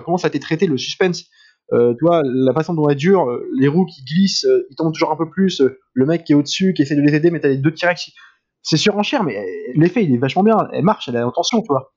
comment 0.05 0.17
ça 0.17 0.27
a 0.27 0.29
été 0.29 0.39
traité, 0.39 0.67
le 0.67 0.77
suspense, 0.77 1.25
euh, 1.71 1.93
tu 1.93 2.05
vois, 2.05 2.21
la 2.23 2.53
façon 2.53 2.73
dont 2.73 2.88
elle 2.89 2.97
dure, 2.97 3.29
euh, 3.29 3.49
les 3.57 3.67
roues 3.67 3.86
qui 3.86 4.03
glissent, 4.03 4.45
euh, 4.45 4.67
ils 4.69 4.75
tombent 4.75 4.93
toujours 4.93 5.11
un 5.11 5.15
peu 5.15 5.29
plus, 5.29 5.61
euh, 5.61 5.79
le 5.93 6.05
mec 6.05 6.23
qui 6.23 6.34
est 6.34 6.36
au-dessus, 6.36 6.73
qui 6.73 6.81
essaie 6.81 6.95
de 6.95 7.01
les 7.01 7.15
aider, 7.15 7.31
mais 7.31 7.39
t'as 7.39 7.47
les 7.47 7.57
deux 7.57 7.73
T-Rex. 7.73 8.11
C'est 8.61 8.77
surenchère, 8.77 9.23
mais 9.23 9.45
l'effet 9.75 10.03
il 10.03 10.13
est 10.13 10.17
vachement 10.17 10.43
bien, 10.43 10.55
elle 10.71 10.84
marche, 10.84 11.09
elle 11.09 11.15
est 11.15 11.23
en 11.23 11.31
tension, 11.31 11.61
tu 11.61 11.67
vois. 11.69 11.93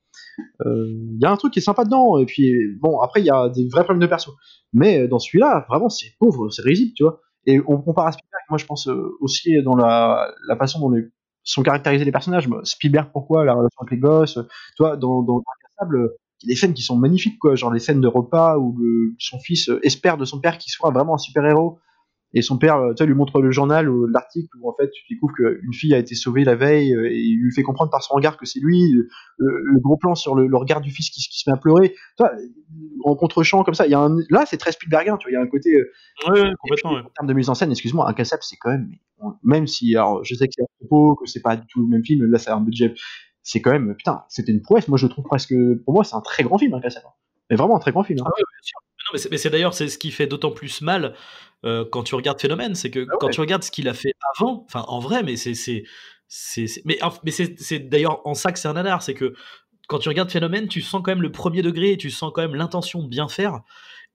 Il 0.65 1.19
y 1.21 1.25
a 1.25 1.31
un 1.31 1.37
truc 1.37 1.53
qui 1.53 1.61
est 1.61 1.63
sympa 1.63 1.85
dedans, 1.85 2.19
et 2.19 2.27
puis 2.27 2.53
bon, 2.81 3.01
après 3.01 3.21
il 3.21 3.27
y 3.27 3.31
a 3.31 3.49
des 3.49 3.69
vrais 3.69 3.85
problèmes 3.85 4.01
de 4.01 4.07
perso. 4.09 4.33
Mais 4.73 5.07
dans 5.07 5.21
celui-là, 5.21 5.65
vraiment, 5.69 5.89
c'est 5.89 6.09
pauvre, 6.19 6.51
c'est 6.51 6.63
risible, 6.63 6.93
tu 6.97 7.05
vois. 7.05 7.21
Et 7.47 7.61
on 7.67 7.79
compare 7.79 8.09
à 8.09 8.13
Spielberg, 8.13 8.43
moi 8.51 8.59
je 8.59 8.67
pense 8.67 8.89
euh, 8.89 9.17
aussi 9.21 9.63
dans 9.63 9.77
la, 9.77 10.33
façon 10.59 10.81
dont 10.81 10.97
sont 11.45 11.63
caractérisés 11.63 12.05
les 12.05 12.13
personnages. 12.13 12.49
Spielberg, 12.65 13.11
pourquoi 13.13 13.45
La 13.45 13.55
relation 13.55 13.79
avec 13.81 13.93
les 13.93 13.99
gosses, 13.99 14.35
tu 14.77 14.83
vois, 14.83 14.97
dans, 14.97 15.23
dans 15.23 15.39
Incassable, 15.39 16.11
il 16.43 16.49
y 16.49 16.53
a 16.53 16.55
des 16.55 16.61
scènes 16.61 16.75
qui 16.75 16.83
sont 16.83 16.97
magnifiques, 16.97 17.39
quoi, 17.39 17.55
genre 17.55 17.73
les 17.73 17.79
scènes 17.79 18.01
de 18.01 18.09
repas 18.09 18.59
où 18.59 18.77
son 19.19 19.39
fils 19.39 19.69
euh, 19.69 19.81
espère 19.83 20.19
de 20.19 20.25
son 20.25 20.41
père 20.41 20.59
qu'il 20.59 20.71
soit 20.71 20.91
vraiment 20.91 21.15
un 21.15 21.19
super-héros. 21.19 21.79
Et 22.35 22.43
son 22.43 22.59
père, 22.59 22.77
euh, 22.77 22.93
tu 22.95 23.07
lui 23.07 23.15
montre 23.15 23.41
le 23.41 23.51
journal 23.51 23.89
ou 23.89 24.07
l'article 24.07 24.49
où 24.61 24.69
en 24.69 24.75
fait 24.75 24.91
tu 24.91 25.05
découvres 25.09 25.33
qu'une 25.35 25.73
fille 25.73 25.95
a 25.95 25.99
été 25.99 26.15
sauvée 26.15 26.45
la 26.45 26.55
veille 26.57 26.95
euh, 26.95 27.09
et 27.11 27.17
il 27.17 27.39
lui 27.41 27.53
fait 27.55 27.63
comprendre 27.63 27.91
par 27.91 28.03
son 28.03 28.15
regard 28.15 28.37
que 28.37 28.45
c'est 28.45 28.61
lui. 28.61 28.93
Le, 28.93 29.09
le 29.39 29.81
gros 29.81 29.97
plan 29.97 30.15
sur 30.15 30.35
le, 30.35 30.47
le 30.47 30.57
regard 30.57 30.81
du 30.81 30.91
fils 30.91 31.09
qui, 31.11 31.21
se- 31.23 31.29
qui 31.31 31.39
se 31.39 31.49
met 31.49 31.55
à 31.55 31.59
pleurer. 31.59 31.91
Tu 31.91 31.97
vois, 32.19 32.33
en 33.05 33.15
contre-champ 33.17 33.63
comme 33.65 33.75
ça, 33.75 33.87
il 33.87 33.93
y 33.93 33.95
a 33.95 34.01
un, 34.01 34.17
là 34.31 34.45
c'est 34.47 34.57
très 34.59 34.73
Spielbergien, 34.73 35.17
tu 35.17 35.25
vois, 35.25 35.31
il 35.31 35.35
y 35.35 35.37
a 35.37 35.41
un 35.41 35.47
côté 35.47 35.75
euh, 35.75 35.91
Ouais, 36.29 36.51
complètement. 36.61 36.91
puis, 36.91 36.99
ouais. 36.99 37.05
En 37.07 37.11
termes 37.17 37.29
de 37.29 37.33
mise 37.35 37.49
en 37.49 37.55
scène, 37.55 37.71
excuse-moi, 37.71 38.09
Incassable, 38.09 38.43
c'est 38.43 38.57
quand 38.57 38.71
même, 38.71 38.91
même 39.43 39.67
si, 39.67 39.95
alors, 39.97 40.23
je 40.25 40.35
sais 40.35 40.47
que 40.47 40.53
c'est 40.57 40.63
à 40.63 40.67
propos, 40.81 41.15
que 41.15 41.27
c'est 41.27 41.43
pas 41.43 41.57
du 41.57 41.67
tout 41.69 41.81
le 41.81 41.87
même 41.89 42.05
film, 42.05 42.25
là, 42.27 42.39
c'est 42.39 42.51
un 42.51 42.61
budget, 42.61 42.93
c'est 43.43 43.61
quand 43.63 43.71
même, 43.73 43.95
putain, 43.97 44.25
c'était 44.29 44.53
une 44.53 44.63
prouesse. 44.63 44.89
Moi, 44.89 44.99
je 44.99 45.07
trouve 45.07 45.25
presque, 45.25 45.55
pour 45.85 45.95
moi, 45.95 46.05
c'est 46.05 46.17
un 46.17 46.21
très 46.21 46.43
grand 46.43 46.59
film, 46.59 46.75
Incassable. 46.75 47.07
Mais 47.51 47.57
vraiment 47.57 47.77
un 47.77 47.81
très 47.81 47.93
grand 47.93 48.03
film. 48.03 48.21
hein. 48.21 48.25
Ah 48.27 48.31
ouais, 48.37 48.43
bien 48.43 48.63
sûr. 48.63 48.79
Mais 48.81 49.05
non, 49.25 49.29
mais 49.31 49.39
c'est- 49.39 49.51
d'ailleurs 49.51 49.75
c'est 49.75 49.89
ce 49.89 49.99
qui 49.99 50.11
fait 50.11 50.27
d'autant 50.27 50.51
plus 50.51 50.81
mal 50.83 51.15
euh, 51.65 51.85
quand 51.91 52.03
tu 52.03 52.15
regardes 52.15 52.41
Phénomène, 52.41 52.75
c'est 52.75 52.91
que 52.91 53.01
Ah 53.01 53.13
ouais. 53.13 53.17
quand 53.21 53.29
tu 53.31 53.41
regardes 53.41 53.63
ce 53.63 53.71
qu'il 53.71 53.89
a 53.89 53.95
fait 53.95 54.13
avant, 54.37 54.65
enfin 54.67 54.85
en 54.89 54.99
vrai, 55.01 55.23
mais 55.23 55.37
c'est 55.37 55.53
mais 56.85 56.99
mais 57.25 57.31
c'est 57.31 57.79
d'ailleurs 57.89 58.27
en 58.27 58.35
ça 58.35 58.53
que 58.53 58.59
c'est 58.59 58.69
un 58.69 58.73
nanar, 58.75 59.03
c'est 59.03 59.15
que 59.15 59.35
quand 59.89 59.99
tu 60.01 60.09
regardes 60.09 60.31
Phénomène, 60.31 60.67
tu 60.69 60.81
sens 60.81 61.01
quand 61.05 61.13
même 61.13 61.23
le 61.23 61.31
premier 61.31 61.63
degré, 61.63 61.93
et 61.93 61.97
tu 61.97 62.11
sens 62.11 62.33
quand 62.35 62.43
même 62.43 62.57
l'intention 62.57 63.03
de 63.03 63.09
bien 63.09 63.29
faire. 63.29 63.61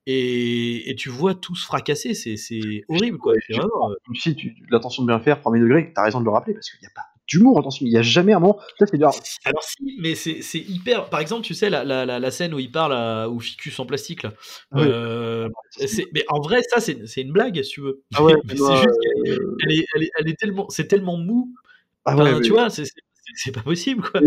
Et, 0.08 0.90
et 0.90 0.96
tu 0.96 1.10
vois 1.10 1.36
tout 1.36 1.56
se 1.56 1.66
fracasser, 1.66 2.14
c'est 2.16 2.84
horrible 2.90 3.18
quoi. 3.20 3.34
Euh, 3.34 3.96
si 4.16 4.36
tu, 4.36 4.56
l'intention 4.70 5.04
de 5.04 5.08
bien 5.08 5.20
faire, 5.20 5.40
premier 5.40 5.60
degré, 5.60 5.94
t'as 5.94 6.04
raison 6.04 6.20
de 6.20 6.26
le 6.26 6.32
rappeler, 6.32 6.54
parce 6.56 6.70
qu'il 6.72 6.80
n'y 6.82 6.88
a 6.88 6.92
pas 6.96 7.06
d'humour, 7.32 7.60
attention, 7.60 7.86
il 7.86 7.90
n'y 7.92 7.98
a 7.98 8.02
jamais 8.02 8.34
un 8.34 8.40
moment, 8.40 8.60
Alors 9.46 9.64
si, 9.64 9.98
mais 10.00 10.16
c'est 10.16 10.42
hyper. 10.60 11.10
Par 11.10 11.20
exemple, 11.20 11.44
tu 11.46 11.54
sais 11.54 11.70
la, 11.70 11.84
la, 11.84 12.06
la, 12.06 12.32
scène 12.32 12.54
où 12.54 12.60
il 12.60 12.72
parle 12.72 12.94
à, 12.94 13.30
au 13.30 13.40
ficus 13.40 13.80
en 13.80 13.86
plastique 13.86 14.24
là. 14.24 14.34
Oui. 14.74 14.84
Euh, 14.86 15.50
mais 16.14 16.24
en 16.30 16.40
vrai, 16.42 16.62
ça 16.64 16.80
c'est 16.80 17.22
une 17.22 17.32
blague 17.32 17.62
si 17.64 17.72
tu 17.72 17.82
veux. 17.82 18.02
Ah 18.16 18.24
ouais, 18.24 18.34
c'est 18.50 18.56
juste 18.58 19.00
qu'elle 19.02 19.38
elle 19.64 19.72
est, 19.72 19.86
elle 19.96 20.04
est, 20.04 20.12
elle 20.20 20.30
est 20.30 20.40
tellement, 20.40 20.70
c'est 20.70 20.88
tellement 20.88 21.18
mou. 21.18 21.54
ah 22.06 22.14
Enfin, 22.16 22.36
ouais, 22.36 22.42
tu 22.42 22.52
vois, 22.52 22.70
c'est 22.70 22.86
c'est- 23.36 23.52
pas 23.54 23.62
possible 23.62 24.04
quoi. 24.10 24.20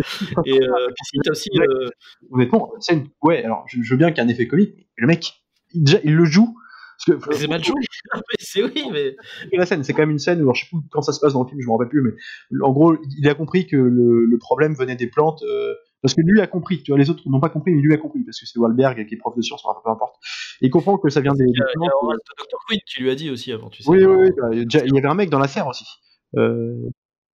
Et 0.46 0.60
euh, 0.62 0.86
puis 1.10 1.30
aussi. 1.30 1.50
euh, 1.58 1.88
honnêtement, 2.30 2.72
scène, 2.80 3.08
ouais, 3.22 3.44
alors, 3.44 3.64
je, 3.68 3.82
je 3.82 3.90
veux 3.90 3.96
bien 3.98 4.10
qu'il 4.10 4.18
y 4.22 4.26
ait 4.26 4.30
un 4.30 4.32
effet 4.32 4.46
comique, 4.46 4.72
mais 4.76 4.84
le 4.96 5.06
mec, 5.06 5.42
il, 5.74 5.84
déjà, 5.84 5.98
il 6.04 6.14
le 6.14 6.24
joue, 6.24 6.56
c'est 6.98 7.48
mal 7.48 7.62
joué. 7.64 7.80
Mais 8.14 8.36
c'est 8.38 8.62
oui, 8.62 8.84
mais 8.92 9.16
la 9.52 9.66
scène, 9.66 9.82
c'est 9.82 9.92
quand 9.92 10.02
même 10.02 10.10
une 10.10 10.18
scène 10.18 10.38
où, 10.40 10.44
alors, 10.44 10.54
je 10.54 10.64
sais 10.64 10.68
plus 10.70 10.78
quand 10.90 11.02
ça 11.02 11.12
se 11.12 11.20
passe 11.20 11.32
dans 11.32 11.42
le 11.42 11.48
film, 11.48 11.60
je 11.60 11.66
me 11.66 11.72
rappelle 11.72 11.88
plus, 11.88 12.02
mais 12.02 12.12
en 12.62 12.70
gros, 12.72 12.96
il 13.18 13.28
a 13.28 13.34
compris 13.34 13.66
que 13.66 13.76
le, 13.76 14.26
le 14.26 14.38
problème 14.38 14.74
venait 14.74 14.94
des 14.94 15.06
plantes, 15.08 15.42
euh, 15.42 15.74
parce 16.02 16.14
que 16.14 16.20
lui 16.20 16.40
a 16.40 16.46
compris, 16.46 16.82
tu 16.82 16.90
vois, 16.92 16.98
les 16.98 17.08
autres 17.10 17.22
n'ont 17.26 17.40
pas 17.40 17.48
compris, 17.48 17.72
mais 17.72 17.80
lui 17.80 17.94
a 17.94 17.96
compris, 17.96 18.22
parce 18.24 18.38
que 18.38 18.46
c'est 18.46 18.58
Wahlberg 18.58 19.06
qui 19.06 19.14
est 19.14 19.18
prof 19.18 19.34
de 19.34 19.42
sciences, 19.42 19.62
enfin, 19.64 19.80
peu 19.82 19.90
importe. 19.90 20.16
Et 20.60 20.66
il 20.66 20.70
comprend 20.70 20.98
que 20.98 21.08
ça 21.08 21.20
vient 21.22 21.32
des, 21.34 21.44
il 21.44 21.58
y 21.58 21.62
a, 21.62 21.66
il 21.74 21.84
y 21.84 21.88
plantes. 21.88 21.90
a 22.02 22.06
euh, 22.12 22.16
de 22.16 22.44
Dr. 22.44 22.58
Quinn 22.68 22.78
qui 22.86 23.02
lui 23.02 23.10
a 23.10 23.14
dit 23.14 23.30
aussi 23.30 23.50
avant, 23.52 23.70
tu 23.70 23.82
sais. 23.82 23.90
oui, 23.90 24.04
oui, 24.04 24.16
oui, 24.16 24.30
bah, 24.36 24.48
il 24.52 24.58
y 24.62 24.64
il 24.86 24.98
avait 24.98 25.08
un 25.08 25.14
mec 25.14 25.30
dans 25.30 25.38
la 25.38 25.48
serre 25.48 25.66
aussi. 25.66 25.86
Euh, 26.36 26.76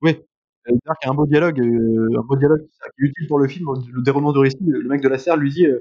oui. 0.03 0.17
C'est-à-dire 0.65 0.95
qu'il 1.01 1.07
y 1.07 1.09
a 1.09 1.13
un 1.13 1.15
beau 1.15 1.27
dialogue, 1.27 1.61
euh, 1.61 2.19
un 2.19 2.23
beau 2.23 2.37
dialogue 2.37 2.61
qui 2.61 3.05
est 3.05 3.09
utile 3.09 3.27
pour 3.29 3.39
le 3.39 3.49
film, 3.49 3.67
le 3.93 4.03
déroulement 4.03 4.33
du 4.33 4.39
récit. 4.39 4.59
Le 4.61 4.89
mec 4.89 5.01
de 5.01 5.09
la 5.09 5.19
serre 5.19 5.37
lui 5.37 5.51
dit 5.51 5.67
euh, 5.67 5.81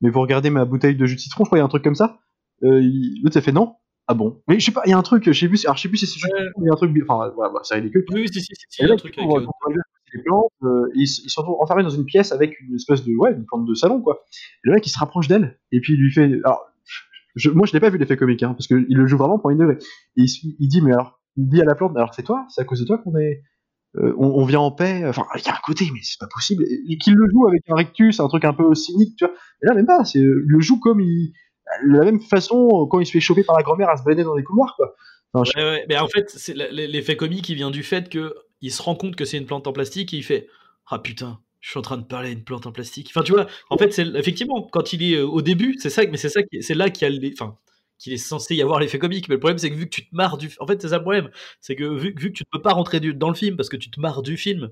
Mais 0.00 0.10
vous 0.10 0.20
regardez 0.20 0.50
ma 0.50 0.64
bouteille 0.64 0.96
de 0.96 1.06
jus 1.06 1.14
de 1.16 1.20
citron, 1.20 1.44
je 1.44 1.48
crois, 1.48 1.58
il 1.58 1.60
y 1.60 1.62
a 1.62 1.64
un 1.64 1.68
truc 1.68 1.84
comme 1.84 1.94
ça? 1.94 2.18
Euh, 2.64 2.80
il- 2.80 3.20
L'autre, 3.22 3.34
ça 3.34 3.40
fait 3.42 3.52
non? 3.52 3.74
Ah 4.06 4.14
bon? 4.14 4.42
Mais 4.48 4.58
je 4.58 4.64
sais 4.64 4.72
pas, 4.72 4.82
il 4.86 4.90
y 4.90 4.92
a 4.92 4.98
un 4.98 5.02
truc, 5.02 5.24
je 5.30 5.38
sais 5.38 5.48
plus, 5.48 5.64
alors 5.66 5.76
je 5.76 5.82
sais 5.82 5.88
plus 5.88 5.98
si 5.98 6.06
c'est 6.06 6.14
citron, 6.18 6.30
il 6.62 6.66
y 6.66 6.70
a 6.70 6.72
un 6.72 6.76
truc, 6.76 6.90
enfin, 7.08 7.30
voilà, 7.34 7.52
bah, 7.52 7.60
c'est 7.62 7.74
ridicule. 7.74 8.04
Oui, 8.12 8.26
si, 8.32 8.40
si, 8.40 8.52
il 8.80 8.86
y 8.86 8.90
a 8.90 8.94
un 8.94 8.96
truc 8.96 9.18
avec. 9.18 9.30
euh, 9.30 9.40
les 10.14 10.22
plantes, 10.22 10.50
euh, 10.62 10.88
ils, 10.94 11.06
se- 11.06 11.20
ils 11.22 11.28
se 11.30 11.38
retrouvent 11.38 11.60
enfermés 11.60 11.82
dans 11.82 11.90
une 11.90 12.06
pièce 12.06 12.32
avec 12.32 12.58
une 12.60 12.74
espèce 12.76 13.04
de, 13.04 13.14
ouais, 13.14 13.32
une 13.32 13.44
plante 13.44 13.66
de 13.66 13.74
salon, 13.74 14.00
quoi. 14.00 14.22
Et 14.64 14.68
le 14.68 14.72
mec, 14.74 14.86
il 14.86 14.90
se 14.90 14.98
rapproche 14.98 15.28
d'elle, 15.28 15.58
et 15.72 15.80
puis 15.80 15.92
il 15.94 16.00
lui 16.00 16.10
fait, 16.10 16.24
alors, 16.44 16.64
je, 17.36 17.50
moi, 17.50 17.66
je 17.66 17.72
l'ai 17.74 17.80
pas 17.80 17.90
vu 17.90 17.98
l'effet 17.98 18.16
comique, 18.16 18.42
hein, 18.42 18.54
parce 18.54 18.66
qu'il 18.66 18.86
le 18.88 19.06
joue 19.06 19.18
vraiment 19.18 19.38
pour 19.38 19.50
une 19.50 19.58
degré. 19.58 19.76
Et 20.16 20.22
il, 20.58 20.68
dit, 20.68 20.80
mais 20.82 20.92
alors, 20.92 21.20
il 21.36 21.48
dit 21.48 21.60
à 21.60 21.64
la 21.66 21.74
plante, 21.74 21.94
alors 21.96 22.14
c'est 22.14 22.22
toi, 22.22 22.46
c'est 22.48 22.62
à 22.62 22.64
cause 22.64 22.80
de 22.80 22.86
toi 22.86 22.96
qu'on 22.98 23.16
est, 23.18 23.42
euh, 23.96 24.14
on, 24.18 24.26
on 24.28 24.44
vient 24.46 24.60
en 24.60 24.70
paix, 24.72 25.04
enfin, 25.06 25.26
il 25.36 25.44
y 25.44 25.48
a 25.48 25.54
un 25.54 25.60
côté, 25.64 25.84
mais 25.92 26.00
c'est 26.02 26.18
pas 26.18 26.28
possible, 26.32 26.64
et, 26.64 26.92
et 26.92 26.96
qu'il 26.98 27.14
le 27.14 27.26
joue 27.30 27.46
avec 27.46 27.62
un 27.68 27.74
rectus, 27.74 28.20
un 28.20 28.28
truc 28.28 28.44
un 28.46 28.54
peu 28.54 28.74
cynique, 28.74 29.16
tu 29.18 29.26
vois. 29.26 29.34
Et 29.62 29.66
là, 29.66 29.74
même 29.74 29.86
pas, 29.86 30.04
c'est, 30.06 30.18
il 30.20 30.24
le 30.46 30.60
joue 30.60 30.80
comme 30.80 31.00
il, 31.00 31.32
de 31.84 31.98
la 31.98 32.04
même 32.04 32.20
façon, 32.20 32.86
quand 32.90 33.00
il 33.00 33.06
se 33.06 33.12
fait 33.12 33.20
choper 33.20 33.44
par 33.44 33.56
la 33.56 33.62
grand-mère 33.62 33.88
à 33.88 33.96
se 33.96 34.04
balader 34.04 34.24
dans 34.24 34.36
les 34.36 34.44
couloirs, 34.44 34.74
quoi. 34.76 34.94
Mais 35.88 35.98
en 35.98 36.08
fait, 36.08 36.30
c'est 36.30 36.54
l'effet 36.54 37.16
comique 37.16 37.44
qui 37.44 37.54
vient 37.54 37.70
du 37.70 37.82
fait 37.82 38.08
que 38.08 38.34
il 38.60 38.72
se 38.72 38.82
rend 38.82 38.96
compte 38.96 39.14
que 39.14 39.24
c'est 39.24 39.36
une 39.36 39.46
plante 39.46 39.66
en 39.66 39.72
plastique 39.72 40.12
et 40.12 40.16
il 40.16 40.24
fait 40.24 40.48
ah 40.90 40.98
putain, 40.98 41.40
je 41.60 41.70
suis 41.70 41.78
en 41.78 41.82
train 41.82 41.98
de 41.98 42.04
parler 42.04 42.30
à 42.30 42.32
une 42.32 42.44
plante 42.44 42.66
en 42.66 42.72
plastique. 42.72 43.10
Enfin, 43.10 43.22
tu 43.22 43.32
vois, 43.32 43.46
en 43.70 43.76
fait, 43.76 43.92
c'est 43.92 44.06
effectivement 44.16 44.62
quand 44.62 44.92
il 44.92 45.02
est 45.02 45.16
euh, 45.16 45.26
au 45.26 45.42
début, 45.42 45.76
c'est 45.78 45.90
ça, 45.90 46.02
mais 46.06 46.16
c'est 46.16 46.28
ça, 46.28 46.40
c'est 46.60 46.74
là 46.74 46.90
qu'il 46.90 47.06
a 47.06 47.28
enfin, 47.32 47.56
qu'il 47.98 48.12
est 48.12 48.16
censé 48.16 48.54
y 48.54 48.62
avoir 48.62 48.80
l'effet 48.80 48.98
comique. 48.98 49.28
Mais 49.28 49.34
le 49.34 49.40
problème, 49.40 49.58
c'est 49.58 49.70
que 49.70 49.74
vu 49.74 49.84
que 49.84 49.94
tu 49.94 50.08
te 50.08 50.14
marres 50.14 50.38
du, 50.38 50.50
en 50.60 50.66
fait, 50.66 50.80
c'est 50.80 50.88
ça 50.88 50.96
le 50.96 51.02
problème, 51.02 51.30
c'est 51.60 51.76
que 51.76 51.84
vu, 51.84 52.14
vu, 52.16 52.32
que 52.32 52.38
tu 52.38 52.44
ne 52.44 52.48
peux 52.50 52.62
pas 52.62 52.72
rentrer 52.72 53.00
dans 53.00 53.28
le 53.28 53.34
film 53.34 53.56
parce 53.56 53.68
que 53.68 53.76
tu 53.76 53.90
te 53.90 54.00
marres 54.00 54.22
du 54.22 54.36
film 54.36 54.70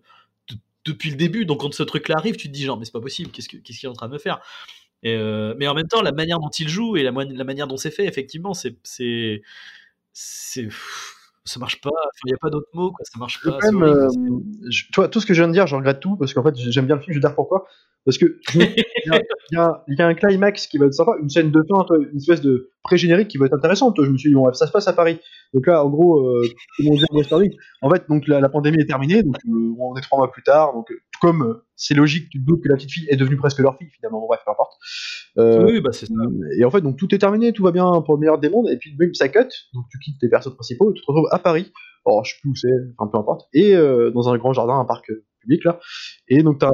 depuis 0.86 1.10
le 1.10 1.16
début, 1.16 1.44
donc 1.44 1.60
quand 1.60 1.74
ce 1.74 1.82
truc-là 1.82 2.16
arrive, 2.16 2.36
tu 2.36 2.46
te 2.48 2.52
dis 2.52 2.64
genre, 2.64 2.78
mais 2.78 2.84
c'est 2.84 2.92
pas 2.92 3.00
possible, 3.00 3.30
qu'est-ce 3.32 3.48
qu'il 3.48 3.60
est 3.60 3.86
en 3.88 3.92
train 3.92 4.08
de 4.08 4.12
me 4.12 4.18
faire? 4.18 4.40
Et 5.06 5.14
euh, 5.14 5.54
Mais 5.56 5.68
en 5.68 5.74
même 5.74 5.86
temps, 5.86 6.02
la 6.02 6.10
manière 6.10 6.40
dont 6.40 6.50
il 6.50 6.68
joue 6.68 6.96
et 6.96 7.04
la, 7.04 7.12
la 7.12 7.44
manière 7.44 7.68
dont 7.68 7.76
c'est 7.76 7.92
fait, 7.92 8.06
effectivement, 8.06 8.54
c'est, 8.54 8.76
c'est, 8.82 9.40
ça 10.12 11.60
marche 11.60 11.80
pas. 11.80 11.90
Il 12.24 12.28
n'y 12.30 12.34
a 12.34 12.38
pas 12.38 12.50
d'autre 12.50 12.66
mot, 12.74 12.90
quoi. 12.90 13.04
Ça 13.04 13.16
marche 13.16 13.40
pas. 13.40 13.56
Même, 13.62 13.84
euh, 13.84 14.08
toi, 14.92 15.08
tout 15.08 15.20
ce 15.20 15.26
que 15.26 15.32
je 15.32 15.40
viens 15.40 15.46
de 15.46 15.52
dire, 15.52 15.68
je 15.68 15.76
regrette 15.76 16.00
tout 16.00 16.16
parce 16.16 16.34
qu'en 16.34 16.42
fait, 16.42 16.56
j'aime 16.56 16.86
bien 16.86 16.96
le 16.96 17.02
film. 17.02 17.12
Je 17.14 17.18
vais 17.18 17.24
dire 17.28 17.36
pourquoi. 17.36 17.68
Parce 18.06 18.18
que 18.18 18.38
il 18.54 18.84
y, 19.52 19.56
a 20.00 20.06
un 20.06 20.14
climax 20.14 20.68
qui 20.68 20.78
va 20.78 20.86
être 20.86 20.94
sympa, 20.94 21.12
une 21.20 21.28
scène 21.28 21.50
de 21.50 21.60
fin, 21.68 21.84
une 22.12 22.16
espèce 22.16 22.40
de 22.40 22.70
pré-générique 22.84 23.26
qui 23.26 23.36
va 23.36 23.46
être 23.46 23.54
intéressante. 23.54 23.96
Je 24.00 24.08
me 24.08 24.16
suis 24.16 24.30
dit, 24.30 24.34
bon, 24.36 24.50
ça 24.54 24.68
se 24.68 24.72
passe 24.72 24.86
à 24.86 24.92
Paris. 24.92 25.18
Donc 25.52 25.66
là, 25.66 25.84
en 25.84 25.90
gros, 25.90 26.20
euh, 26.20 26.42
En 27.82 27.90
fait, 27.90 28.04
donc 28.08 28.28
la, 28.28 28.48
pandémie 28.48 28.80
est 28.80 28.86
terminée, 28.86 29.24
donc 29.24 29.34
euh, 29.48 29.74
on 29.80 29.96
est 29.96 30.00
trois 30.02 30.18
mois 30.18 30.30
plus 30.30 30.44
tard. 30.44 30.72
Donc, 30.72 30.86
tout 30.88 31.20
comme 31.20 31.42
euh, 31.42 31.66
c'est 31.74 31.94
logique, 31.94 32.28
tu 32.30 32.40
te 32.40 32.46
doutes 32.46 32.62
que 32.62 32.68
la 32.68 32.76
petite 32.76 32.92
fille 32.92 33.06
est 33.10 33.16
devenue 33.16 33.36
presque 33.36 33.58
leur 33.58 33.76
fille, 33.76 33.90
finalement. 33.90 34.24
Bref, 34.24 34.40
peu 34.44 34.52
importe. 34.52 34.74
oui, 35.36 35.80
bah 35.80 35.90
c'est 35.92 36.06
ça. 36.06 36.14
Et 36.58 36.64
en 36.64 36.70
fait, 36.70 36.80
donc 36.80 36.96
tout 36.96 37.12
est 37.12 37.18
terminé, 37.18 37.52
tout 37.52 37.64
va 37.64 37.72
bien 37.72 37.90
pour 38.02 38.14
le 38.14 38.20
meilleur 38.20 38.38
des 38.38 38.50
mondes. 38.50 38.68
Et 38.70 38.76
puis, 38.76 38.94
même 38.96 39.14
ça 39.14 39.28
cut. 39.28 39.48
Donc, 39.74 39.86
tu 39.90 39.98
quittes 39.98 40.20
tes 40.20 40.28
persos 40.28 40.54
principaux 40.54 40.92
et 40.92 40.94
tu 40.94 41.02
te 41.02 41.06
retrouves 41.08 41.28
à 41.32 41.40
Paris. 41.40 41.72
Alors, 42.06 42.24
je 42.24 42.34
sais 42.34 42.38
plus 42.40 42.50
où 42.50 42.54
c'est, 42.54 42.68
enfin, 42.98 43.10
peu 43.10 43.18
importe. 43.18 43.48
Et 43.52 43.74
dans 43.74 44.28
un 44.28 44.38
grand 44.38 44.52
jardin, 44.52 44.78
un 44.78 44.84
parc 44.84 45.10
public, 45.40 45.64
là. 45.64 45.80
Et 46.28 46.44
donc, 46.44 46.60
tu 46.60 46.66
as 46.66 46.70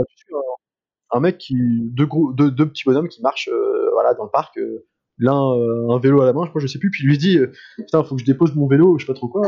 un 1.12 1.20
mec 1.20 1.38
qui 1.38 1.56
deux 1.92 2.06
gros 2.06 2.32
deux, 2.32 2.50
deux 2.50 2.68
petits 2.68 2.84
bonhommes 2.84 3.08
qui 3.08 3.22
marchent 3.22 3.48
euh, 3.52 3.90
voilà 3.92 4.14
dans 4.14 4.24
le 4.24 4.30
parc 4.30 4.56
euh, 4.58 4.86
l'un 5.18 5.52
euh, 5.52 5.90
un 5.90 5.98
vélo 5.98 6.22
à 6.22 6.26
la 6.26 6.32
main 6.32 6.44
je 6.44 6.50
crois 6.50 6.60
je 6.60 6.66
sais 6.66 6.78
plus 6.78 6.90
puis 6.90 7.04
lui 7.04 7.18
dit 7.18 7.38
putain 7.76 8.02
faut 8.02 8.16
que 8.16 8.20
je 8.20 8.26
dépose 8.26 8.54
mon 8.54 8.66
vélo 8.66 8.98
je 8.98 9.04
sais 9.04 9.12
pas 9.12 9.16
trop 9.16 9.28
quoi. 9.28 9.42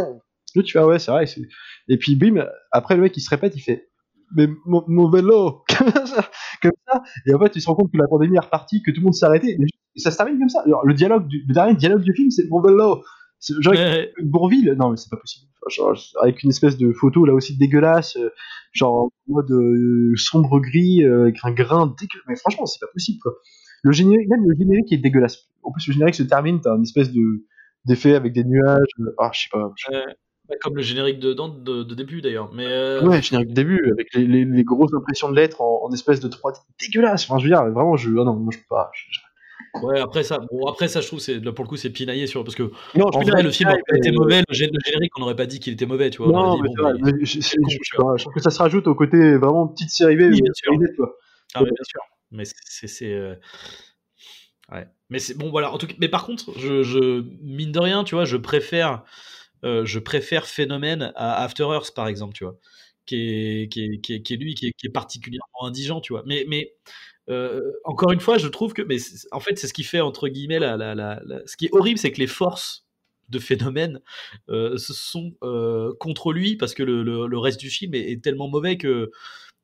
L'autre 0.55 0.67
tu 0.67 0.73
fais 0.73 0.79
ah 0.79 0.87
ouais 0.87 0.99
c'est 0.99 1.11
vrai 1.11 1.25
et 1.89 1.99
puis 1.99 2.17
bim 2.17 2.47
après 2.71 2.97
le 2.97 3.03
mec 3.03 3.17
il 3.17 3.21
se 3.21 3.31
répète 3.31 3.57
il 3.57 3.61
fait 3.61 3.89
mais 4.37 4.49
mon, 4.67 5.11
vélo 5.11 5.65
comme 5.69 6.73
ça 6.87 7.03
et 7.27 7.35
en 7.35 7.39
fait 7.39 7.57
il 7.57 7.61
se 7.61 7.67
rend 7.67 7.75
compte 7.75 7.93
que 7.93 7.99
la 7.99 8.09
pandémie 8.09 8.37
est 8.37 8.41
repartie 8.41 8.83
que 8.83 8.91
tout 8.91 9.01
le 9.01 9.05
monde 9.05 9.15
s'est 9.15 9.27
arrêté 9.27 9.57
et 9.59 10.01
ça 10.01 10.11
se 10.11 10.17
termine 10.17 10.39
comme 10.39 10.49
ça. 10.49 10.65
Le 10.67 10.93
dialogue 10.93 11.29
du, 11.29 11.45
le 11.47 11.55
dernier 11.55 11.75
dialogue 11.75 12.03
du 12.03 12.13
film 12.15 12.31
c'est 12.31 12.49
mon 12.49 12.61
vélo 12.61 13.03
genre 13.61 13.75
Bourville 14.23 14.75
non 14.79 14.91
mais 14.91 14.97
c'est 14.97 15.11
pas 15.11 15.17
possible 15.17 15.49
avec 16.21 16.43
une 16.43 16.51
espèce 16.51 16.77
de 16.77 16.93
photo 16.93 17.25
là 17.25 17.35
aussi 17.35 17.57
dégueulasse, 17.57 18.17
euh, 18.17 18.31
genre 18.73 19.05
en 19.05 19.11
mode 19.29 19.51
euh, 19.51 20.15
sombre 20.17 20.61
gris, 20.61 21.05
euh, 21.05 21.23
avec 21.23 21.37
un 21.43 21.53
grain 21.53 21.87
dégueulasse. 21.87 22.25
Mais 22.29 22.37
franchement, 22.37 22.67
c'est 22.67 22.81
pas 22.81 22.91
possible 22.93 23.19
quoi. 23.21 23.35
Le 23.83 23.93
générique, 23.93 24.29
même 24.29 24.45
le 24.47 24.55
générique 24.57 24.93
est 24.93 24.99
dégueulasse. 24.99 25.49
En 25.63 25.71
plus, 25.71 25.87
le 25.89 25.93
générique 25.93 26.15
se 26.15 26.23
termine, 26.23 26.61
t'as 26.61 26.75
une 26.77 26.83
espèce 26.83 27.13
de 27.13 27.45
d'effet 27.85 28.15
avec 28.15 28.33
des 28.33 28.45
nuages. 28.45 28.89
Ah, 29.19 29.31
je 29.33 29.43
sais 29.43 29.49
pas. 29.51 29.71
comme 30.63 30.77
le 30.77 30.83
générique 30.83 31.19
de, 31.19 31.35
de, 31.35 31.95
début 31.95 32.23
d'ailleurs. 32.23 32.51
Mais 32.55 32.99
Ouais, 33.01 33.17
le 33.17 33.23
générique 33.23 33.51
de 33.51 33.55
début, 33.55 33.91
avec 33.93 34.15
les, 34.15 34.45
les, 34.45 34.65
grosses 34.65 34.95
impressions 34.95 35.31
de 35.31 35.37
lettres 35.37 35.61
en, 35.61 35.91
espèce 35.93 36.21
de 36.21 36.29
3 36.29 36.53
dégueulasse. 36.81 37.29
Enfin, 37.29 37.39
je 37.39 37.45
veux 37.45 37.51
dire, 37.51 37.63
vraiment, 37.71 37.97
je. 37.97 38.11
Ah 38.11 38.25
non, 38.25 38.37
moi 38.37 38.53
je 38.53 38.59
peux 38.59 38.65
pas. 38.71 38.91
Ouais, 39.83 40.01
après 40.01 40.23
ça, 40.23 40.39
bon, 40.39 40.67
après 40.67 40.89
ça, 40.89 41.01
je 41.01 41.07
trouve, 41.09 41.19
c'est 41.19 41.41
pour 41.41 41.65
le 41.65 41.69
coup, 41.69 41.77
c'est 41.77 41.91
pinaillé 41.91 42.27
sur 42.27 42.45
parce 42.45 42.55
que 42.55 42.71
non, 42.95 43.07
en 43.07 43.21
vrai, 43.23 43.43
le 43.43 43.51
film 43.51 43.71
aurait 43.71 43.99
été 43.99 44.13
mauvais, 44.13 44.43
le, 44.49 44.55
générique, 44.55 45.13
on 45.17 45.21
n'aurait 45.21 45.37
pas 45.37 45.47
dit 45.47 45.59
qu'il 45.59 45.73
était 45.73 45.87
mauvais, 45.87 46.11
tu 46.11 46.23
vois. 46.23 46.33
Non, 46.33 46.61
mais, 46.63 47.25
je, 47.25 48.19
trouve 48.21 48.35
que 48.35 48.41
ça 48.41 48.51
se 48.51 48.59
rajoute 48.59 48.87
au 48.87 48.95
côté 48.95 49.37
vraiment 49.37 49.67
petite 49.67 49.91
série 49.91 50.17
B. 50.17 50.21
Oui, 50.31 50.43
bien 50.43 50.53
sûr. 50.55 50.73
Ah, 51.55 51.61
mais 51.61 51.71
bien 51.71 51.85
sûr. 51.85 52.01
Mais 52.31 52.45
c'est, 52.45 53.13
euh, 53.13 53.35
ouais. 54.73 54.87
Mais 55.11 55.19
c'est 55.19 55.35
bon, 55.37 55.51
voilà. 55.51 55.73
En 55.73 55.79
tout 55.79 55.87
cas, 55.87 55.95
mais 55.99 56.09
par 56.09 56.25
contre, 56.25 56.57
je, 56.59 56.83
je 56.83 57.25
mine 57.43 57.73
de 57.73 57.79
rien, 57.79 58.05
tu 58.05 58.15
vois, 58.15 58.25
je 58.25 58.37
préfère, 58.37 59.05
euh, 59.65 59.85
je 59.85 59.99
préfère 59.99 60.47
Phénomène 60.47 61.13
à 61.17 61.43
After 61.43 61.65
Earth, 61.65 61.95
par 61.95 62.09
exemple, 62.09 62.35
tu 62.35 62.45
vois, 62.45 62.59
qui 63.07 63.17
est, 63.17 63.73
qui 63.73 63.85
est, 63.85 64.01
qui 64.01 64.15
est, 64.15 64.23
qui 64.23 64.35
est 64.35 64.37
lui, 64.37 64.55
qui 64.55 64.67
est, 64.67 64.89
particulièrement 64.93 65.65
indigent, 65.65 66.01
tu 66.01 66.13
vois. 66.13 66.23
Mais, 66.27 66.45
mais 66.49 66.75
encore 67.85 68.13
une 68.13 68.21
fois, 68.21 68.39
je 68.39 68.49
trouve 68.49 68.73
que, 68.73 68.83
mais 68.83 68.97
en 69.33 69.41
fait, 69.41 69.59
c'est 69.59 69.67
ce 69.67 69.75
qui 69.75 69.85
fait 69.85 70.01
entre 70.01 70.29
guillemets 70.29 70.59
la, 70.59 70.77
la, 70.77 70.95
la, 70.95 71.21
ce 71.47 71.57
qui 71.57 71.67
est 71.67 71.73
horrible, 71.73 71.99
c'est 71.99 72.13
que 72.13 72.21
les 72.21 72.27
forces 72.27 72.85
de 73.29 73.39
phénomène 73.39 74.01
euh, 74.49 74.77
sont 74.77 75.33
euh, 75.43 75.93
contre 75.99 76.33
lui 76.33 76.57
parce 76.57 76.75
que 76.75 76.83
le, 76.83 77.03
le, 77.03 77.39
reste 77.39 77.61
du 77.61 77.71
film 77.71 77.95
est, 77.95 78.23
tellement 78.23 78.49
mauvais 78.49 78.77
que. 78.77 79.11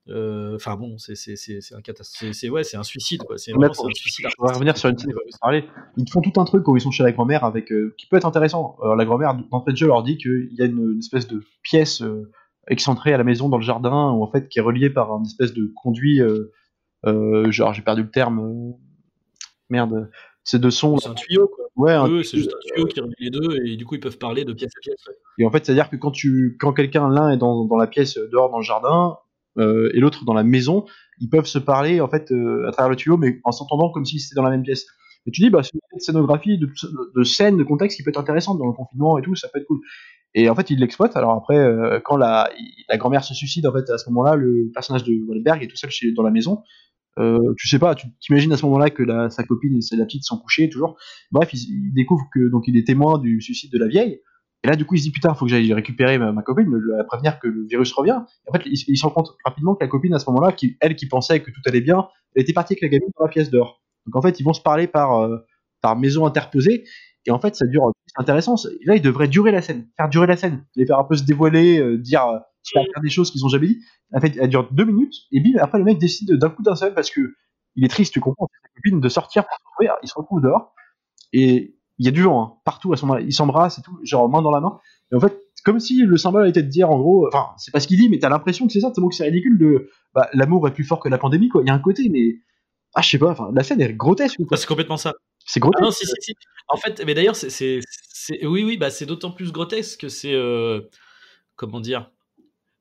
Enfin 0.09 0.75
bon, 0.75 0.97
c'est 0.99 1.37
un 1.73 1.83
catastrophe. 1.83 2.33
C'est 2.33 2.49
ouais, 2.49 2.65
c'est 2.65 2.77
un 2.77 2.83
suicide 2.83 3.23
quoi. 3.23 3.39
C'est 3.39 3.53
un 3.53 3.73
suicide. 3.93 4.27
On 4.41 4.47
va 4.47 4.55
revenir 4.55 4.77
sur 4.77 4.89
une 4.89 4.99
scène. 4.99 5.13
Parler. 5.41 5.65
Ils 5.97 6.11
font 6.11 6.21
tout 6.21 6.41
un 6.41 6.45
truc 6.45 6.67
où 6.67 6.77
ils 6.77 6.81
sont 6.81 6.91
chez 6.91 7.05
la 7.05 7.13
grand-mère 7.13 7.45
avec 7.45 7.67
qui 7.97 8.07
peut 8.07 8.17
être 8.17 8.27
intéressant. 8.27 8.77
Alors, 8.83 8.97
la 8.97 9.05
grand-mère 9.05 9.35
d'entrée 9.35 9.71
de 9.71 9.77
jeu 9.77 9.87
leur 9.87 10.03
dit 10.03 10.19
qu'il 10.19 10.49
y 10.53 10.63
a 10.63 10.65
une, 10.65 10.95
une, 10.95 10.99
espèce 10.99 11.29
de 11.29 11.45
pièce 11.63 12.03
excentrée 12.67 13.13
à 13.13 13.19
la 13.19 13.25
maison 13.25 13.49
dans 13.49 13.59
le 13.59 13.63
jardin 13.63 14.11
où 14.11 14.25
en 14.25 14.31
fait 14.31 14.49
qui 14.49 14.59
est 14.59 14.63
reliée 14.63 14.91
par 14.91 15.13
une 15.13 15.27
espèce 15.27 15.53
de 15.53 15.71
conduit 15.77 16.21
euh, 17.07 17.51
genre 17.51 17.73
j'ai 17.73 17.83
perdu 17.83 18.03
le 18.03 18.11
terme. 18.11 18.41
Euh, 18.41 18.73
merde, 19.69 20.11
ces 20.45 20.59
deux 20.59 20.71
sons. 20.71 20.99
C'est 20.99 21.09
un 21.09 21.15
tuyau, 21.15 21.49
quoi. 21.49 21.65
Ouais, 21.77 22.25
c'est 22.25 22.39
juste 22.39 22.53
un 22.55 22.75
tuyau 22.75 22.87
qui 22.87 23.01
relie 23.01 23.15
les 23.19 23.31
deux 23.31 23.65
et 23.65 23.77
du 23.77 23.87
coup 23.87 23.95
ils 23.95 24.01
peuvent 24.01 24.19
parler 24.19 24.45
de 24.45 24.53
pièce 24.53 24.73
à 24.77 24.81
pièce. 24.81 25.05
Et 25.39 25.47
en 25.47 25.51
fait, 25.51 25.65
c'est-à-dire 25.65 25.89
que 25.89 25.97
quand 25.97 26.11
tu, 26.11 26.57
quand 26.61 26.73
quelqu'un 26.73 27.09
l'un 27.09 27.31
est 27.31 27.37
dans, 27.37 27.65
dans 27.65 27.77
la 27.77 27.87
pièce 27.87 28.19
dehors 28.33 28.51
dans 28.51 28.59
le 28.59 28.65
jardin 28.65 29.17
euh, 29.59 29.91
et 29.95 30.01
l'autre 30.01 30.25
dans 30.25 30.35
la 30.35 30.43
maison, 30.43 30.85
ils 31.21 31.31
peuvent 31.31 31.47
se 31.47 31.59
parler 31.59 32.01
en 32.01 32.09
fait 32.09 32.33
à 32.67 32.73
travers 32.73 32.91
le 32.91 32.97
tuyau, 32.97 33.17
mais 33.17 33.41
en 33.45 33.53
s'entendant 33.53 33.91
comme 33.91 34.05
si 34.05 34.19
c'était 34.19 34.37
dans 34.37 34.43
la 34.43 34.51
même 34.51 34.63
pièce. 34.63 34.87
Et 35.27 35.31
tu 35.31 35.43
dis, 35.43 35.51
bah, 35.51 35.63
c'est 35.63 35.79
une 35.93 36.01
scénographie, 36.01 36.57
de, 36.57 36.67
de, 37.15 37.23
scène, 37.25 37.59
de 37.59 37.63
contexte 37.63 37.99
qui 37.99 38.03
peut 38.03 38.09
être 38.09 38.21
intéressante 38.21 38.59
dans 38.59 38.67
le 38.67 38.73
confinement 38.73 39.19
et 39.19 39.23
tout, 39.23 39.35
ça 39.35 39.49
peut 39.49 39.59
être 39.59 39.67
cool. 39.67 39.81
Et 40.33 40.49
en 40.49 40.55
fait, 40.55 40.71
il 40.71 40.79
l'exploite. 40.79 41.15
Alors 41.17 41.33
après, 41.33 42.01
quand 42.05 42.17
la, 42.17 42.51
la 42.89 42.97
grand-mère 42.97 43.23
se 43.23 43.35
suicide, 43.35 43.67
en 43.67 43.73
fait, 43.73 43.91
à 43.91 43.99
ce 43.99 44.09
moment-là, 44.09 44.35
le 44.35 44.71
personnage 44.73 45.05
de 45.05 45.13
Wahlberg 45.27 45.63
est 45.63 45.67
tout 45.67 45.77
seul 45.77 45.91
chez, 45.91 46.13
dans 46.13 46.23
la 46.23 46.31
maison. 46.31 46.63
Euh, 47.19 47.39
tu 47.59 47.69
sais 47.69 47.79
pas, 47.79 47.95
tu 47.95 48.07
t'imagines 48.21 48.53
à 48.53 48.57
ce 48.57 48.65
moment-là 48.67 48.91
que 48.91 49.03
la, 49.03 49.31
sa 49.31 49.43
copine 49.43 49.77
et 49.77 49.97
la 49.97 50.05
petite 50.05 50.25
sont 50.25 50.39
couchées 50.39 50.69
toujours. 50.69 50.97
Bref, 51.31 51.53
il, 51.53 51.93
découvre 51.93 52.29
que 52.33 52.49
donc 52.51 52.65
il 52.69 52.77
est 52.77 52.87
témoin 52.87 53.19
du 53.19 53.41
suicide 53.41 53.73
de 53.73 53.79
la 53.79 53.89
vieille. 53.89 54.21
Et 54.63 54.69
là, 54.69 54.77
du 54.77 54.85
coup, 54.85 54.95
il 54.95 54.99
se 54.99 55.05
dit 55.05 55.11
putain, 55.11 55.35
faut 55.35 55.47
que 55.47 55.51
j'aille 55.51 55.73
récupérer 55.73 56.19
ma, 56.19 56.43
copine, 56.43 56.71
la 56.97 57.05
prévenir 57.05 57.41
que 57.41 57.49
le 57.49 57.67
virus 57.67 57.93
revient. 57.93 58.21
Et 58.47 58.51
en 58.51 58.53
fait, 58.53 58.63
il, 58.67 58.97
se 58.97 59.07
rend 59.07 59.13
compte 59.13 59.31
rapidement 59.45 59.75
que 59.75 59.83
la 59.83 59.89
copine 59.89 60.15
à 60.15 60.19
ce 60.19 60.29
moment-là, 60.31 60.53
qui, 60.53 60.77
elle 60.81 60.97
qui 60.97 61.07
pensait 61.07 61.41
que 61.41 61.51
tout 61.51 61.61
allait 61.67 61.81
bien, 61.81 62.09
elle 62.35 62.43
était 62.43 62.53
partie 62.53 62.75
avec 62.75 62.83
la 62.83 62.89
gamine 62.89 63.09
dans 63.19 63.25
la 63.25 63.31
pièce 63.31 63.51
d'or. 63.51 63.83
Donc 64.07 64.17
en 64.17 64.23
fait, 64.23 64.39
ils 64.39 64.43
vont 64.43 64.53
se 64.53 64.61
parler 64.61 64.87
par 64.87 65.19
euh, 65.19 65.39
par 65.81 65.97
maison 65.97 66.27
interposée. 66.27 66.85
Et 67.27 67.31
en 67.31 67.39
fait, 67.39 67.55
ça 67.55 67.67
dure. 67.67 67.93
C'est 68.07 68.21
intéressant. 68.21 68.55
Là, 68.87 68.97
il 68.97 69.03
devrait 69.03 69.29
durer 69.29 69.53
la 69.53 69.63
scène, 69.63 69.89
faire 69.97 70.09
durer 70.09 70.27
la 70.27 70.37
scène, 70.37 70.65
les 70.75 70.87
faire 70.87 70.99
un 70.99 71.05
peu 71.05 71.17
se 71.17 71.25
dévoiler, 71.25 71.79
euh, 71.79 71.99
dire 71.99 72.23
faire 72.73 72.85
des 73.03 73.11
choses 73.11 73.31
qu'ils 73.31 73.45
ont 73.45 73.49
jamais 73.49 73.69
dit. 73.69 73.81
En 74.15 74.21
fait, 74.21 74.37
elle 74.39 74.49
dure 74.49 74.69
deux 74.73 74.85
minutes, 74.85 75.15
et 75.33 75.41
bim, 75.41 75.59
après 75.61 75.79
le 75.79 75.85
mec 75.85 75.99
décide 75.99 76.33
d'un 76.33 76.51
coup 76.51 76.63
d'un 76.63 76.75
seul 76.75 76.95
parce 76.95 77.11
que 77.11 77.35
il 77.77 77.85
est 77.85 77.89
triste, 77.89 78.13
tu 78.13 78.21
comprends, 78.21 78.49
sa 78.63 78.69
copine 78.75 79.01
de 79.01 79.09
sortir 79.09 79.45
pour 79.45 79.87
se 79.87 79.91
il 80.03 80.09
se 80.09 80.15
retrouve 80.15 80.43
dehors, 80.43 80.75
et 81.33 81.77
il 81.99 82.05
y 82.05 82.09
a 82.09 82.11
du 82.11 82.23
vent 82.23 82.43
hein, 82.43 82.53
partout 82.65 82.93
à 82.93 82.97
moment-là, 83.01 83.21
il 83.21 83.33
s'embrasse 83.33 83.79
et 83.79 83.83
tout, 83.83 83.99
genre 84.03 84.29
main 84.29 84.43
dans 84.43 84.51
la 84.51 84.61
main, 84.61 84.81
et 85.13 85.17
en 85.17 85.21
fait, 85.21 85.39
comme 85.65 85.79
si 85.79 86.03
le 86.03 86.17
symbole 86.17 86.49
était 86.49 86.63
de 86.63 86.69
dire 86.69 86.91
en 86.91 86.99
gros, 86.99 87.27
enfin, 87.29 87.51
c'est 87.59 87.71
pas 87.71 87.81
ce 87.81 87.87
qu'il 87.87 87.99
dit, 87.99 88.09
mais 88.09 88.19
t'as 88.19 88.29
l'impression 88.29 88.67
que 88.67 88.73
c'est 88.73 88.81
ça, 88.81 88.91
tellement 88.91 89.09
que 89.09 89.15
c'est 89.15 89.25
ridicule 89.25 89.59
de, 89.59 89.91
bah, 90.15 90.29
l'amour 90.33 90.67
est 90.69 90.73
plus 90.73 90.85
fort 90.85 91.01
que 91.01 91.09
la 91.09 91.19
pandémie, 91.19 91.49
quoi. 91.49 91.63
Il 91.63 91.69
y 91.69 91.71
a 91.71 91.75
un 91.75 91.79
côté, 91.79 92.09
mais, 92.09 92.41
ah, 92.95 93.03
je 93.03 93.11
sais 93.11 93.19
pas, 93.19 93.31
enfin, 93.31 93.51
la 93.53 93.63
scène 93.63 93.81
est 93.81 93.93
grotesque. 93.93 94.41
C'est 94.55 94.67
complètement 94.67 94.97
ça. 94.97 95.13
C'est 95.51 95.59
grotesque. 95.59 95.81
Ah 95.83 95.85
non, 95.85 95.91
si, 95.91 96.07
si, 96.07 96.15
si. 96.21 96.35
En 96.69 96.77
fait, 96.77 97.03
mais 97.05 97.15
d'ailleurs, 97.15 97.35
c'est, 97.35 97.81
oui, 98.43 98.63
oui, 98.63 98.77
bah, 98.77 98.91
c'est 98.91 99.07
d'autant 99.07 99.33
plus 99.33 99.51
grotesque 99.51 100.03
que 100.03 100.09
c'est, 100.09 100.33
euh, 100.33 100.83
comment 101.57 101.81
dire, 101.81 102.09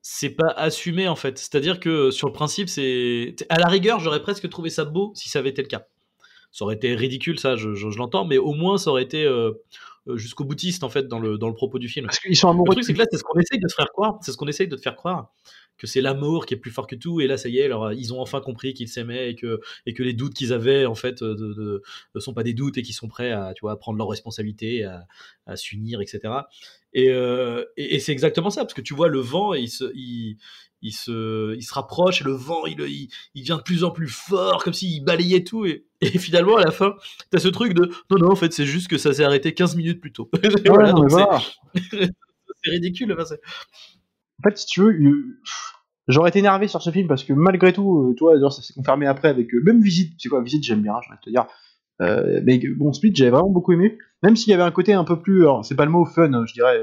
c'est 0.02 0.30
pas 0.30 0.50
assumé 0.56 1.08
en 1.08 1.16
fait. 1.16 1.36
C'est-à-dire 1.36 1.80
que 1.80 2.12
sur 2.12 2.28
le 2.28 2.32
principe, 2.32 2.68
c'est 2.68 3.34
à 3.48 3.58
la 3.58 3.66
rigueur, 3.66 3.98
j'aurais 3.98 4.22
presque 4.22 4.48
trouvé 4.48 4.70
ça 4.70 4.84
beau 4.84 5.10
si 5.16 5.28
ça 5.28 5.40
avait 5.40 5.50
été 5.50 5.62
le 5.62 5.66
cas. 5.66 5.86
Ça 6.52 6.64
aurait 6.64 6.76
été 6.76 6.94
ridicule, 6.94 7.40
ça, 7.40 7.56
je, 7.56 7.98
l'entends, 7.98 8.24
mais 8.24 8.38
au 8.38 8.52
moins 8.52 8.78
ça 8.78 8.90
aurait 8.90 9.02
été 9.02 9.24
euh, 9.24 9.50
euh, 10.06 10.16
jusqu'au 10.16 10.44
boutiste 10.44 10.84
en 10.84 10.88
fait 10.88 11.08
dans 11.08 11.18
le, 11.18 11.38
dans 11.38 11.48
le 11.48 11.54
propos 11.54 11.80
du 11.80 11.88
film. 11.88 12.06
Parce 12.06 12.20
qu'ils 12.20 12.36
sont 12.36 12.50
amoureux. 12.50 12.68
Le 12.68 12.74
truc, 12.74 12.84
c'est 12.84 12.92
que 12.92 12.98
là, 12.98 13.06
c'est 13.10 13.18
ce 13.18 13.24
qu'on 13.24 13.38
essaye 13.40 13.58
de 13.58 13.66
te 13.66 13.74
faire 13.74 13.90
croire. 13.90 14.18
C'est 14.22 14.30
ce 14.30 14.36
qu'on 14.36 14.48
essaye 14.48 14.68
de 14.68 14.76
te 14.76 14.80
faire 14.80 14.94
croire 14.94 15.32
que 15.80 15.86
c'est 15.86 16.02
l'amour 16.02 16.44
qui 16.44 16.52
est 16.54 16.58
plus 16.58 16.70
fort 16.70 16.86
que 16.86 16.94
tout. 16.94 17.20
Et 17.20 17.26
là, 17.26 17.38
ça 17.38 17.48
y 17.48 17.58
est, 17.58 17.64
alors, 17.64 17.92
ils 17.92 18.12
ont 18.12 18.20
enfin 18.20 18.40
compris 18.40 18.74
qu'ils 18.74 18.88
s'aimaient 18.88 19.30
et 19.30 19.34
que, 19.34 19.60
et 19.86 19.94
que 19.94 20.02
les 20.02 20.12
doutes 20.12 20.34
qu'ils 20.34 20.52
avaient, 20.52 20.84
en 20.84 20.94
fait, 20.94 21.24
de, 21.24 21.82
ne 22.14 22.20
sont 22.20 22.34
pas 22.34 22.42
des 22.42 22.52
doutes 22.52 22.76
et 22.76 22.82
qu'ils 22.82 22.94
sont 22.94 23.08
prêts 23.08 23.32
à, 23.32 23.54
tu 23.54 23.62
vois, 23.62 23.78
prendre 23.78 23.96
leurs 23.96 24.08
responsabilités, 24.08 24.84
à, 24.84 25.06
à 25.46 25.56
s'unir, 25.56 26.02
etc. 26.02 26.34
Euh, 26.96 27.64
et, 27.78 27.94
et, 27.94 27.98
c'est 27.98 28.12
exactement 28.12 28.50
ça, 28.50 28.62
parce 28.62 28.74
que 28.74 28.82
tu 28.82 28.94
vois, 28.94 29.08
le 29.08 29.20
vent, 29.20 29.54
il 29.54 29.70
se, 29.70 29.84
il, 29.94 30.36
il 30.82 30.92
se, 30.92 31.54
il 31.56 31.62
se 31.62 31.72
rapproche 31.72 32.20
et 32.20 32.24
le 32.24 32.32
vent, 32.32 32.66
il, 32.66 32.78
il, 32.80 33.08
il 33.34 33.42
devient 33.42 33.56
de 33.58 33.62
plus 33.62 33.82
en 33.84 33.90
plus 33.90 34.08
fort, 34.08 34.62
comme 34.62 34.74
s'il 34.74 35.02
balayait 35.02 35.44
tout. 35.44 35.64
Et, 35.64 35.86
et, 36.02 36.18
finalement, 36.18 36.56
à 36.56 36.64
la 36.64 36.72
fin, 36.72 36.94
tu 37.30 37.36
as 37.36 37.40
ce 37.40 37.48
truc 37.48 37.72
de 37.72 37.90
non, 38.10 38.18
non, 38.18 38.32
en 38.32 38.36
fait, 38.36 38.52
c'est 38.52 38.66
juste 38.66 38.88
que 38.88 38.98
ça 38.98 39.14
s'est 39.14 39.24
arrêté 39.24 39.54
15 39.54 39.76
minutes 39.76 40.00
plus 40.00 40.12
tôt. 40.12 40.30
c'est 42.62 42.70
ridicule. 42.70 43.16
En 44.40 44.48
fait, 44.48 44.56
si 44.56 44.66
tu 44.66 44.80
veux, 44.80 44.96
j'aurais 46.08 46.30
été 46.30 46.38
énervé 46.38 46.66
sur 46.66 46.80
ce 46.80 46.90
film 46.90 47.06
parce 47.08 47.24
que 47.24 47.32
malgré 47.32 47.72
tout, 47.72 48.10
euh, 48.10 48.14
toi, 48.14 48.34
ça 48.50 48.62
s'est 48.62 48.72
confirmé 48.72 49.06
après 49.06 49.28
avec 49.28 49.52
euh, 49.54 49.60
même 49.62 49.80
Visite. 49.80 50.14
C'est 50.18 50.28
quoi 50.28 50.42
Visite, 50.42 50.64
j'aime 50.64 50.82
bien, 50.82 50.94
je 51.04 51.10
vais 51.10 51.16
te 51.22 51.30
dire. 51.30 51.46
Euh, 52.00 52.40
mais 52.44 52.58
bon, 52.76 52.92
Split, 52.92 53.12
j'avais 53.14 53.30
vraiment 53.30 53.50
beaucoup 53.50 53.72
aimé. 53.72 53.98
Même 54.22 54.36
s'il 54.36 54.50
y 54.50 54.54
avait 54.54 54.62
un 54.62 54.70
côté 54.70 54.94
un 54.94 55.04
peu 55.04 55.20
plus, 55.20 55.44
c'est 55.62 55.76
pas 55.76 55.84
le 55.84 55.90
mot 55.90 56.04
fun, 56.06 56.46
je 56.46 56.52
dirais. 56.54 56.78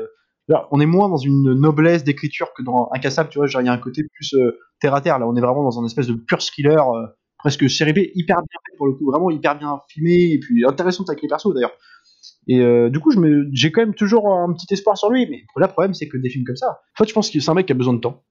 là, 0.48 0.68
on 0.72 0.80
est 0.80 0.86
moins 0.86 1.10
dans 1.10 1.18
une 1.18 1.54
noblesse 1.54 2.04
d'écriture 2.04 2.54
que 2.56 2.62
dans 2.62 2.90
Incassable, 2.94 3.30
tu 3.30 3.40
vois. 3.40 3.48
Genre, 3.48 3.62
il 3.62 3.66
y 3.66 3.70
a 3.70 3.74
un 3.74 3.80
côté 3.80 4.04
plus 4.04 4.36
terre 4.80 4.94
à 4.94 5.02
terre. 5.02 5.18
Là, 5.18 5.28
on 5.28 5.36
est 5.36 5.42
vraiment 5.42 5.64
dans 5.64 5.80
un 5.82 5.86
espèce 5.86 6.08
de 6.08 6.14
pur 6.14 6.40
thriller, 6.40 6.86
presque 7.38 7.70
série 7.70 7.94
B, 7.94 8.00
hyper 8.14 8.38
bien 8.38 8.60
fait 8.66 8.78
pour 8.78 8.88
le 8.88 8.94
coup, 8.94 9.10
vraiment 9.10 9.32
hyper 9.32 9.58
bien 9.58 9.80
filmé 9.90 10.34
et 10.34 10.40
puis 10.40 10.64
intéressante 10.66 11.10
avec 11.10 11.22
les 11.24 11.28
persos 11.28 11.54
d'ailleurs. 11.54 11.74
Et 12.48 12.60
euh, 12.62 12.90
du 12.90 13.00
coup, 13.00 13.12
j'ai 13.54 13.72
quand 13.72 13.82
même 13.82 13.94
toujours 13.96 14.30
un 14.30 14.52
petit 14.54 14.74
espoir 14.74 14.98
sur 14.98 15.10
lui. 15.10 15.28
Mais 15.30 15.44
le 15.56 15.68
problème, 15.68 15.94
c'est 15.94 16.08
que 16.08 16.18
des 16.18 16.30
films 16.30 16.46
comme 16.46 16.56
ça, 16.56 16.68
en 16.70 17.04
fait, 17.04 17.10
je 17.10 17.14
pense 17.14 17.30
que 17.30 17.40
c'est 17.40 17.52
un 17.52 17.54
mec 17.54 17.66
qui 17.66 17.74
a 17.74 17.76
besoin 17.76 17.94
de 17.94 18.00
temps. 18.00 18.24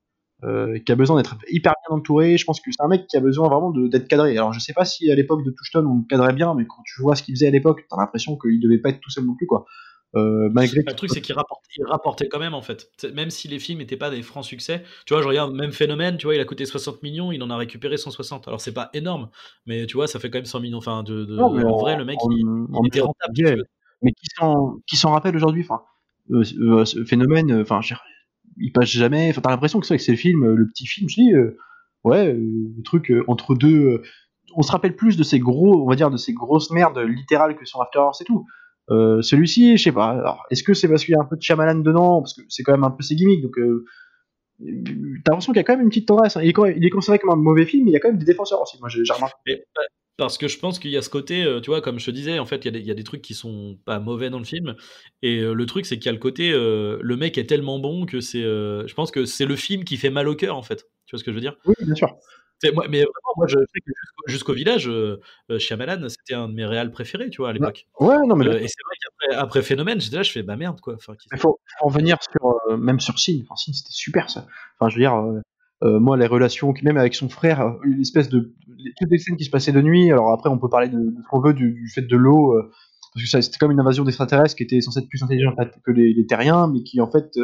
Euh, 0.44 0.78
qui 0.84 0.92
a 0.92 0.96
besoin 0.96 1.16
d'être 1.16 1.34
hyper 1.48 1.72
bien 1.88 1.96
entouré. 1.96 2.36
Je 2.36 2.44
pense 2.44 2.60
que 2.60 2.70
c'est 2.70 2.82
un 2.82 2.88
mec 2.88 3.06
qui 3.06 3.16
a 3.16 3.20
besoin 3.20 3.48
vraiment 3.48 3.70
d'être 3.70 4.06
cadré. 4.06 4.36
Alors 4.36 4.52
je 4.52 4.60
sais 4.60 4.74
pas 4.74 4.84
si 4.84 5.10
à 5.10 5.14
l'époque 5.14 5.42
de 5.42 5.50
Touchstone 5.50 5.86
on 5.86 6.00
le 6.00 6.04
cadrait 6.10 6.34
bien, 6.34 6.52
mais 6.54 6.66
quand 6.66 6.82
tu 6.84 7.00
vois 7.00 7.16
ce 7.16 7.22
qu'il 7.22 7.34
faisait 7.34 7.46
à 7.46 7.50
l'époque, 7.50 7.86
t'as 7.88 7.96
l'impression 7.96 8.36
qu'il 8.36 8.60
devait 8.60 8.76
pas 8.76 8.90
être 8.90 9.00
tout 9.00 9.08
seul 9.08 9.24
non 9.24 9.34
plus 9.34 9.46
quoi. 9.46 9.64
Euh, 10.14 10.48
malgré 10.52 10.82
Le 10.86 10.94
truc, 10.94 11.10
c'est 11.10 11.20
qu'il 11.20 11.34
rapportait, 11.34 11.68
il 11.76 11.84
rapportait 11.86 12.28
quand 12.28 12.38
même, 12.38 12.54
en 12.54 12.62
fait. 12.62 12.90
Même 13.12 13.30
si 13.30 13.48
les 13.48 13.58
films 13.58 13.80
n'étaient 13.80 13.96
pas 13.96 14.08
des 14.10 14.22
francs 14.22 14.44
succès. 14.44 14.82
Tu 15.04 15.12
vois, 15.12 15.22
je 15.22 15.28
regarde, 15.28 15.54
même 15.54 15.72
Phénomène, 15.72 16.16
tu 16.16 16.26
vois, 16.26 16.34
il 16.34 16.40
a 16.40 16.44
coûté 16.44 16.64
60 16.64 17.02
millions, 17.02 17.32
il 17.32 17.42
en 17.42 17.50
a 17.50 17.56
récupéré 17.56 17.96
160. 17.96 18.48
Alors, 18.48 18.60
c'est 18.60 18.72
pas 18.72 18.88
énorme, 18.94 19.28
mais 19.66 19.86
tu 19.86 19.96
vois, 19.96 20.06
ça 20.06 20.18
fait 20.18 20.30
quand 20.30 20.38
même 20.38 20.46
100 20.46 20.60
millions. 20.60 20.78
Enfin, 20.78 21.02
de, 21.02 21.24
de- 21.24 21.36
Non, 21.36 21.52
mais 21.52 21.64
en, 21.64 21.76
vrai, 21.76 21.96
le 21.96 22.04
mec, 22.04 22.18
en- 22.22 22.30
il, 22.30 22.86
était 22.86 23.00
rentable. 23.00 23.66
Mais 24.02 24.12
qui 24.12 24.26
s'en 24.36 24.78
qui 24.86 24.96
rappelle 25.06 25.36
aujourd'hui 25.36 25.66
euh, 26.30 26.42
euh, 26.60 26.84
ce 26.84 27.04
phénomène 27.04 27.50
euh, 27.50 27.62
enfin 27.62 27.80
il 28.58 28.72
passe 28.72 28.88
jamais 28.88 29.32
t'as 29.32 29.50
l'impression 29.50 29.80
que 29.80 29.86
c'est 29.86 30.08
le 30.08 30.16
film 30.16 30.46
le 30.54 30.66
petit 30.68 30.86
film 30.86 31.08
je 31.08 31.16
dis 31.16 31.32
ouais 32.04 32.32
le 32.32 32.82
truc 32.82 33.12
entre 33.28 33.54
deux 33.54 34.02
on 34.54 34.62
se 34.62 34.72
rappelle 34.72 34.96
plus 34.96 35.16
de 35.16 35.22
ces 35.22 35.38
gros 35.38 35.82
on 35.82 35.88
va 35.88 35.96
dire 35.96 36.10
de 36.10 36.16
ces 36.16 36.32
grosses 36.32 36.70
merdes 36.70 36.98
littérales 36.98 37.56
que 37.56 37.64
sur 37.64 37.82
After 37.82 37.98
Hours 37.98 38.20
et 38.20 38.24
tout 38.24 38.46
celui-ci 38.88 39.76
je 39.76 39.82
sais 39.82 39.92
pas 39.92 40.10
alors 40.10 40.44
est-ce 40.50 40.62
que 40.62 40.74
c'est 40.74 40.88
parce 40.88 41.04
qu'il 41.04 41.12
y 41.12 41.16
a 41.16 41.20
un 41.20 41.26
peu 41.26 41.36
de 41.36 41.42
Shyamalan 41.42 41.80
dedans? 41.80 42.20
Parce 42.22 42.34
que 42.34 42.42
c'est 42.48 42.62
quand 42.62 42.72
même 42.72 42.84
un 42.84 42.90
peu 42.90 43.02
ses 43.02 43.16
gimmicks 43.16 43.42
donc 43.42 43.56
T'as 44.58 45.32
l'impression 45.32 45.52
qu'il 45.52 45.58
y 45.58 45.60
a 45.60 45.64
quand 45.64 45.74
même 45.74 45.82
une 45.82 45.90
petite 45.90 46.08
tendresse. 46.08 46.36
hein. 46.38 46.40
Il, 46.42 46.48
est, 46.48 46.74
il 46.76 46.84
est 46.86 46.90
considéré 46.90 47.18
comme 47.18 47.30
un 47.30 47.36
mauvais 47.36 47.66
film, 47.66 47.84
mais 47.84 47.90
il 47.90 47.92
y 47.92 47.96
a 47.96 48.00
quand 48.00 48.08
même 48.08 48.16
des 48.16 48.24
défenseurs 48.24 48.62
aussi. 48.62 48.78
Moi, 48.80 48.88
j'ai 48.88 49.02
remarqué. 49.12 49.64
Bah, 50.18 50.24
parce 50.24 50.38
que 50.38 50.48
je 50.48 50.58
pense 50.58 50.78
qu'il 50.78 50.90
y 50.90 50.96
a 50.96 51.02
ce 51.02 51.10
côté, 51.10 51.44
euh, 51.44 51.60
tu 51.60 51.68
vois, 51.70 51.82
comme 51.82 51.98
je 51.98 52.06
te 52.06 52.10
disais, 52.10 52.38
en 52.38 52.46
fait, 52.46 52.64
il 52.64 52.64
y, 52.64 52.68
a 52.68 52.70
des- 52.70 52.80
il 52.80 52.86
y 52.86 52.90
a 52.90 52.94
des 52.94 53.04
trucs 53.04 53.20
qui 53.20 53.34
sont 53.34 53.78
pas 53.84 53.98
mauvais 54.00 54.30
dans 54.30 54.38
le 54.38 54.46
film. 54.46 54.74
Et 55.20 55.40
euh, 55.40 55.52
le 55.52 55.66
truc, 55.66 55.84
c'est 55.84 55.98
qu'il 55.98 56.06
y 56.06 56.08
a 56.08 56.12
le 56.12 56.18
côté, 56.18 56.52
euh, 56.52 56.98
le 57.02 57.16
mec 57.16 57.36
est 57.36 57.44
tellement 57.44 57.78
bon 57.78 58.06
que 58.06 58.20
c'est. 58.20 58.40
je 58.42 58.94
pense 58.94 59.10
que 59.10 59.26
c'est 59.26 59.44
le 59.44 59.56
film 59.56 59.84
qui 59.84 59.98
fait 59.98 60.08
mal 60.10 60.26
au 60.28 60.34
cœur, 60.34 60.56
en 60.56 60.62
fait. 60.62 60.86
Tu 61.04 61.12
vois 61.12 61.18
ce 61.18 61.24
que 61.24 61.32
je 61.32 61.34
veux 61.34 61.42
dire? 61.42 61.56
Oui, 61.66 61.74
bien 61.82 61.94
sûr. 61.94 62.16
Moi, 62.72 62.86
Mais 62.88 63.00
vraiment, 63.00 63.34
moi, 63.36 63.46
je 63.46 63.58
sais 63.58 63.80
que 63.80 63.92
jusqu'au 63.94 64.22
jusqu'au 64.28 64.52
village, 64.54 64.90
Shyamalan, 65.58 66.08
c'était 66.08 66.32
un 66.32 66.48
de 66.48 66.54
mes 66.54 66.64
réals 66.64 66.90
préférés, 66.90 67.28
tu 67.28 67.42
vois, 67.42 67.50
à 67.50 67.52
l'époque. 67.52 67.86
Ouais, 68.00 68.16
non, 68.26 68.34
mais 68.34 68.46
et 68.46 68.68
c'est 68.68 68.82
vrai 68.84 68.96
qu'après 69.02 69.36
après 69.36 69.62
Phénomène, 69.62 70.00
j'étais 70.00 70.16
là, 70.16 70.22
je 70.22 70.32
fais 70.32 70.42
bah 70.42 70.56
merde, 70.56 70.80
quoi. 70.80 70.96
Il 71.30 71.38
faut, 71.38 71.60
en 71.82 71.88
venir 71.90 72.16
sur, 72.22 72.78
même 72.78 73.00
sur 73.00 73.18
Signe. 73.18 73.42
Enfin, 73.44 73.56
Signe, 73.56 73.74
c'était 73.74 73.92
super 73.92 74.30
ça. 74.30 74.46
Enfin, 74.78 74.88
je 74.88 74.94
veux 74.94 75.02
dire, 75.02 75.14
euh, 75.82 75.96
euh, 75.96 76.00
moi, 76.00 76.16
les 76.16 76.26
relations, 76.26 76.72
même 76.82 76.96
avec 76.96 77.14
son 77.14 77.28
frère, 77.28 77.60
euh, 77.60 77.72
une 77.84 78.00
espèce 78.00 78.28
de. 78.28 78.54
Toutes 78.98 79.10
les 79.10 79.18
scènes 79.18 79.36
qui 79.36 79.44
se 79.44 79.50
passaient 79.50 79.72
de 79.72 79.82
nuit, 79.82 80.10
alors 80.10 80.32
après, 80.32 80.48
on 80.48 80.58
peut 80.58 80.68
parler 80.68 80.88
de, 80.88 81.14
ce 81.22 81.28
qu'on 81.28 81.40
veut, 81.40 81.54
du, 81.54 81.88
fait 81.94 82.02
de 82.02 82.16
l'eau, 82.16 82.52
euh, 82.52 82.70
parce 83.14 83.30
que 83.30 83.40
c'était 83.40 83.58
comme 83.58 83.72
une 83.72 83.80
invasion 83.80 84.04
d'extraterrestres 84.04 84.56
qui 84.56 84.62
était 84.62 84.80
censée 84.80 85.00
être 85.00 85.08
plus 85.08 85.22
intelligente 85.22 85.56
que 85.84 85.90
les, 85.90 86.12
les 86.12 86.26
terriens, 86.26 86.68
mais 86.68 86.82
qui 86.82 87.00
en 87.00 87.10
fait. 87.10 87.38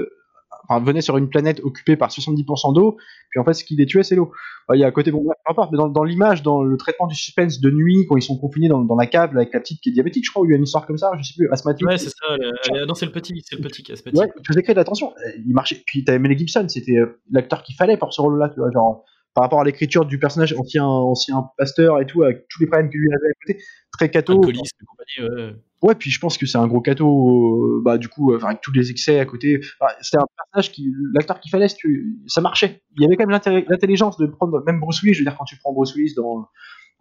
Enfin, 0.69 0.85
venait 0.85 1.01
sur 1.01 1.17
une 1.17 1.29
planète 1.29 1.61
occupée 1.65 1.97
par 1.97 2.11
70% 2.11 2.75
d'eau, 2.75 2.97
puis 3.31 3.41
en 3.41 3.45
fait, 3.45 3.55
ce 3.55 3.65
qui 3.65 3.75
les 3.77 3.87
tuait, 3.87 4.03
c'est 4.03 4.15
l'eau. 4.15 4.33
Il 4.73 4.79
y 4.79 4.85
a 4.85 4.87
un 4.87 4.93
côté, 4.93 5.11
bon, 5.11 5.25
peu 5.25 5.31
importe, 5.51 5.73
mais 5.73 5.79
dans, 5.79 5.89
dans 5.89 6.05
l'image, 6.05 6.43
dans 6.43 6.63
le 6.63 6.77
traitement 6.77 7.07
du 7.07 7.15
suspense 7.15 7.61
de 7.61 7.71
nuit, 7.71 8.07
quand 8.09 8.17
ils 8.17 8.23
sont 8.23 8.39
confinés 8.39 8.69
dans, 8.69 8.81
dans 8.83 8.95
la 8.95 9.07
cave, 9.07 9.35
là, 9.35 9.41
avec 9.41 9.53
la 9.53 9.61
petite 9.61 9.81
qui 9.81 9.89
est 9.89 9.93
diabétique, 9.93 10.25
je 10.25 10.31
crois, 10.31 10.43
ou 10.43 10.47
il 10.47 10.51
y 10.51 10.55
a 10.55 10.57
une 10.57 10.63
histoire 10.63 10.87
comme 10.87 10.99
ça, 10.99 11.11
je 11.19 11.23
sais 11.25 11.35
plus, 11.37 11.49
asthmatique. 11.51 11.87
Ouais, 11.87 11.99
c'est 11.99 12.11
ça. 12.11 12.85
non, 12.87 12.95
c'est 12.95 13.07
le 13.07 13.13
petit, 13.13 13.43
c'est 13.45 13.57
le 13.57 13.63
petit 13.63 13.83
qui 13.83 13.93
a 13.93 13.97
ce 13.97 14.03
petit. 14.03 14.19
Ouais, 14.19 14.29
il 14.39 14.47
faisait 14.47 14.63
créer 14.63 14.75
de 14.75 14.81
l'attention. 14.81 15.13
Euh, 15.27 15.31
Il 15.45 15.53
marchait. 15.53 15.83
Puis 15.87 16.05
t'avais 16.05 16.19
Mel 16.19 16.37
Gibson, 16.39 16.67
c'était 16.69 16.97
euh, 16.97 17.21
l'acteur 17.31 17.63
qu'il 17.63 17.75
fallait 17.75 17.97
pour 17.97 18.13
ce 18.13 18.21
rôle-là, 18.21 18.49
tu 18.51 18.61
vois, 18.61 18.71
genre 18.71 19.05
par 19.35 19.45
rapport 19.45 19.61
à 19.61 19.65
l'écriture 19.65 20.05
du 20.05 20.19
personnage 20.19 20.55
ancien, 20.59 20.85
ancien 20.85 21.51
pasteur 21.57 22.01
et 22.01 22.07
tout, 22.07 22.23
avec 22.23 22.47
tous 22.49 22.61
les 22.61 22.67
problèmes 22.67 22.91
qu'il 22.91 23.01
lui 23.01 23.13
avait 23.13 23.31
à 23.31 23.47
côté, 23.47 23.65
très. 23.93 24.17
Alcoolisme 24.17 24.77
et 24.81 24.85
compagnie, 24.85 25.37
ouais. 25.37 25.55
Ouais, 25.83 25.97
puis 25.97 26.11
je 26.11 26.21
pense 26.21 26.39
que 26.39 26.47
c'est 26.47 26.59
un 26.59 26.69
gros 26.69 26.81
cato, 26.81 27.09
euh, 27.09 27.83
bah 27.85 27.99
du 27.99 28.09
coup, 28.09 28.33
euh, 28.33 28.39
avec 28.41 28.61
tous 28.61 28.73
les 28.73 28.93
excès 28.93 29.19
à 29.19 29.25
côté. 29.25 29.61
Enfin, 29.81 29.93
c'était 30.01 30.19
un 30.19 30.27
personnage 30.37 30.73
qui, 30.73 30.93
l'acteur 31.13 31.41
qu'il 31.41 31.51
fallait, 31.51 31.67
ça 32.29 32.41
marchait. 32.41 32.83
Il 32.97 33.03
y 33.03 33.07
avait 33.07 33.17
quand 33.17 33.27
même 33.27 33.65
l'intelligence 33.69 34.17
de 34.17 34.27
prendre, 34.27 34.63
même 34.65 34.79
Bruce 34.79 35.03
Willis, 35.03 35.15
je 35.15 35.21
veux 35.21 35.25
dire, 35.25 35.37
quand 35.37 35.45
tu 35.45 35.57
prends 35.57 35.73
Bruce 35.73 35.97
Willis 35.97 36.15
dans 36.15 36.47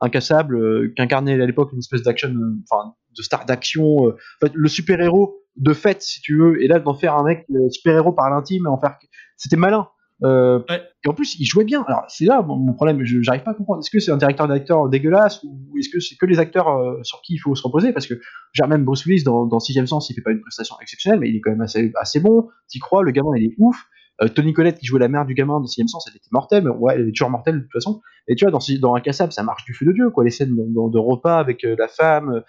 Incassable, 0.01 0.55
euh, 0.55 0.93
qui 0.95 1.01
incarnait 1.01 1.39
à 1.39 1.45
l'époque 1.45 1.71
une 1.73 1.79
espèce 1.79 2.01
d'action, 2.01 2.29
euh, 2.29 2.63
enfin, 2.71 2.95
de 3.15 3.21
star 3.21 3.45
d'action, 3.45 4.13
le 4.51 4.67
super-héros 4.67 5.37
de 5.57 5.73
fait, 5.73 6.01
si 6.01 6.21
tu 6.21 6.39
veux, 6.39 6.63
et 6.63 6.67
là, 6.67 6.79
d'en 6.79 6.95
faire 6.95 7.15
un 7.15 7.23
mec 7.23 7.45
super-héros 7.69 8.13
par 8.13 8.31
l'intime, 8.31 8.65
en 8.65 8.79
faire, 8.79 8.97
c'était 9.37 9.57
malin. 9.57 9.87
Euh, 10.23 10.59
Ouais. 10.69 10.81
Et 11.03 11.09
en 11.09 11.13
plus, 11.13 11.35
il 11.39 11.45
jouait 11.45 11.63
bien. 11.63 11.83
Alors, 11.87 12.03
c'est 12.09 12.25
là 12.25 12.41
mon, 12.43 12.55
mon 12.55 12.73
problème, 12.73 13.03
je 13.03 13.21
j'arrive 13.21 13.41
pas 13.43 13.51
à 13.51 13.53
comprendre. 13.55 13.79
Est-ce 13.79 13.89
que 13.89 13.99
c'est 13.99 14.11
un 14.11 14.17
directeur 14.17 14.47
d'acteur 14.47 14.87
dégueulasse 14.87 15.43
ou 15.43 15.77
est-ce 15.79 15.89
que 15.89 15.99
c'est 15.99 16.15
que 16.15 16.25
les 16.27 16.37
acteurs 16.39 16.67
euh, 16.69 16.99
sur 17.03 17.21
qui 17.21 17.33
il 17.33 17.37
faut 17.39 17.55
se 17.55 17.63
reposer? 17.63 17.91
Parce 17.91 18.05
que, 18.05 18.13
genre, 18.53 18.67
même 18.67 18.83
Bruce 18.85 19.05
Willis, 19.05 19.23
dans, 19.23 19.45
dans 19.47 19.59
Sixième 19.59 19.87
Sens, 19.87 20.09
il 20.09 20.13
fait 20.13 20.21
pas 20.21 20.31
une 20.31 20.41
prestation 20.41 20.75
exceptionnelle, 20.81 21.19
mais 21.19 21.29
il 21.29 21.35
est 21.37 21.41
quand 21.41 21.49
même 21.51 21.61
assez, 21.61 21.91
assez 21.99 22.19
bon. 22.19 22.49
T'y 22.67 22.79
crois, 22.79 23.01
le 23.03 23.11
gamin, 23.11 23.31
il 23.35 23.45
est 23.45 23.55
ouf. 23.57 23.83
Euh, 24.21 24.27
Tony 24.27 24.53
Collette, 24.53 24.77
qui 24.77 24.85
jouait 24.85 24.99
la 24.99 25.07
mère 25.07 25.25
du 25.25 25.33
gamin 25.33 25.59
dans 25.59 25.65
Sixième 25.65 25.87
Sens, 25.87 26.05
elle 26.07 26.15
était 26.15 26.29
mortelle, 26.31 26.63
mais 26.65 26.69
ouais, 26.69 26.93
elle 26.95 27.07
est 27.07 27.11
toujours 27.11 27.31
mortelle 27.31 27.55
de 27.55 27.61
toute 27.61 27.71
façon. 27.71 28.01
Et 28.27 28.35
tu 28.35 28.45
vois, 28.45 28.51
dans, 28.51 28.59
dans 28.79 28.93
un 28.93 29.01
cassable, 29.01 29.31
ça 29.31 29.41
marche 29.41 29.65
du 29.65 29.73
feu 29.73 29.85
de 29.87 29.93
Dieu, 29.93 30.11
quoi. 30.11 30.23
Les 30.23 30.29
scènes 30.29 30.55
dans- 30.73 30.89
de 30.89 30.99
repas 30.99 31.39
avec 31.39 31.63
la 31.63 31.87
femme. 31.87 32.43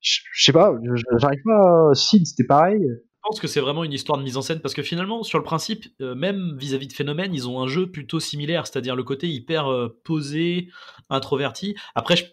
Je 0.00 0.20
sais 0.34 0.52
pas, 0.52 0.74
j'arrive 1.18 1.42
pas. 1.44 1.90
à- 1.90 1.94
Sid, 1.94 2.26
c'était 2.26 2.44
pareil. 2.46 2.80
Je 3.24 3.28
pense 3.28 3.40
que 3.40 3.46
c'est 3.46 3.60
vraiment 3.60 3.84
une 3.84 3.92
histoire 3.92 4.18
de 4.18 4.24
mise 4.24 4.36
en 4.36 4.42
scène 4.42 4.60
parce 4.60 4.74
que 4.74 4.82
finalement, 4.82 5.22
sur 5.22 5.38
le 5.38 5.44
principe, 5.44 5.86
euh, 6.00 6.14
même 6.16 6.56
vis-à-vis 6.58 6.88
de 6.88 6.92
Phénomène, 6.92 7.32
ils 7.32 7.48
ont 7.48 7.60
un 7.60 7.68
jeu 7.68 7.88
plutôt 7.90 8.18
similaire, 8.18 8.66
c'est-à-dire 8.66 8.96
le 8.96 9.04
côté 9.04 9.28
hyper 9.28 9.68
euh, 9.70 10.00
posé, 10.02 10.68
introverti. 11.08 11.76
Après, 11.94 12.16
je... 12.16 12.24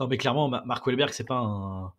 non 0.00 0.06
mais 0.06 0.16
clairement, 0.16 0.48
Ma- 0.48 0.62
Mark 0.64 0.86
Wahlberg, 0.86 1.10
c'est 1.12 1.26
pas 1.26 1.38
un, 1.38 1.92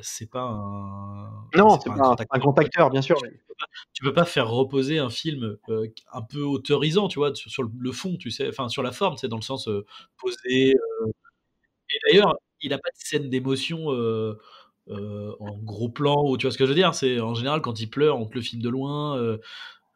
c'est 0.00 0.30
pas 0.30 0.42
un, 0.44 1.28
Non, 1.56 1.78
c'est 1.78 1.90
pas 1.90 1.96
un, 2.08 2.16
un 2.30 2.38
grand 2.38 2.58
acteur, 2.58 2.88
bien 2.88 3.02
sûr. 3.02 3.18
mais- 3.22 3.38
Tu 3.92 4.02
peux 4.02 4.14
pas 4.14 4.24
faire 4.24 4.48
reposer 4.48 4.98
un 4.98 5.10
film 5.10 5.58
euh, 5.68 5.86
un 6.12 6.22
peu 6.22 6.40
autorisant, 6.42 7.08
tu 7.08 7.18
vois, 7.18 7.34
sur, 7.34 7.50
sur 7.50 7.62
le, 7.64 7.92
fond, 7.92 8.16
tu 8.16 8.30
sais, 8.30 8.48
enfin 8.48 8.68
sur 8.70 8.82
la 8.82 8.92
forme, 8.92 9.16
c'est 9.18 9.28
dans 9.28 9.36
le 9.36 9.42
sens 9.42 9.68
posé. 10.16 10.74
Et 11.90 11.98
d'ailleurs, 12.06 12.34
il 12.60 12.72
a 12.72 12.78
pas 12.78 12.90
de 12.90 12.96
scène 12.96 13.28
d'émotion. 13.30 13.90
Euh, 14.88 15.32
en 15.38 15.56
gros 15.58 15.88
plan 15.88 16.24
ou 16.28 16.36
tu 16.36 16.46
vois 16.46 16.52
ce 16.52 16.58
que 16.58 16.64
je 16.64 16.70
veux 16.70 16.74
dire 16.74 16.94
c'est 16.94 17.20
en 17.20 17.34
général 17.34 17.60
quand 17.60 17.78
il 17.80 17.88
pleure 17.88 18.18
on 18.18 18.26
te 18.26 18.34
le 18.34 18.40
filme 18.40 18.62
de 18.62 18.68
loin 18.68 19.16
euh, 19.16 19.38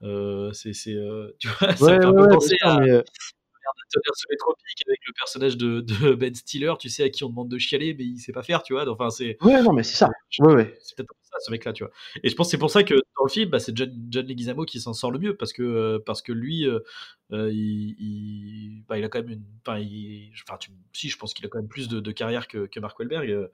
euh, 0.03 0.53
c'est 0.53 0.72
c'est 0.72 0.95
euh, 0.95 1.34
tu 1.41 1.49
vois 1.49 1.74
ça 1.74 1.84
Ouais, 1.84 1.97
me 1.97 2.01
fait 2.01 2.07
un 2.07 2.12
peu 2.12 2.22
ouais, 2.22 2.28
penser 2.34 2.57
à 2.62 2.78
mais, 2.78 2.87
Tonnerre 2.87 4.14
sous 4.14 4.28
les 4.30 4.37
tropiques 4.37 4.84
avec 4.87 5.01
le 5.07 5.12
personnage 5.12 5.57
de, 5.57 5.80
de 5.80 6.14
Ben 6.14 6.34
Stiller 6.34 6.72
tu 6.78 6.89
sais 6.89 7.03
à 7.03 7.11
qui 7.11 7.24
on 7.24 7.30
demande 7.30 7.49
de 7.49 7.59
chialer 7.59 7.95
mais 7.95 8.05
il 8.05 8.18
sait 8.18 8.32
pas 8.32 8.43
faire 8.43 8.62
tu 8.62 8.74
vois 8.74 8.89
enfin 8.89 9.11
c'est 9.11 9.37
ouais, 9.43 9.62
non, 9.62 9.72
mais 9.72 9.82
c'est 9.82 9.97
ça. 9.97 10.09
Ouais, 10.39 10.55
ouais. 10.55 10.78
c'est 10.82 10.97
peut-être 10.97 11.11
ça 11.39 11.47
ce 11.47 11.51
mec 11.51 11.64
là 11.64 11.72
tu 11.72 11.84
vois 11.84 11.93
et 12.22 12.28
je 12.28 12.34
pense 12.34 12.49
que 12.49 12.51
c'est 12.53 12.59
pour 12.59 12.70
ça 12.70 12.82
que 12.82 12.95
dans 12.95 13.24
le 13.24 13.30
film 13.30 13.51
bah, 13.51 13.59
c'est 13.61 13.76
John, 13.76 13.91
John 14.11 14.26
Leguizamo 14.26 14.64
qui 14.64 14.80
s'en 14.80 14.93
sort 14.93 15.11
le 15.11 15.18
mieux 15.18 15.37
parce 15.37 15.53
que 15.53 15.62
euh, 15.62 15.99
parce 16.05 16.22
que 16.22 16.32
lui 16.32 16.66
euh, 16.66 16.80
euh, 17.32 17.51
il, 17.53 17.97
il, 17.99 18.82
bah, 18.89 18.99
il 18.99 19.05
a 19.05 19.09
quand 19.09 19.18
même 19.20 19.30
une 19.30 19.43
enfin, 19.66 19.78
il- 19.78 20.30
enfin 20.49 20.59
tu, 20.59 20.70
si 20.93 21.09
je 21.09 21.16
pense 21.18 21.34
qu'il 21.34 21.45
a 21.45 21.49
quand 21.49 21.59
même 21.59 21.68
plus 21.68 21.89
de, 21.89 22.01
de 22.01 22.12
carrière 22.12 22.49
que, 22.49 22.66
que 22.66 22.80
Mark 22.80 22.99
Wahlberg 22.99 23.30
euh, 23.30 23.49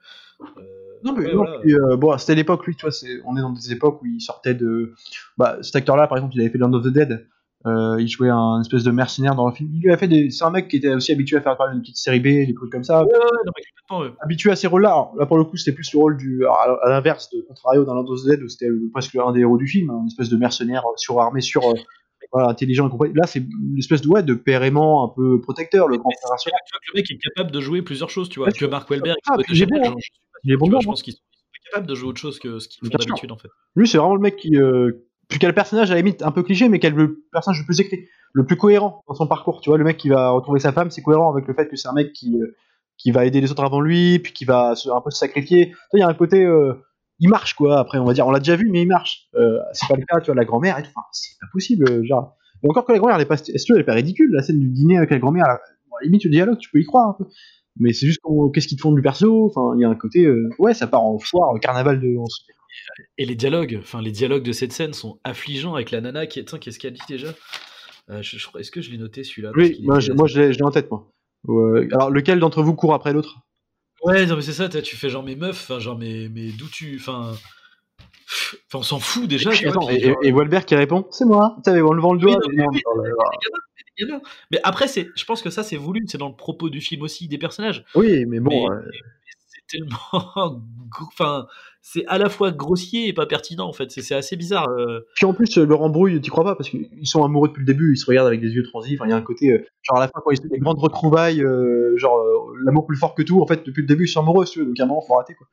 Non, 1.03 1.13
mais 1.13 1.25
ouais, 1.25 1.31
non, 1.33 1.37
voilà. 1.43 1.59
puis, 1.61 1.75
euh, 1.75 1.97
bon, 1.97 2.17
c'était 2.17 2.35
l'époque, 2.35 2.65
lui, 2.65 2.75
tu 2.75 2.81
vois, 2.81 2.91
c'est- 2.91 3.21
on 3.25 3.35
est 3.37 3.41
dans 3.41 3.51
des 3.51 3.71
époques 3.71 4.01
où 4.01 4.05
il 4.05 4.21
sortait 4.21 4.53
de. 4.53 4.93
Bah, 5.37 5.57
cet 5.61 5.75
acteur-là, 5.75 6.07
par 6.07 6.17
exemple, 6.17 6.35
il 6.35 6.41
avait 6.41 6.49
fait 6.49 6.57
Land 6.57 6.73
of 6.73 6.83
the 6.83 6.89
Dead. 6.89 7.27
Euh, 7.65 7.95
il 7.99 8.07
jouait 8.09 8.29
un 8.29 8.59
espèce 8.61 8.83
de 8.83 8.91
mercenaire 8.91 9.35
dans 9.35 9.47
le 9.47 9.53
film. 9.53 9.69
Il 9.73 9.89
a 9.89 9.97
fait 9.97 10.07
des. 10.07 10.29
C'est 10.31 10.43
un 10.43 10.49
mec 10.49 10.67
qui 10.67 10.75
était 10.77 10.93
aussi 10.93 11.11
habitué 11.13 11.37
à 11.37 11.41
faire 11.41 11.55
par 11.55 11.67
exemple, 11.67 11.77
une 11.77 11.81
petite 11.83 11.97
série 11.97 12.19
B, 12.19 12.45
des 12.45 12.53
trucs 12.53 12.71
comme 12.71 12.83
ça. 12.83 13.03
Ouais, 13.03 13.11
non, 13.45 13.51
mais. 14.01 14.11
Habitué 14.21 14.51
à 14.51 14.55
ces 14.55 14.67
rôles-là. 14.67 14.89
Alors, 14.89 15.13
Là, 15.17 15.25
pour 15.25 15.37
le 15.37 15.43
coup, 15.45 15.55
c'était 15.55 15.71
plus 15.71 15.91
le 15.93 15.99
rôle 15.99 16.17
du. 16.17 16.43
alors, 16.45 16.79
à 16.83 16.89
l'inverse 16.89 17.29
de 17.31 17.41
Contrario 17.41 17.85
dans 17.85 17.93
Land 17.93 18.05
of 18.07 18.21
the 18.23 18.27
Dead, 18.27 18.41
où 18.43 18.49
c'était 18.49 18.69
presque 18.91 19.15
un 19.15 19.31
des 19.31 19.41
héros 19.41 19.57
du 19.57 19.67
film, 19.67 19.89
un 19.91 20.05
espèce 20.07 20.29
de 20.29 20.37
mercenaire 20.37 20.83
euh, 20.85 20.93
surarmé, 20.97 21.41
sur. 21.41 21.63
euh, 21.63 21.73
voilà, 22.31 22.49
intelligent 22.49 22.87
et 22.87 22.89
compagnie. 22.89 23.13
Là, 23.13 23.27
c'est 23.27 23.39
une 23.39 23.77
espèce 23.77 24.01
de, 24.01 24.07
ouais, 24.07 24.23
de 24.23 24.33
père 24.33 24.63
aimant 24.63 25.05
un 25.05 25.13
peu 25.15 25.39
protecteur, 25.39 25.87
le 25.87 25.97
Mais 25.97 26.03
tu 26.03 26.27
vois 26.27 26.35
que 26.37 26.97
mec 26.97 27.11
est 27.11 27.17
capable 27.17 27.51
de 27.51 27.61
jouer 27.61 27.81
plusieurs 27.83 28.09
choses, 28.09 28.27
tu 28.27 28.39
vois. 28.39 28.47
Ouais, 28.47 28.53
que 28.53 28.65
Mark 28.65 28.89
Wahlberg, 28.89 29.17
Ah, 29.29 29.35
est 29.37 29.53
Chanel, 29.53 29.81
bon, 29.83 29.89
hein. 29.91 29.95
est 30.47 30.57
bon 30.57 30.65
tu 30.65 30.71
vois, 30.71 30.79
je 30.79 30.87
hein. 30.87 30.89
pense 30.91 31.03
qu'ils 31.03 31.13
sont 31.13 31.19
pas 31.19 31.69
capables 31.71 31.87
de 31.87 31.95
jouer 31.95 32.09
autre 32.09 32.19
chose 32.19 32.39
que 32.39 32.57
ce 32.59 32.67
qu'ils 32.67 32.79
font 32.89 32.97
d'habitude, 32.97 33.31
en 33.31 33.37
fait. 33.37 33.49
Lui, 33.75 33.87
c'est 33.87 33.99
vraiment 33.99 34.15
le 34.15 34.21
mec 34.21 34.37
qui. 34.37 34.57
Euh, 34.57 35.05
quel 35.39 35.53
personnage 35.53 35.91
à 35.91 35.95
la 35.95 36.01
limite 36.01 36.21
un 36.23 36.31
peu 36.31 36.43
cliché, 36.43 36.69
mais 36.69 36.79
quel 36.79 36.93
personnage 37.31 37.59
le 37.59 37.65
plus 37.65 37.79
écrit, 37.79 38.07
le 38.33 38.45
plus 38.45 38.57
cohérent 38.57 39.01
dans 39.07 39.13
son 39.15 39.27
parcours. 39.27 39.61
Tu 39.61 39.69
vois, 39.69 39.77
le 39.77 39.83
mec 39.83 39.97
qui 39.97 40.09
va 40.09 40.29
retrouver 40.31 40.59
sa 40.59 40.71
femme, 40.71 40.91
c'est 40.91 41.01
cohérent 41.01 41.31
avec 41.31 41.47
le 41.47 41.53
fait 41.53 41.67
que 41.67 41.75
c'est 41.75 41.87
un 41.87 41.93
mec 41.93 42.13
qui, 42.13 42.35
euh, 42.41 42.55
qui 42.97 43.11
va 43.11 43.25
aider 43.25 43.41
les 43.41 43.51
autres 43.51 43.63
avant 43.63 43.81
lui, 43.81 44.19
puis 44.19 44.33
qui 44.33 44.45
va 44.45 44.75
se, 44.75 44.89
un 44.89 45.01
peu 45.01 45.11
se 45.11 45.17
sacrifier. 45.19 45.73
Il 45.93 45.99
y 45.99 46.03
a 46.03 46.07
un 46.07 46.13
côté. 46.13 46.43
euh, 46.45 46.73
il 47.19 47.29
marche, 47.29 47.53
quoi. 47.53 47.79
Après, 47.79 47.99
on 47.99 48.05
va 48.05 48.13
dire, 48.13 48.27
on 48.27 48.31
l'a 48.31 48.39
déjà 48.39 48.55
vu, 48.55 48.69
mais 48.71 48.81
il 48.81 48.87
marche. 48.87 49.27
Euh, 49.35 49.59
c'est 49.73 49.87
pas 49.87 49.95
le 49.95 50.03
cas, 50.05 50.19
tu 50.19 50.25
vois, 50.27 50.35
la 50.35 50.45
grand-mère 50.45 50.77
c'est 51.11 51.37
pas 51.39 51.47
possible, 51.51 51.85
euh, 51.89 52.03
genre. 52.03 52.35
Encore 52.67 52.85
que 52.85 52.93
la 52.93 52.97
grand-mère, 52.99 53.17
elle 53.17 53.23
est 53.23 53.25
pas, 53.25 53.35
veux, 53.35 53.75
elle 53.75 53.81
est 53.81 53.83
pas 53.83 53.93
ridicule. 53.93 54.29
La 54.31 54.41
scène 54.41 54.59
du 54.59 54.69
dîner 54.69 54.97
avec 54.97 55.09
la 55.11 55.19
grand-mère, 55.19 55.43
à 55.45 55.49
la 55.53 55.59
limite, 56.05 56.23
le 56.23 56.29
dialogue, 56.31 56.57
tu 56.57 56.69
peux 56.71 56.79
y 56.79 56.85
croire 56.85 57.09
un 57.09 57.13
peu. 57.13 57.25
Mais 57.77 57.91
c'est 57.91 58.05
juste 58.05 58.19
qu'est-ce 58.53 58.67
qu'ils 58.67 58.77
te 58.77 58.81
font 58.83 58.93
du 58.93 59.01
perso? 59.01 59.45
Enfin, 59.47 59.73
il 59.77 59.81
y 59.81 59.85
a 59.85 59.89
un 59.89 59.95
côté, 59.95 60.27
ouais, 60.59 60.73
ça 60.73 60.87
part 60.87 61.03
en 61.03 61.17
foire, 61.19 61.53
carnaval 61.59 61.99
de. 61.99 62.17
en- 62.17 62.25
Et 63.17 63.25
les 63.25 63.35
dialogues, 63.35 63.77
enfin 63.81 64.01
les 64.01 64.11
dialogues 64.11 64.43
de 64.43 64.51
cette 64.51 64.73
scène 64.73 64.93
sont 64.93 65.19
affligeants 65.23 65.75
avec 65.75 65.91
la 65.91 66.01
nana 66.01 66.25
qui 66.27 66.39
est. 66.39 66.45
Tiens, 66.45 66.57
qu'est-ce 66.59 66.79
qu'elle 66.79 66.93
dit 66.93 67.01
déjà? 67.07 67.29
Euh, 68.09 68.21
je- 68.21 68.37
je 68.37 68.45
crois- 68.47 68.59
Est-ce 68.59 68.71
que 68.71 68.81
je 68.81 68.91
l'ai 68.91 68.97
noté 68.97 69.23
celui-là? 69.23 69.51
Oui, 69.55 69.79
moi, 69.83 69.99
je, 69.99 70.11
moi, 70.11 70.27
je 70.27 70.41
l'ai 70.41 70.63
en 70.63 70.71
tête, 70.71 70.89
moi. 70.91 71.09
Alors, 71.47 72.09
lequel 72.09 72.39
d'entre 72.39 72.61
vous 72.63 72.75
court 72.75 72.93
après 72.93 73.13
l'autre? 73.13 73.37
Ouais, 74.03 74.25
non, 74.25 74.35
mais 74.35 74.41
c'est 74.41 74.53
ça, 74.53 74.67
tu 74.69 74.95
fais 74.97 75.09
genre 75.09 75.23
mes 75.23 75.35
meufs, 75.35 75.71
genre 75.79 75.97
mais, 75.97 76.27
mais 76.29 76.49
d'où 76.51 76.67
tu. 76.67 76.97
Enfin. 76.99 77.33
Enfin, 78.67 78.79
on 78.79 78.83
s'en 78.83 78.99
fout 78.99 79.27
déjà, 79.27 79.51
Et, 79.53 79.65
vois. 79.65 79.73
genre, 79.73 79.89
Wahlberg 80.35 80.65
qui 80.65 80.75
répond 80.75 81.07
C'est 81.11 81.25
moi. 81.25 81.57
Tu 81.63 81.69
en 81.69 81.93
levant 81.93 82.13
le 82.13 82.19
doigt. 82.19 82.39
Oui, 83.99 84.05
non. 84.07 84.21
Mais 84.51 84.59
après, 84.63 84.87
c'est, 84.87 85.09
je 85.15 85.23
pense 85.25 85.41
que 85.41 85.49
ça 85.49 85.61
c'est 85.63 85.75
voulu, 85.77 86.03
c'est 86.07 86.17
dans 86.17 86.29
le 86.29 86.35
propos 86.35 86.69
du 86.69 86.81
film 86.81 87.03
aussi 87.03 87.27
des 87.27 87.37
personnages. 87.37 87.85
Oui, 87.95 88.25
mais 88.25 88.39
bon. 88.39 88.69
Mais- 88.69 88.75
euh, 88.75 88.91
C'est 89.47 89.65
tellement. 89.67 89.97
Enfin, 91.07 91.47
c'est 91.85 92.05
à 92.07 92.17
la 92.17 92.29
fois 92.29 92.51
grossier 92.51 93.09
et 93.09 93.13
pas 93.13 93.25
pertinent 93.25 93.67
en 93.67 93.73
fait. 93.73 93.91
C'est, 93.91 94.15
assez 94.15 94.37
bizarre. 94.37 94.69
euh. 94.69 95.01
Puis 95.15 95.25
en 95.25 95.33
plus, 95.33 95.57
leur 95.57 95.81
embrouille, 95.81 96.19
t'y 96.21 96.29
crois 96.29 96.45
pas 96.45 96.55
parce 96.55 96.69
qu'ils 96.69 96.87
sont 97.03 97.23
amoureux 97.23 97.49
depuis 97.49 97.59
le 97.59 97.65
début, 97.65 97.93
ils 97.93 97.97
se 97.97 98.05
regardent 98.05 98.27
avec 98.29 98.39
des 98.39 98.51
yeux 98.51 98.63
transis. 98.63 98.95
Enfin, 98.95 99.05
il 99.05 99.11
y 99.11 99.13
a 99.13 99.17
un 99.17 99.21
côté, 99.21 99.51
euh, 99.51 99.65
genre 99.81 99.97
à 99.97 99.99
la 99.99 100.07
fin, 100.07 100.21
quand 100.23 100.31
ils 100.31 100.37
font 100.37 100.47
des 100.49 100.59
grandes 100.59 100.79
retrouvailles, 100.79 101.43
euh, 101.43 101.95
genre 101.97 102.23
l'amour 102.63 102.87
plus 102.87 102.95
fort 102.95 103.13
que 103.13 103.21
tout, 103.21 103.41
en 103.41 103.45
fait, 103.47 103.65
depuis 103.65 103.81
le 103.81 103.87
début, 103.87 104.05
ils 104.05 104.07
sont 104.07 104.21
amoureux, 104.21 104.45
si 104.45 104.53
tu 104.53 104.59
veux, 104.59 104.65
donc 104.65 104.79
à 104.79 104.83
un 104.83 104.85
moment, 104.85 105.01
faut 105.01 105.13
arrêter 105.15 105.35
quoi. 105.35 105.47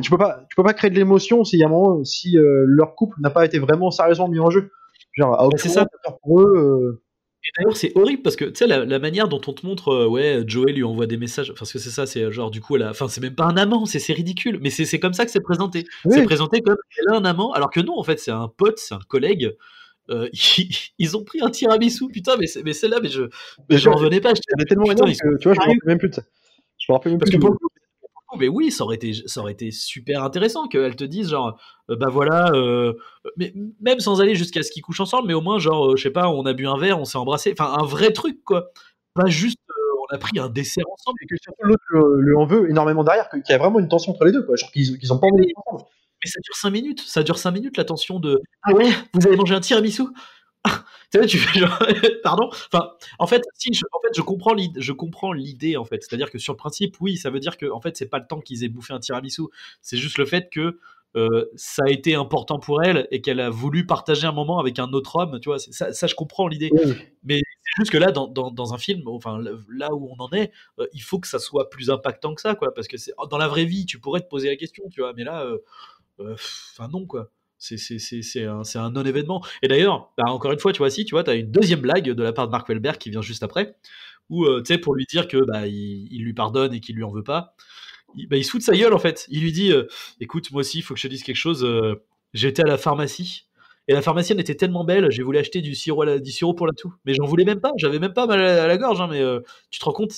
Tu 0.00 0.10
peux 0.10 0.18
pas, 0.18 0.44
tu 0.48 0.56
peux 0.56 0.64
pas 0.64 0.72
créer 0.74 0.90
de 0.90 0.96
l'émotion 0.96 1.44
si, 1.44 1.62
à 1.62 1.66
un 1.66 1.68
moment, 1.68 2.02
si 2.04 2.38
euh, 2.38 2.64
leur 2.66 2.94
couple 2.96 3.20
n'a 3.20 3.30
pas 3.30 3.44
été 3.44 3.58
vraiment 3.58 3.90
sérieusement 3.90 4.28
mis 4.28 4.40
en 4.40 4.50
jeu. 4.50 4.70
Genre, 5.12 5.38
à 5.38 5.46
aucun 5.46 5.58
c'est 5.58 5.68
moment, 5.68 5.80
ça. 5.82 5.86
peur 6.04 6.18
pour 6.22 6.40
eux. 6.40 6.56
euh, 6.56 7.02
Et 7.44 7.50
d'ailleurs, 7.56 7.76
c'est 7.76 7.92
horrible 7.96 8.22
parce 8.22 8.36
que 8.36 8.44
tu 8.46 8.56
sais, 8.56 8.66
la, 8.66 8.84
la 8.84 8.98
manière 8.98 9.28
dont 9.28 9.40
on 9.46 9.52
te 9.52 9.64
montre, 9.64 9.88
euh, 9.90 10.06
ouais, 10.06 10.42
Joey 10.46 10.72
lui 10.72 10.82
envoie 10.82 11.06
des 11.06 11.16
messages, 11.16 11.52
parce 11.56 11.72
que 11.72 11.78
c'est 11.78 11.90
ça, 11.90 12.04
c'est 12.06 12.22
euh, 12.24 12.30
genre 12.32 12.50
du 12.50 12.60
coup, 12.60 12.76
elle 12.76 12.82
a- 12.82 12.90
enfin, 12.90 13.08
c'est 13.08 13.20
même 13.20 13.34
pas 13.34 13.44
un 13.44 13.56
amant, 13.56 13.86
c'est 13.86 14.12
ridicule, 14.12 14.58
mais 14.60 14.70
c'est 14.70 14.98
comme 15.00 15.14
ça 15.14 15.24
que 15.24 15.30
c'est 15.30 15.40
présenté. 15.40 15.84
Oui. 16.04 16.12
C'est 16.14 16.24
présenté 16.24 16.60
comme 16.62 16.76
elle 16.98 17.14
a 17.14 17.16
un 17.16 17.24
amant, 17.24 17.52
alors 17.52 17.70
que 17.70 17.80
non, 17.80 17.98
en 17.98 18.02
fait, 18.02 18.18
c'est 18.18 18.32
un 18.32 18.48
pote, 18.48 18.78
c'est 18.78 18.94
un 18.94 19.00
collègue. 19.08 19.54
Euh, 20.10 20.28
ils, 20.58 20.70
ils 20.98 21.16
ont 21.16 21.24
pris 21.24 21.40
un 21.40 21.50
tiramisu, 21.50 22.08
putain, 22.12 22.36
mais, 22.38 22.46
mais 22.64 22.72
celle-là, 22.72 22.98
mais 23.02 23.08
je, 23.08 23.22
je- 23.70 23.88
revenais 23.88 24.20
pas. 24.20 24.30
j'étais- 24.30 24.42
Elle 24.56 24.62
est 24.62 24.66
tellement 24.66 24.84
putain, 24.84 25.06
énorme 25.06 25.12
que, 25.12 25.38
tu 25.38 25.44
vois, 25.48 25.54
je 25.54 25.60
me 25.60 25.64
rappelle 25.64 25.78
même 25.86 25.98
plus 25.98 26.08
de 26.08 26.14
ça. 26.16 26.22
Je 26.78 26.92
me 26.92 26.94
rappelle 26.96 27.12
même 27.12 27.18
Parce 27.20 27.30
plus 27.30 27.38
que 27.38 27.46
pour 27.46 27.56
mais 28.36 28.48
oui, 28.48 28.70
ça 28.70 28.84
aurait 28.84 28.96
été, 28.96 29.12
ça 29.26 29.40
aurait 29.40 29.52
été 29.52 29.70
super 29.70 30.22
intéressant 30.22 30.68
qu'elles 30.68 30.96
te 30.96 31.04
disent 31.04 31.30
genre, 31.30 31.58
euh, 31.90 31.96
bah 31.96 32.08
voilà, 32.10 32.50
euh, 32.54 32.92
mais 33.36 33.54
même 33.80 34.00
sans 34.00 34.20
aller 34.20 34.34
jusqu'à 34.34 34.62
ce 34.62 34.70
qu'ils 34.70 34.82
couchent 34.82 35.00
ensemble, 35.00 35.28
mais 35.28 35.34
au 35.34 35.40
moins 35.40 35.58
genre, 35.58 35.92
euh, 35.92 35.96
je 35.96 36.02
sais 36.02 36.10
pas, 36.10 36.28
on 36.28 36.44
a 36.46 36.52
bu 36.52 36.66
un 36.66 36.76
verre, 36.76 36.98
on 37.00 37.04
s'est 37.04 37.18
embrassé, 37.18 37.54
enfin 37.58 37.74
un 37.78 37.84
vrai 37.84 38.12
truc 38.12 38.44
quoi, 38.44 38.70
pas 39.14 39.26
juste 39.26 39.58
on 40.10 40.14
a 40.14 40.18
pris 40.18 40.38
un 40.38 40.48
dessert 40.48 40.84
ensemble. 40.92 41.18
et 41.22 41.26
que 41.26 41.36
surtout 41.42 41.64
l'autre 41.64 41.82
le, 41.90 42.20
le 42.20 42.38
en 42.38 42.46
veut 42.46 42.70
énormément 42.70 43.04
derrière, 43.04 43.28
qu'il 43.30 43.42
y 43.48 43.52
a 43.52 43.58
vraiment 43.58 43.78
une 43.78 43.88
tension 43.88 44.12
entre 44.12 44.24
les 44.24 44.32
deux, 44.32 44.44
quoi. 44.44 44.56
Genre 44.56 44.70
qu'ils 44.72 44.98
qu'ils 44.98 45.12
ont 45.12 45.18
pas 45.18 45.26
envie. 45.26 45.52
Mais 46.24 46.30
ça 46.30 46.40
dure 46.42 46.56
5 46.56 46.70
minutes, 46.70 47.00
ça 47.06 47.22
dure 47.22 47.38
5 47.38 47.52
minutes 47.52 47.76
la 47.76 47.84
tension 47.84 48.18
de 48.18 48.40
ah 48.62 48.72
ouais, 48.72 48.88
vous 49.14 49.26
avez 49.26 49.36
mangé 49.36 49.54
un 49.54 49.60
tiramisu? 49.60 50.02
Tu 51.10 51.16
vois, 51.18 51.26
tu 51.26 51.38
fais 51.38 51.60
genre, 51.60 51.78
pardon. 52.22 52.50
Enfin, 52.70 52.90
en 53.18 53.26
fait, 53.26 53.42
si, 53.54 53.72
je, 53.72 53.82
en 53.92 54.00
fait, 54.00 54.14
je 54.14 54.20
comprends 54.20 54.52
l'idée, 54.52 54.80
je 54.80 54.92
comprends 54.92 55.32
l'idée 55.32 55.78
en 55.78 55.84
fait. 55.86 56.02
C'est-à-dire 56.02 56.30
que 56.30 56.38
sur 56.38 56.52
le 56.52 56.58
principe, 56.58 56.96
oui, 57.00 57.16
ça 57.16 57.30
veut 57.30 57.40
dire 57.40 57.56
que 57.56 57.70
en 57.70 57.80
fait, 57.80 57.96
c'est 57.96 58.08
pas 58.08 58.18
le 58.18 58.26
temps 58.26 58.40
qu'ils 58.40 58.62
aient 58.62 58.68
bouffé 58.68 58.92
un 58.92 58.98
tiramisu, 58.98 59.44
c'est 59.80 59.96
juste 59.96 60.18
le 60.18 60.26
fait 60.26 60.50
que 60.50 60.78
euh, 61.16 61.46
ça 61.56 61.82
a 61.86 61.90
été 61.90 62.14
important 62.14 62.58
pour 62.58 62.82
elle 62.82 63.08
et 63.10 63.22
qu'elle 63.22 63.40
a 63.40 63.48
voulu 63.48 63.86
partager 63.86 64.26
un 64.26 64.32
moment 64.32 64.58
avec 64.58 64.78
un 64.78 64.92
autre 64.92 65.16
homme. 65.16 65.40
Tu 65.40 65.48
vois, 65.48 65.58
ça, 65.58 65.92
ça, 65.94 66.06
je 66.06 66.14
comprends 66.14 66.46
l'idée. 66.46 66.70
Mais 67.24 67.38
c'est 67.62 67.72
juste 67.82 67.90
que 67.90 67.96
là, 67.98 68.12
dans, 68.12 68.26
dans, 68.28 68.50
dans 68.50 68.74
un 68.74 68.78
film, 68.78 69.08
enfin 69.08 69.40
là 69.70 69.94
où 69.94 70.10
on 70.18 70.22
en 70.22 70.30
est, 70.32 70.52
euh, 70.78 70.86
il 70.92 71.02
faut 71.02 71.18
que 71.18 71.28
ça 71.28 71.38
soit 71.38 71.70
plus 71.70 71.90
impactant 71.90 72.34
que 72.34 72.42
ça, 72.42 72.54
quoi. 72.54 72.74
Parce 72.74 72.86
que 72.88 72.98
c'est 72.98 73.12
dans 73.30 73.38
la 73.38 73.48
vraie 73.48 73.64
vie, 73.64 73.86
tu 73.86 73.98
pourrais 73.98 74.20
te 74.20 74.28
poser 74.28 74.48
la 74.48 74.56
question, 74.56 74.84
tu 74.90 75.00
vois. 75.00 75.14
Mais 75.14 75.24
là, 75.24 75.44
euh, 75.46 76.34
enfin 76.34 76.88
non, 76.88 77.06
quoi. 77.06 77.30
C'est 77.58 78.44
un, 78.44 78.62
un 78.74 78.90
non-événement. 78.90 79.44
Et 79.62 79.68
d'ailleurs, 79.68 80.12
bah, 80.16 80.24
encore 80.28 80.52
une 80.52 80.58
fois, 80.60 80.72
tu 80.72 80.78
vois, 80.78 80.90
si, 80.90 81.04
tu 81.04 81.14
vois, 81.14 81.28
as 81.28 81.34
une 81.34 81.50
deuxième 81.50 81.80
blague 81.80 82.10
de 82.10 82.22
la 82.22 82.32
part 82.32 82.46
de 82.46 82.52
Mark 82.52 82.68
Wahlberg 82.68 82.98
qui 82.98 83.10
vient 83.10 83.22
juste 83.22 83.42
après, 83.42 83.76
où, 84.30 84.44
euh, 84.44 84.62
tu 84.62 84.72
sais, 84.74 84.78
pour 84.78 84.94
lui 84.94 85.06
dire 85.06 85.26
que 85.28 85.38
bah, 85.44 85.66
il, 85.66 86.22
lui 86.22 86.34
pardonne 86.34 86.72
et 86.74 86.80
qu'il 86.80 86.96
lui 86.96 87.04
en 87.04 87.10
veut 87.10 87.24
pas, 87.24 87.54
il, 88.16 88.28
bah, 88.28 88.36
il 88.36 88.44
se 88.44 88.50
fout 88.50 88.60
de 88.60 88.64
sa 88.66 88.76
gueule, 88.76 88.94
en 88.94 88.98
fait. 88.98 89.26
Il 89.30 89.42
lui 89.42 89.52
dit, 89.52 89.72
euh, 89.72 89.86
écoute, 90.20 90.50
moi 90.52 90.60
aussi, 90.60 90.78
il 90.78 90.82
faut 90.82 90.94
que 90.94 91.00
je 91.00 91.08
te 91.08 91.12
dise 91.12 91.22
quelque 91.24 91.36
chose. 91.36 91.64
euh, 91.64 91.96
J'étais 92.34 92.62
à 92.62 92.66
la 92.66 92.78
pharmacie. 92.78 93.46
Et 93.88 93.94
la 93.94 94.02
pharmacienne 94.02 94.38
était 94.38 94.54
tellement 94.54 94.84
belle, 94.84 95.10
j'ai 95.10 95.22
voulu 95.22 95.38
acheter 95.38 95.62
du 95.62 95.74
sirop, 95.74 96.04
du 96.20 96.30
sirop 96.30 96.52
pour 96.54 96.66
la 96.66 96.74
toux. 96.74 96.92
Mais 97.06 97.14
j'en 97.14 97.24
voulais 97.24 97.44
même 97.46 97.60
pas, 97.60 97.72
j'avais 97.78 97.98
même 97.98 98.12
pas 98.12 98.26
mal 98.26 98.40
à 98.44 98.66
la 98.66 98.76
gorge. 98.76 99.00
hein, 99.00 99.08
mais 99.10 99.22
tu 99.70 99.78
te 99.80 99.84
rends 99.86 99.92
compte 99.92 100.12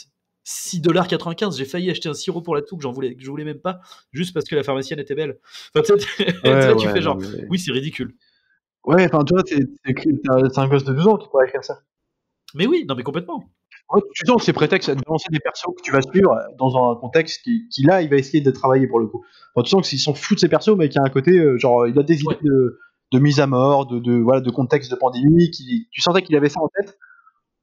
6,95$, 0.46 1.56
j'ai 1.56 1.64
failli 1.64 1.90
acheter 1.90 2.08
un 2.08 2.14
sirop 2.14 2.42
pour 2.42 2.54
la 2.54 2.62
toux 2.62 2.76
que 2.76 2.82
j'en 2.82 2.92
voulais, 2.92 3.14
que 3.14 3.22
je 3.22 3.30
voulais 3.30 3.44
même 3.44 3.60
pas, 3.60 3.80
juste 4.12 4.32
parce 4.34 4.46
que 4.46 4.56
la 4.56 4.62
pharmacienne 4.62 4.98
était 4.98 5.14
belle. 5.14 5.38
Enfin, 5.74 5.94
tu 5.94 6.00
sais, 6.02 6.26
tu 6.78 6.88
fais 6.88 7.02
genre, 7.02 7.16
mais- 7.18 7.46
oui, 7.50 7.58
c'est 7.58 7.72
ridicule. 7.72 8.14
Ouais, 8.84 9.04
enfin, 9.04 9.22
tu 9.24 9.34
vois, 9.34 9.42
c'est 9.46 10.58
un 10.58 10.68
gosse 10.68 10.84
de 10.84 10.92
12 10.94 11.06
ans 11.06 11.18
qui 11.18 11.28
pourrait 11.28 11.46
écrire 11.46 11.62
ça. 11.64 11.80
Mais 12.54 12.66
oui, 12.66 12.84
non, 12.88 12.94
mais 12.94 13.02
complètement. 13.02 13.44
Ouais, 13.92 14.00
tu 14.14 14.24
sens 14.26 14.36
que 14.38 14.44
c'est 14.44 14.52
prétexte 14.52 14.88
à 14.88 14.94
dénoncer 14.94 15.26
des 15.30 15.40
persos 15.40 15.66
que 15.76 15.82
tu 15.82 15.92
vas 15.92 16.00
suivre 16.00 16.34
dans 16.58 16.76
un 16.92 16.96
contexte 16.96 17.42
qui, 17.42 17.68
qui 17.68 17.82
là, 17.82 18.02
il 18.02 18.08
va 18.08 18.16
essayer 18.16 18.40
de 18.40 18.50
travailler 18.50 18.86
pour 18.86 19.00
le 19.00 19.06
coup. 19.06 19.24
Enfin, 19.54 19.64
tu 19.64 19.70
sens 19.70 19.88
qu'ils 19.88 19.98
sont 19.98 20.14
fous 20.14 20.34
de 20.34 20.40
ces 20.40 20.48
persos, 20.48 20.76
mais 20.76 20.88
qu'il 20.88 20.96
y 21.00 21.04
a 21.04 21.06
un 21.06 21.10
côté, 21.10 21.32
euh, 21.38 21.58
genre, 21.58 21.86
il 21.86 21.98
a 21.98 22.02
des 22.02 22.14
idées 22.20 22.26
Ouais. 22.28 22.38
de, 22.42 22.78
de 23.12 23.18
mise 23.18 23.40
à 23.40 23.46
mort, 23.46 23.86
de, 23.86 23.98
de, 23.98 24.12
voilà, 24.14 24.40
de 24.40 24.50
contexte 24.50 24.90
de 24.90 24.96
pandémie, 24.96 25.50
qui, 25.50 25.88
tu 25.90 26.00
sentais 26.00 26.22
qu'il 26.22 26.36
avait 26.36 26.48
ça 26.48 26.60
en 26.60 26.68
tête. 26.68 26.96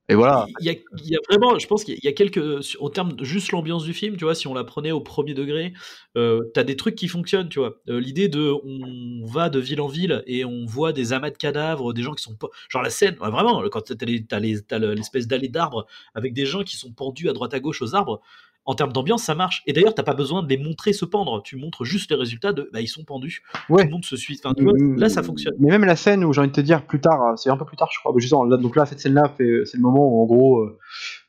Et 0.09 0.15
voilà. 0.15 0.47
Il 0.61 0.65
y, 0.65 1.15
a, 1.15 1.19
vraiment, 1.29 1.59
je 1.59 1.67
pense 1.67 1.83
qu'il 1.83 1.99
y 2.01 2.07
a 2.07 2.13
quelques, 2.13 2.77
en 2.79 2.89
termes 2.89 3.11
de 3.13 3.25
juste 3.25 3.51
l'ambiance 3.51 3.83
du 3.83 3.93
film, 3.93 4.15
tu 4.15 4.23
vois, 4.23 4.35
si 4.35 4.47
on 4.47 4.53
la 4.53 4.63
prenait 4.63 4.91
au 4.91 5.01
premier 5.01 5.33
degré, 5.33 5.73
euh, 6.15 6.43
t'as 6.53 6.63
des 6.63 6.77
trucs 6.77 6.95
qui 6.95 7.09
fonctionnent, 7.09 7.49
tu 7.49 7.59
vois. 7.59 7.81
Euh, 7.89 7.99
L'idée 7.99 8.29
de, 8.29 8.39
on 8.63 9.25
va 9.25 9.49
de 9.49 9.59
ville 9.59 9.81
en 9.81 9.87
ville 9.87 10.23
et 10.25 10.45
on 10.45 10.65
voit 10.65 10.93
des 10.93 11.11
amas 11.11 11.29
de 11.29 11.35
cadavres, 11.37 11.91
des 11.93 12.03
gens 12.03 12.13
qui 12.13 12.23
sont 12.23 12.37
genre 12.69 12.81
la 12.83 12.89
scène, 12.89 13.15
vraiment, 13.15 13.61
quand 13.69 13.81
t'as 13.81 14.05
les- 14.05 14.25
t'as 14.25 14.39
les- 14.39 14.61
t'as 14.63 14.79
le- 14.79 14.93
l'espèce 14.93 15.27
d'allée 15.27 15.49
d'arbres 15.49 15.85
avec 16.13 16.33
des 16.33 16.45
gens 16.45 16.63
qui 16.63 16.77
sont 16.77 16.93
pendus 16.93 17.27
à 17.29 17.33
droite 17.33 17.53
à 17.53 17.59
gauche 17.59 17.81
aux 17.81 17.93
arbres, 17.93 18.21
en 18.68 18.76
termes 18.76 18.91
d'ambiance, 18.93 19.24
ça 19.24 19.34
marche. 19.34 19.63
Et 19.65 19.74
d'ailleurs, 19.74 19.95
t'as 19.95 20.03
pas 20.03 20.13
besoin 20.13 20.43
de 20.43 20.49
les 20.49 20.57
montrer 20.57 20.93
se 20.93 21.05
pendre, 21.05 21.41
tu 21.41 21.55
montres 21.55 21.84
juste 21.86 22.11
les 22.11 22.18
résultats 22.18 22.53
de, 22.53 22.70
bah, 22.74 22.82
ils 22.82 22.88
sont 22.88 23.03
pendus, 23.05 23.41
Ouais. 23.70 23.82
tout 23.82 23.88
le 23.88 23.91
monde 23.93 24.05
se 24.05 24.15
suit. 24.15 24.39
Enfin, 24.43 24.53
tu 24.53 24.63
vois, 24.63 24.74
Mm, 24.74 24.99
là, 24.99 25.09
ça 25.09 25.24
fonctionne. 25.24 25.53
Mais 25.59 25.70
même 25.72 25.86
la 25.86 25.95
scène 25.95 26.24
où 26.24 26.34
j'ai 26.34 26.41
envie 26.41 26.49
de 26.49 26.53
te 26.53 26.61
dire 26.61 26.86
plus 26.86 26.99
tard, 27.01 27.22
euh, 27.24 27.36
c'est 27.38 27.49
un 27.49 27.57
peu 27.57 27.65
plus 27.65 27.78
tard, 27.78 27.89
je 27.91 27.99
crois. 27.99 28.13
justement, 28.18 28.43
là, 28.43 28.57
donc 28.57 28.76
là, 28.76 28.86
cette 28.86 28.99
scène-là, 28.99 29.34
fait- 29.38 29.61
c'est 29.65 29.78
le 29.78 29.82
moment 29.84 30.07
où 30.07 30.22
en 30.22 30.26
gros 30.26 30.59
euh, 30.59 30.78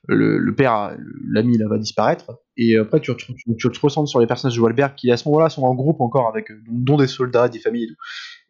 le, 0.09 0.39
le 0.39 0.55
père, 0.55 0.74
euh, 0.74 0.97
l'ami, 1.30 1.59
là, 1.59 1.68
va 1.68 1.78
disparaître. 1.78 2.32
Et 2.57 2.76
après, 2.76 2.99
tu, 3.01 3.14
tu, 3.16 3.34
tu- 3.34 3.55
tu 3.57 3.70
te 3.70 3.80
ressens 3.80 4.07
sur 4.07 4.20
les 4.20 4.26
personnages 4.26 4.57
de 4.57 4.61
Walbert 4.61 4.95
qui, 4.97 5.11
à 5.12 5.16
ce 5.16 5.28
moment-là, 5.28 5.49
sont 5.49 5.62
en 5.62 5.74
groupe 5.74 6.01
encore 6.01 6.28
avec, 6.28 6.51
euh, 6.51 6.61
dont 6.68 6.97
des 6.97 7.07
soldats, 7.07 7.49
des 7.49 7.61
familles 7.61 7.84
et 7.84 7.89
tout. 7.89 7.95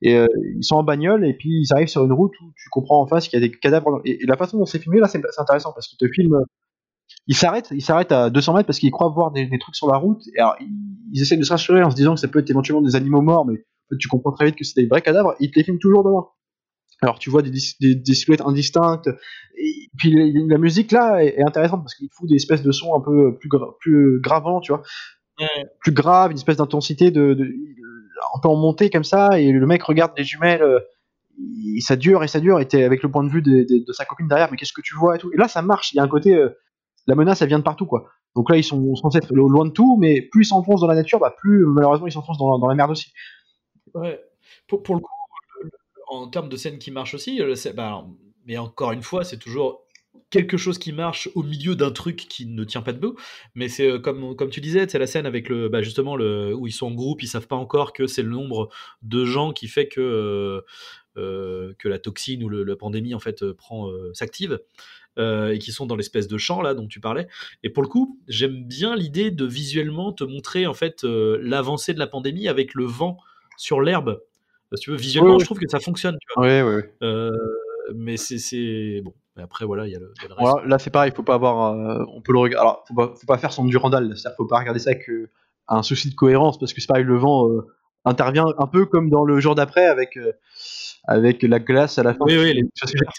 Et 0.00 0.16
euh, 0.16 0.26
ils 0.56 0.62
sont 0.64 0.76
en 0.76 0.82
bagnole 0.84 1.26
et 1.26 1.34
puis 1.34 1.50
ils 1.50 1.72
arrivent 1.72 1.88
sur 1.88 2.04
une 2.04 2.12
route 2.12 2.32
où 2.40 2.52
tu 2.56 2.68
comprends 2.70 3.02
en 3.02 3.06
face 3.06 3.28
qu'il 3.28 3.38
y 3.40 3.44
a 3.44 3.46
des 3.46 3.52
cadavres. 3.52 4.00
Et, 4.04 4.22
et 4.22 4.26
la 4.26 4.36
façon 4.36 4.56
dont 4.58 4.64
c'est 4.66 4.78
filmé 4.78 5.00
là, 5.00 5.08
c'est 5.08 5.20
intéressant 5.38 5.72
parce 5.72 5.88
qu'il 5.88 5.98
te 5.98 6.10
filme. 6.12 6.38
Euh, 7.28 7.32
Il 7.32 7.36
s'arrête, 7.36 7.68
il 7.72 7.82
s'arrête 7.82 8.12
à 8.12 8.30
200 8.30 8.54
mètres 8.54 8.66
parce 8.66 8.78
qu'il 8.78 8.90
croit 8.90 9.08
voir 9.08 9.30
des, 9.30 9.46
des 9.46 9.58
trucs 9.58 9.76
sur 9.76 9.86
la 9.90 9.96
route. 9.98 10.20
Et 10.36 10.40
alors, 10.40 10.56
ils, 10.60 10.68
ils 11.12 11.22
essaient 11.22 11.36
de 11.36 11.42
se 11.42 11.52
rassurer 11.52 11.82
en 11.82 11.90
se 11.90 11.96
disant 11.96 12.14
que 12.14 12.20
ça 12.20 12.28
peut 12.28 12.38
être 12.40 12.50
éventuellement 12.50 12.82
des 12.82 12.96
animaux 12.96 13.20
morts, 13.22 13.46
mais 13.46 13.54
en 13.54 13.88
fait, 13.90 13.98
tu 13.98 14.08
comprends 14.08 14.32
très 14.32 14.46
vite 14.46 14.56
que 14.56 14.64
c'est 14.64 14.80
des 14.80 14.86
vrais 14.88 15.02
cadavres. 15.02 15.34
Ils 15.40 15.50
te 15.50 15.58
les 15.58 15.64
filment 15.64 15.78
toujours 15.78 16.04
de 16.04 16.10
loin. 16.10 16.28
Alors 17.00 17.18
tu 17.20 17.30
vois 17.30 17.42
des, 17.42 17.50
dis- 17.50 17.76
des, 17.80 17.94
des 17.94 18.14
silhouettes 18.14 18.40
indistinctes. 18.40 19.08
Et 19.56 19.88
puis 19.98 20.12
la, 20.48 20.58
musique 20.58 20.90
là 20.92 21.22
est, 21.24 21.38
est 21.38 21.42
intéressante 21.46 21.82
parce 21.82 21.94
qu'il 21.94 22.08
fout 22.12 22.28
des 22.28 22.36
espèces 22.36 22.62
de 22.62 22.72
sons 22.72 22.94
un 22.96 23.00
peu 23.00 23.36
plus, 23.38 23.48
gra- 23.48 23.76
plus 23.80 24.20
gravants, 24.20 24.60
tu 24.60 24.72
vois, 24.72 24.82
plus 25.80 25.92
grave, 25.92 26.30
une 26.32 26.36
espèce 26.38 26.56
d'intensité 26.56 27.10
de, 27.10 27.34
de- 27.34 27.44
un 28.34 28.40
peu 28.40 28.48
en 28.48 28.56
montée 28.56 28.90
comme 28.90 29.04
ça. 29.04 29.40
Et 29.40 29.52
le 29.52 29.66
mec 29.66 29.82
regarde 29.82 30.12
les 30.16 30.24
jumelles. 30.24 30.62
euh, 30.62 30.80
et 31.76 31.80
ça 31.80 31.96
dure 31.96 32.24
et 32.24 32.28
ça 32.28 32.40
dure. 32.40 32.60
Et 32.60 32.66
t'es 32.66 32.82
avec 32.82 33.02
le 33.02 33.10
point 33.10 33.22
de 33.24 33.30
vue 33.30 33.42
de, 33.42 33.50
de- 33.68 33.84
de 33.86 33.92
sa 33.92 34.04
copine 34.04 34.26
derrière. 34.28 34.48
Mais 34.50 34.56
qu'est-ce 34.56 34.72
que 34.72 34.80
tu 34.82 34.94
vois 34.96 35.16
et 35.16 35.18
tout. 35.18 35.30
Et 35.32 35.36
là 35.36 35.48
ça 35.48 35.62
marche. 35.62 35.92
Il 35.92 35.96
y 35.96 36.00
a 36.00 36.02
un 36.02 36.08
côté 36.08 36.34
euh, 36.34 36.48
la 37.08 37.14
menace 37.14 37.42
elle 37.42 37.48
vient 37.48 37.58
de 37.58 37.64
partout 37.64 37.86
quoi. 37.86 38.06
Donc 38.36 38.50
là 38.50 38.56
ils 38.56 38.62
sont 38.62 38.94
censés 38.94 39.18
être 39.18 39.34
loin 39.34 39.64
de 39.64 39.72
tout, 39.72 39.96
mais 39.98 40.22
plus 40.22 40.42
ils 40.42 40.48
s'enfoncent 40.48 40.82
dans 40.82 40.86
la 40.86 40.94
nature, 40.94 41.18
bah 41.18 41.34
plus 41.36 41.64
malheureusement 41.66 42.06
ils 42.06 42.12
s'enfoncent 42.12 42.38
dans, 42.38 42.68
la- 42.68 42.74
merde 42.74 42.90
aussi. 42.90 43.12
Ouais. 43.94 44.20
Pour, 44.68 44.94
le 44.94 45.00
coup, 45.00 45.10
en 46.08 46.28
termes 46.28 46.50
de 46.50 46.56
scène 46.56 46.78
qui 46.78 46.90
marche 46.90 47.14
aussi, 47.14 47.40
euh, 47.40 47.54
bah, 47.74 48.06
mais 48.46 48.58
encore 48.58 48.92
une 48.92 49.02
fois, 49.02 49.24
c'est 49.24 49.38
toujours 49.38 49.86
quelque 50.30 50.58
chose 50.58 50.78
qui 50.78 50.92
marche 50.92 51.30
au 51.34 51.42
milieu 51.42 51.74
d'un 51.74 51.90
truc 51.90 52.16
qui 52.16 52.44
ne 52.44 52.64
tient 52.64 52.82
pas 52.82 52.92
debout. 52.92 53.16
Mais 53.54 53.68
c'est 53.68 53.90
euh, 53.90 53.98
comme, 53.98 54.36
comme 54.36 54.50
tu 54.50 54.60
disais, 54.60 54.86
c'est 54.86 54.98
la 54.98 55.06
scène 55.06 55.24
avec 55.24 55.48
le, 55.48 55.70
bah, 55.70 55.80
justement 55.80 56.16
le, 56.16 56.54
où 56.54 56.66
ils 56.66 56.72
sont 56.72 56.88
en 56.88 56.94
groupe, 56.94 57.22
ils 57.22 57.28
savent 57.28 57.46
pas 57.46 57.56
encore 57.56 57.94
que 57.94 58.06
c'est 58.06 58.22
le 58.22 58.28
nombre 58.28 58.68
de 59.00 59.24
gens 59.24 59.54
qui 59.54 59.68
fait 59.68 59.88
que, 59.88 60.62
euh, 61.16 61.72
que 61.78 61.88
la 61.88 61.98
toxine 61.98 62.44
ou 62.44 62.50
la 62.50 62.76
pandémie 62.76 63.14
en 63.14 63.20
fait 63.20 63.50
prend 63.52 63.90
s'active. 64.12 64.60
Euh, 65.18 65.52
et 65.54 65.58
qui 65.58 65.72
sont 65.72 65.86
dans 65.86 65.96
l'espèce 65.96 66.28
de 66.28 66.38
champ 66.38 66.62
là 66.62 66.74
dont 66.74 66.86
tu 66.86 67.00
parlais. 67.00 67.28
Et 67.62 67.70
pour 67.70 67.82
le 67.82 67.88
coup, 67.88 68.18
j'aime 68.28 68.64
bien 68.64 68.96
l'idée 68.96 69.30
de 69.30 69.44
visuellement 69.44 70.12
te 70.12 70.24
montrer 70.24 70.66
en 70.66 70.74
fait 70.74 71.04
euh, 71.04 71.38
l'avancée 71.42 71.94
de 71.94 71.98
la 71.98 72.06
pandémie 72.06 72.48
avec 72.48 72.74
le 72.74 72.84
vent 72.84 73.18
sur 73.56 73.80
l'herbe. 73.80 74.20
Euh, 74.72 74.76
Si 74.76 74.84
tu 74.84 74.90
veux, 74.90 74.96
visuellement, 74.96 75.38
je 75.38 75.44
trouve 75.44 75.58
que 75.58 75.68
ça 75.68 75.80
fonctionne. 75.80 76.16
Tu 76.20 76.28
vois. 76.34 76.46
Ouais 76.46 76.62
ouais. 76.62 76.94
Euh, 77.02 77.30
mais 77.94 78.16
c'est, 78.16 79.00
bon. 79.02 79.14
Mais 79.36 79.42
après 79.42 79.64
voilà, 79.64 79.86
il 79.86 79.92
y 79.92 79.96
a 79.96 79.98
le, 79.98 80.12
il 80.16 80.22
y 80.22 80.26
a 80.26 80.28
le 80.28 80.34
reste. 80.34 80.50
Voilà, 80.50 80.66
là 80.66 80.78
c'est 80.78 80.90
pareil, 80.90 81.12
faut 81.14 81.22
pas 81.22 81.34
avoir, 81.34 81.74
on 82.12 82.20
peut 82.20 82.32
le 82.32 82.38
regarder. 82.40 82.60
Alors, 82.60 82.84
faut 82.86 82.94
pas, 82.94 83.14
faut 83.14 83.26
pas 83.26 83.38
faire 83.38 83.52
son 83.52 83.64
Durandal, 83.64 84.12
c'est-à-dire 84.16 84.36
faut 84.36 84.46
pas 84.46 84.58
regarder 84.58 84.80
ça 84.80 84.90
avec 84.90 85.08
euh, 85.08 85.30
un 85.68 85.82
souci 85.82 86.10
de 86.10 86.14
cohérence, 86.14 86.58
parce 86.58 86.72
que 86.72 86.80
c'est 86.80 86.86
pareil, 86.86 87.04
le 87.04 87.16
vent 87.16 87.48
intervient 88.04 88.46
un 88.58 88.66
peu 88.66 88.86
comme 88.86 89.10
dans 89.10 89.24
le 89.24 89.40
jour 89.40 89.54
d'après 89.54 89.86
avec 89.86 90.16
euh, 90.16 90.32
avec 91.04 91.42
la 91.42 91.58
glace 91.58 91.98
à 91.98 92.02
la 92.02 92.14
fin. 92.14 92.24
Oui, 92.26 92.36
oui, 92.38 92.54
les 92.54 92.62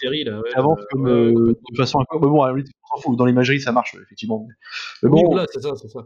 séries 0.00 0.24
là. 0.24 0.40
ouais, 0.40 0.50
avance 0.54 0.78
euh, 0.80 0.84
comme 0.90 1.02
ouais, 1.04 1.10
euh, 1.10 1.32
ouais, 1.32 1.52
de 1.72 1.76
façon 1.76 1.98
encore. 1.98 2.20
Mais 2.20 2.28
bon, 2.28 2.42
à 2.42 2.52
on 2.52 2.96
s'en 2.96 3.02
fout. 3.02 3.18
Dans 3.18 3.24
l'imagerie, 3.26 3.60
ça 3.60 3.72
marche 3.72 3.94
effectivement. 4.02 4.46
Mais 5.02 5.08
Oui, 5.08 5.20
bon, 5.22 5.30
voilà, 5.30 5.46
c'est 5.52 5.60
ça, 5.60 5.70
c'est 5.76 5.88
ça. 5.88 6.00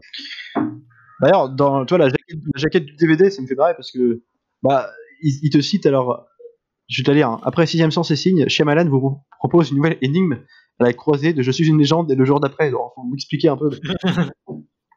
D'ailleurs, 1.21 1.49
dans 1.49 1.85
tu 1.85 1.95
vois, 1.95 2.05
la, 2.05 2.09
jaquette, 2.09 2.39
la 2.53 2.59
jaquette 2.59 2.85
du 2.85 2.95
DVD, 2.95 3.29
ça 3.29 3.41
me 3.41 3.47
fait 3.47 3.55
pareil 3.55 3.75
parce 3.77 3.91
que 3.91 4.21
bah, 4.63 4.89
il, 5.21 5.39
il 5.43 5.49
te 5.49 5.61
cite 5.61 5.85
alors. 5.85 6.27
Je 6.87 7.01
vais 7.01 7.05
te 7.05 7.11
lire. 7.11 7.29
hein. 7.29 7.41
Après 7.43 7.65
Sixième 7.65 7.89
Sens 7.89 8.11
et 8.11 8.15
Signe, 8.15 8.47
Shyamalan 8.47 8.87
vous 8.89 9.19
propose 9.39 9.71
une 9.71 9.77
nouvelle 9.77 9.97
énigme 10.01 10.37
à 10.79 10.83
la 10.83 10.93
croisée 10.93 11.33
de 11.33 11.41
Je 11.41 11.49
suis 11.49 11.67
une 11.67 11.79
légende 11.79 12.11
et 12.11 12.15
le 12.15 12.25
jour 12.25 12.39
d'après. 12.39 12.67
Alors, 12.67 12.91
faut 12.95 13.01
m'expliquer 13.03 13.47
un 13.47 13.57
peu. 13.57 13.71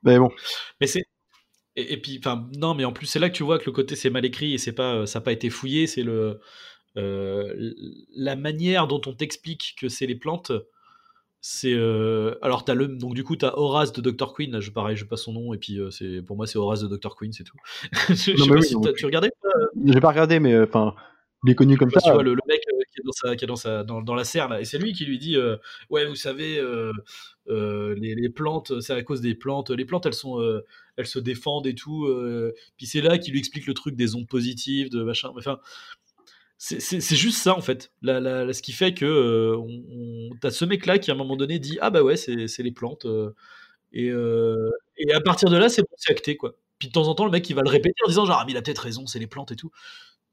mais 0.03 0.19
bon. 0.19 0.29
Mais 0.83 0.87
c'est 0.87 1.05
et, 1.81 1.93
et 1.93 1.97
puis 1.97 2.19
enfin 2.19 2.49
non, 2.57 2.75
mais 2.75 2.85
en 2.85 2.93
plus 2.93 3.07
c'est 3.07 3.19
là 3.19 3.31
que 3.31 3.35
tu 3.37 3.43
vois 3.45 3.59
que 3.59 3.67
le 3.67 3.73
côté 3.73 3.97
c'est 3.97 4.11
mal 4.11 4.25
écrit 4.25 4.55
et 4.55 4.59
c'est 4.59 4.73
pas 4.73 4.95
euh, 4.95 5.07
ça 5.07 5.19
n'a 5.19 5.25
pas 5.25 5.33
été 5.33 5.51
fouillé, 5.51 5.87
c'est 5.87 6.03
le 6.03 6.41
euh, 6.97 7.73
la 8.17 8.37
manière 8.37 8.87
dont 8.89 9.01
on 9.07 9.13
t'explique 9.13 9.77
que 9.81 9.89
c'est 9.89 10.07
les 10.07 10.15
plantes. 10.17 10.53
C'est 11.41 11.73
euh, 11.73 12.35
alors 12.43 12.65
t'as 12.65 12.75
le 12.75 12.89
donc 12.89 13.15
du 13.15 13.23
coup 13.23 13.37
t'as 13.37 13.53
Horace 13.55 13.93
de 13.93 14.11
Dr 14.11 14.35
Queen, 14.35 14.51
là, 14.51 14.61
je 14.61 14.71
pareil 14.73 14.97
je 14.97 15.05
passe 15.05 15.23
son 15.23 15.33
nom 15.33 15.55
et 15.55 15.59
puis 15.59 15.79
euh, 15.79 15.89
c'est 15.91 16.21
pour 16.23 16.37
moi 16.37 16.49
c'est 16.49 16.59
Horace 16.59 16.81
de 16.83 16.89
Dr 16.97 17.15
Queen 17.17 17.33
c'est 17.33 17.45
tout. 17.45 17.57
je, 18.09 18.15
je 18.15 18.33
Non, 18.33 18.37
sais 18.39 18.43
mais 18.43 18.49
pas 18.49 18.55
oui, 18.57 18.63
si 18.67 18.75
non, 18.75 18.81
t'as- 18.81 18.89
mais- 18.91 18.95
tu 18.97 19.07
regardais 19.07 19.31
J'ai 19.87 20.01
pas 20.01 20.09
regardé, 20.09 20.41
mais 20.41 20.59
enfin, 20.61 20.95
il 21.45 21.53
est 21.53 21.55
connu 21.55 21.77
comme 21.79 21.91
Bah, 21.91 22.01
ça. 22.01 22.09
tu 22.11 22.13
vois 22.15 22.25
le, 22.25 22.35
le 22.35 22.41
mec 22.49 22.61
dans 23.23 23.35
qui 23.37 23.45
est 23.45 23.85
dans 23.85 24.15
la 24.15 24.25
serre 24.25 24.55
et 24.59 24.65
c'est 24.65 24.79
lui 24.79 24.93
qui 24.93 25.05
lui 25.05 25.19
dit, 25.19 25.37
euh, 25.37 25.57
ouais, 25.91 26.07
vous 26.07 26.15
savez, 26.15 26.59
euh, 26.59 26.93
euh, 27.49 27.95
les, 27.99 28.29
plantes, 28.29 28.81
c'est 28.81 28.93
à 28.93 29.03
cause 29.03 29.21
des 29.21 29.35
plantes. 29.35 29.71
Les 29.71 29.85
plantes, 29.85 30.07
elles 30.07 30.15
sont, 30.15 30.41
elles 30.97 31.07
se 31.07 31.19
défendent 31.19 31.67
et 31.67 31.75
tout. 31.75 32.09
puis 32.77 32.87
c'est 32.87 33.01
là 33.01 33.19
qu'il 33.19 33.33
lui 33.33 33.39
explique 33.41 33.67
le 33.67 33.75
truc 33.75 33.97
des 33.97 34.15
ondes 34.15 34.29
positives, 34.29 34.91
de 34.91 35.03
machin. 35.03 35.31
Enfin, 35.37 35.59
c'est 36.59 37.17
juste 37.17 37.39
ça 37.39 37.55
en 37.57 37.61
fait. 37.61 37.93
La, 38.03 38.21
la- 38.21 38.53
ce 38.53 38.63
qui 38.63 38.73
fait 38.73 38.93
que 38.95 39.05
euh, 39.05 40.31
t'as 40.41 40.51
ce 40.51 40.65
mec 40.65 40.87
là 40.87 40.99
qui 40.99 41.11
à 41.11 41.15
un 41.15 41.17
moment 41.17 41.37
donné 41.37 41.59
dit, 41.59 41.79
ah 41.81 41.91
bah 41.91 42.03
ouais, 42.03 42.17
c'est 42.17 42.63
les 42.63 42.73
plantes. 42.73 43.07
et, 43.93 44.09
et 44.09 45.13
à 45.13 45.21
partir 45.21 45.51
de 45.51 45.57
là, 45.57 45.69
c'est 45.69 45.85
acté 46.09 46.37
quoi. 46.37 46.57
Puis 46.79 46.89
de 46.89 46.93
temps 46.93 47.09
en 47.09 47.15
temps, 47.15 47.25
le 47.25 47.31
mec 47.31 47.49
il 47.51 47.55
va 47.55 47.63
le 47.63 47.71
répéter 47.71 47.97
en 48.05 48.09
disant 48.09 48.25
genre, 48.25 48.39
ah 48.41 48.45
mais 48.47 48.53
il 48.53 48.57
a 48.57 48.63
peut-être 48.63 48.79
raison, 48.83 49.07
c'est 49.07 49.19
les 49.19 49.27
plantes 49.27 49.53
et 49.53 49.57
tout. 49.57 49.71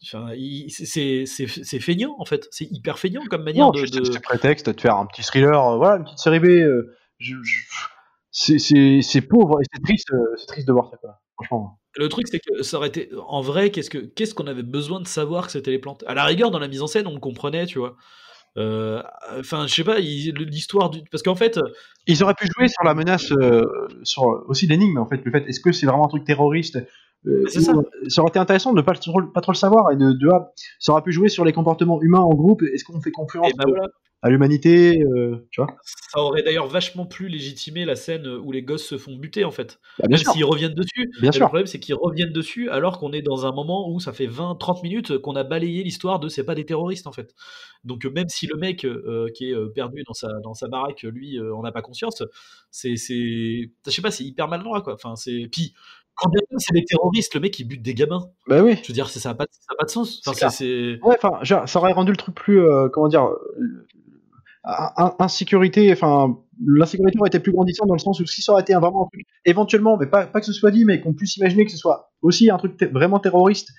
Enfin, 0.05 0.27
c'est- 0.69 1.79
feignant 1.79 2.15
en 2.19 2.25
fait, 2.25 2.47
c'est 2.51 2.67
hyper 2.71 2.99
feignant 2.99 3.21
comme 3.29 3.43
manière 3.43 3.65
Non, 3.65 3.71
de. 3.71 3.85
c'est 3.85 3.99
de- 3.99 4.19
prétexte 4.19 4.69
de 4.69 4.79
faire 4.79 4.95
un 4.97 5.05
petit 5.05 5.23
thriller, 5.23 5.59
euh, 5.67 5.77
voilà, 5.77 5.97
une 5.97 6.03
petite 6.03 6.19
série 6.19 6.39
B. 6.39 6.45
euh, 6.45 6.95
je- 7.19 7.35
je- 7.43 9.01
c'est- 9.01 9.21
pauvre 9.21 9.59
et 9.61 9.65
c'est 9.73 9.81
triste, 9.81 10.11
euh, 10.13 10.35
c'est 10.37 10.47
triste 10.47 10.67
de 10.67 10.73
voir 10.73 10.89
ça, 10.91 10.97
quoi. 10.97 11.19
Franchement. 11.35 11.79
Le 11.97 12.09
truc 12.09 12.27
c'est 12.27 12.39
que 12.39 12.61
ça 12.61 12.77
aurait 12.77 12.89
été 12.89 13.09
en 13.27 13.41
vrai, 13.41 13.69
qu'est-ce 13.71 13.89
que 13.89 13.97
qu'est-ce 13.99 14.35
qu'on 14.35 14.47
avait 14.47 14.63
besoin 14.63 14.99
de 15.01 15.07
savoir 15.07 15.45
que 15.47 15.51
c'était 15.53 15.71
les 15.71 15.79
plantes? 15.79 16.03
À 16.07 16.13
la 16.13 16.25
rigueur, 16.25 16.51
dans 16.51 16.59
la 16.59 16.67
mise 16.67 16.81
en 16.81 16.87
scène, 16.87 17.07
on 17.07 17.13
le 17.13 17.19
comprenait, 17.19 17.65
tu 17.65 17.79
vois. 17.79 17.95
Euh, 18.57 19.01
Enfin, 19.39 19.67
je 19.67 19.73
sais 19.73 19.83
pas, 19.83 19.99
l'histoire 19.99 20.89
du 20.89 21.01
parce 21.11 21.23
qu'en 21.23 21.35
fait, 21.35 21.59
Ils 22.07 22.23
auraient 22.23 22.33
pu 22.35 22.47
jouer 22.57 22.67
sur 22.67 22.83
la 22.83 22.93
menace, 22.93 23.31
euh, 23.31 23.63
sur 24.03 24.23
aussi 24.47 24.67
l'énigme, 24.67 24.97
en 24.97 25.05
fait. 25.07 25.21
Le 25.25 25.31
fait, 25.31 25.45
est-ce 25.47 25.59
que 25.59 25.71
c'est 25.71 25.85
vraiment 25.85 26.05
un 26.05 26.09
truc 26.09 26.23
terroriste 26.25 26.77
euh, 27.27 27.47
ça. 27.47 27.73
ça 28.07 28.21
aurait 28.21 28.29
été 28.29 28.39
intéressant 28.39 28.71
de 28.71 28.77
ne 28.77 28.81
pas, 28.81 28.93
trop- 28.93 29.21
pas 29.21 29.41
trop 29.41 29.51
le 29.51 29.57
savoir 29.57 29.91
et 29.91 29.95
de, 29.95 30.11
de 30.11 30.29
ah, 30.31 30.51
ça 30.79 30.91
aurait 30.91 31.01
pu 31.01 31.11
jouer 31.11 31.29
sur 31.29 31.45
les 31.45 31.53
comportements 31.53 32.01
humains 32.01 32.19
en 32.19 32.33
groupe. 32.33 32.61
Est-ce 32.63 32.83
qu'on 32.83 33.01
fait 33.01 33.11
confiance 33.11 33.51
ben 33.57 33.65
voilà, 33.67 33.87
à 34.21 34.29
l'humanité, 34.29 35.03
euh, 35.03 35.47
tu 35.51 35.61
vois? 35.61 35.75
Ça 35.83 36.19
aurait 36.19 36.41
d'ailleurs 36.41 36.67
vachement 36.67 37.05
plus 37.05 37.27
légitimé 37.27 37.85
la 37.85 37.95
scène 37.95 38.27
où 38.27 38.51
les 38.51 38.63
gosses 38.63 38.85
se 38.85 38.97
font 38.97 39.15
buter 39.15 39.43
en 39.43 39.51
fait. 39.51 39.79
Bah, 39.99 40.07
Bien 40.07 40.17
Même 40.17 40.25
s'ils 40.33 40.45
reviennent 40.45 40.73
dessus. 40.73 41.11
Bien 41.21 41.31
sûr. 41.31 41.41
Le 41.41 41.47
problème, 41.47 41.67
c'est 41.67 41.79
qu'ils 41.79 41.95
reviennent 41.95 42.33
dessus 42.33 42.69
alors 42.69 42.97
qu'on 42.97 43.11
est 43.11 43.21
dans 43.21 43.45
un 43.45 43.51
moment 43.51 43.89
où 43.89 43.99
ça 43.99 44.13
fait 44.13 44.27
20-30 44.27 44.81
minutes 44.83 45.17
qu'on 45.19 45.35
a 45.35 45.43
balayé 45.43 45.83
l'histoire 45.83 46.19
de 46.19 46.27
c'est 46.27 46.43
pas 46.43 46.55
des 46.55 46.65
terroristes 46.65 47.07
en 47.07 47.11
fait. 47.11 47.35
Donc 47.83 48.05
euh, 48.05 48.09
même 48.09 48.29
si 48.29 48.47
le 48.47 48.57
mec 48.57 48.83
euh, 48.83 49.27
qui 49.35 49.51
est 49.51 49.55
perdu 49.73 50.03
dans 50.07 50.13
sa, 50.13 50.29
dans 50.43 50.53
sa 50.53 50.67
baraque, 50.67 51.03
lui, 51.03 51.37
euh, 51.37 51.55
en 51.55 51.63
a 51.63 51.71
pas 51.71 51.81
conscience, 51.81 52.23
c'est, 52.71 52.95
je 52.95 53.67
sais 53.91 54.01
pas, 54.01 54.11
c'est 54.11 54.23
hyper 54.23 54.47
maladroit 54.47 54.81
quoi. 54.81 54.93
Enfin, 54.95 55.15
c'est, 55.15 55.47
puis 55.51 55.73
quand 56.17 56.29
bien 56.29 56.41
même 56.49 56.59
c'est 56.59 56.73
des 56.73 56.85
terroristes, 56.85 57.33
le 57.35 57.39
mec 57.41 57.57
il 57.59 57.65
bute 57.65 57.81
des 57.81 57.93
gamins. 57.93 58.29
Bah 58.47 58.61
oui. 58.63 58.77
Je 58.83 58.87
veux 58.87 58.93
dire, 58.93 59.09
ça 59.09 59.29
a 59.29 59.33
pas, 59.33 59.45
ça 59.49 59.73
a 59.73 59.75
pas 59.75 59.85
de 59.85 59.89
sens. 59.89 60.21
Enfin, 60.25 60.47
Ouais, 61.03 61.15
enfin, 61.21 61.39
genre, 61.43 61.67
ça 61.67 61.79
aurait 61.79 61.93
rendu 61.93 62.11
le 62.11 62.17
truc 62.17 62.35
plus, 62.35 62.59
euh, 62.61 62.87
comment 62.89 63.07
dire, 63.07 63.25
euh, 63.25 63.85
in- 64.63 65.13
insécurité, 65.19 65.91
enfin, 65.91 66.37
l'insécurité 66.65 67.19
aurait 67.19 67.27
été 67.27 67.39
plus 67.39 67.51
grandissante 67.51 67.87
dans 67.87 67.93
le 67.93 67.99
sens 67.99 68.19
où 68.19 68.25
si 68.25 68.41
ça 68.41 68.51
aurait 68.53 68.61
été 68.63 68.73
un- 68.73 68.79
vraiment 68.79 69.03
un 69.05 69.09
truc, 69.11 69.25
éventuellement, 69.45 69.97
mais 69.97 70.07
pas, 70.07 70.25
pas 70.25 70.39
que 70.39 70.45
ce 70.45 70.53
soit 70.53 70.71
dit, 70.71 70.85
mais 70.85 71.01
qu'on 71.01 71.13
puisse 71.13 71.37
imaginer 71.37 71.65
que 71.65 71.71
ce 71.71 71.77
soit 71.77 72.11
aussi 72.21 72.49
un 72.49 72.57
truc 72.57 72.81
vraiment 72.91 73.19
terroriste, 73.19 73.69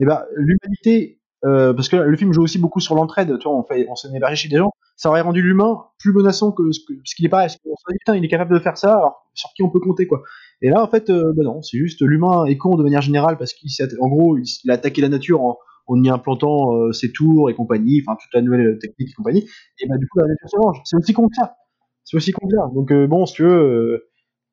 et 0.00 0.04
ben, 0.04 0.22
l'humanité, 0.34 1.20
euh, 1.46 1.72
parce 1.72 1.88
que 1.88 1.96
le 1.96 2.16
film 2.16 2.32
joue 2.32 2.42
aussi 2.42 2.58
beaucoup 2.58 2.80
sur 2.80 2.94
l'entraide, 2.94 3.38
tu 3.38 3.48
vois, 3.48 3.56
on 3.56 3.62
fait, 3.64 3.86
on 3.88 3.94
s'est 3.94 4.08
hébergé 4.14 4.36
chez 4.36 4.48
des 4.48 4.56
gens, 4.56 4.72
ça 4.96 5.08
aurait 5.08 5.20
rendu 5.22 5.42
l'humain 5.42 5.84
plus 5.98 6.12
menaçant 6.12 6.52
que 6.52 6.70
ce 6.72 6.80
que- 6.86 6.94
ce 7.04 7.14
qu'il 7.14 7.24
est 7.26 7.30
pas, 7.30 7.44
est-ce 7.46 7.56
qu'on 7.58 7.74
se 7.76 7.84
dit, 7.92 7.98
putain, 7.98 8.16
il 8.16 8.24
est 8.24 8.28
capable 8.28 8.52
de 8.54 8.58
faire 8.60 8.76
ça, 8.76 8.92
alors 8.96 9.26
sur 9.34 9.50
qui 9.54 9.62
on 9.62 9.70
peut 9.70 9.80
compter, 9.80 10.06
quoi. 10.06 10.22
Et 10.64 10.70
là, 10.70 10.82
en 10.82 10.88
fait, 10.88 11.10
euh, 11.10 11.34
bah 11.36 11.42
non, 11.44 11.60
c'est 11.60 11.76
juste 11.76 12.00
l'humain 12.00 12.46
est 12.46 12.56
con 12.56 12.74
de 12.76 12.82
manière 12.82 13.02
générale 13.02 13.36
parce 13.36 13.52
qu'il 13.52 13.68
en 14.00 14.08
gros, 14.08 14.38
il, 14.38 14.70
a 14.70 14.74
attaqué 14.74 15.02
la 15.02 15.10
nature 15.10 15.42
en, 15.42 15.58
y 16.02 16.08
implantant 16.08 16.74
euh, 16.74 16.90
ses 16.90 17.12
tours 17.12 17.50
et 17.50 17.54
compagnie, 17.54 18.00
enfin 18.00 18.16
toute 18.18 18.32
la 18.32 18.40
nouvelle 18.40 18.78
technique 18.78 19.10
et 19.10 19.12
compagnie, 19.12 19.46
et 19.78 19.86
bah 19.86 19.98
du 19.98 20.08
coup 20.08 20.20
la 20.20 20.26
nature 20.26 20.48
se 20.48 20.56
mange. 20.56 20.80
C'est 20.84 20.96
aussi 20.96 21.12
con 21.12 21.28
que 21.28 21.34
ça. 21.36 21.56
C'est 22.04 22.16
aussi 22.16 22.32
con 22.32 22.48
que 22.48 22.56
ça. 22.56 22.70
Donc 22.74 22.90
euh, 22.92 23.06
bon, 23.06 23.26
si 23.26 23.34
tu 23.34 23.42
veux, 23.42 23.52
euh, 23.52 24.08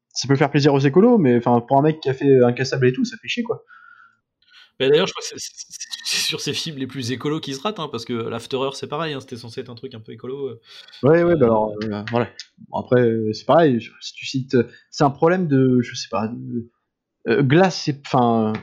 ça 0.09 0.27
peut 0.27 0.35
faire 0.35 0.51
plaisir 0.51 0.73
aux 0.73 0.79
écolos, 0.79 1.17
mais 1.17 1.37
enfin 1.37 1.61
pour 1.61 1.77
un 1.77 1.81
mec 1.81 2.01
qui 2.01 2.09
a 2.09 2.13
fait 2.13 2.43
un 2.43 2.51
cassable 2.51 2.87
et 2.87 2.91
tout, 2.91 3.05
ça 3.05 3.15
fait 3.21 3.29
chier 3.29 3.43
quoi. 3.43 3.63
D'ailleurs, 4.89 5.07
je 5.07 5.13
crois 5.13 5.23
que 5.23 5.39
c'est, 5.39 6.17
sur 6.31 6.41
ces 6.41 6.53
films 6.53 6.77
les 6.77 6.87
plus 6.87 7.11
écolos 7.11 7.39
qui 7.39 7.53
se 7.53 7.61
ratent, 7.61 7.79
hein, 7.79 7.89
parce 7.91 8.05
que 8.05 8.13
l'After 8.13 8.57
c'est 8.73 8.87
pareil, 8.87 9.13
hein, 9.13 9.19
c'était 9.19 9.37
censé 9.37 9.61
être 9.61 9.69
un 9.69 9.75
truc 9.75 9.93
un 9.93 9.99
peu 9.99 10.11
écolo. 10.11 10.47
euh. 10.47 10.61
Ouais, 11.03 11.23
ouais, 11.23 11.35
bah 11.35 11.45
alors 11.45 11.73
euh, 11.83 12.03
voilà. 12.09 12.29
Bon, 12.69 12.79
après, 12.79 13.01
euh, 13.01 13.31
c'est 13.33 13.45
pareil. 13.45 13.79
Si 14.01 14.13
tu 14.13 14.25
cites, 14.25 14.57
c'est 14.89 15.03
un 15.03 15.09
problème 15.09 15.47
de, 15.47 15.79
je 15.81 15.95
sais 15.95 16.07
pas, 16.09 16.27
de, 16.27 16.69
euh, 17.27 17.43
glace, 17.43 17.81
c'est, 17.85 18.01
enfin, 18.07 18.53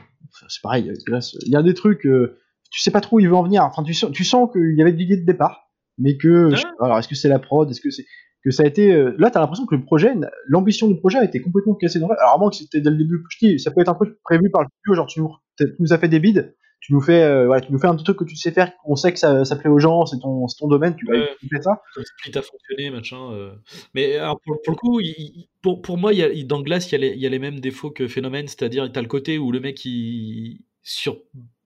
c'est 0.47 0.61
pareil. 0.61 0.91
Glace, 1.05 1.35
il 1.45 1.51
y 1.51 1.55
a 1.55 1.63
des 1.63 1.73
trucs, 1.73 2.05
euh, 2.05 2.39
tu 2.71 2.81
sais 2.81 2.91
pas 2.91 3.01
trop 3.01 3.17
où 3.17 3.19
il 3.19 3.27
veut 3.27 3.35
en 3.35 3.43
venir. 3.43 3.63
Enfin, 3.63 3.83
tu 3.83 3.93
sens, 3.93 4.11
tu 4.11 4.23
sens 4.23 4.49
qu'il 4.51 4.75
y 4.77 4.81
avait 4.81 4.93
de 4.93 4.97
l'idée 4.97 5.17
de 5.17 5.25
départ, 5.25 5.69
mais 5.97 6.17
que, 6.17 6.55
je 6.55 6.63
pas, 6.77 6.85
alors 6.85 6.99
est-ce 6.99 7.07
que 7.07 7.15
c'est 7.15 7.29
la 7.29 7.39
prod, 7.39 7.69
est-ce 7.69 7.81
que 7.81 7.89
c'est 7.89 8.05
que 8.41 8.51
ça 8.51 8.63
a 8.63 8.65
été, 8.65 8.93
là, 9.17 9.29
t'as 9.29 9.41
l'impression 9.41 9.65
que 9.65 9.75
le 9.75 9.83
projet, 9.83 10.13
l'ambition 10.47 10.87
du 10.87 10.95
projet 10.95 11.17
a 11.17 11.25
été 11.25 11.41
complètement 11.41 11.75
cassée 11.75 11.99
dans 11.99 12.07
la. 12.07 12.15
Alors, 12.21 12.35
à 12.35 12.37
moins 12.37 12.49
que 12.49 12.55
c'était 12.55 12.79
dès 12.79 12.89
le 12.89 12.95
début, 12.95 13.21
je 13.29 13.37
dis, 13.45 13.59
ça 13.59 13.69
peut 13.69 13.81
être 13.81 13.89
un 13.89 13.95
truc 13.95 14.17
prévu 14.23 14.49
par 14.49 14.61
le 14.61 14.69
studio, 14.79 14.95
genre 14.95 15.07
tu 15.07 15.19
nous, 15.19 15.29
tu 15.65 15.75
nous 15.79 15.93
as 15.93 15.97
fait 15.97 16.07
des 16.07 16.19
bides, 16.19 16.55
tu 16.81 16.93
nous 16.93 17.01
fais, 17.01 17.21
euh, 17.23 17.45
voilà, 17.45 17.61
tu 17.61 17.71
nous 17.73 17.79
fais 17.79 17.87
un 17.87 17.95
petit 17.95 18.03
truc 18.05 18.17
que 18.19 18.23
tu 18.23 18.35
sais 18.37 18.51
faire, 18.51 18.71
on 18.85 18.95
sait 18.95 19.11
que 19.11 19.19
ça, 19.19 19.43
ça 19.45 19.55
plaît 19.57 19.69
aux 19.69 19.79
gens, 19.79 20.05
c'est 20.05 20.19
ton, 20.19 20.45
ton 20.47 20.67
domaine, 20.67 20.95
tu 20.95 21.05
vas 21.05 21.13
Ouais. 21.13 21.29
tu 21.39 21.47
fais 21.49 21.61
ça. 21.61 21.81
split 22.03 22.37
a 22.37 22.41
fonctionné, 22.41 22.89
machin. 22.91 23.31
euh. 23.33 23.51
Mais 23.93 24.15
alors, 24.15 24.39
pour, 24.41 24.61
pour 24.63 24.73
le 24.73 24.77
coup, 24.77 24.99
il- 25.01 25.47
pour, 25.61 25.81
pour 25.81 25.97
moi, 25.97 26.13
il 26.13 26.19
y 26.19 26.23
a, 26.23 26.29
il- 26.31 26.47
dans 26.47 26.61
Glass, 26.61 26.89
il 26.89 26.93
y, 26.93 26.95
a 26.95 26.97
les, 26.99 27.13
il 27.15 27.19
y 27.19 27.25
a 27.25 27.29
les 27.29 27.39
mêmes 27.39 27.59
défauts 27.59 27.91
que 27.91 28.07
Phénomène, 28.07 28.47
c'est-à-dire, 28.47 28.89
tu 28.91 28.97
as 28.97 29.01
le 29.01 29.07
côté 29.09 29.37
où 29.37 29.51
le 29.51 29.59
mec, 29.59 29.83
il, 29.85 30.61
sur, 30.81 31.17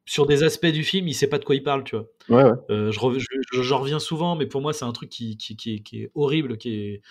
sur 0.06 0.26
des 0.26 0.42
aspects 0.44 0.66
du 0.68 0.84
film, 0.84 1.08
il 1.08 1.14
sait 1.14 1.28
pas 1.30 1.38
de 1.40 1.46
quoi 1.46 1.56
il 1.56 1.64
parle, 1.64 1.84
tu 1.84 1.96
vois. 1.96 2.08
Ouais, 2.30 2.44
ouais. 2.52 2.58
Euh, 2.72 2.92
je, 2.92 3.00
rev- 3.00 3.20
je- 3.20 3.26
je- 3.54 3.62
j'en 3.62 3.80
reviens 3.80 4.00
souvent, 4.00 4.36
mais 4.36 4.48
pour 4.48 4.62
moi, 4.62 4.74
c'est 4.74 4.86
un 4.86 4.92
truc 4.92 5.10
qui, 5.10 5.38
qui, 5.38 5.56
qui 5.56 5.76
est, 5.76 5.80
qui 5.80 6.02
est 6.02 6.12
horrible, 6.16 6.58
qui 6.58 6.74
est. 6.74 7.02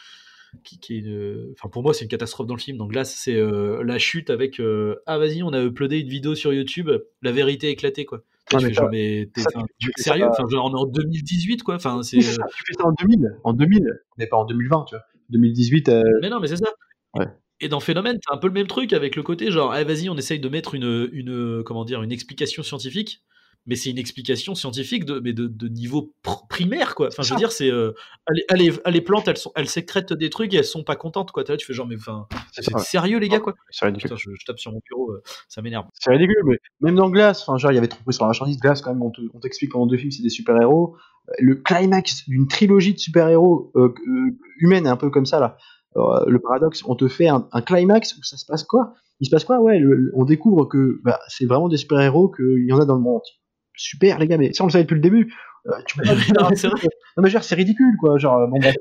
Qui, 0.64 0.78
qui 0.78 0.94
est 0.96 0.98
une- 0.98 1.52
Enfin, 1.58 1.68
pour 1.68 1.82
moi, 1.82 1.94
c'est 1.94 2.04
une 2.04 2.10
catastrophe 2.10 2.46
dans 2.46 2.54
le 2.54 2.60
film. 2.60 2.76
Dans 2.76 2.86
Glass, 2.86 3.14
c'est 3.16 3.36
euh, 3.36 3.82
la 3.84 3.98
chute 3.98 4.30
avec 4.30 4.60
euh, 4.60 4.96
Ah, 5.06 5.18
vas-y, 5.18 5.42
on 5.42 5.52
a 5.52 5.62
uploadé 5.62 5.98
une 6.00 6.08
vidéo 6.08 6.34
sur 6.34 6.52
YouTube, 6.52 6.90
la 7.22 7.32
vérité 7.32 7.68
éclatée, 7.70 8.04
quoi. 8.04 8.22
Mais 8.52 8.72
genre, 8.74 8.88
mais 8.90 9.30
ça, 9.36 9.48
sérieux? 9.96 10.24
ça- 10.26 10.30
Enfin, 10.30 10.44
genre, 10.50 10.66
on 10.66 10.76
est 10.76 10.80
en 10.80 10.84
2018, 10.86 11.62
quoi. 11.62 11.76
Enfin, 11.76 12.02
c'est. 12.02 12.20
Ça, 12.20 12.44
tu 12.54 12.62
fais 12.66 12.74
ça 12.74 12.86
en 12.86 12.92
2000, 12.92 13.38
en 13.44 13.52
2000, 13.54 14.00
mais 14.18 14.26
pas 14.26 14.36
en 14.36 14.44
2020, 14.44 14.84
tu 14.88 14.94
vois. 14.94 15.04
2018, 15.30 15.88
euh, 15.88 16.02
Mais 16.20 16.28
non, 16.28 16.38
mais 16.40 16.48
c'est 16.48 16.56
ça. 16.56 16.70
Ouais. 17.14 17.26
Et 17.60 17.68
dans 17.68 17.80
Phénomène, 17.80 18.18
t'as 18.26 18.34
un 18.34 18.38
peu 18.38 18.48
le 18.48 18.52
même 18.52 18.66
truc 18.66 18.92
avec 18.92 19.16
le 19.16 19.22
côté 19.22 19.50
genre, 19.50 19.72
ah, 19.72 19.82
vas-y, 19.84 20.10
on 20.10 20.16
essaye 20.16 20.40
de 20.40 20.48
mettre 20.48 20.74
une, 20.74 21.08
une, 21.12 21.62
comment 21.64 21.84
dire, 21.84 22.02
une 22.02 22.12
explication 22.12 22.62
scientifique, 22.62 23.22
mais 23.66 23.76
c'est 23.76 23.90
une 23.90 23.98
explication 23.98 24.54
scientifique 24.54 25.04
de, 25.04 25.20
mais 25.20 25.32
de, 25.32 25.46
de 25.46 25.68
niveau 25.68 26.12
pr- 26.24 26.46
primaire, 26.48 26.94
quoi. 26.94 27.08
Enfin, 27.08 27.22
je 27.22 27.30
veux 27.30 27.36
dire, 27.38 27.52
c'est. 27.52 27.70
euh, 27.70 27.92
ah, 28.26 28.32
les- 28.34 28.44
ah, 28.48 28.54
les, 28.56 28.72
ah, 28.84 28.90
les 28.90 29.00
plantes, 29.00 29.28
elles, 29.28 29.36
sont, 29.36 29.52
elles 29.54 29.68
sécrètent 29.68 30.12
des 30.12 30.30
trucs 30.30 30.52
et 30.54 30.56
elles 30.56 30.64
sont 30.64 30.82
pas 30.84 30.96
contentes, 30.96 31.30
quoi. 31.32 31.44
Là, 31.46 31.56
tu 31.56 31.66
fais 31.66 31.72
genre, 31.72 31.86
mais 31.86 31.96
enfin, 31.96 32.26
c'est 32.52 32.62
sérieux, 32.80 33.18
les 33.18 33.28
gars, 33.28 33.38
quoi? 33.40 33.54
c'est 33.70 33.84
ridicule. 33.86 34.10
Putain, 34.10 34.16
je, 34.20 34.30
je 34.38 34.44
tape 34.44 34.58
sur 34.58 34.72
mon 34.72 34.80
bureau, 34.88 35.12
euh, 35.12 35.22
ça 35.48 35.62
m'énerve. 35.62 35.86
C'est 35.94 36.10
ridicule, 36.10 36.42
mais 36.44 36.58
même 36.80 36.96
dans 36.96 37.08
Glace, 37.10 37.42
enfin, 37.46 37.56
genre, 37.58 37.70
il 37.72 37.76
y 37.76 37.78
avait 37.78 37.88
trop 37.88 38.02
pris 38.04 38.12
sur 38.14 38.24
la 38.24 38.28
marchandise. 38.28 38.58
Glace, 38.58 38.82
quand 38.82 38.92
même, 38.92 39.02
on 39.02 39.10
te- 39.10 39.20
on 39.34 39.38
t'explique 39.40 39.70
pendant 39.72 39.86
deux 39.86 39.96
films, 39.96 40.10
c'est 40.10 40.22
des 40.22 40.28
super-héros. 40.30 40.96
Euh, 41.28 41.32
Le 41.38 41.54
climax 41.54 42.28
d'une 42.28 42.48
trilogie 42.48 42.94
de 42.94 42.98
super-héros 42.98 43.70
euh, 43.76 43.94
euh, 44.08 44.30
humaine, 44.58 44.86
un 44.88 44.96
peu 44.96 45.10
comme 45.10 45.26
ça, 45.26 45.38
là. 45.40 45.56
Le 45.94 46.38
paradoxe, 46.38 46.82
on 46.86 46.94
te 46.96 47.06
fait 47.06 47.28
un, 47.28 47.46
un 47.52 47.60
climax 47.60 48.16
où 48.16 48.22
ça 48.22 48.38
se 48.38 48.46
passe 48.46 48.64
quoi? 48.64 48.94
Il 49.20 49.26
se 49.26 49.30
passe 49.30 49.44
quoi? 49.44 49.60
Ouais, 49.60 49.78
le- 49.78 50.10
on 50.14 50.24
découvre 50.24 50.64
que 50.64 50.98
bah, 51.04 51.20
c'est 51.28 51.44
vraiment 51.44 51.68
des 51.68 51.76
super-héros 51.76 52.30
qu'il 52.30 52.64
y 52.66 52.72
en 52.72 52.80
a 52.80 52.86
dans 52.86 52.94
le 52.96 53.02
monde 53.02 53.16
entier. 53.18 53.34
Super 53.74 54.18
les 54.18 54.26
gars, 54.28 54.38
mais 54.38 54.52
ça 54.52 54.64
on 54.64 54.66
le 54.66 54.72
savait 54.72 54.84
depuis 54.84 54.94
le 54.94 55.00
début. 55.00 55.34
Euh, 55.66 55.70
tu 55.86 55.98
peux 55.98 56.04
pas 56.04 56.14
Non, 56.40 56.48
euh, 56.50 56.68
non 57.16 57.22
mais 57.22 57.30
genre 57.30 57.44
c'est 57.44 57.54
ridicule 57.54 57.96
quoi, 58.00 58.18
genre 58.18 58.48
bon 58.48 58.58
bref. 58.58 58.74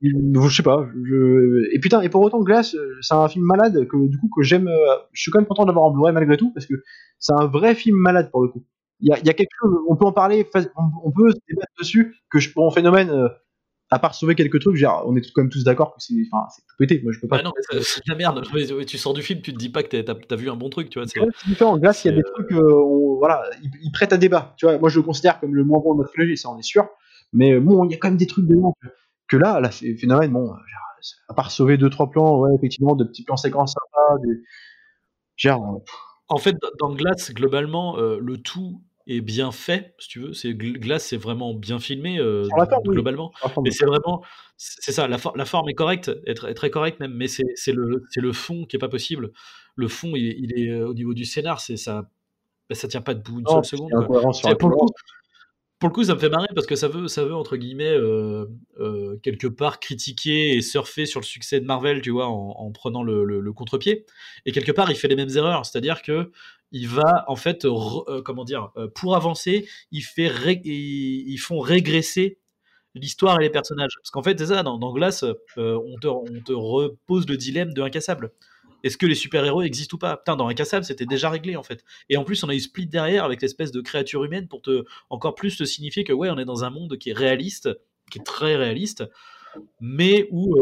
Il- 0.00 0.32
je 0.48 0.56
sais 0.56 0.62
pas, 0.62 0.86
je... 1.04 1.74
et 1.74 1.78
putain 1.80 2.00
et 2.02 2.08
pour 2.08 2.22
autant 2.22 2.40
Glass, 2.42 2.74
euh, 2.74 2.98
c'est 3.00 3.14
un 3.14 3.28
film 3.28 3.44
malade 3.44 3.86
que 3.88 4.08
du 4.08 4.18
coup 4.18 4.28
que 4.34 4.42
j'aime. 4.42 4.68
euh, 4.68 4.96
Je 5.12 5.22
suis 5.22 5.30
quand 5.30 5.38
même 5.38 5.46
content 5.48 5.64
d'avoir 5.64 5.84
en 5.86 5.90
Blu-ray 5.90 6.12
malgré 6.12 6.36
tout 6.36 6.52
parce 6.52 6.66
que 6.66 6.74
c'est 7.18 7.32
un 7.32 7.46
vrai 7.46 7.74
film 7.74 7.96
malade 7.96 8.30
pour 8.30 8.42
le 8.42 8.48
coup. 8.48 8.64
Il 9.00 9.08
y 9.08 9.12
a, 9.12 9.18
il 9.18 9.26
y 9.26 9.30
a 9.30 9.34
quelque 9.34 9.50
chose, 9.60 9.74
on 9.88 9.96
peut 9.96 10.06
en 10.06 10.12
parler, 10.12 10.46
on, 10.76 11.10
peut 11.10 11.30
se 11.30 11.38
débattre 11.48 11.72
dessus 11.78 12.14
que 12.30 12.38
je, 12.38 12.52
pour 12.52 12.66
un 12.66 12.70
phénomène, 12.70 13.10
euh, 13.10 13.28
à 13.94 13.98
part 13.98 14.14
sauver 14.14 14.34
quelques 14.34 14.60
trucs, 14.60 14.76
genre, 14.76 15.04
on 15.06 15.14
est 15.16 15.20
quand 15.32 15.42
même 15.42 15.50
tous 15.50 15.64
d'accord 15.64 15.94
que 15.94 16.00
c'est, 16.02 16.14
enfin, 16.30 16.46
c'est 16.54 16.62
tout 16.62 16.74
pété. 16.78 17.00
Moi 17.02 17.12
je 17.12 17.20
peux 17.20 17.28
pas. 17.28 17.38
Ah 17.40 17.42
non, 17.42 17.52
mais 17.56 17.80
c'est- 17.82 18.00
de 18.00 18.10
la 18.10 18.16
merde. 18.16 18.42
Mais 18.80 18.84
Tu 18.84 18.98
sors 18.98 19.14
du 19.14 19.22
film, 19.22 19.40
tu 19.40 19.52
te 19.52 19.58
dis 19.58 19.68
pas 19.68 19.82
que 19.82 19.88
t'as- 19.88 20.02
t'as 20.02 20.14
t'as 20.14 20.36
vu 20.36 20.50
un 20.50 20.56
bon 20.56 20.68
truc, 20.68 20.90
tu 20.90 20.98
vois. 20.98 21.08
c'est- 21.08 21.20
différent. 21.48 21.78
Glass, 21.78 22.04
il 22.04 22.08
y 22.08 22.14
a 22.14 22.16
des 22.16 22.22
trucs, 22.22 22.52
euh, 22.52 22.72
on- 22.74 23.18
voilà, 23.18 23.44
ils, 23.62 23.70
ils 23.82 23.92
prêtent 23.92 24.12
à 24.12 24.16
débat. 24.18 24.54
Tu 24.56 24.66
vois, 24.66 24.78
moi 24.78 24.88
je 24.88 24.98
le 24.98 25.02
considère 25.04 25.40
comme 25.40 25.54
le 25.54 25.64
moins 25.64 25.78
bon 25.80 25.94
de 25.94 25.98
notre 26.00 26.10
trilogie, 26.12 26.36
ça 26.36 26.50
on 26.50 26.58
est 26.58 26.62
sûr. 26.62 26.86
Mais 27.32 27.52
euh, 27.52 27.60
bon, 27.60 27.84
il 27.84 27.92
y 27.92 27.94
a 27.94 27.98
quand 27.98 28.08
même 28.08 28.16
des 28.16 28.26
trucs 28.26 28.46
dedans 28.46 28.74
que, 28.82 28.88
que 29.28 29.36
là, 29.36 29.60
là, 29.60 29.70
c'est 29.70 29.94
phénomène. 29.96 30.32
Bon, 30.32 30.44
euh, 30.44 30.46
genre, 30.48 31.18
à 31.28 31.34
part 31.34 31.50
sauver 31.50 31.76
deux 31.76 31.90
trois 31.90 32.10
plans, 32.10 32.38
ouais, 32.40 32.54
effectivement, 32.56 32.94
de 32.96 33.04
petits 33.04 33.24
plans 33.24 33.36
séquences 33.36 33.72
sympas, 33.74 34.18
des, 34.26 34.40
genre, 35.36 35.82
En 36.28 36.38
fait, 36.38 36.56
dans 36.80 36.94
Glass, 36.94 37.32
globalement, 37.34 37.98
euh, 37.98 38.18
le 38.20 38.38
tout 38.38 38.80
est 39.06 39.20
bien 39.20 39.52
fait, 39.52 39.94
si 39.98 40.08
tu 40.08 40.20
veux. 40.20 40.32
C'est 40.32 40.50
Gl- 40.52 40.78
Glass, 40.78 41.04
c'est 41.06 41.16
vraiment 41.16 41.52
bien 41.54 41.78
filmé 41.78 42.18
euh, 42.18 42.44
forme, 42.70 42.82
globalement. 42.94 43.32
Mais 43.62 43.70
c'est 43.70 43.84
vraiment, 43.86 44.22
c'est 44.56 44.92
ça, 44.92 45.08
la, 45.08 45.18
for- 45.18 45.36
la 45.36 45.44
forme 45.44 45.68
est 45.68 45.74
correcte, 45.74 46.10
est, 46.26 46.42
est 46.44 46.54
très 46.54 46.70
correcte 46.70 47.00
même, 47.00 47.12
mais 47.14 47.28
c'est 47.28 47.44
le, 47.72 48.04
c'est 48.10 48.20
le 48.20 48.32
fond 48.32 48.64
qui 48.64 48.76
est 48.76 48.78
pas 48.78 48.88
possible. 48.88 49.30
Le 49.76 49.88
fond, 49.88 50.12
il, 50.16 50.26
est- 50.28 50.36
il 50.38 50.58
est 50.58 50.70
euh, 50.70 50.88
au 50.88 50.94
niveau 50.94 51.12
du 51.14 51.24
scénar, 51.24 51.60
c'est 51.60 51.76
ça, 51.76 52.08
bah, 52.70 52.74
ça 52.74 52.88
tient 52.88 53.02
pas 53.02 53.14
debout 53.14 53.40
une 53.40 53.44
non, 53.44 53.62
seule 53.62 53.64
seconde. 53.64 53.90
quoi. 54.06 54.32
sur 54.32 54.48
pour 54.56 54.68
le 54.70 54.74
coup, 54.74 54.80
cohérence. 54.80 54.90
pour 55.80 55.88
le 55.90 55.94
coup, 55.94 56.04
ça 56.04 56.14
me 56.14 56.18
fait 56.20 56.30
marrer 56.30 56.46
parce 56.54 56.66
que 56.66 56.76
ça 56.76 56.88
veut, 56.88 57.08
ça 57.08 57.24
veut 57.26 57.34
entre 57.34 57.56
guillemets 57.58 57.92
euh, 57.94 58.46
euh, 58.80 59.18
quelque 59.22 59.48
part 59.48 59.80
critiquer 59.80 60.54
et 60.56 60.62
surfer 60.62 61.04
sur 61.04 61.20
le 61.20 61.26
succès 61.26 61.60
de 61.60 61.66
Marvel, 61.66 62.00
tu 62.00 62.10
vois, 62.10 62.28
en, 62.28 62.54
en 62.56 62.70
prenant 62.72 63.02
le, 63.02 63.24
le- 63.24 63.40
le 63.40 63.52
contre-pied. 63.52 64.06
Et 64.46 64.52
quelque 64.52 64.72
part, 64.72 64.90
il 64.90 64.96
fait 64.96 65.08
les 65.08 65.16
mêmes 65.16 65.36
erreurs, 65.36 65.66
c'est-à-dire 65.66 66.00
que 66.00 66.30
il 66.74 66.88
va 66.88 67.24
en 67.28 67.36
fait, 67.36 67.64
euh, 67.64 68.20
comment 68.22 68.44
dire, 68.44 68.72
euh, 68.76 68.88
pour 68.88 69.14
avancer, 69.14 69.68
il 69.92 70.02
fait, 70.02 70.60
ils, 70.64 71.38
font 71.38 71.60
régresser 71.60 72.40
l'histoire 72.96 73.40
et 73.40 73.44
les 73.44 73.50
personnages. 73.50 73.92
Parce 73.96 74.10
qu'en 74.10 74.24
fait, 74.24 74.36
c'est 74.36 74.46
ça, 74.46 74.64
dans, 74.64 74.76
dans 74.76 74.92
euh, 74.92 75.34
on, 75.56 75.98
te, 75.98 76.52
repose 76.52 77.28
le 77.28 77.36
dilemme 77.36 77.72
de 77.72 77.80
Incassable. 77.80 78.32
Est-ce 78.82 78.96
que 78.96 79.06
les 79.06 79.14
super-héros 79.14 79.62
existent 79.62 79.94
ou 79.94 79.98
pas? 79.98 80.16
Putain, 80.16 80.34
dans 80.34 80.48
Incassable, 80.48 80.84
c'était 80.84 81.06
déjà 81.06 81.30
réglé 81.30 81.54
en 81.54 81.62
fait. 81.62 81.84
Et 82.08 82.16
en 82.16 82.24
plus, 82.24 82.42
on 82.42 82.48
a 82.48 82.54
eu 82.54 82.60
Split 82.60 82.88
derrière 82.88 83.24
avec 83.24 83.40
l'espèce 83.40 83.70
de 83.70 83.80
créature 83.80 84.24
humaine 84.24 84.48
pour 84.48 84.60
te 84.60 84.84
encore 85.10 85.36
plus 85.36 85.56
te 85.56 85.64
signifier 85.64 86.02
que 86.02 86.12
ouais, 86.12 86.28
on 86.28 86.38
est 86.38 86.44
dans 86.44 86.64
un 86.64 86.70
monde 86.70 86.98
qui 86.98 87.10
est 87.10 87.14
réaliste, 87.16 87.70
qui 88.10 88.18
est 88.18 88.24
très 88.24 88.56
réaliste, 88.56 89.04
mais 89.80 90.26
où 90.32 90.56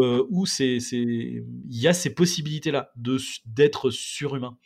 il 0.45 1.43
y 1.71 1.89
a 1.89 1.95
ces 1.95 2.15
possibilités 2.15 2.71
là 2.71 2.93
de 2.97 3.17
d'être 3.47 3.91
surhumain. 3.91 4.59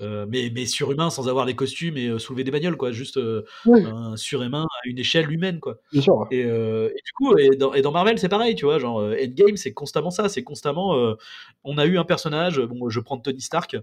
Euh, 0.00 0.26
mais, 0.28 0.50
mais 0.54 0.64
surhumain 0.64 1.10
sans 1.10 1.28
avoir 1.28 1.44
les 1.44 1.56
costumes 1.56 1.96
et 1.96 2.06
euh, 2.06 2.18
soulever 2.18 2.44
des 2.44 2.52
bagnoles 2.52 2.76
quoi 2.76 2.92
juste 2.92 3.16
euh, 3.16 3.42
Oui, 3.66 3.82
un 3.84 4.16
surhumain 4.16 4.62
à 4.62 4.88
une 4.88 4.98
échelle 4.98 5.28
humaine 5.30 5.58
quoi 5.58 5.78
bien 5.92 6.00
sûr. 6.02 6.16
ouais. 6.18 6.26
et, 6.30 6.40
et 6.42 7.02
du 7.04 7.12
coup, 7.16 7.36
et 7.36 7.56
dans, 7.56 7.74
et 7.74 7.82
dans 7.82 7.90
Marvel, 7.90 8.18
c'est 8.18 8.28
pareil, 8.28 8.54
tu 8.54 8.64
vois, 8.64 8.78
genre 8.78 8.98
Endgame, 8.98 9.56
c'est 9.56 9.72
constamment 9.72 10.10
ça, 10.10 10.28
c'est 10.28 10.44
constamment, 10.44 11.16
on 11.64 11.78
a 11.78 11.86
eu 11.86 11.98
un 11.98 12.04
personnage, 12.04 12.60
bon, 12.60 12.88
je 12.88 13.00
prends 13.00 13.18
Tony 13.18 13.40
Stark, 13.40 13.76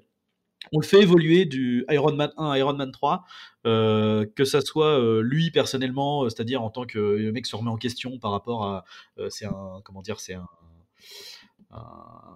on 0.71 0.79
le 0.79 0.85
fait 0.85 1.01
évoluer 1.01 1.45
du 1.45 1.85
Iron 1.89 2.13
Man 2.13 2.31
1 2.37 2.51
à 2.51 2.57
Iron 2.59 2.73
Man 2.75 2.91
3, 2.91 3.23
euh, 3.65 4.25
que 4.35 4.45
ça 4.45 4.61
soit 4.61 4.99
lui 5.21 5.51
personnellement, 5.51 6.29
c'est-à-dire 6.29 6.61
en 6.63 6.69
tant 6.69 6.85
que 6.85 6.97
le 6.97 7.31
mec 7.31 7.45
se 7.45 7.55
remet 7.55 7.69
en 7.69 7.77
question 7.77 8.17
par 8.19 8.31
rapport 8.31 8.63
à, 8.63 8.85
c'est 9.29 9.45
un, 9.45 9.81
comment 9.83 10.01
dire, 10.01 10.19
c'est 10.19 10.35
un- 10.35 10.47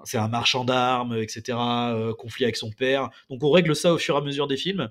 c'est 0.05 0.17
un 0.17 0.27
marchand 0.27 0.63
d'armes, 0.65 1.15
etc., 1.15 1.57
euh, 1.93 2.13
conflit 2.13 2.45
avec 2.45 2.55
son 2.55 2.71
père. 2.71 3.09
Donc 3.29 3.43
on 3.43 3.51
règle 3.51 3.75
ça 3.75 3.93
au 3.93 3.97
fur 3.97 4.15
et 4.15 4.17
à 4.17 4.21
mesure 4.21 4.47
des 4.47 4.57
films. 4.57 4.89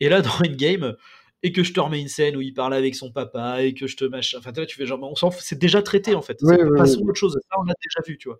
Et 0.00 0.08
là, 0.08 0.20
dans 0.22 0.30
Endgame, 0.44 0.96
et 1.42 1.52
que 1.52 1.62
je 1.62 1.72
te 1.72 1.80
remets 1.80 2.00
une 2.00 2.08
scène 2.08 2.36
où 2.36 2.42
il 2.42 2.52
parle 2.52 2.74
avec 2.74 2.94
son 2.94 3.10
papa, 3.10 3.62
et 3.62 3.72
que 3.72 3.86
je 3.86 3.96
te 3.96 4.04
machin. 4.04 4.38
Enfin, 4.38 4.52
tu 4.52 4.76
fais 4.76 4.84
genre, 4.86 5.02
on 5.02 5.14
s'en 5.14 5.30
c'est 5.30 5.58
déjà 5.58 5.80
traité 5.82 6.14
en 6.14 6.20
fait. 6.22 6.38
C'est- 6.40 6.46
ouais, 6.46 6.76
Passons 6.76 7.00
à 7.00 7.04
autre 7.04 7.14
chose. 7.18 7.32
Ça, 7.50 7.56
on 7.58 7.62
l'a 7.64 7.74
déjà 7.82 8.06
vu, 8.06 8.18
tu 8.18 8.28
vois. 8.28 8.38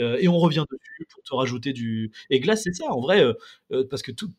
Euh, 0.00 0.16
et 0.20 0.26
on 0.28 0.36
revient 0.38 0.64
dessus 0.70 1.06
pour 1.12 1.22
te 1.22 1.34
rajouter 1.34 1.72
du. 1.72 2.10
Et 2.28 2.40
Glace, 2.40 2.62
c'est 2.64 2.74
ça, 2.74 2.86
en 2.90 3.00
vrai, 3.00 3.22
euh, 3.22 3.34
euh, 3.72 3.84
parce 3.88 4.02
que 4.02 4.10
tout. 4.12 4.32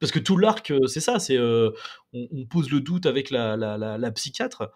Parce 0.00 0.12
que 0.12 0.18
tout 0.18 0.36
l'arc, 0.36 0.70
euh, 0.70 0.86
c'est 0.86 1.00
ça, 1.00 1.18
c'est 1.18 1.36
euh, 1.38 1.70
on, 2.12 2.28
on 2.32 2.44
pose 2.44 2.70
le 2.70 2.80
doute 2.80 3.06
avec 3.06 3.30
la, 3.30 3.56
la, 3.56 3.78
la, 3.78 3.96
la 3.96 4.10
psychiatre, 4.10 4.70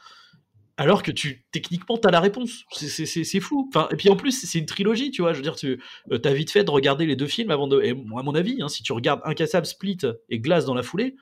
alors 0.78 1.02
que 1.02 1.10
tu 1.10 1.44
techniquement 1.52 1.98
t'as 1.98 2.10
la 2.10 2.20
réponse. 2.20 2.64
C'est- 2.72 3.40
fou. 3.40 3.68
Enfin, 3.68 3.88
et 3.92 3.96
puis 3.96 4.08
en 4.08 4.16
plus, 4.16 4.32
c'est 4.32 4.58
une 4.58 4.66
trilogie, 4.66 5.10
tu 5.10 5.20
vois. 5.22 5.32
Je 5.32 5.38
veux 5.38 5.42
dire, 5.42 5.56
tu 5.56 5.80
euh, 6.12 6.18
as 6.24 6.32
vite 6.32 6.50
fait 6.50 6.64
de 6.64 6.70
regarder 6.70 7.04
les 7.04 7.16
deux 7.16 7.26
films 7.26 7.50
avant 7.50 7.66
de. 7.66 7.82
Et 7.82 7.90
à 7.90 8.22
mon 8.22 8.34
avis, 8.34 8.62
hein, 8.62 8.68
si 8.68 8.82
tu 8.82 8.92
regardes 8.92 9.20
Incassable, 9.24 9.66
Split 9.66 9.98
et 10.30 10.38
Glace 10.38 10.64
dans 10.64 10.74
la 10.74 10.82
foulée, 10.82 11.16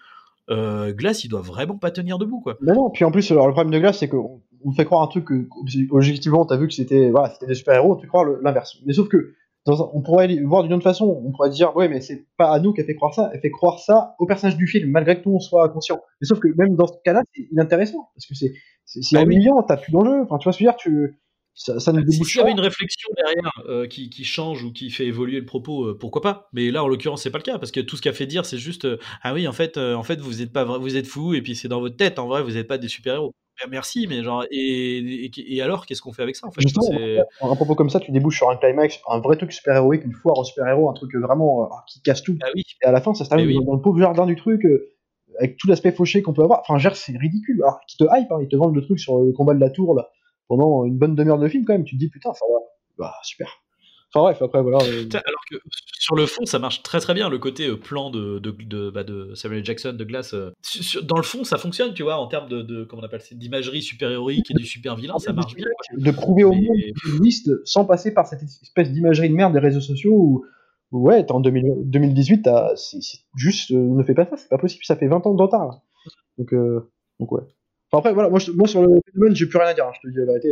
euh, 0.50 0.92
Glace, 0.92 1.24
il 1.24 1.28
doit 1.28 1.40
vraiment 1.40 1.78
pas 1.78 1.90
tenir 1.90 2.18
debout, 2.18 2.40
quoi. 2.40 2.56
Mais 2.60 2.72
non, 2.74 2.90
puis 2.90 3.04
en 3.04 3.10
plus, 3.10 3.28
alors, 3.32 3.46
le 3.48 3.52
problème 3.52 3.72
de 3.72 3.78
Glass, 3.80 3.98
c'est 3.98 4.08
qu'on 4.08 4.42
on 4.64 4.72
fait 4.72 4.84
croire 4.84 5.02
un 5.02 5.06
truc 5.08 5.24
que, 5.24 5.48
objectivement, 5.90 6.44
t'as 6.44 6.56
vu 6.56 6.68
que 6.68 6.74
c'était 6.74 7.10
voilà, 7.10 7.30
c'était 7.30 7.46
des 7.46 7.54
te 7.54 7.62
fait 8.00 8.06
croire 8.06 8.24
le- 8.24 8.40
l'inverse. 8.42 8.76
Mais 8.84 8.92
sauf 8.92 9.08
que, 9.08 9.34
dans 9.64 9.90
on 9.94 10.00
pourrait 10.02 10.28
voir 10.44 10.62
d'une 10.62 10.72
autre 10.74 10.84
façon, 10.84 11.22
on 11.24 11.32
pourrait 11.32 11.50
dire, 11.50 11.74
ouais, 11.76 11.88
mais 11.88 12.00
c'est 12.00 12.26
pas 12.36 12.50
à 12.52 12.60
nous 12.60 12.72
qu'elle 12.72 12.86
fait 12.86 12.94
croire 12.94 13.14
ça, 13.14 13.30
elle 13.34 13.40
fait 13.40 13.50
croire 13.50 13.80
ça 13.80 14.14
au 14.18 14.26
personnage 14.26 14.56
du 14.56 14.66
film, 14.68 14.90
malgré 14.90 15.20
que 15.20 15.28
nous 15.28 15.34
on 15.36 15.40
soit 15.40 15.68
conscient. 15.70 16.00
Mais 16.20 16.26
sauf 16.26 16.38
que 16.38 16.48
même 16.56 16.76
dans 16.76 16.86
ce 16.86 16.92
cas-là, 17.04 17.22
c'est 17.34 17.48
inintéressant, 17.50 18.10
parce 18.14 18.26
que 18.26 18.34
c'est 18.34 18.52
c'est 18.86 19.02
Bah 19.12 19.22
humiliant, 19.22 19.62
t'as 19.62 19.76
plus 19.76 19.92
d'enjeu, 19.92 20.22
enfin, 20.22 20.38
tu 20.38 20.44
vois 20.44 20.52
ce 20.52 20.58
que 20.58 20.64
je 20.64 20.68
veux 20.68 20.72
dire, 20.72 20.76
tu, 20.76 21.18
ça, 21.56 21.80
ça 21.80 21.92
ne 21.92 22.00
Si 22.00 22.06
débouche 22.06 22.32
s'il 22.32 22.38
y 22.38 22.40
avait 22.42 22.50
pas. 22.50 22.58
une 22.58 22.60
réflexion 22.60 23.08
derrière 23.16 23.50
euh, 23.66 23.86
qui, 23.86 24.10
qui 24.10 24.24
change 24.24 24.62
ou 24.62 24.72
qui 24.72 24.90
fait 24.90 25.06
évoluer 25.06 25.40
le 25.40 25.46
propos, 25.46 25.86
euh, 25.86 25.98
pourquoi 25.98 26.20
pas 26.20 26.48
Mais 26.52 26.70
là, 26.70 26.84
en 26.84 26.88
l'occurrence, 26.88 27.22
c'est 27.22 27.30
pas 27.30 27.38
le 27.38 27.44
cas 27.44 27.58
parce 27.58 27.72
que 27.72 27.80
tout 27.80 27.96
ce 27.96 28.02
qu'a 28.02 28.12
fait 28.12 28.26
dire, 28.26 28.44
c'est 28.44 28.58
juste 28.58 28.84
euh, 28.84 28.98
ah 29.22 29.32
oui, 29.32 29.48
en 29.48 29.52
fait, 29.52 29.78
en 29.78 30.02
fait, 30.02 30.20
vous 30.20 30.42
êtes 30.42 30.52
pas, 30.52 30.64
vous 30.64 30.96
êtes 30.96 31.06
fou 31.06 31.32
et 31.32 31.40
puis 31.40 31.56
c'est 31.56 31.68
dans 31.68 31.80
votre 31.80 31.96
tête. 31.96 32.18
En 32.18 32.28
vrai, 32.28 32.42
vous 32.42 32.52
n'êtes 32.52 32.68
pas 32.68 32.76
des 32.76 32.88
super 32.88 33.14
héros. 33.14 33.32
Merci, 33.70 34.06
mais 34.06 34.22
genre 34.22 34.44
et, 34.50 34.98
et, 34.98 35.56
et 35.56 35.62
alors, 35.62 35.86
qu'est-ce 35.86 36.02
qu'on 36.02 36.12
fait 36.12 36.22
avec 36.22 36.36
ça 36.36 36.46
en 36.46 36.50
fait? 36.50 36.60
Justement, 36.60 36.90
un 37.40 37.56
propos 37.56 37.74
comme 37.74 37.88
ça, 37.88 38.00
tu 38.00 38.12
débouches 38.12 38.36
sur 38.36 38.50
un 38.50 38.56
climax, 38.56 39.00
un 39.08 39.18
vrai 39.20 39.38
truc 39.38 39.50
super-héroïque, 39.50 40.04
une 40.04 40.12
foire 40.12 40.36
au 40.36 40.44
super-héros, 40.44 40.90
un 40.90 40.92
truc 40.92 41.14
vraiment 41.14 41.70
qui 41.88 42.02
casse 42.02 42.22
tout. 42.22 42.36
Ah 42.42 42.48
oui. 42.54 42.64
Et 42.82 42.86
à 42.86 42.92
la 42.92 43.00
fin, 43.00 43.14
ça 43.14 43.24
se 43.24 43.30
termine 43.30 43.46
oui. 43.46 43.64
dans, 43.64 43.72
le 43.72 43.80
pauvre 43.80 43.98
jardin 43.98 44.26
du 44.26 44.36
truc, 44.36 44.62
avec 45.38 45.56
tout 45.56 45.68
l'aspect 45.68 45.92
fauché 45.92 46.22
qu'on 46.22 46.32
peut 46.32 46.42
avoir. 46.42 46.60
Enfin, 46.60 46.78
genre, 46.78 46.96
c'est 46.96 47.16
ridicule. 47.16 47.60
Alors, 47.62 47.80
qui 47.88 47.96
te 47.96 48.04
hype, 48.04 48.30
hein, 48.32 48.38
ils 48.42 48.48
te 48.48 48.56
vendent 48.56 48.74
le 48.74 48.82
truc 48.82 48.98
sur 49.00 49.18
le 49.22 49.32
combat 49.32 49.54
de 49.54 49.60
la 49.60 49.70
tour, 49.70 49.94
là, 49.94 50.08
pendant 50.48 50.84
une 50.84 50.96
bonne 50.98 51.14
demi-heure 51.14 51.38
de 51.38 51.48
film, 51.48 51.64
quand 51.64 51.72
même. 51.74 51.84
Tu 51.84 51.96
te 51.96 52.00
dis, 52.00 52.08
putain, 52.08 52.32
ça 52.34 52.44
va. 52.50 52.58
Bah, 52.98 53.14
super. 53.22 53.48
Enfin, 54.14 54.20
bref, 54.24 54.40
après, 54.40 54.62
voilà. 54.62 54.78
euh, 54.84 55.04
Alors 55.12 55.40
que 55.50 55.56
sur 55.98 56.14
le 56.14 56.26
fond, 56.26 56.46
ça 56.46 56.58
marche 56.60 56.82
très 56.82 57.00
très 57.00 57.12
bien 57.12 57.28
le 57.28 57.38
côté 57.38 57.66
euh, 57.66 57.76
plan 57.76 58.10
de, 58.10 58.38
de, 58.38 58.52
de, 58.52 58.88
bah, 58.88 59.02
de 59.02 59.34
Samuel. 59.34 59.64
Jackson, 59.64 59.92
de 59.92 60.04
Glass. 60.04 60.32
euh, 60.32 60.52
sur- 60.62 61.02
dans 61.04 61.16
le 61.16 61.24
fond, 61.24 61.42
ça 61.44 61.58
fonctionne, 61.58 61.92
tu 61.92 62.04
vois, 62.04 62.16
en 62.16 62.28
termes 62.28 62.48
de, 62.48 62.62
de 62.62 62.84
comment 62.84 63.02
on 63.02 63.04
appelle 63.04 63.20
ça, 63.20 63.34
d'imagerie 63.34 63.82
super 63.82 64.10
héroïque 64.10 64.50
et 64.50 64.54
du 64.54 64.64
super 64.64 64.94
vilain, 64.96 65.18
ça 65.18 65.32
marche 65.32 65.54
bien. 65.56 65.66
de 65.98 66.10
prouver 66.12 66.44
au 66.44 66.52
monde 66.52 66.76
qu'il 67.02 67.14
existe 67.16 67.50
sans 67.66 67.84
passer 67.84 68.14
par 68.14 68.26
cette 68.26 68.42
espèce 68.42 68.92
d'imagerie 68.92 69.28
de 69.28 69.34
merde 69.34 69.52
des 69.52 69.58
réseaux 69.58 69.80
sociaux 69.80 70.12
où, 70.14 70.46
ouais, 70.92 71.24
t'es 71.26 71.32
en 71.32 71.40
2000 71.40 71.72
2018, 71.84 72.42
t'as- 72.42 72.74
c'est 72.76 72.98
juste, 73.36 73.70
euh, 73.72 73.76
ne 73.76 74.02
fais 74.04 74.14
pas 74.14 74.26
ça, 74.26 74.36
c'est 74.36 74.48
pas 74.48 74.58
possible, 74.58 74.84
ça 74.84 74.96
fait 74.96 75.08
20 75.08 75.24
ans 75.26 75.34
de 75.34 75.42
retard. 75.42 75.80
Donc, 76.38 76.52
euh, 76.54 76.90
donc 77.20 77.32
ouais. 77.32 77.42
Enfin, 77.92 77.98
après, 78.00 78.12
voilà, 78.14 78.28
moi, 78.30 78.38
je- 78.38 78.52
moi 78.52 78.68
sur 78.68 78.82
le 78.82 78.88
phénomène, 79.12 79.34
j'ai 79.36 79.46
plus 79.46 79.58
rien 79.58 79.68
à 79.68 79.74
dire, 79.74 79.86
hein, 79.86 79.92
je 79.94 80.08
te 80.08 80.12
dis 80.12 80.18
la 80.18 80.26
vérité. 80.26 80.50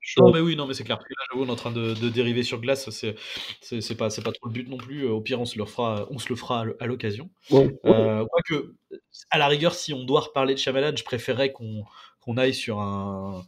Je, 0.00 0.20
Non 0.20 0.30
mais 0.32 0.40
oui, 0.40 0.54
non 0.54 0.66
mais 0.66 0.74
c'est 0.74 0.84
clair. 0.84 0.98
Parce 0.98 1.08
que 1.08 1.14
là, 1.14 1.24
j'avoue, 1.32 1.44
on 1.44 1.48
est 1.48 1.52
en 1.52 1.56
train 1.56 1.72
de, 1.72 1.94
de 1.94 2.10
dériver 2.10 2.42
sur 2.42 2.60
glace. 2.60 2.90
C'est 2.90 3.14
c'est 3.62 3.80
c'est 3.80 3.94
pas 3.94 4.10
c'est 4.10 4.22
pas 4.22 4.32
trop 4.32 4.48
le 4.48 4.52
but 4.52 4.68
non 4.68 4.76
plus. 4.76 5.06
Au 5.08 5.22
pire, 5.22 5.40
on 5.40 5.46
se 5.46 5.58
le 5.58 5.64
fera 5.64 6.06
on 6.10 6.18
se 6.18 6.28
le 6.28 6.36
fera 6.36 6.66
à 6.78 6.86
l'occasion. 6.86 7.30
ouais, 7.50 7.64
ouais. 7.66 7.78
Euh, 7.86 8.26
Quoique, 8.30 8.74
à 9.30 9.38
la 9.38 9.46
rigueur, 9.48 9.72
si 9.74 9.94
on 9.94 10.04
doit 10.04 10.20
reparler 10.20 10.52
de 10.54 10.58
Shyamalan, 10.58 10.94
je 10.94 11.04
préférerais 11.04 11.52
qu'on 11.52 11.84
qu'on 12.20 12.36
aille 12.36 12.52
sur 12.52 12.80
un, 12.80 13.44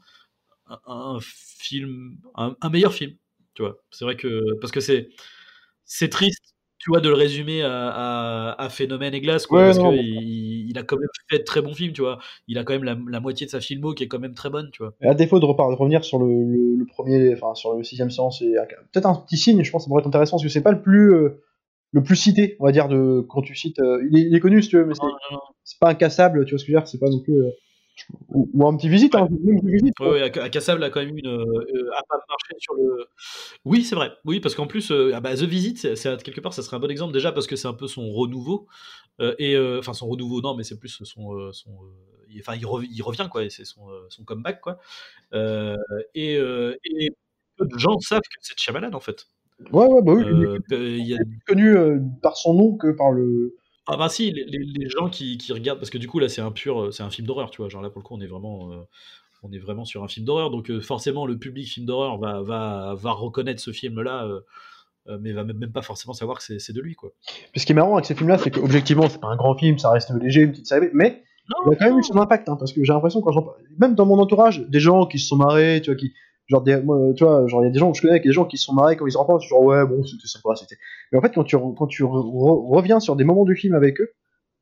un, 0.69 0.79
un 0.87 1.19
film, 1.21 2.17
un, 2.37 2.57
un 2.61 2.71
meilleur 2.71 2.95
film. 2.95 3.13
Tu 3.55 3.63
vois, 3.63 3.77
c'est 3.91 4.05
vrai 4.07 4.17
que 4.17 4.59
parce 4.61 4.73
que 4.73 4.81
c'est 4.81 5.11
c'est 5.87 6.09
triste, 6.09 6.55
tu 6.79 6.91
vois, 6.91 7.01
de 7.01 7.09
le 7.09 7.15
résumer 7.15 7.63
à, 7.63 7.89
à, 7.89 8.63
à 8.63 8.69
Phénomène 8.69 9.15
et 9.15 9.21
Glace, 9.21 9.47
quoi, 9.47 9.59
Ouais, 9.59 9.67
parce 9.67 9.79
mais- 9.79 10.05
il, 10.05 10.79
a 10.79 10.83
quand 10.83 10.97
même 10.99 11.09
fait 11.31 11.39
de 11.39 11.45
très 11.45 11.63
bons 11.63 11.75
films, 11.75 11.93
tu 11.93 12.03
vois. 12.03 12.19
Il 12.49 12.59
a 12.59 12.65
quand 12.65 12.75
même 12.75 12.85
la, 12.85 12.97
la 13.09 13.21
moitié 13.21 13.47
de 13.47 13.51
sa 13.51 13.61
filmo 13.61 13.95
qui 13.95 14.05
est 14.05 14.09
quand 14.09 14.19
même 14.19 14.35
très 14.35 14.51
bonne, 14.51 14.71
tu 14.73 14.83
vois. 14.83 14.93
À 15.03 15.15
défaut 15.15 15.41
de, 15.41 15.47
revenir 15.47 16.05
sur 16.05 16.19
le, 16.19 16.27
le- 16.27 16.77
le 16.77 16.87
premier, 16.87 17.33
enfin 17.35 17.55
sur 17.55 17.75
le 17.75 17.83
sixième 17.83 18.11
sens, 18.11 18.43
et 18.43 18.55
peut-être 18.93 19.07
un 19.07 19.15
petit 19.15 19.37
signe, 19.39 19.63
je 19.65 19.71
pense 19.71 19.83
que 19.83 19.85
ça 19.85 19.89
pourrait 19.89 20.01
être 20.03 20.07
intéressant, 20.09 20.37
parce 20.37 20.45
que 20.45 20.49
c'est 20.51 20.63
pas 20.63 20.73
le 20.73 20.83
plus, 20.83 21.15
euh, 21.15 21.43
le 21.93 22.03
plus 22.03 22.17
cité, 22.17 22.57
on 22.61 22.65
va 22.67 22.73
dire, 22.73 22.89
de 22.89 23.25
quand 23.29 23.43
tu 23.43 23.55
cites. 23.55 23.79
euh, 23.81 24.07
il, 24.11 24.19
est, 24.19 24.23
il 24.23 24.35
est 24.35 24.41
connu, 24.41 24.63
si 24.63 24.69
tu 24.71 24.77
veux, 24.77 24.85
mais 24.87 24.95
c'est 25.65 25.79
pas 25.81 25.91
incassable, 25.91 26.45
tu 26.45 26.53
vois 26.53 26.59
ce 26.59 26.65
que 26.65 26.73
je 26.73 26.77
veux 26.77 26.81
dire, 26.81 26.89
c'est 26.89 26.99
pas 26.99 27.09
non 27.11 27.21
plus. 27.21 27.35
euh, 27.43 27.51
Ou, 28.29 28.49
ou 28.53 28.67
un 28.67 28.77
petit 28.77 28.89
visite, 28.89 29.15
hein, 29.15 29.29
même 29.43 29.59
une 29.63 29.71
visite. 29.71 29.99
Ouais, 30.01 30.09
ouais, 30.11 30.23
à, 30.23 30.49
Kassab, 30.51 30.79
là, 30.79 30.91
quand 30.91 31.01
même 31.01 31.17
une. 31.17 31.27
euh, 31.27 31.91
a 31.97 32.03
pas 32.09 32.17
marché 32.29 32.55
sur 32.59 32.75
le. 32.75 33.07
Oui, 33.65 33.85
c'est 33.85 33.95
vrai. 33.95 34.13
Oui, 34.25 34.41
parce 34.41 34.55
qu'en 34.55 34.67
plus, 34.67 34.91
euh, 34.91 35.13
ah 35.15 35.21
bah, 35.21 35.35
The 35.35 35.43
Visit, 35.43 35.79
c'est, 35.79 35.97
c'est- 35.97 36.23
quelque 36.23 36.41
part, 36.41 36.53
ça 36.55 36.63
serait 36.63 36.77
un 36.77 36.81
bon 36.81 36.91
exemple 36.91 37.13
déjà 37.13 37.33
parce 37.33 37.47
que 37.47 37.57
c'est 37.57 37.69
un 37.69 37.75
peu 37.75 37.87
son 37.89 38.11
renouveau. 38.13 38.67
Euh, 39.21 39.35
et 39.39 39.55
euh, 39.57 39.79
enfin, 39.79 39.95
son 39.95 40.09
renouveau, 40.09 40.41
non, 40.43 40.55
mais 40.55 40.65
c'est 40.65 40.79
plus 40.79 41.01
son. 41.05 41.35
euh, 41.35 41.53
son 41.53 41.71
euh, 41.71 41.89
il- 42.29 42.41
Enfin, 42.41 42.55
il, 42.57 42.67
rev- 42.67 42.87
il 42.91 43.03
revient, 43.03 43.29
quoi. 43.31 43.49
C'est 43.51 43.65
son, 43.65 43.91
euh, 43.91 44.07
son 44.11 44.25
comeback, 44.25 44.61
quoi. 44.61 44.79
Euh, 45.35 45.77
et, 46.15 46.37
euh, 46.39 46.77
et 46.85 47.11
peu 47.57 47.67
de 47.67 47.79
gens 47.79 47.99
savent 48.01 48.21
que 48.21 48.39
c'est 48.43 48.59
Shyamalan, 48.59 48.93
en 48.95 49.01
fait. 49.01 49.27
Ouais, 49.73 49.87
ouais, 49.87 50.03
bah 50.03 50.13
oui. 50.15 50.25
il 50.29 51.13
est 51.13 51.15
Euh, 51.15 51.17
a 51.21 51.25
plus 51.25 51.41
connu 51.47 51.77
euh, 51.77 51.99
par 52.23 52.37
son 52.37 52.55
nom 52.55 52.77
que 52.77 52.89
par 52.93 53.11
le. 53.13 53.57
Ah 53.87 53.97
bah 53.97 54.09
si, 54.09 54.33
les, 54.33 54.89
gens 54.89 55.09
qui, 55.09 55.39
qui 55.39 55.53
regardent, 55.53 55.79
parce 55.79 55.91
que 55.91 55.99
du 55.99 56.09
coup 56.09 56.19
là 56.19 56.29
c'est 56.29 56.41
un 56.41 56.51
pur, 56.51 56.81
euh, 56.83 56.91
c'est 56.91 57.05
un 57.05 57.11
film 57.11 57.27
d'horreur, 57.27 57.51
tu 57.51 57.63
vois, 57.63 57.69
genre 57.69 57.83
là 57.83 57.91
pour 57.91 58.01
le 58.01 58.05
coup 58.05 58.15
on 58.15 58.21
est 58.21 58.27
vraiment, 58.27 58.73
euh, 58.73 58.83
on 59.45 59.53
est 59.53 59.59
vraiment 59.59 59.85
sur 59.85 60.03
un 60.03 60.09
film 60.09 60.27
d'horreur, 60.27 60.51
donc 60.51 60.71
euh, 60.71 60.81
forcément 60.81 61.25
le 61.25 61.39
public 61.39 61.69
film 61.69 61.87
d'horreur 61.87 62.19
va, 62.19 62.43
va, 62.43 62.95
va 62.97 63.13
reconnaître 63.13 63.61
ce 63.61 63.71
film-là, 63.71 64.29
euh, 65.09 65.19
mais 65.21 65.33
va 65.33 65.45
même 65.45 65.73
pas 65.73 65.83
forcément 65.83 66.15
savoir 66.15 66.39
que 66.39 66.59
c'est 66.59 66.73
de 66.73 66.81
lui, 66.81 66.95
quoi. 66.95 67.13
Puis 67.53 67.61
ce 67.61 67.67
qui 67.67 67.73
est 67.73 67.75
marrant 67.75 67.95
avec 67.95 68.07
ces 68.07 68.15
films-là, 68.15 68.39
c'est 68.39 68.51
qu'objectivement, 68.51 69.09
c'est 69.09 69.21
pas 69.21 69.29
un 69.29 69.37
grand 69.37 69.57
film, 69.57 69.79
ça 69.79 69.91
reste 69.91 70.11
léger, 70.21 70.43
une 70.43 70.51
petite 70.51 70.67
série, 70.67 70.89
mais 70.93 71.23
il 71.49 71.73
a 71.73 71.77
quand 71.77 71.85
même 71.85 71.99
eu 71.99 72.03
son 72.03 72.17
impact, 72.17 72.49
hein, 72.49 72.57
parce 72.59 72.73
que 72.73 72.83
j'ai 72.83 72.93
l'impression 72.93 73.21
quand 73.21 73.31
j'en 73.31 73.47
même 73.79 73.95
dans 73.95 74.05
mon 74.05 74.19
entourage, 74.19 74.67
des 74.69 74.81
gens 74.81 75.07
qui 75.07 75.21
se 75.21 75.29
sont 75.29 75.37
marrés, 75.37 75.81
tu 75.81 75.91
vois, 75.91 75.97
qui, 75.97 76.13
genre, 76.49 76.63
des, 76.63 76.81
moi, 76.81 76.99
tu 77.17 77.25
vois, 77.25 77.47
genre, 77.47 77.63
il 77.63 77.67
y 77.67 77.69
a 77.69 77.73
des 77.73 77.79
gens 77.79 77.91
que 77.93 77.99
je 77.99 78.03
connais, 78.03 78.21
des 78.21 78.33
gens 78.33 78.45
qui 78.45 78.57
sont 78.59 78.73
marrés 78.75 78.97
quand 78.97 79.07
ils 79.07 79.13
se 79.13 79.19
rencontrent, 79.19 79.45
genre, 79.45 79.63
ouais, 79.63 79.85
bon, 79.87 80.05
c'était 80.05 80.27
sympa, 80.29 80.55
c'était. 80.57 80.77
Mais 81.13 81.19
en 81.19 81.23
fait, 81.23 81.33
quand 81.35 81.45
tu, 81.45 81.57
quand 81.59 81.87
tu 81.87 82.03
re- 82.05 82.09
re- 82.09 82.75
reviens 82.77 83.01
sur 83.01 83.17
des 83.17 83.25
moments 83.25 83.45
du 83.45 83.55
film 83.57 83.75
avec 83.75 84.01
eux, 84.01 84.11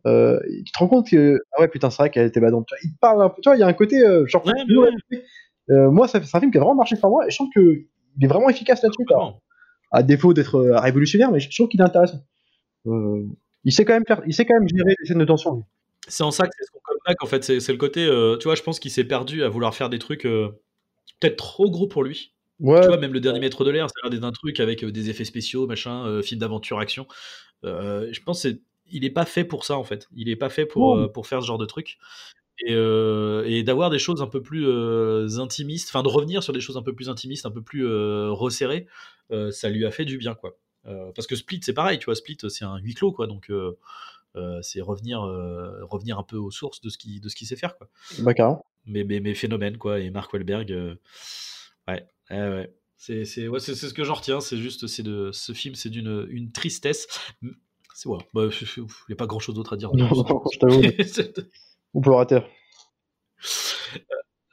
euh, 0.06 0.38
tu 0.66 0.72
te 0.72 0.78
rends 0.78 0.88
compte 0.88 1.08
que, 1.08 1.40
ah 1.56 1.62
ouais, 1.62 1.68
putain, 1.68 1.90
c'est 1.90 1.98
vrai 2.02 2.10
qu'elle 2.10 2.26
était 2.26 2.40
badante. 2.40 2.66
Tu 2.68 2.74
vois, 2.74 2.78
ils 2.84 2.96
parlent 2.98 3.22
un 3.22 3.28
peu, 3.30 3.40
tu 3.42 3.48
vois, 3.48 3.56
il 3.56 3.60
y 3.60 3.62
a 3.62 3.66
un 3.66 3.72
côté, 3.72 4.00
euh, 4.06 4.26
genre, 4.26 4.44
Ouais, 4.46 4.52
ouais. 4.76 5.22
euh, 5.70 5.90
moi, 5.90 6.08
c'est 6.08 6.18
un 6.18 6.40
film 6.40 6.50
qui 6.50 6.58
a 6.58 6.60
vraiment 6.60 6.74
marché 6.76 6.96
sur 6.96 7.08
moi, 7.08 7.26
et 7.26 7.30
je 7.30 7.36
trouve 7.36 7.48
que 7.54 7.60
il 8.16 8.24
est 8.24 8.28
vraiment 8.28 8.48
efficace 8.48 8.82
là-dessus, 8.82 9.04
à 9.90 10.02
défaut 10.02 10.34
d'être 10.34 10.56
euh, 10.56 10.78
révolutionnaire, 10.78 11.30
mais 11.32 11.40
je 11.40 11.48
trouve 11.54 11.68
qu'il 11.68 11.80
est 11.80 11.84
intéressant. 11.84 12.18
Euh, 12.86 13.22
il 13.64 13.72
sait 13.72 13.84
quand 13.84 13.94
même 13.94 14.04
faire, 14.06 14.20
il 14.26 14.34
sait 14.34 14.44
quand 14.44 14.54
même 14.58 14.68
gérer 14.68 14.94
les 15.00 15.06
scènes 15.06 15.18
de 15.18 15.24
tension. 15.24 15.64
C'est 16.06 16.22
en 16.22 16.30
ça 16.30 16.44
que 16.44 16.50
c'est 16.58 16.66
son 16.66 16.78
comeback, 16.84 17.22
en 17.22 17.26
fait, 17.26 17.42
c'est 17.44 17.60
c'est 17.60 17.72
le 17.72 17.78
côté, 17.78 18.04
euh, 18.04 18.36
tu 18.36 18.44
vois, 18.44 18.54
je 18.56 18.62
pense 18.62 18.78
qu'il 18.78 18.90
s'est 18.90 19.04
perdu 19.04 19.42
à 19.42 19.48
vouloir 19.48 19.74
faire 19.74 19.88
des 19.88 19.98
trucs 19.98 20.26
euh, 20.26 20.50
peut-être 21.24 21.36
trop 21.36 21.70
gros 21.70 21.86
pour 21.86 22.04
lui. 22.04 22.32
Ouais, 22.60 22.80
Tu 22.80 22.86
vois, 22.86 22.98
même 22.98 23.12
le 23.12 23.20
dernier 23.20 23.40
maître 23.40 23.64
de 23.64 23.70
l'air, 23.70 23.88
ça 23.88 23.94
a 24.02 24.06
l'air 24.06 24.10
d'être 24.10 24.24
un 24.24 24.32
truc 24.32 24.60
avec 24.60 24.84
euh, 24.84 24.92
des 24.92 25.10
effets 25.10 25.24
spéciaux, 25.24 25.66
machin, 25.66 26.06
euh, 26.06 26.22
film 26.22 26.40
d'aventure, 26.40 26.78
action. 26.78 27.06
Euh, 27.64 28.08
je 28.12 28.20
pense 28.20 28.42
qu'il 28.42 28.60
il 28.90 29.04
est 29.04 29.10
pas 29.10 29.24
fait 29.24 29.44
pour 29.44 29.64
ça 29.64 29.76
en 29.76 29.84
fait. 29.84 30.08
Il 30.14 30.28
est 30.28 30.36
pas 30.36 30.50
fait 30.50 30.66
pour, 30.66 30.96
euh, 30.96 31.08
pour 31.08 31.26
faire 31.26 31.42
ce 31.42 31.46
genre 31.46 31.58
de 31.58 31.66
truc. 31.66 31.98
Et, 32.64 32.72
et 32.72 33.62
d'avoir 33.64 33.90
des 33.90 33.98
choses 33.98 34.22
un 34.22 34.28
peu 34.28 34.40
plus 34.40 34.64
intimistes, 35.40 35.88
enfin 35.90 36.04
de 36.04 36.08
revenir 36.08 36.40
sur 36.44 36.52
des 36.52 36.60
choses 36.60 36.76
un 36.76 36.82
peu 36.82 36.94
plus 36.94 37.10
intimistes, 37.10 37.46
un 37.46 37.50
peu 37.50 37.62
plus 37.62 37.84
resserrées, 38.30 38.86
ça 39.50 39.68
lui 39.68 39.84
a 39.84 39.90
fait 39.90 40.04
du 40.04 40.18
bien 40.18 40.34
quoi. 40.36 40.56
Parce 40.84 41.26
que 41.26 41.34
Split 41.34 41.60
c'est 41.64 41.72
pareil, 41.72 41.98
tu 41.98 42.04
vois, 42.04 42.14
Split 42.14 42.38
c'est 42.48 42.64
un 42.64 42.78
huis 42.78 42.94
clos 42.94 43.10
quoi, 43.10 43.26
donc 43.26 43.50
euh, 44.36 44.60
c'est 44.62 44.80
revenir, 44.80 45.22
euh, 45.22 45.84
revenir 45.84 46.18
un 46.18 46.24
peu 46.24 46.36
aux 46.36 46.50
sources 46.50 46.80
de 46.80 46.88
ce 46.88 46.98
de 47.20 47.28
ce 47.28 47.36
qu'il 47.36 47.46
sait 47.46 47.56
faire 47.56 47.76
quoi 47.76 47.88
bah 48.18 48.34
carrément. 48.34 48.64
Mais, 48.86 49.04
mais, 49.04 49.20
mais 49.20 49.34
phénomène 49.34 49.78
quoi 49.78 50.00
et 50.00 50.10
Mark 50.10 50.32
Wahlberg 50.32 50.72
euh, 50.72 50.94
ouais 51.88 52.06
ouais, 52.30 52.48
ouais. 52.48 52.74
c'est 52.96 53.24
c'est 53.24 53.48
ouais, 53.48 53.60
c'est 53.60 53.74
c'est 53.74 53.88
ce 53.88 53.94
que 53.94 54.04
j'en 54.04 54.14
retiens 54.14 54.40
c'est 54.40 54.58
juste 54.58 54.86
c'est 54.86 55.02
de 55.02 55.30
ce 55.32 55.52
film 55.52 55.74
c'est 55.74 55.90
d'une 55.90 56.26
une 56.30 56.52
tristesse 56.52 57.06
c'est 57.94 58.08
ouais, 58.08 58.18
bah, 58.34 58.48
il 58.76 58.82
n'y 59.08 59.12
a 59.12 59.16
pas 59.16 59.26
grand 59.26 59.38
chose 59.38 59.54
d'autre 59.54 59.74
à 59.74 59.76
dire 59.76 59.94
Non, 59.94 60.08
non, 60.08 60.42
je 60.52 60.58
t'avoue. 60.58 60.82
On 61.94 62.00
peut 62.00 62.12
arrêter. 62.12 62.40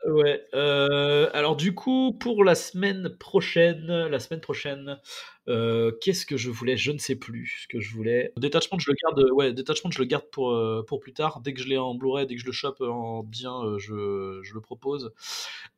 Ouais 0.08 0.44
euh, 0.56 1.30
alors 1.34 1.56
du 1.56 1.76
coup 1.76 2.14
pour 2.20 2.44
la 2.44 2.56
semaine 2.56 3.10
prochaine 3.20 3.86
la 4.08 4.20
semaine 4.20 4.42
prochaine 4.42 5.00
euh, 5.48 5.92
qu'est-ce 6.02 6.26
que 6.28 6.38
je 6.38 6.50
voulais? 6.52 6.78
Je 6.78 6.92
ne 6.92 7.00
sais 7.00 7.16
plus 7.16 7.64
ce 7.64 7.68
que 7.68 7.80
je 7.80 7.94
voulais. 7.96 8.32
Détachement 8.38 8.78
je 8.80 8.90
le 8.92 8.96
garde 9.04 9.32
ouais 9.32 9.54
détachement 9.54 9.90
je 9.92 10.00
le 10.00 10.06
garde 10.06 10.26
pour 10.32 10.52
euh, 10.52 10.84
pour 10.88 11.00
plus 11.00 11.14
tard. 11.14 11.42
Dès 11.42 11.54
que 11.54 11.62
je 11.62 11.68
l'ai 11.68 11.78
en 11.78 11.96
Blu-ray 11.96 12.28
dès 12.28 12.36
que 12.36 12.42
je 12.42 12.46
le 12.46 12.52
chope 12.52 12.80
en 12.82 13.24
bien 13.24 13.60
je, 13.80 14.40
je 14.44 14.54
le 14.54 14.62
propose. 14.62 15.12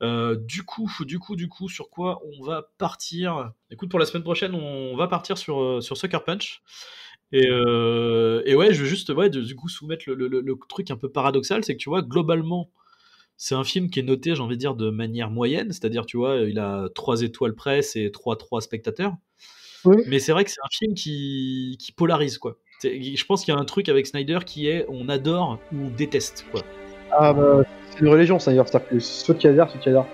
Du 0.01 0.63
coup, 0.63 0.89
du 1.05 1.19
coup, 1.19 1.35
du 1.35 1.47
coup, 1.47 1.69
sur 1.69 1.89
quoi 1.89 2.21
on 2.25 2.43
va 2.43 2.71
partir? 2.77 3.51
Écoute, 3.71 3.89
pour 3.89 3.99
la 3.99 4.05
semaine 4.05 4.23
prochaine, 4.23 4.53
on 4.55 4.95
va 4.95 5.07
partir 5.07 5.37
sur, 5.37 5.81
sur 5.81 5.97
Sucker 5.97 6.23
Punch. 6.25 6.61
Et, 7.31 7.45
et 7.47 8.55
ouais, 8.55 8.73
je 8.73 8.81
veux 8.81 8.87
juste, 8.87 9.09
ouais, 9.09 9.29
du 9.29 9.55
coup, 9.55 9.69
soumettre 9.69 10.05
le- 10.09 10.27
le- 10.27 10.41
le 10.41 10.55
truc 10.69 10.91
un 10.91 10.97
peu 10.97 11.09
paradoxal, 11.09 11.63
c'est 11.63 11.73
que 11.75 11.81
tu 11.81 11.89
vois, 11.89 12.01
globalement, 12.01 12.69
c'est 13.37 13.55
un 13.55 13.63
film 13.63 13.89
qui 13.89 13.99
est 13.99 14.03
noté, 14.03 14.35
j'ai 14.35 14.41
envie 14.41 14.55
de 14.55 14.59
dire, 14.59 14.75
de 14.75 14.89
manière 14.89 15.29
moyenne, 15.29 15.71
c'est-à-dire, 15.71 16.05
tu 16.05 16.17
vois, 16.17 16.37
il 16.37 16.59
a 16.59 16.87
3 16.95 17.21
étoiles 17.23 17.55
presse 17.55 17.95
et 17.95 18.09
3-3 18.09 18.61
spectateurs. 18.61 19.13
Oui. 19.85 20.03
Mais 20.07 20.19
c'est 20.19 20.31
vrai 20.31 20.43
que 20.43 20.51
c'est 20.51 20.61
un 20.63 20.71
film 20.71 20.93
qui, 20.93 21.77
qui 21.79 21.91
polarise, 21.91 22.37
quoi. 22.37 22.57
Je 22.83 23.25
pense 23.25 23.43
qu'il 23.43 23.53
y 23.53 23.57
a 23.57 23.59
un 23.59 23.65
truc 23.65 23.89
avec 23.89 24.07
Snyder 24.07 24.39
qui 24.45 24.67
est 24.67 24.85
on 24.89 25.07
adore 25.09 25.59
ou 25.73 25.85
on 25.85 25.89
déteste, 25.89 26.45
quoi. 26.51 26.61
Ah 27.11 27.33
bah, 27.33 27.63
c'est 27.89 27.99
une 27.99 28.09
religion, 28.09 28.37
d'ailleurs, 28.45 28.67
c'est-à-dire 28.67 28.89
que 28.89 28.99
soit 28.99 29.35
tu 29.35 29.47
adhères, 29.47 29.69
soit 29.69 29.79
tu 29.79 29.89
adhères. 29.89 30.05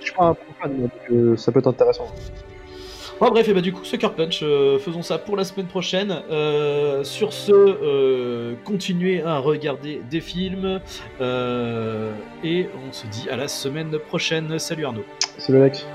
Je 0.00 0.06
suis 0.06 0.14
pas 0.14 0.26
un 0.26 0.34
profane, 0.34 0.82
donc 0.82 0.92
euh, 1.10 1.36
ça 1.36 1.50
peut 1.50 1.58
être 1.58 1.66
intéressant. 1.68 2.06
Bon, 3.18 3.30
bref, 3.30 3.48
et 3.48 3.54
bah 3.54 3.62
du 3.62 3.72
coup, 3.72 3.82
Sucker 3.82 4.10
Punch, 4.14 4.40
euh, 4.42 4.78
faisons 4.78 5.00
ça 5.00 5.16
pour 5.16 5.36
la 5.36 5.44
semaine 5.44 5.66
prochaine. 5.66 6.22
Euh, 6.30 7.02
sur 7.02 7.32
ce, 7.32 7.50
euh, 7.50 8.54
continuez 8.62 9.22
à 9.22 9.38
regarder 9.38 10.02
des 10.10 10.20
films. 10.20 10.80
et 11.18 12.68
on 12.76 12.92
se 12.92 13.06
dit 13.06 13.28
à 13.30 13.36
la 13.36 13.48
semaine 13.48 13.98
prochaine. 13.98 14.58
Salut 14.58 14.84
Arnaud. 14.84 15.04
C'est 15.38 15.52
le 15.52 15.64
Lex. 15.64 15.86